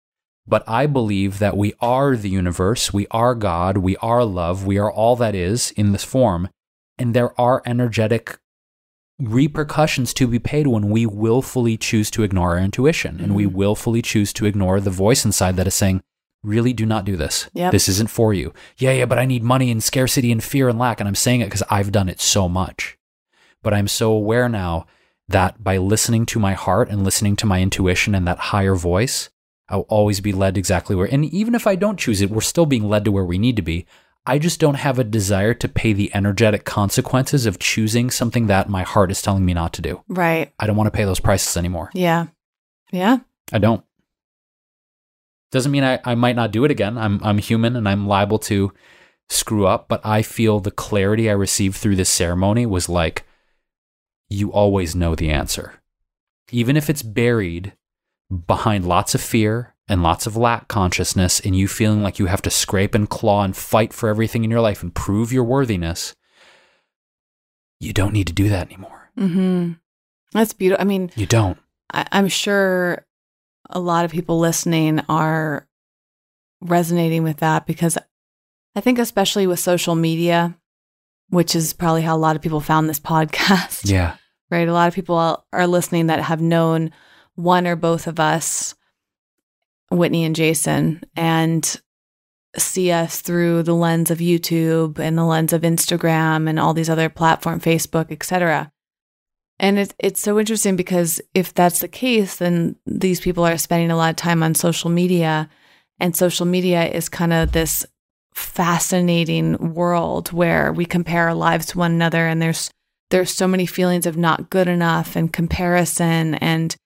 But 0.48 0.62
I 0.68 0.86
believe 0.86 1.38
that 1.40 1.56
we 1.56 1.74
are 1.80 2.16
the 2.16 2.28
universe, 2.30 2.92
we 2.92 3.06
are 3.10 3.34
God, 3.34 3.78
we 3.78 3.96
are 3.96 4.24
love, 4.24 4.64
we 4.64 4.78
are 4.78 4.90
all 4.90 5.16
that 5.16 5.34
is 5.34 5.72
in 5.72 5.92
this 5.92 6.04
form. 6.04 6.48
And 6.98 7.14
there 7.14 7.38
are 7.40 7.62
energetic 7.66 8.38
repercussions 9.18 10.12
to 10.14 10.26
be 10.26 10.38
paid 10.38 10.66
when 10.66 10.90
we 10.90 11.06
willfully 11.06 11.76
choose 11.76 12.10
to 12.12 12.22
ignore 12.22 12.50
our 12.52 12.58
intuition 12.58 13.18
and 13.20 13.34
we 13.34 13.46
Mhm. 13.46 13.52
willfully 13.52 14.02
choose 14.02 14.32
to 14.34 14.44
ignore 14.46 14.78
the 14.80 14.90
voice 14.90 15.24
inside 15.24 15.56
that 15.56 15.66
is 15.66 15.74
saying, 15.74 16.02
really 16.42 16.72
do 16.72 16.84
not 16.86 17.04
do 17.04 17.16
this. 17.16 17.48
Yep. 17.54 17.72
This 17.72 17.88
isn't 17.88 18.10
for 18.10 18.32
you. 18.34 18.52
Yeah, 18.76 18.92
yeah, 18.92 19.06
but 19.06 19.18
I 19.18 19.24
need 19.24 19.42
money 19.42 19.70
and 19.70 19.82
scarcity 19.82 20.30
and 20.30 20.44
fear 20.44 20.68
and 20.68 20.78
lack. 20.78 21.00
And 21.00 21.08
I'm 21.08 21.14
saying 21.14 21.40
it 21.40 21.46
because 21.46 21.62
I've 21.70 21.90
done 21.90 22.08
it 22.08 22.20
so 22.20 22.48
much. 22.48 22.96
But 23.62 23.74
I'm 23.74 23.88
so 23.88 24.12
aware 24.12 24.48
now 24.48 24.86
that 25.28 25.64
by 25.64 25.76
listening 25.78 26.24
to 26.26 26.38
my 26.38 26.52
heart 26.52 26.88
and 26.88 27.02
listening 27.02 27.34
to 27.36 27.46
my 27.46 27.60
intuition 27.62 28.14
and 28.14 28.26
that 28.28 28.38
higher 28.38 28.76
voice, 28.76 29.28
I'll 29.68 29.80
always 29.82 30.20
be 30.20 30.32
led 30.32 30.56
exactly 30.56 30.94
where. 30.94 31.12
And 31.12 31.24
even 31.24 31.54
if 31.54 31.66
I 31.66 31.74
don't 31.74 31.98
choose 31.98 32.20
it, 32.20 32.30
we're 32.30 32.40
still 32.40 32.66
being 32.66 32.88
led 32.88 33.04
to 33.04 33.12
where 33.12 33.24
we 33.24 33.38
need 33.38 33.56
to 33.56 33.62
be. 33.62 33.86
I 34.28 34.38
just 34.38 34.58
don't 34.58 34.74
have 34.74 34.98
a 34.98 35.04
desire 35.04 35.54
to 35.54 35.68
pay 35.68 35.92
the 35.92 36.12
energetic 36.14 36.64
consequences 36.64 37.46
of 37.46 37.60
choosing 37.60 38.10
something 38.10 38.48
that 38.48 38.68
my 38.68 38.82
heart 38.82 39.10
is 39.10 39.22
telling 39.22 39.44
me 39.44 39.54
not 39.54 39.72
to 39.74 39.82
do. 39.82 40.02
Right. 40.08 40.52
I 40.58 40.66
don't 40.66 40.76
want 40.76 40.88
to 40.88 40.96
pay 40.96 41.04
those 41.04 41.20
prices 41.20 41.56
anymore. 41.56 41.90
Yeah. 41.94 42.26
Yeah. 42.90 43.18
I 43.52 43.58
don't. 43.58 43.84
Doesn't 45.52 45.70
mean 45.70 45.84
I, 45.84 46.00
I 46.04 46.16
might 46.16 46.34
not 46.34 46.50
do 46.50 46.64
it 46.64 46.72
again. 46.72 46.98
I'm 46.98 47.22
I'm 47.22 47.38
human 47.38 47.76
and 47.76 47.88
I'm 47.88 48.08
liable 48.08 48.40
to 48.40 48.72
screw 49.28 49.66
up, 49.66 49.88
but 49.88 50.04
I 50.04 50.22
feel 50.22 50.58
the 50.58 50.72
clarity 50.72 51.30
I 51.30 51.34
received 51.34 51.76
through 51.76 51.96
this 51.96 52.10
ceremony 52.10 52.66
was 52.66 52.88
like 52.88 53.24
you 54.28 54.52
always 54.52 54.96
know 54.96 55.14
the 55.14 55.30
answer. 55.30 55.74
Even 56.50 56.76
if 56.76 56.90
it's 56.90 57.02
buried 57.02 57.72
behind 58.46 58.86
lots 58.86 59.14
of 59.14 59.20
fear 59.20 59.74
and 59.88 60.02
lots 60.02 60.26
of 60.26 60.36
lack 60.36 60.66
consciousness 60.68 61.38
and 61.40 61.56
you 61.56 61.68
feeling 61.68 62.02
like 62.02 62.18
you 62.18 62.26
have 62.26 62.42
to 62.42 62.50
scrape 62.50 62.94
and 62.94 63.08
claw 63.08 63.44
and 63.44 63.56
fight 63.56 63.92
for 63.92 64.08
everything 64.08 64.42
in 64.44 64.50
your 64.50 64.60
life 64.60 64.82
and 64.82 64.94
prove 64.94 65.32
your 65.32 65.44
worthiness, 65.44 66.14
you 67.80 67.92
don't 67.92 68.12
need 68.12 68.26
to 68.26 68.32
do 68.32 68.48
that 68.48 68.66
anymore. 68.66 69.10
Mm-hmm. 69.18 69.72
That's 70.32 70.52
beautiful. 70.52 70.82
I 70.82 70.84
mean, 70.86 71.10
You 71.14 71.26
don't. 71.26 71.58
I, 71.92 72.06
I'm 72.10 72.28
sure 72.28 73.04
a 73.70 73.78
lot 73.78 74.04
of 74.04 74.10
people 74.10 74.38
listening 74.38 75.00
are 75.08 75.66
resonating 76.60 77.22
with 77.22 77.38
that 77.38 77.66
because 77.66 77.96
I 78.74 78.80
think, 78.80 78.98
especially 78.98 79.46
with 79.46 79.60
social 79.60 79.94
media, 79.94 80.56
which 81.30 81.54
is 81.54 81.72
probably 81.72 82.02
how 82.02 82.16
a 82.16 82.18
lot 82.18 82.36
of 82.36 82.42
people 82.42 82.60
found 82.60 82.88
this 82.88 83.00
podcast, 83.12 83.88
Yeah. 83.90 84.16
right? 84.50 84.68
A 84.68 84.72
lot 84.72 84.88
of 84.88 84.94
people 84.94 85.44
are 85.52 85.66
listening 85.66 86.08
that 86.08 86.20
have 86.22 86.40
known 86.40 86.90
one 87.36 87.66
or 87.66 87.76
both 87.76 88.06
of 88.06 88.18
us, 88.18 88.74
Whitney 89.90 90.24
and 90.24 90.34
Jason, 90.34 91.02
and 91.14 91.80
see 92.56 92.90
us 92.90 93.20
through 93.20 93.62
the 93.62 93.74
lens 93.74 94.10
of 94.10 94.18
YouTube 94.18 94.98
and 94.98 95.16
the 95.16 95.24
lens 95.24 95.52
of 95.52 95.62
Instagram 95.62 96.48
and 96.48 96.58
all 96.58 96.74
these 96.74 96.90
other 96.90 97.08
platform, 97.08 97.60
Facebook, 97.60 98.10
etc. 98.10 98.72
And 99.58 99.78
it's 99.78 99.94
it's 99.98 100.20
so 100.20 100.38
interesting 100.38 100.76
because 100.76 101.20
if 101.34 101.54
that's 101.54 101.80
the 101.80 101.88
case, 101.88 102.36
then 102.36 102.76
these 102.86 103.20
people 103.20 103.46
are 103.46 103.56
spending 103.56 103.90
a 103.90 103.96
lot 103.96 104.10
of 104.10 104.16
time 104.16 104.42
on 104.42 104.54
social 104.54 104.90
media, 104.90 105.48
and 105.98 106.14
social 106.14 106.46
media 106.46 106.86
is 106.86 107.08
kind 107.08 107.32
of 107.32 107.52
this 107.52 107.86
fascinating 108.34 109.74
world 109.74 110.30
where 110.30 110.72
we 110.72 110.84
compare 110.84 111.28
our 111.28 111.34
lives 111.34 111.66
to 111.66 111.78
one 111.78 111.92
another, 111.92 112.26
and 112.26 112.40
there's 112.42 112.70
there's 113.10 113.30
so 113.30 113.46
many 113.46 113.66
feelings 113.66 114.04
of 114.04 114.16
not 114.16 114.50
good 114.50 114.68
enough 114.68 115.16
and 115.16 115.32
comparison, 115.32 116.34
and 116.36 116.76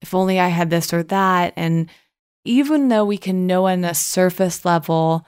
if 0.00 0.14
only 0.14 0.38
I 0.38 0.48
had 0.48 0.70
this 0.70 0.92
or 0.92 1.02
that, 1.04 1.52
and 1.56 1.88
even 2.44 2.88
though 2.88 3.04
we 3.04 3.18
can 3.18 3.46
know 3.46 3.66
on 3.66 3.84
a 3.84 3.94
surface 3.94 4.64
level 4.64 5.26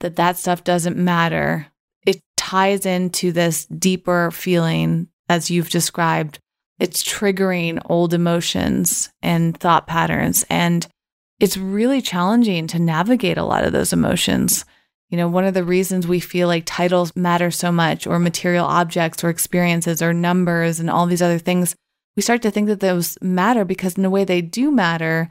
that 0.00 0.16
that 0.16 0.36
stuff 0.36 0.64
doesn't 0.64 0.96
matter, 0.96 1.66
it 2.06 2.20
ties 2.36 2.86
into 2.86 3.32
this 3.32 3.66
deeper 3.66 4.30
feeling 4.30 5.08
as 5.28 5.50
you've 5.50 5.70
described. 5.70 6.38
It's 6.78 7.02
triggering 7.02 7.80
old 7.86 8.14
emotions 8.14 9.10
and 9.22 9.58
thought 9.58 9.86
patterns. 9.86 10.44
And 10.48 10.86
it's 11.40 11.56
really 11.56 12.00
challenging 12.00 12.66
to 12.68 12.78
navigate 12.78 13.38
a 13.38 13.44
lot 13.44 13.64
of 13.64 13.72
those 13.72 13.92
emotions. 13.92 14.64
You 15.10 15.16
know, 15.16 15.28
one 15.28 15.44
of 15.44 15.54
the 15.54 15.64
reasons 15.64 16.06
we 16.06 16.20
feel 16.20 16.48
like 16.48 16.64
titles 16.66 17.14
matter 17.14 17.50
so 17.50 17.70
much, 17.70 18.06
or 18.06 18.18
material 18.18 18.66
objects, 18.66 19.22
or 19.22 19.28
experiences, 19.28 20.02
or 20.02 20.12
numbers, 20.12 20.80
and 20.80 20.90
all 20.90 21.06
these 21.06 21.22
other 21.22 21.38
things, 21.38 21.76
we 22.16 22.22
start 22.22 22.42
to 22.42 22.50
think 22.50 22.68
that 22.68 22.80
those 22.80 23.18
matter 23.20 23.64
because, 23.64 23.96
in 23.98 24.04
a 24.04 24.10
way, 24.10 24.24
they 24.24 24.40
do 24.42 24.70
matter 24.70 25.28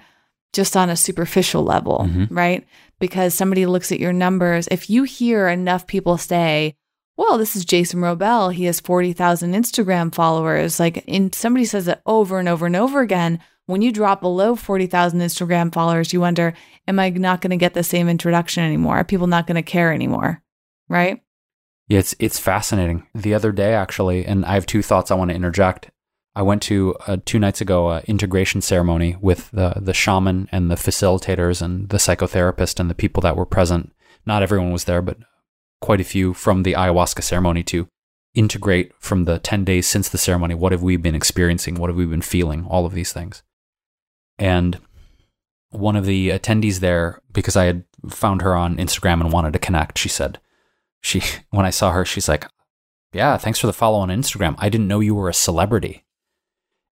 just 0.54 0.78
on 0.78 0.90
a 0.90 0.96
superficial 0.96 1.64
level, 1.64 2.08
Mhm. 2.10 2.28
right? 2.30 2.66
Because 3.00 3.34
somebody 3.34 3.66
looks 3.66 3.92
at 3.92 4.00
your 4.00 4.14
numbers. 4.14 4.68
If 4.72 4.90
you 4.90 5.04
hear 5.04 5.48
enough 5.50 5.86
people 5.88 6.18
say, 6.18 6.76
well, 7.18 7.38
this 7.38 7.56
is 7.56 7.66
Jason 7.66 8.00
Wrobel. 8.02 8.54
He 8.54 8.66
has 8.66 8.80
40,000 8.80 9.54
Instagram 9.54 10.14
followers. 10.14 10.80
Like, 10.80 11.04
and 11.08 11.34
somebody 11.34 11.66
says 11.66 11.88
it 11.88 12.02
over 12.06 12.40
and 12.40 12.48
over 12.48 12.66
and 12.66 12.76
over 12.76 13.02
again. 13.02 13.40
When 13.68 13.82
you 13.82 13.92
drop 13.92 14.22
below 14.22 14.56
40,000 14.56 15.22
Instagram 15.22 15.74
followers, 15.74 16.14
you 16.14 16.20
wonder, 16.22 16.54
am 16.88 17.00
I 17.00 17.10
not 17.10 17.42
going 17.42 17.52
to 17.52 17.58
get 17.58 17.74
the 17.74 17.84
same 17.84 18.08
introduction 18.08 18.64
anymore? 18.64 18.98
Are 18.98 19.04
people 19.04 19.28
not 19.28 19.48
going 19.48 19.56
to 19.56 19.64
care 19.64 19.92
anymore? 19.92 20.42
Right? 20.88 21.20
Yeah, 21.88 22.00
it's 22.00 22.16
it's 22.20 22.40
fascinating. 22.40 23.04
The 23.16 23.34
other 23.34 23.52
day, 23.52 23.74
actually, 23.74 24.26
and 24.26 24.46
I 24.46 24.54
have 24.54 24.66
two 24.66 24.82
thoughts 24.82 25.10
I 25.12 25.16
want 25.16 25.30
to 25.32 25.36
interject. 25.36 25.90
I 26.36 26.42
went 26.42 26.62
to 26.64 26.96
uh, 27.08 27.18
two 27.24 27.40
nights 27.40 27.62
ago 27.62 27.92
a 27.92 28.02
integration 28.02 28.62
ceremony 28.62 29.16
with 29.22 29.50
the 29.52 29.74
the 29.78 29.94
shaman 29.94 30.50
and 30.52 30.70
the 30.70 30.76
facilitators 30.76 31.62
and 31.62 31.90
the 31.90 31.98
psychotherapist 31.98 32.80
and 32.80 32.90
the 32.90 32.96
people 32.96 33.22
that 33.22 33.38
were 33.38 33.46
present. 33.46 33.94
Not 34.26 34.44
everyone 34.44 34.72
was 34.72 34.84
there, 34.84 35.02
but 35.02 35.18
quite 35.82 36.02
a 36.02 36.06
few 36.06 36.34
from 36.34 36.64
the 36.64 36.74
ayahuasca 36.74 37.24
ceremony 37.24 37.64
to 37.64 37.88
integrate 38.34 38.92
from 39.00 39.24
the 39.24 39.40
ten 39.40 39.64
days 39.64 39.88
since 39.88 40.10
the 40.10 40.18
ceremony. 40.18 40.56
What 40.56 40.74
have 40.74 40.84
we 40.84 40.98
been 40.98 41.16
experiencing? 41.16 41.76
What 41.76 41.90
have 41.90 41.98
we 41.98 42.06
been 42.06 42.22
feeling? 42.22 42.66
All 42.66 42.86
of 42.86 42.94
these 42.94 43.14
things. 43.14 43.42
And 44.38 44.80
one 45.70 45.96
of 45.96 46.06
the 46.06 46.30
attendees 46.30 46.80
there, 46.80 47.22
because 47.32 47.56
I 47.56 47.66
had 47.66 47.86
found 48.10 48.42
her 48.42 48.56
on 48.56 48.78
Instagram 48.78 49.22
and 49.22 49.32
wanted 49.32 49.54
to 49.54 49.60
connect, 49.60 49.98
she 49.98 50.10
said, 50.10 50.40
she 51.02 51.22
when 51.52 51.66
I 51.66 51.70
saw 51.70 51.92
her, 51.92 52.04
she's 52.04 52.28
like, 52.28 52.46
"Yeah, 53.14 53.38
thanks 53.38 53.60
for 53.60 53.68
the 53.68 53.74
follow 53.74 54.00
on 54.00 54.10
Instagram. 54.10 54.56
I 54.58 54.68
didn't 54.68 54.90
know 54.90 55.00
you 55.00 55.16
were 55.16 55.30
a 55.30 55.34
celebrity." 55.34 56.05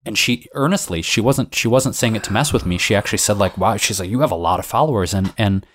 And 0.05 0.17
she 0.17 0.47
earnestly, 0.53 1.01
she 1.01 1.21
wasn't 1.21 1.55
she 1.55 1.67
wasn't 1.67 1.95
saying 1.95 2.15
it 2.15 2.23
to 2.25 2.33
mess 2.33 2.51
with 2.51 2.65
me. 2.65 2.77
She 2.77 2.95
actually 2.95 3.19
said 3.19 3.37
like, 3.37 3.57
"Wow," 3.57 3.77
she's 3.77 3.99
like, 3.99 4.09
"You 4.09 4.19
have 4.19 4.31
a 4.31 4.35
lot 4.35 4.59
of 4.59 4.65
followers." 4.65 5.13
And 5.13 5.33
and 5.37 5.65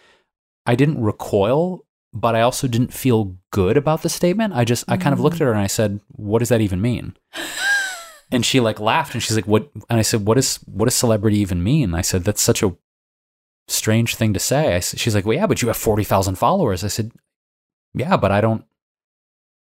I 0.67 0.75
didn't 0.75 1.03
recoil, 1.03 1.87
but 2.13 2.35
I 2.35 2.43
also 2.43 2.69
didn't 2.69 2.93
feel 2.93 3.37
good 3.51 3.79
about 3.79 4.03
the 4.03 4.11
statement. 4.11 4.53
I 4.55 4.65
just 4.65 4.85
I 4.87 4.99
kind 4.99 5.15
of 5.15 5.21
looked 5.21 5.37
at 5.37 5.47
her 5.47 5.53
and 5.53 5.61
I 5.61 5.67
said, 5.67 6.01
"What 6.09 6.41
does 6.41 6.51
that 6.51 6.61
even 6.61 6.83
mean?" 6.83 7.17
and 8.31 8.45
she 8.45 8.61
like 8.61 8.79
laughed 8.79 9.15
and 9.15 9.23
she's 9.23 9.37
like, 9.37 9.47
"What?" 9.47 9.71
And 9.89 9.99
I 9.99 10.03
said, 10.03 10.27
"What 10.27 10.37
is 10.37 10.57
what 10.67 10.85
does 10.85 10.95
celebrity 10.95 11.39
even 11.39 11.63
mean?" 11.63 11.95
I 11.95 12.03
said, 12.03 12.25
"That's 12.25 12.43
such 12.43 12.63
a 12.63 12.77
strange 13.67 14.17
thing 14.17 14.35
to 14.35 14.41
say." 14.41 14.77
I, 14.77 14.81
she's 14.81 15.15
like, 15.15 15.25
"Well, 15.25 15.37
yeah, 15.37 15.47
but 15.47 15.63
you 15.63 15.69
have 15.69 15.77
forty 15.79 16.05
thousand 16.05 16.35
followers." 16.35 16.85
I 16.85 16.89
said, 16.89 17.13
"Yeah, 17.95 18.19
but 18.19 18.31
I 18.31 18.43
don't 18.43 18.65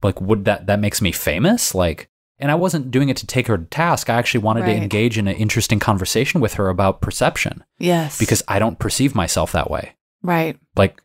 like 0.04 0.22
would 0.22 0.46
that 0.46 0.68
that 0.68 0.80
makes 0.80 1.02
me 1.02 1.12
famous 1.12 1.74
like." 1.74 2.11
And 2.42 2.50
I 2.52 2.56
wasn't 2.56 2.90
doing 2.92 3.10
it 3.10 3.18
to 3.18 3.28
take 3.28 3.48
her 3.48 3.58
to 3.58 3.66
task. 3.66 4.10
I 4.10 4.16
actually 4.16 4.42
wanted 4.44 4.62
Right. 4.62 4.74
to 4.74 4.82
engage 4.82 5.18
in 5.18 5.28
an 5.28 5.36
interesting 5.36 5.80
conversation 5.80 6.42
with 6.42 6.56
her 6.56 6.70
about 6.70 7.00
perception 7.00 7.64
Yes. 7.78 8.18
because 8.18 8.42
I 8.48 8.58
don't 8.60 8.80
perceive 8.80 9.14
myself 9.16 9.52
that 9.54 9.70
way. 9.72 9.94
right. 10.24 10.58
Like 10.76 11.02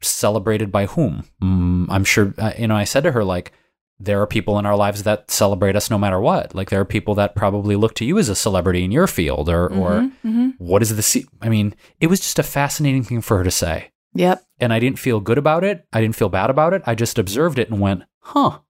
celebrated 0.00 0.72
by 0.72 0.86
whom? 0.86 1.24
Mm, 1.42 1.86
I'm 1.90 2.04
sure. 2.04 2.34
Uh, 2.38 2.52
you 2.58 2.66
know, 2.68 2.76
I 2.76 2.84
said 2.84 3.02
to 3.04 3.12
her 3.12 3.24
like, 3.24 3.52
there 3.98 4.20
are 4.22 4.26
people 4.26 4.58
in 4.58 4.64
our 4.64 4.76
lives 4.76 5.02
that 5.02 5.30
celebrate 5.30 5.76
us 5.76 5.90
no 5.90 5.98
matter 5.98 6.18
what. 6.18 6.54
Like 6.54 6.70
there 6.70 6.80
are 6.80 6.86
people 6.86 7.14
that 7.16 7.34
probably 7.34 7.76
look 7.76 7.94
to 7.96 8.04
you 8.06 8.18
as 8.18 8.30
a 8.30 8.34
celebrity 8.34 8.82
in 8.82 8.90
your 8.92 9.06
field, 9.06 9.50
or 9.50 9.66
or 9.66 9.90
Mhm, 9.90 10.12
mhm. 10.24 10.52
what 10.58 10.80
is 10.80 10.96
the? 10.96 11.02
se- 11.02 11.26
I 11.42 11.50
mean, 11.50 11.74
it 12.00 12.06
was 12.06 12.20
just 12.20 12.38
a 12.38 12.42
fascinating 12.42 13.02
thing 13.02 13.20
for 13.20 13.36
her 13.36 13.44
to 13.44 13.50
say, 13.50 13.90
Yep. 14.14 14.42
and 14.58 14.72
I 14.72 14.78
didn't 14.78 14.98
feel 14.98 15.20
good 15.20 15.36
about 15.36 15.64
it. 15.64 15.84
I 15.92 16.00
didn't 16.00 16.16
feel 16.16 16.30
bad 16.30 16.48
about 16.48 16.72
it. 16.72 16.82
I 16.86 16.94
just 16.94 17.18
observed 17.18 17.58
it 17.58 17.68
and 17.70 17.78
went, 17.78 18.04
huh, 18.20 18.60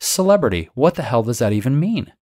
celebrity. 0.00 0.70
What 0.74 0.94
the 0.94 1.02
hell 1.02 1.22
does 1.22 1.38
that 1.38 1.52
even 1.52 1.78
mean? 1.78 2.12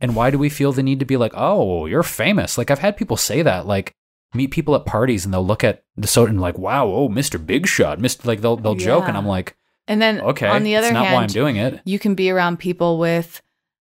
And 0.00 0.16
why 0.16 0.30
do 0.30 0.38
we 0.38 0.48
feel 0.48 0.72
the 0.72 0.82
need 0.82 0.98
to 1.00 1.04
be 1.04 1.16
like, 1.16 1.32
oh, 1.34 1.86
you're 1.86 2.02
famous? 2.02 2.56
Like 2.56 2.70
I've 2.70 2.78
had 2.78 2.96
people 2.96 3.16
say 3.16 3.42
that, 3.42 3.66
like 3.66 3.94
meet 4.32 4.50
people 4.50 4.74
at 4.74 4.86
parties 4.86 5.24
and 5.24 5.34
they'll 5.34 5.46
look 5.46 5.64
at 5.64 5.82
the 5.96 6.06
soda 6.06 6.30
and 6.30 6.40
like, 6.40 6.56
wow, 6.56 6.86
oh, 6.86 7.08
Mr. 7.08 7.44
Big 7.44 7.66
Shot, 7.66 7.98
Mr. 7.98 8.24
Like 8.26 8.40
they'll 8.40 8.56
they'll 8.56 8.74
joke, 8.74 9.08
and 9.08 9.16
I'm 9.16 9.26
like, 9.26 9.56
And 9.88 10.00
then 10.00 10.20
okay, 10.20 10.48
on 10.48 10.62
the 10.62 10.76
other 10.76 10.86
it's 10.88 10.94
not 10.94 11.06
hand, 11.06 11.14
why 11.16 11.22
I'm 11.22 11.28
doing 11.28 11.56
it. 11.56 11.80
you 11.84 11.98
can 11.98 12.14
be 12.14 12.30
around 12.30 12.58
people 12.58 12.98
with 12.98 13.42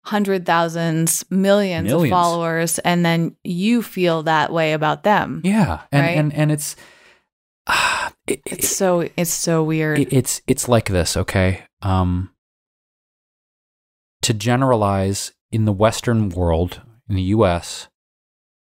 hundred 0.03 0.45
thousands, 0.47 1.23
millions, 1.29 1.91
of 1.91 2.09
followers, 2.09 2.79
and 2.79 3.05
then 3.05 3.35
you 3.43 3.83
feel 3.83 4.23
that 4.23 4.51
way 4.51 4.73
about 4.73 5.03
them. 5.03 5.41
Yeah, 5.43 5.81
and 5.91 6.01
Right? 6.01 6.17
and 6.17 6.33
and 6.33 6.51
it's. 6.51 6.75
ah, 7.67 8.11
it, 8.25 8.41
It's 8.47 8.69
so 8.69 9.07
it's 9.15 9.29
so 9.33 9.61
weird. 9.63 9.99
it, 9.99 10.11
it's 10.11 10.41
it's 10.47 10.67
like 10.67 10.89
this 10.89 11.15
okay 11.15 11.63
um 11.83 12.31
to 14.21 14.33
generalize 14.33 15.31
in 15.51 15.65
the 15.65 15.73
western 15.73 16.29
world 16.29 16.81
in 17.09 17.15
the 17.15 17.21
US 17.23 17.87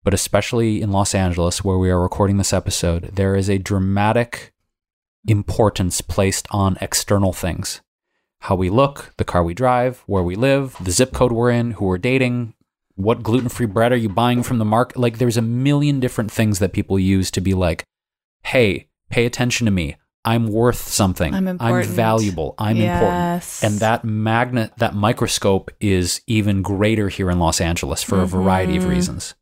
but 0.04 0.14
especially 0.14 0.80
in 0.80 0.92
Los 0.92 1.14
Angeles 1.14 1.64
where 1.64 1.78
we 1.78 1.90
are 1.90 2.00
recording 2.00 2.36
this 2.36 2.52
episode 2.52 3.10
there 3.14 3.34
is 3.34 3.48
a 3.48 3.58
dramatic 3.58 4.52
importance 5.26 6.00
placed 6.00 6.46
on 6.50 6.78
external 6.80 7.32
things 7.32 7.80
how 8.40 8.54
we 8.54 8.70
look, 8.70 9.12
the 9.16 9.24
car 9.24 9.42
we 9.42 9.54
drive, 9.54 10.02
where 10.06 10.22
we 10.22 10.36
live, 10.36 10.76
the 10.80 10.90
zip 10.90 11.12
code 11.12 11.32
we're 11.32 11.50
in, 11.50 11.72
who 11.72 11.86
we're 11.86 11.98
dating, 11.98 12.54
what 12.94 13.22
gluten 13.22 13.48
free 13.48 13.66
bread 13.66 13.92
are 13.92 13.96
you 13.96 14.08
buying 14.08 14.42
from 14.42 14.58
the 14.58 14.64
market? 14.64 14.98
Like, 14.98 15.18
there's 15.18 15.36
a 15.36 15.42
million 15.42 16.00
different 16.00 16.32
things 16.32 16.58
that 16.58 16.72
people 16.72 16.98
use 16.98 17.30
to 17.32 17.40
be 17.40 17.54
like, 17.54 17.84
hey, 18.44 18.88
pay 19.10 19.26
attention 19.26 19.64
to 19.64 19.70
me. 19.70 19.96
I'm 20.28 20.48
worth 20.48 20.88
something. 20.88 21.34
I'm 21.34 21.48
important. 21.48 21.90
valuable. 21.94 22.54
I'm 22.58 22.76
important. 22.76 23.60
And 23.62 23.80
that 23.80 24.04
magnet, 24.04 24.72
that 24.76 24.94
microscope 24.94 25.70
is 25.80 26.20
even 26.26 26.60
greater 26.60 27.08
here 27.08 27.30
in 27.30 27.38
Los 27.38 27.62
Angeles 27.62 28.02
for 28.02 28.16
a 28.16 28.26
mm-hmm. 28.26 28.36
variety 28.36 28.76
of 28.76 28.84
reasons. 28.84 29.34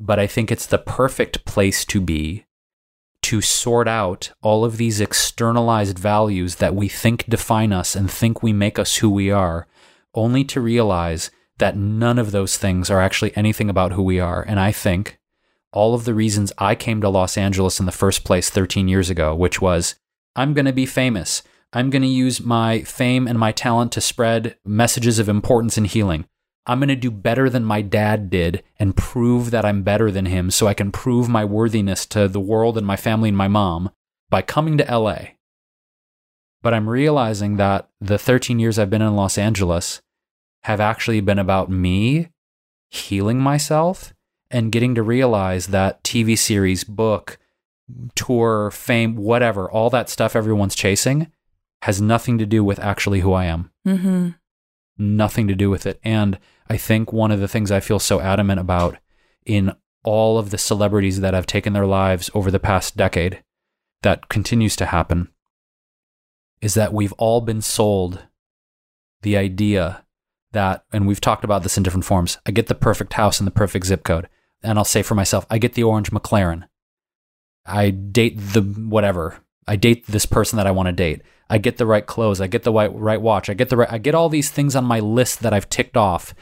But 0.00 0.18
I 0.18 0.26
think 0.26 0.50
it's 0.50 0.66
the 0.66 0.78
perfect 0.78 1.44
place 1.44 1.84
to 1.84 2.00
be 2.00 2.46
to 3.22 3.40
sort 3.40 3.86
out 3.86 4.32
all 4.42 4.64
of 4.64 4.76
these 4.76 5.00
externalized 5.00 6.00
values 6.00 6.56
that 6.56 6.74
we 6.74 6.88
think 6.88 7.24
define 7.28 7.72
us 7.72 7.94
and 7.94 8.10
think 8.10 8.42
we 8.42 8.52
make 8.52 8.80
us 8.80 8.96
who 8.96 9.08
we 9.08 9.30
are, 9.30 9.68
only 10.16 10.42
to 10.42 10.60
realize 10.60 11.30
that 11.58 11.76
none 11.76 12.18
of 12.18 12.32
those 12.32 12.56
things 12.56 12.90
are 12.90 13.00
actually 13.00 13.36
anything 13.36 13.70
about 13.70 13.92
who 13.92 14.02
we 14.02 14.18
are. 14.18 14.42
And 14.42 14.58
I 14.58 14.72
think 14.72 15.20
all 15.72 15.94
of 15.94 16.04
the 16.04 16.14
reasons 16.14 16.52
I 16.58 16.74
came 16.74 17.00
to 17.00 17.08
Los 17.08 17.36
Angeles 17.36 17.80
in 17.80 17.86
the 17.86 17.92
first 17.92 18.24
place 18.24 18.50
13 18.50 18.88
years 18.88 19.10
ago, 19.10 19.34
which 19.34 19.60
was 19.60 19.94
I'm 20.36 20.54
going 20.54 20.66
to 20.66 20.72
be 20.72 20.86
famous. 20.86 21.42
I'm 21.72 21.90
going 21.90 22.02
to 22.02 22.08
use 22.08 22.40
my 22.40 22.82
fame 22.82 23.26
and 23.26 23.38
my 23.38 23.52
talent 23.52 23.92
to 23.92 24.00
spread 24.00 24.56
messages 24.64 25.18
of 25.18 25.28
importance 25.28 25.78
and 25.78 25.86
healing. 25.86 26.26
I'm 26.66 26.78
going 26.78 26.88
to 26.88 26.96
do 26.96 27.10
better 27.10 27.50
than 27.50 27.64
my 27.64 27.82
dad 27.82 28.30
did 28.30 28.62
and 28.78 28.96
prove 28.96 29.50
that 29.50 29.64
I'm 29.64 29.82
better 29.82 30.10
than 30.10 30.26
him 30.26 30.50
so 30.50 30.66
I 30.66 30.74
can 30.74 30.92
prove 30.92 31.28
my 31.28 31.44
worthiness 31.44 32.06
to 32.06 32.28
the 32.28 32.40
world 32.40 32.78
and 32.78 32.86
my 32.86 32.96
family 32.96 33.30
and 33.30 33.38
my 33.38 33.48
mom 33.48 33.90
by 34.30 34.42
coming 34.42 34.78
to 34.78 34.98
LA. 34.98 35.18
But 36.62 36.74
I'm 36.74 36.88
realizing 36.88 37.56
that 37.56 37.88
the 38.00 38.18
13 38.18 38.60
years 38.60 38.78
I've 38.78 38.90
been 38.90 39.02
in 39.02 39.16
Los 39.16 39.36
Angeles 39.36 40.00
have 40.64 40.80
actually 40.80 41.20
been 41.20 41.40
about 41.40 41.70
me 41.70 42.28
healing 42.90 43.40
myself 43.40 44.12
and 44.52 44.70
getting 44.70 44.94
to 44.94 45.02
realize 45.02 45.68
that 45.68 46.02
TV 46.04 46.38
series, 46.38 46.84
book, 46.84 47.38
tour, 48.14 48.70
fame, 48.70 49.16
whatever, 49.16 49.70
all 49.70 49.90
that 49.90 50.08
stuff 50.08 50.36
everyone's 50.36 50.74
chasing 50.74 51.32
has 51.82 52.00
nothing 52.00 52.38
to 52.38 52.46
do 52.46 52.62
with 52.62 52.78
actually 52.78 53.20
who 53.20 53.32
I 53.32 53.46
am. 53.46 53.70
mm-hmm. 53.86 54.28
Nothing 54.98 55.48
to 55.48 55.54
do 55.54 55.70
with 55.70 55.86
it. 55.86 55.98
And 56.04 56.38
I 56.68 56.76
think 56.76 57.12
one 57.12 57.32
of 57.32 57.40
the 57.40 57.48
things 57.48 57.72
I 57.72 57.80
feel 57.80 57.98
so 57.98 58.20
adamant 58.20 58.60
about 58.60 58.98
in 59.44 59.74
all 60.04 60.38
of 60.38 60.50
the 60.50 60.58
celebrities 60.58 61.20
that 61.20 61.34
have 61.34 61.46
taken 61.46 61.72
their 61.72 61.86
lives 61.86 62.30
over 62.34 62.50
the 62.50 62.60
past 62.60 62.96
decade 62.96 63.42
that 64.02 64.28
continues 64.28 64.76
to 64.76 64.86
happen 64.86 65.28
is 66.60 66.74
that 66.74 66.92
we've 66.92 67.12
all 67.14 67.40
been 67.40 67.62
sold 67.62 68.22
the 69.22 69.36
idea 69.36 70.04
that, 70.52 70.84
and 70.92 71.06
we've 71.06 71.20
talked 71.20 71.44
about 71.44 71.62
this 71.62 71.76
in 71.76 71.82
different 71.82 72.04
forms. 72.04 72.38
I 72.46 72.50
get 72.50 72.66
the 72.66 72.74
perfect 72.74 73.14
house 73.14 73.40
and 73.40 73.46
the 73.46 73.52
perfect 73.52 73.86
zip 73.86 74.04
code. 74.04 74.28
And 74.62 74.78
I'll 74.78 74.84
say 74.84 75.02
for 75.02 75.14
myself, 75.14 75.46
I 75.50 75.58
get 75.58 75.74
the 75.74 75.82
orange 75.82 76.10
McLaren. 76.10 76.64
I 77.66 77.90
date 77.90 78.36
the 78.38 78.60
whatever. 78.62 79.38
I 79.66 79.76
date 79.76 80.06
this 80.06 80.26
person 80.26 80.56
that 80.56 80.66
I 80.66 80.72
want 80.72 80.86
to 80.86 80.92
date. 80.92 81.22
I 81.48 81.58
get 81.58 81.76
the 81.76 81.86
right 81.86 82.04
clothes. 82.04 82.40
I 82.40 82.46
get 82.46 82.62
the 82.62 82.72
right, 82.72 82.92
right 82.94 83.20
watch. 83.20 83.48
I 83.48 83.54
get 83.54 83.68
the 83.68 83.76
right, 83.76 83.92
I 83.92 83.98
get 83.98 84.14
all 84.14 84.28
these 84.28 84.50
things 84.50 84.74
on 84.74 84.84
my 84.84 85.00
list 85.00 85.40
that 85.40 85.52
I've 85.52 85.68
ticked 85.68 85.96
off. 85.96 86.34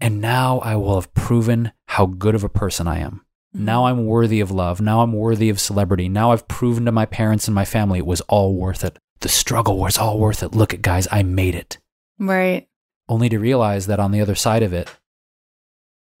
And 0.00 0.20
now 0.20 0.58
I 0.58 0.76
will 0.76 0.96
have 0.96 1.12
proven 1.14 1.72
how 1.86 2.06
good 2.06 2.34
of 2.34 2.44
a 2.44 2.48
person 2.48 2.86
I 2.86 2.98
am. 2.98 3.22
Mm-hmm. 3.54 3.64
Now 3.64 3.86
I'm 3.86 4.06
worthy 4.06 4.40
of 4.40 4.50
love. 4.50 4.80
Now 4.80 5.00
I'm 5.00 5.12
worthy 5.12 5.48
of 5.48 5.58
celebrity. 5.60 6.08
Now 6.08 6.32
I've 6.32 6.46
proven 6.48 6.84
to 6.84 6.92
my 6.92 7.06
parents 7.06 7.48
and 7.48 7.54
my 7.54 7.64
family 7.64 7.98
it 8.00 8.06
was 8.06 8.20
all 8.22 8.54
worth 8.54 8.84
it. 8.84 8.98
The 9.20 9.28
struggle 9.28 9.78
was 9.78 9.96
all 9.96 10.18
worth 10.18 10.42
it. 10.42 10.54
Look 10.54 10.74
at 10.74 10.82
guys, 10.82 11.08
I 11.10 11.22
made 11.22 11.54
it. 11.54 11.78
Right. 12.18 12.68
Only 13.08 13.28
to 13.30 13.38
realize 13.38 13.86
that 13.86 14.00
on 14.00 14.10
the 14.12 14.20
other 14.20 14.34
side 14.34 14.62
of 14.62 14.72
it, 14.72 14.94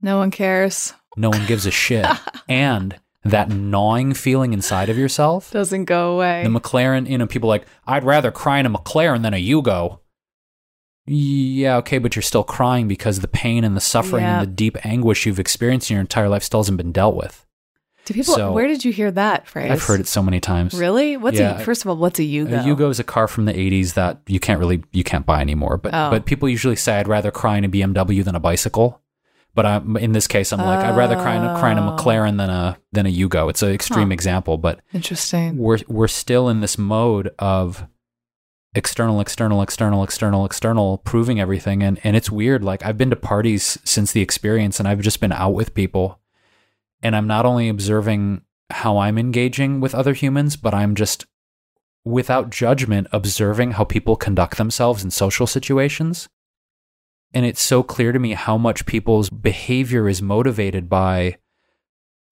No 0.00 0.18
one 0.18 0.30
cares. 0.30 0.94
No 1.16 1.30
one 1.30 1.44
gives 1.46 1.66
a 1.66 1.70
shit. 1.70 2.06
and 2.48 2.98
that 3.24 3.48
gnawing 3.50 4.14
feeling 4.14 4.52
inside 4.52 4.88
of 4.88 4.96
yourself, 4.96 5.50
Doesn't 5.50 5.86
go 5.86 6.14
away. 6.14 6.44
the 6.44 6.48
McLaren, 6.48 7.08
you 7.08 7.18
know, 7.18 7.26
people 7.26 7.48
like, 7.48 7.66
I'd 7.86 8.04
rather 8.04 8.30
cry 8.30 8.58
in 8.60 8.66
a 8.66 8.70
McLaren 8.70 9.22
than 9.22 9.34
a 9.34 9.44
Yugo. 9.44 9.98
Yeah, 11.08 11.76
okay, 11.78 11.98
but 11.98 12.16
you're 12.16 12.22
still 12.22 12.42
crying 12.42 12.88
because 12.88 13.20
the 13.20 13.28
pain 13.28 13.62
and 13.64 13.76
the 13.76 13.80
suffering 13.80 14.22
Yeah. 14.24 14.40
and 14.40 14.48
the 14.48 14.52
deep 14.52 14.76
anguish 14.84 15.24
you've 15.24 15.38
experienced 15.38 15.90
in 15.90 15.94
your 15.94 16.00
entire 16.00 16.28
life 16.28 16.42
still 16.42 16.60
hasn't 16.60 16.78
been 16.78 16.90
dealt 16.92 17.14
with. 17.14 17.44
Do 18.06 18.14
people? 18.14 18.34
so- 18.34 18.52
where 18.52 18.68
did 18.68 18.84
you 18.84 18.92
hear 18.92 19.10
that 19.12 19.46
phrase? 19.48 19.70
I've 19.70 19.82
heard 19.82 19.98
it 20.00 20.06
so 20.08 20.22
many 20.22 20.38
times. 20.40 20.74
Really? 20.74 21.16
What's 21.16 21.38
Yeah. 21.38 21.58
a 21.60 21.64
first 21.64 21.84
of 21.84 21.90
all? 21.90 21.96
What's 21.96 22.18
a 22.20 22.22
Yugo? 22.22 22.60
A 22.60 22.64
Yugo 22.64 22.88
is 22.90 23.00
a 23.00 23.04
car 23.04 23.26
from 23.26 23.46
the 23.46 23.52
80s 23.52 23.94
that 23.94 24.18
you 24.28 24.38
can't 24.38 24.60
really 24.60 24.82
you 24.92 25.02
can't 25.02 25.26
buy 25.26 25.40
anymore. 25.40 25.76
But 25.76 25.92
Oh. 25.94 26.10
but 26.10 26.24
people 26.24 26.48
usually 26.48 26.76
say 26.76 26.98
I'd 27.00 27.08
rather 27.08 27.32
cry 27.32 27.56
in 27.58 27.64
a 27.64 27.68
BMW 27.68 28.22
than 28.24 28.36
a 28.36 28.40
bicycle. 28.40 29.00
But 29.56 29.66
I'm, 29.66 29.96
in 29.96 30.12
this 30.12 30.26
case, 30.28 30.52
I'm 30.52 30.60
like 30.60 30.84
I'd 30.84 30.96
rather 30.96 31.16
cry 31.16 31.34
in 31.34 31.42
a, 31.42 31.58
cry 31.58 31.72
in 31.72 31.78
a 31.78 31.92
Oh. 31.92 31.96
McLaren 31.96 32.36
than 32.36 32.50
a 32.50 32.78
than 32.92 33.06
a 33.06 33.08
Yugo. 33.12 33.50
It's 33.50 33.62
an 33.62 33.70
extreme 33.72 34.08
Huh. 34.10 34.12
example, 34.12 34.58
but 34.58 34.80
Interesting. 34.92 35.56
we're 35.56 35.78
we're 35.88 36.06
still 36.08 36.48
in 36.50 36.60
this 36.60 36.76
mode 36.78 37.30
of 37.38 37.86
external, 38.74 39.20
external, 39.20 39.62
external, 39.62 40.04
external, 40.04 40.44
external, 40.44 40.98
proving 40.98 41.40
everything, 41.40 41.82
and 41.82 41.98
and 42.04 42.14
it's 42.16 42.30
weird. 42.30 42.62
Like 42.62 42.84
I've 42.84 42.98
been 42.98 43.10
to 43.10 43.16
parties 43.16 43.78
since 43.82 44.12
the 44.12 44.20
experience, 44.20 44.78
and 44.78 44.86
I've 44.86 45.00
just 45.00 45.20
been 45.20 45.32
out 45.32 45.54
with 45.54 45.72
people, 45.74 46.20
and 47.02 47.16
I'm 47.16 47.26
not 47.26 47.46
only 47.46 47.68
observing 47.70 48.42
how 48.70 48.98
I'm 48.98 49.16
engaging 49.16 49.80
with 49.80 49.94
other 49.94 50.12
humans, 50.12 50.56
but 50.56 50.74
I'm 50.74 50.94
just 50.94 51.24
without 52.04 52.50
judgment 52.50 53.06
observing 53.12 53.72
how 53.72 53.84
people 53.84 54.16
conduct 54.16 54.58
themselves 54.58 55.02
in 55.02 55.10
social 55.10 55.46
situations. 55.46 56.28
And 57.32 57.44
it's 57.44 57.62
so 57.62 57.82
clear 57.82 58.12
to 58.12 58.18
me 58.18 58.32
how 58.32 58.56
much 58.56 58.86
people's 58.86 59.28
behavior 59.30 60.08
is 60.08 60.22
motivated 60.22 60.88
by 60.88 61.36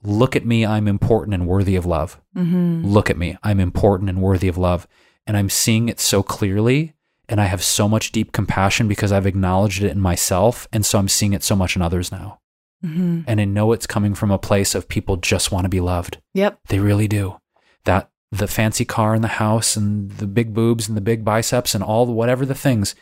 look 0.03 0.37
at 0.37 0.45
me, 0.47 0.65
I'm 0.65 0.87
important 0.87 1.35
and 1.35 1.47
worthy 1.47 1.77
of 1.77 1.87
love 1.87 2.21
Mm-hmm. 2.37 2.85
look 2.85 3.11
at 3.11 3.17
me. 3.17 3.39
I'm 3.43 3.61
important 3.61 4.11
and 4.11 4.21
worthy 4.21 4.49
of 4.49 4.59
love. 4.59 4.89
And 5.27 5.37
I'm 5.37 5.49
seeing 5.49 5.89
it 5.89 6.01
so 6.01 6.23
clearly. 6.23 6.95
And 7.29 7.41
I 7.41 7.45
have 7.45 7.63
so 7.63 7.89
much 7.89 8.13
deep 8.13 8.33
compassion 8.33 8.89
because 8.89 9.13
I've 9.13 9.27
acknowledged 9.27 9.83
it 9.83 9.91
in 9.91 10.01
myself. 10.01 10.69
And 10.73 10.85
so 10.85 10.99
I'm 10.99 11.09
seeing 11.09 11.33
it 11.33 11.43
so 11.43 11.57
much 11.57 11.77
in 11.77 11.81
others 11.83 12.13
now. 12.13 12.41
Mm-hmm. 12.85 13.23
And 13.27 13.41
I 13.41 13.45
know 13.45 13.73
it's 13.73 13.87
coming 13.87 14.15
from 14.15 14.31
a 14.31 14.39
place 14.39 14.75
of 14.75 14.89
people 14.89 15.17
just 15.17 15.51
want 15.51 15.65
to 15.65 15.71
be 15.71 15.81
loved. 15.81 16.19
Yep. 16.35 16.59
They 16.69 16.81
really 16.81 17.09
do. 17.09 17.41
That 17.85 18.11
the 18.31 18.49
fancy 18.49 18.85
car 18.85 19.15
and 19.15 19.25
the 19.25 19.29
house 19.29 19.77
and 19.77 20.11
the 20.11 20.27
big 20.27 20.53
boobs 20.53 20.89
and 20.89 20.97
the 20.97 21.01
big 21.01 21.25
biceps 21.25 21.75
and 21.75 21.83
all 21.85 22.05
the 22.05 22.13
whatever 22.13 22.45
the 22.45 22.55
things, 22.55 22.95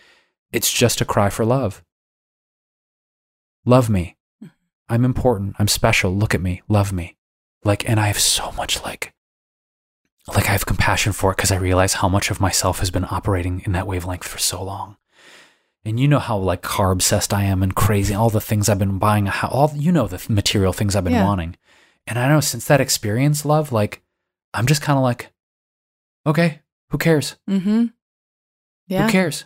it's 0.52 0.72
just 0.72 1.00
a 1.00 1.04
cry 1.04 1.30
for 1.30 1.44
love. 1.44 1.82
Love 3.64 3.88
me. 3.88 4.16
I'm 4.88 5.04
important. 5.04 5.56
I'm 5.58 5.68
special. 5.68 6.14
Look 6.14 6.34
at 6.34 6.40
me. 6.42 6.62
Love 6.68 6.92
me. 6.92 7.16
Like, 7.64 7.88
and 7.88 7.98
I 8.00 8.08
have 8.08 8.18
so 8.18 8.52
much 8.52 8.82
like, 8.82 9.14
like 10.28 10.48
I 10.48 10.52
have 10.52 10.66
compassion 10.66 11.12
for 11.12 11.30
it 11.32 11.36
because 11.36 11.52
I 11.52 11.56
realize 11.56 11.94
how 11.94 12.08
much 12.08 12.30
of 12.30 12.40
myself 12.40 12.80
has 12.80 12.90
been 12.90 13.06
operating 13.10 13.62
in 13.64 13.72
that 13.72 13.86
wavelength 13.86 14.24
for 14.26 14.38
so 14.38 14.62
long. 14.62 14.96
And 15.84 15.98
you 15.98 16.06
know 16.06 16.18
how 16.18 16.36
like 16.38 16.62
car 16.62 16.90
obsessed 16.92 17.32
I 17.32 17.44
am 17.44 17.62
and 17.62 17.74
crazy, 17.74 18.14
all 18.14 18.30
the 18.30 18.40
things 18.40 18.68
I've 18.68 18.78
been 18.78 18.98
buying, 18.98 19.26
how, 19.26 19.48
all 19.48 19.72
you 19.74 19.90
know 19.92 20.06
the 20.06 20.24
material 20.32 20.72
things 20.72 20.94
I've 20.94 21.04
been 21.04 21.12
Yeah. 21.14 21.24
wanting. 21.24 21.56
And 22.06 22.18
I 22.18 22.28
know 22.28 22.40
since 22.40 22.66
that 22.66 22.80
experience, 22.80 23.44
love, 23.44 23.72
like 23.72 24.02
I'm 24.54 24.66
just 24.66 24.82
kind 24.82 24.96
of 24.96 25.02
like, 25.02 25.32
okay, 26.26 26.60
who 26.90 26.98
cares? 26.98 27.36
Mm-hmm. 27.48 27.86
Yeah. 28.88 29.06
Who 29.06 29.10
cares? 29.10 29.44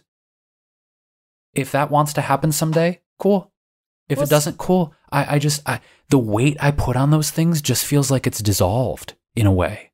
If 1.58 1.72
that 1.72 1.90
wants 1.90 2.12
to 2.14 2.20
happen 2.20 2.52
someday, 2.52 3.00
cool. 3.18 3.52
If 4.08 4.18
Well, 4.18 4.26
it 4.26 4.30
doesn't, 4.30 4.58
cool. 4.58 4.94
I, 5.10 5.36
I 5.36 5.38
just, 5.38 5.62
I, 5.68 5.80
the 6.10 6.18
weight 6.18 6.56
I 6.60 6.70
put 6.70 6.96
on 6.96 7.10
those 7.10 7.30
things 7.30 7.60
just 7.60 7.84
feels 7.84 8.10
like 8.10 8.26
it's 8.26 8.40
dissolved 8.40 9.14
in 9.34 9.46
a 9.46 9.52
way. 9.52 9.90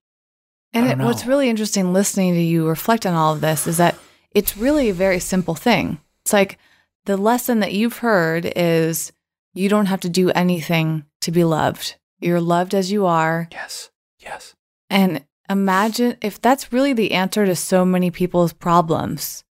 And 0.75 0.87
it, 0.87 1.05
what's 1.05 1.27
really 1.27 1.49
interesting 1.49 1.93
listening 1.93 2.35
to 2.35 2.41
you 2.41 2.67
reflect 2.67 3.07
on 3.07 3.15
all 3.15 3.35
of 3.35 3.41
this 3.41 3.67
is 3.67 3.77
that 3.77 3.97
it's 4.31 4.57
really 4.57 4.89
a 4.89 4.95
very 4.95 5.19
simple 5.19 5.55
thing. 5.55 6.01
It's 6.25 6.33
like 6.33 6.59
the 7.05 7.17
lesson 7.17 7.61
that 7.61 7.73
you've 7.73 7.99
heard 7.99 8.51
is 8.57 9.13
you 9.55 9.69
don't 9.69 9.87
have 9.87 10.01
to 10.01 10.09
do 10.09 10.31
anything 10.31 11.05
to 11.21 11.31
be 11.31 11.45
loved. 11.45 11.97
You're 12.21 12.41
loved 12.41 12.75
as 12.75 12.91
you 12.91 13.07
are. 13.07 13.49
Yes. 13.53 13.91
Yes. 14.19 14.55
And 14.89 15.25
imagine 15.51 16.17
if 16.23 16.41
that's 16.41 16.73
really 16.73 16.93
the 16.93 17.13
answer 17.13 17.45
to 17.45 17.57
so 17.57 17.85
many 17.85 18.11
people's 18.11 18.53
problems. 18.53 19.45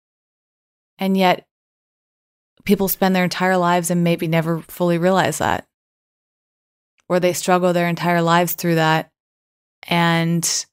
And 0.98 1.18
yet 1.18 1.46
people 2.66 2.88
spend 2.88 3.16
their 3.16 3.24
entire 3.24 3.58
lives 3.58 3.90
and 3.90 4.04
maybe 4.04 4.28
never 4.28 4.62
fully 4.62 4.98
realize 4.98 5.38
that. 5.40 5.66
Or 7.08 7.20
they 7.20 7.34
struggle 7.34 7.74
their 7.74 7.88
entire 7.88 8.22
lives 8.22 8.54
through 8.54 8.76
that 8.76 9.12
and 9.88 10.66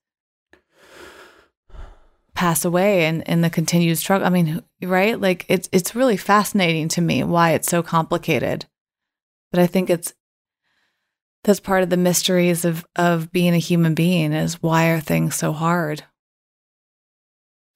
pass 2.34 2.64
away 2.64 3.06
in, 3.06 3.22
in 3.22 3.40
the 3.40 3.50
continued 3.50 3.98
struggle. 3.98 4.26
I 4.26 4.30
mean, 4.30 4.62
right? 4.82 5.18
Like 5.18 5.46
it's 5.48 5.68
it's 5.72 5.94
really 5.94 6.16
fascinating 6.16 6.88
to 6.88 7.00
me 7.00 7.24
why 7.24 7.52
it's 7.52 7.68
so 7.68 7.82
complicated. 7.82 8.66
But 9.50 9.60
I 9.60 9.66
think 9.66 9.90
it's 9.90 10.12
that's 11.42 11.60
part 11.60 11.82
of 11.82 11.90
the 11.90 11.96
mysteries 11.96 12.64
of 12.64 12.84
of 12.96 13.32
being 13.32 13.54
a 13.54 13.58
human 13.58 13.94
being 13.94 14.32
is 14.32 14.62
why 14.62 14.88
are 14.88 15.00
things 15.00 15.34
so 15.34 15.52
hard? 15.52 16.04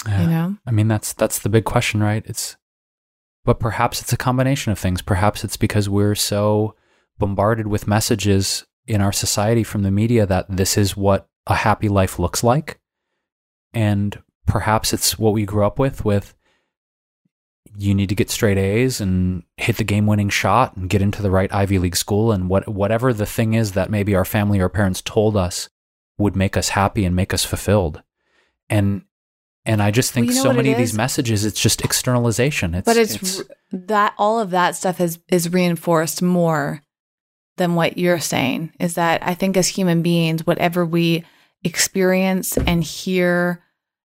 Yeah. 0.06 0.22
You 0.22 0.28
know? 0.28 0.56
I 0.66 0.70
mean 0.70 0.88
that's 0.88 1.14
that's 1.14 1.38
the 1.38 1.48
big 1.48 1.64
question, 1.64 2.02
right? 2.02 2.22
It's 2.26 2.56
but 3.44 3.60
perhaps 3.60 4.00
it's 4.00 4.12
a 4.12 4.18
combination 4.18 4.72
of 4.72 4.78
things. 4.78 5.02
Perhaps 5.02 5.44
it's 5.44 5.56
because 5.56 5.88
we're 5.88 6.14
so 6.14 6.74
bombarded 7.18 7.66
with 7.66 7.88
messages 7.88 8.64
in 8.86 9.00
our 9.00 9.12
society 9.12 9.62
from 9.62 9.82
the 9.82 9.90
media 9.90 10.26
that 10.26 10.46
this 10.48 10.76
is 10.76 10.96
what 10.96 11.28
a 11.46 11.54
happy 11.54 11.88
life 11.88 12.18
looks 12.18 12.42
like. 12.42 12.78
And 13.72 14.22
perhaps 14.46 14.92
it's 14.92 15.18
what 15.18 15.32
we 15.32 15.44
grew 15.44 15.64
up 15.64 15.78
with 15.78 16.04
with 16.04 16.34
you 17.76 17.94
need 17.94 18.08
to 18.08 18.14
get 18.14 18.30
straight 18.30 18.58
A's 18.58 19.00
and 19.00 19.44
hit 19.56 19.76
the 19.76 19.84
game 19.84 20.06
winning 20.06 20.28
shot 20.28 20.76
and 20.76 20.90
get 20.90 21.02
into 21.02 21.22
the 21.22 21.30
right 21.30 21.52
Ivy 21.54 21.78
League 21.78 21.96
school 21.96 22.32
and 22.32 22.48
what 22.48 22.68
whatever 22.68 23.12
the 23.12 23.26
thing 23.26 23.54
is 23.54 23.72
that 23.72 23.90
maybe 23.90 24.14
our 24.14 24.24
family 24.24 24.58
or 24.58 24.68
parents 24.68 25.00
told 25.00 25.36
us 25.36 25.68
would 26.18 26.36
make 26.36 26.56
us 26.56 26.70
happy 26.70 27.04
and 27.04 27.14
make 27.14 27.32
us 27.32 27.44
fulfilled. 27.44 28.02
And 28.68 29.02
and 29.66 29.82
I 29.82 29.90
just 29.90 30.12
think 30.12 30.28
well, 30.28 30.36
you 30.36 30.42
know 30.42 30.50
so 30.50 30.56
many 30.56 30.72
of 30.72 30.78
these 30.78 30.94
messages, 30.94 31.44
it's 31.44 31.60
just 31.60 31.82
externalization. 31.82 32.74
It's, 32.74 32.86
but 32.86 32.96
it's, 32.96 33.16
it's 33.16 33.42
that 33.72 34.14
all 34.16 34.40
of 34.40 34.50
that 34.50 34.74
stuff 34.74 35.00
is 35.00 35.18
is 35.28 35.52
reinforced 35.52 36.22
more 36.22 36.82
than 37.56 37.74
what 37.74 37.98
you're 37.98 38.20
saying. 38.20 38.72
Is 38.80 38.94
that 38.94 39.22
I 39.26 39.34
think 39.34 39.56
as 39.56 39.68
human 39.68 40.02
beings, 40.02 40.46
whatever 40.46 40.86
we 40.86 41.24
experience 41.62 42.56
and 42.56 42.82
hear 42.82 43.62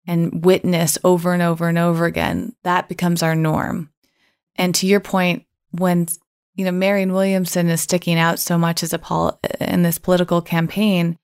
and 0.08 0.44
witness 0.44 0.98
over 1.04 1.34
and 1.34 1.42
over 1.42 1.70
and 1.70 1.78
over 1.78 2.06
again, 2.06 2.56
that 2.64 2.90
becomes 2.90 3.22
our 3.22 3.36
norm. 3.36 3.90
And 4.56 4.74
to 4.76 4.88
your 4.88 5.00
point, 5.00 5.46
when 5.72 6.08
you 6.56 6.66
know 6.66 6.72
Marianne 6.72 7.14
Williamson 7.14 7.70
is 7.70 7.82
sticking 7.82 8.18
out 8.18 8.40
so 8.40 8.58
much 8.58 8.82
as 8.82 8.92
a 8.92 9.00
pol- 9.00 9.40
in 9.62 9.84
this 9.84 10.00
political 10.00 10.42
campaign 10.42 11.20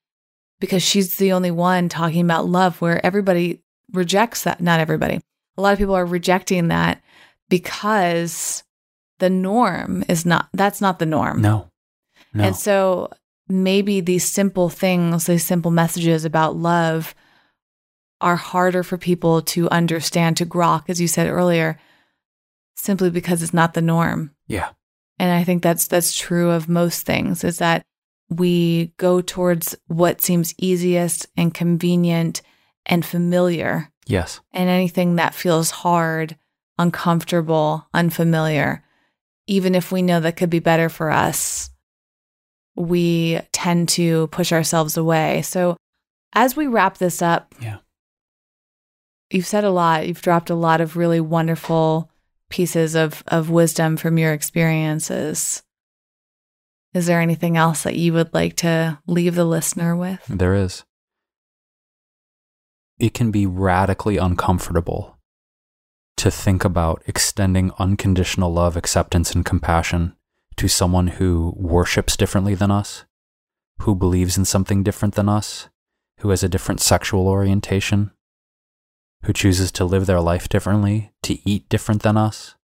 because 0.59 0.83
she's 0.83 1.17
the 1.17 1.31
only 1.31 1.51
one 1.51 1.89
talking 1.89 2.21
about 2.21 2.45
love, 2.45 2.79
where 2.79 3.03
everybody 3.03 3.63
rejects 3.93 4.43
that. 4.43 4.61
Not 4.61 4.79
everybody. 4.79 5.19
A 5.57 5.61
lot 5.61 5.73
of 5.73 5.79
people 5.79 5.95
are 5.95 6.05
rejecting 6.05 6.69
that 6.69 7.01
because 7.49 8.63
the 9.19 9.29
norm 9.29 10.03
is 10.07 10.25
not, 10.25 10.49
that's 10.53 10.81
not 10.81 10.99
the 10.99 11.05
norm. 11.05 11.41
No. 11.41 11.69
no. 12.33 12.43
And 12.43 12.55
so 12.55 13.09
maybe 13.47 13.99
these 13.99 14.23
simple 14.23 14.69
things, 14.69 15.25
these 15.25 15.45
simple 15.45 15.71
messages 15.71 16.23
about 16.23 16.55
love 16.55 17.13
are 18.21 18.35
harder 18.35 18.83
for 18.83 18.97
people 18.97 19.41
to 19.41 19.69
understand, 19.69 20.37
to 20.37 20.45
grok, 20.45 20.85
as 20.87 20.99
you 21.01 21.07
said 21.07 21.27
earlier, 21.27 21.79
simply 22.75 23.09
because 23.09 23.41
it's 23.41 23.53
not 23.53 23.73
the 23.73 23.81
norm. 23.81 24.31
Yeah. 24.47 24.69
And 25.17 25.31
I 25.31 25.43
think 25.43 25.63
that's 25.63 25.87
that's 25.87 26.17
true 26.17 26.51
of 26.51 26.69
most 26.69 27.05
things 27.05 27.43
is 27.43 27.57
that 27.57 27.83
we 28.29 28.93
go 28.97 29.21
towards 29.21 29.75
what 29.87 30.21
seems 30.21 30.53
easiest 30.57 31.27
and 31.35 31.53
convenient 31.53 32.41
and 32.89 33.05
familiar. 33.05 33.89
Yes. 34.07 34.41
And 34.51 34.67
anything 34.67 35.15
that 35.15 35.35
feels 35.35 35.69
hard, 35.69 36.35
uncomfortable, 36.77 37.87
unfamiliar, 37.93 38.83
even 39.47 39.75
if 39.75 39.91
we 39.91 40.01
know 40.01 40.19
that 40.19 40.35
could 40.35 40.49
be 40.49 40.59
better 40.59 40.89
for 40.89 41.11
us, 41.11 41.69
we 42.75 43.39
tend 43.51 43.89
to 43.89 44.27
push 44.27 44.51
ourselves 44.51 44.97
away. 44.97 45.43
So, 45.43 45.77
as 46.33 46.55
we 46.55 46.67
wrap 46.67 46.97
this 46.97 47.21
up, 47.21 47.53
yeah. 47.61 47.77
You've 49.31 49.47
said 49.47 49.63
a 49.63 49.69
lot. 49.69 50.07
You've 50.07 50.23
dropped 50.23 50.49
a 50.49 50.55
lot 50.55 50.81
of 50.81 50.97
really 50.97 51.19
wonderful 51.19 52.09
pieces 52.49 52.95
of 52.95 53.23
of 53.27 53.49
wisdom 53.49 53.95
from 53.95 54.17
your 54.17 54.33
experiences. 54.33 55.61
Is 56.95 57.05
there 57.05 57.21
anything 57.21 57.55
else 57.55 57.83
that 57.83 57.95
you 57.95 58.13
would 58.13 58.33
like 58.33 58.55
to 58.57 58.99
leave 59.05 59.35
the 59.35 59.45
listener 59.45 59.95
with? 59.95 60.23
There 60.27 60.55
is 60.55 60.83
it 62.99 63.13
can 63.13 63.31
be 63.31 63.45
radically 63.45 64.17
uncomfortable 64.17 65.17
to 66.17 66.29
think 66.29 66.65
about 66.65 67.01
extending 67.07 67.71
unconditional 67.79 68.51
love, 68.51 68.75
acceptance, 68.75 69.33
and 69.33 69.45
compassion 69.45 70.15
to 70.57 70.67
someone 70.67 71.07
who 71.07 71.53
worships 71.55 72.17
differently 72.17 72.53
than 72.53 72.69
us, 72.69 73.05
who 73.83 73.95
believes 73.95 74.37
in 74.37 74.43
something 74.43 74.83
different 74.83 75.15
than 75.15 75.29
us, 75.29 75.69
who 76.19 76.29
has 76.29 76.43
a 76.43 76.49
different 76.49 76.81
sexual 76.81 77.29
orientation, 77.29 78.11
who 79.23 79.31
chooses 79.31 79.71
to 79.71 79.85
live 79.85 80.05
their 80.05 80.19
life 80.19 80.49
differently, 80.49 81.11
to 81.23 81.37
eat 81.49 81.69
different 81.69 82.03
than 82.03 82.17
us, 82.17 82.55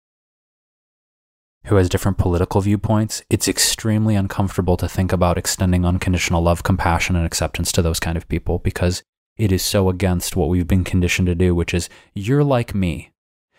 who 1.68 1.76
has 1.76 1.88
different 1.88 2.18
political 2.18 2.60
viewpoints. 2.60 3.24
It's 3.30 3.48
extremely 3.48 4.16
uncomfortable 4.16 4.76
to 4.76 4.90
think 4.90 5.14
about 5.14 5.38
extending 5.38 5.86
unconditional 5.86 6.42
love, 6.42 6.64
compassion, 6.64 7.16
and 7.16 7.26
acceptance 7.26 7.72
to 7.72 7.82
those 7.82 8.02
kind 8.02 8.18
of 8.18 8.28
people 8.28 8.60
because 8.60 9.02
it 9.38 9.52
is 9.52 9.64
so 9.64 9.90
against 9.90 10.36
what 10.36 10.50
we've 10.50 10.68
been 10.68 10.84
conditioned 10.84 11.28
to 11.28 11.36
do, 11.36 11.54
which 11.54 11.74
is 11.74 11.90
you're 12.14 12.44
like 12.44 12.74
me. 12.74 13.12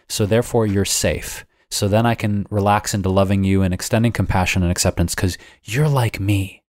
So 0.09 0.25
therefore 0.27 0.67
you're 0.67 0.85
safe. 0.85 1.45
So 1.71 1.89
then 1.89 2.07
I 2.07 2.15
can 2.15 2.47
relax 2.51 2.95
into 2.95 3.09
loving 3.09 3.45
you 3.45 3.63
and 3.63 3.75
extending 3.75 4.13
compassion 4.13 4.63
and 4.63 4.71
acceptance 4.71 5.15
because 5.15 5.37
you're 5.65 5.89
like 5.89 6.21
me. 6.21 6.63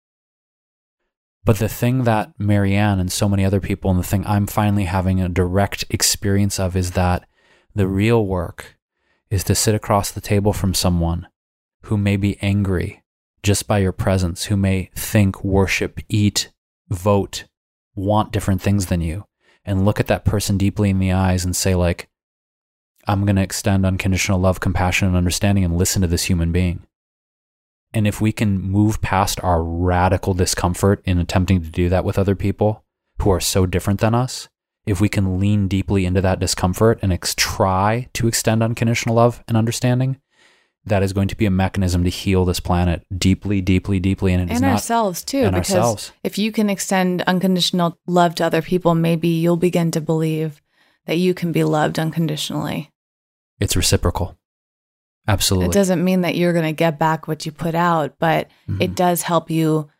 But 1.44 1.59
the 1.59 1.68
thing 1.68 2.05
that 2.05 2.32
Marianne 2.39 3.01
and 3.01 3.12
so 3.12 3.28
many 3.28 3.44
other 3.44 3.60
people, 3.60 3.90
and 3.90 4.01
the 4.01 4.05
thing 4.05 4.26
I'm 4.26 4.47
finally 4.47 4.85
having 4.85 5.20
a 5.20 5.28
direct 5.28 5.85
experience 5.90 6.59
of 6.59 6.74
is 6.74 6.93
that 6.93 7.28
the 7.74 7.86
real 7.86 8.24
work 8.24 8.78
is 9.31 9.44
to 9.44 9.55
sit 9.55 9.74
across 9.74 10.10
the 10.10 10.20
table 10.20 10.52
from 10.52 10.72
someone 10.72 11.26
who 11.82 11.98
may 11.98 12.16
be 12.16 12.39
angry 12.40 13.02
just 13.43 13.66
by 13.66 13.78
your 13.78 13.93
presence, 13.93 14.44
who 14.44 14.56
may 14.56 14.90
think, 14.94 15.44
worship, 15.44 16.01
eat, 16.09 16.51
vote, 16.89 17.44
want 17.95 18.33
different 18.33 18.61
things 18.61 18.87
than 18.87 19.01
you 19.01 19.25
and 19.65 19.85
look 19.85 20.01
at 20.01 20.07
that 20.07 20.25
person 20.25 20.59
deeply 20.59 20.91
in 20.91 20.99
the 20.99 21.12
eyes 21.12 21.45
and 21.45 21.55
say 21.55 21.75
like 21.75 22.09
i'm 23.07 23.25
going 23.25 23.37
to 23.37 23.43
extend 23.43 23.87
unconditional 23.87 24.41
love 24.41 24.61
compassion 24.61 25.09
and 25.09 25.16
understanding 25.16 25.65
and 25.65 25.77
listen 25.77 26.03
to 26.03 26.09
this 26.09 26.25
human 26.25 26.53
being. 26.53 26.83
And 27.93 28.09
if 28.09 28.21
we 28.21 28.33
can 28.33 28.61
move 28.61 29.01
past 29.01 29.39
our 29.45 29.62
radical 29.62 30.35
discomfort 30.35 31.01
in 31.05 31.19
attempting 31.19 31.62
to 31.62 31.71
do 31.71 31.89
that 31.89 32.05
with 32.05 32.19
other 32.19 32.35
people 32.35 32.85
who 33.21 33.31
are 33.31 33.41
so 33.41 33.66
different 33.66 34.01
than 34.01 34.16
us 34.16 34.49
if 34.87 35.01
we 35.01 35.09
can 35.09 35.39
lean 35.39 35.69
deeply 35.69 36.05
into 36.05 36.21
that 36.21 36.39
discomfort 36.39 36.99
and 37.03 37.12
ex- 37.12 37.35
try 37.37 38.09
to 38.12 38.29
extend 38.29 38.62
unconditional 38.62 39.15
love 39.15 39.43
and 39.49 39.57
understanding 39.57 40.21
that 40.86 41.02
is 41.02 41.12
going 41.12 41.28
to 41.28 41.36
be 41.36 41.47
a 41.47 41.51
mechanism 41.51 42.05
to 42.05 42.11
heal 42.11 42.44
this 42.44 42.61
planet 42.61 43.06
deeply, 43.16 43.61
deeply, 43.61 43.98
deeply, 43.98 44.32
and 44.32 44.51
and 44.51 44.65
ourselves 44.65 45.24
too. 45.24 45.39
And 45.39 45.55
because 45.55 45.74
ourselves. 45.74 46.12
if 46.23 46.39
you 46.39 46.52
can 46.52 46.69
extend 46.69 47.23
unconditional 47.23 47.98
love 48.06 48.35
to 48.36 48.44
other 48.44 48.62
people, 48.62 48.94
maybe 48.94 49.28
you'll 49.28 49.56
begin 49.56 49.90
to 49.93 50.01
believe 50.01 50.61
that 51.06 51.16
you 51.16 51.35
can 51.35 51.52
be 51.52 51.65
loved 51.65 51.98
unconditionally. 51.98 52.90
It's 53.61 53.77
reciprocal. 53.77 54.36
Absolutely. 55.27 55.69
It 55.69 55.73
doesn't 55.73 56.05
mean 56.05 56.20
that 56.20 56.36
you're 56.36 56.52
going 56.52 56.66
to 56.66 56.73
get 56.73 56.98
back 56.98 57.27
what 57.27 57.47
you 57.47 57.52
put 57.52 57.74
out, 57.74 58.16
but 58.19 58.48
mm-hmm. 58.69 58.82
it 58.82 58.94
does 58.94 59.23
help 59.23 59.51
you 59.51 59.90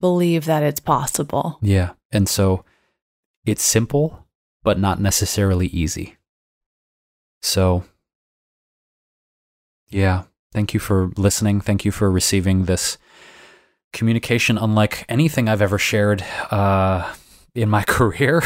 believe 0.00 0.44
that 0.44 0.62
it's 0.62 0.80
possible. 0.80 1.58
Yeah. 1.60 1.90
And 2.12 2.28
so 2.28 2.64
it's 3.44 3.62
simple, 3.62 4.26
but 4.62 4.78
not 4.78 5.00
necessarily 5.00 5.66
easy. 5.66 6.16
So 7.40 7.82
yeah. 9.92 10.24
Thank 10.52 10.74
you 10.74 10.80
for 10.80 11.10
listening. 11.16 11.60
Thank 11.60 11.84
you 11.84 11.92
for 11.92 12.10
receiving 12.10 12.64
this 12.64 12.98
communication 13.92 14.58
unlike 14.58 15.04
anything 15.08 15.48
I've 15.48 15.62
ever 15.62 15.78
shared 15.78 16.22
uh, 16.50 17.12
in 17.54 17.68
my 17.68 17.82
career 17.86 18.42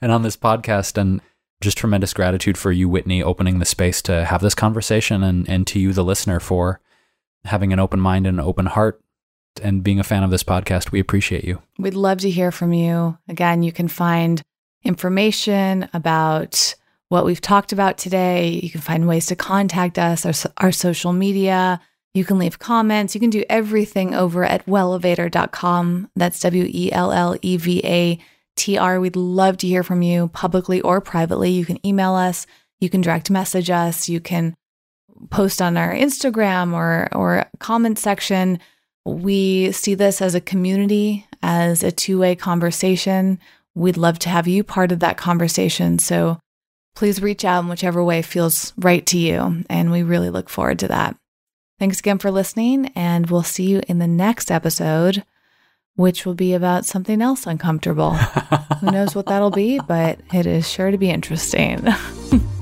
and 0.00 0.12
on 0.12 0.22
this 0.22 0.36
podcast. 0.36 0.96
And 0.96 1.20
just 1.60 1.78
tremendous 1.78 2.12
gratitude 2.12 2.58
for 2.58 2.72
you, 2.72 2.88
Whitney, 2.88 3.22
opening 3.22 3.58
the 3.58 3.64
space 3.64 4.02
to 4.02 4.24
have 4.24 4.40
this 4.40 4.54
conversation 4.54 5.22
and, 5.22 5.48
and 5.48 5.66
to 5.68 5.78
you, 5.78 5.92
the 5.92 6.04
listener, 6.04 6.40
for 6.40 6.80
having 7.44 7.72
an 7.72 7.78
open 7.78 8.00
mind 8.00 8.26
and 8.26 8.38
an 8.38 8.44
open 8.44 8.66
heart 8.66 9.00
and 9.62 9.82
being 9.82 10.00
a 10.00 10.04
fan 10.04 10.22
of 10.22 10.30
this 10.30 10.42
podcast. 10.42 10.92
We 10.92 11.00
appreciate 11.00 11.44
you. 11.44 11.62
We'd 11.78 11.94
love 11.94 12.18
to 12.18 12.30
hear 12.30 12.50
from 12.50 12.72
you. 12.72 13.18
Again, 13.28 13.62
you 13.62 13.72
can 13.72 13.88
find 13.88 14.42
information 14.82 15.88
about 15.92 16.74
what 17.12 17.26
we've 17.26 17.42
talked 17.42 17.72
about 17.72 17.98
today. 17.98 18.48
You 18.62 18.70
can 18.70 18.80
find 18.80 19.06
ways 19.06 19.26
to 19.26 19.36
contact 19.36 19.98
us, 19.98 20.24
our, 20.24 20.32
our 20.56 20.72
social 20.72 21.12
media. 21.12 21.78
You 22.14 22.24
can 22.24 22.38
leave 22.38 22.58
comments. 22.58 23.14
You 23.14 23.20
can 23.20 23.28
do 23.28 23.44
everything 23.50 24.14
over 24.14 24.44
at 24.44 24.64
wellevatr.com. 24.64 26.10
That's 26.16 26.40
W 26.40 26.64
E 26.66 26.90
L 26.90 27.12
L 27.12 27.36
E 27.42 27.58
V 27.58 27.82
A 27.84 28.18
T 28.56 28.78
R. 28.78 28.98
We'd 28.98 29.14
love 29.14 29.58
to 29.58 29.66
hear 29.66 29.82
from 29.82 30.00
you 30.00 30.28
publicly 30.28 30.80
or 30.80 31.02
privately. 31.02 31.50
You 31.50 31.66
can 31.66 31.86
email 31.86 32.14
us, 32.14 32.46
you 32.80 32.88
can 32.88 33.02
direct 33.02 33.30
message 33.30 33.68
us, 33.68 34.08
you 34.08 34.18
can 34.18 34.54
post 35.28 35.60
on 35.60 35.76
our 35.76 35.92
Instagram 35.92 36.72
or 36.72 37.08
or 37.12 37.44
comment 37.58 37.98
section. 37.98 38.58
We 39.04 39.72
see 39.72 39.94
this 39.94 40.22
as 40.22 40.34
a 40.34 40.40
community, 40.40 41.26
as 41.42 41.82
a 41.82 41.92
two-way 41.92 42.36
conversation. 42.36 43.38
We'd 43.74 43.98
love 43.98 44.18
to 44.20 44.30
have 44.30 44.48
you 44.48 44.64
part 44.64 44.92
of 44.92 45.00
that 45.00 45.18
conversation. 45.18 45.98
So 45.98 46.38
please 46.94 47.22
reach 47.22 47.44
out 47.44 47.62
in 47.62 47.68
whichever 47.68 48.02
way 48.02 48.22
feels 48.22 48.72
right 48.76 49.04
to 49.06 49.18
you. 49.18 49.64
And 49.68 49.90
we 49.90 50.02
really 50.02 50.30
look 50.30 50.48
forward 50.48 50.78
to 50.80 50.88
that. 50.88 51.16
Thanks 51.78 51.98
again 51.98 52.18
for 52.18 52.30
listening, 52.30 52.92
and 52.94 53.28
we'll 53.28 53.42
see 53.42 53.64
you 53.64 53.82
in 53.88 53.98
the 53.98 54.06
next 54.06 54.50
episode 54.50 55.24
which 55.94 56.24
will 56.24 56.34
be 56.34 56.54
about 56.54 56.86
something 56.86 57.20
else 57.20 57.46
uncomfortable. 57.46 58.14
Who 58.80 58.90
knows 58.90 59.14
what 59.14 59.26
that'll 59.26 59.50
be, 59.50 59.78
but 59.80 60.20
it 60.32 60.46
is 60.46 60.68
sure 60.68 60.90
to 60.90 60.98
be 60.98 61.10
interesting. 61.10 61.86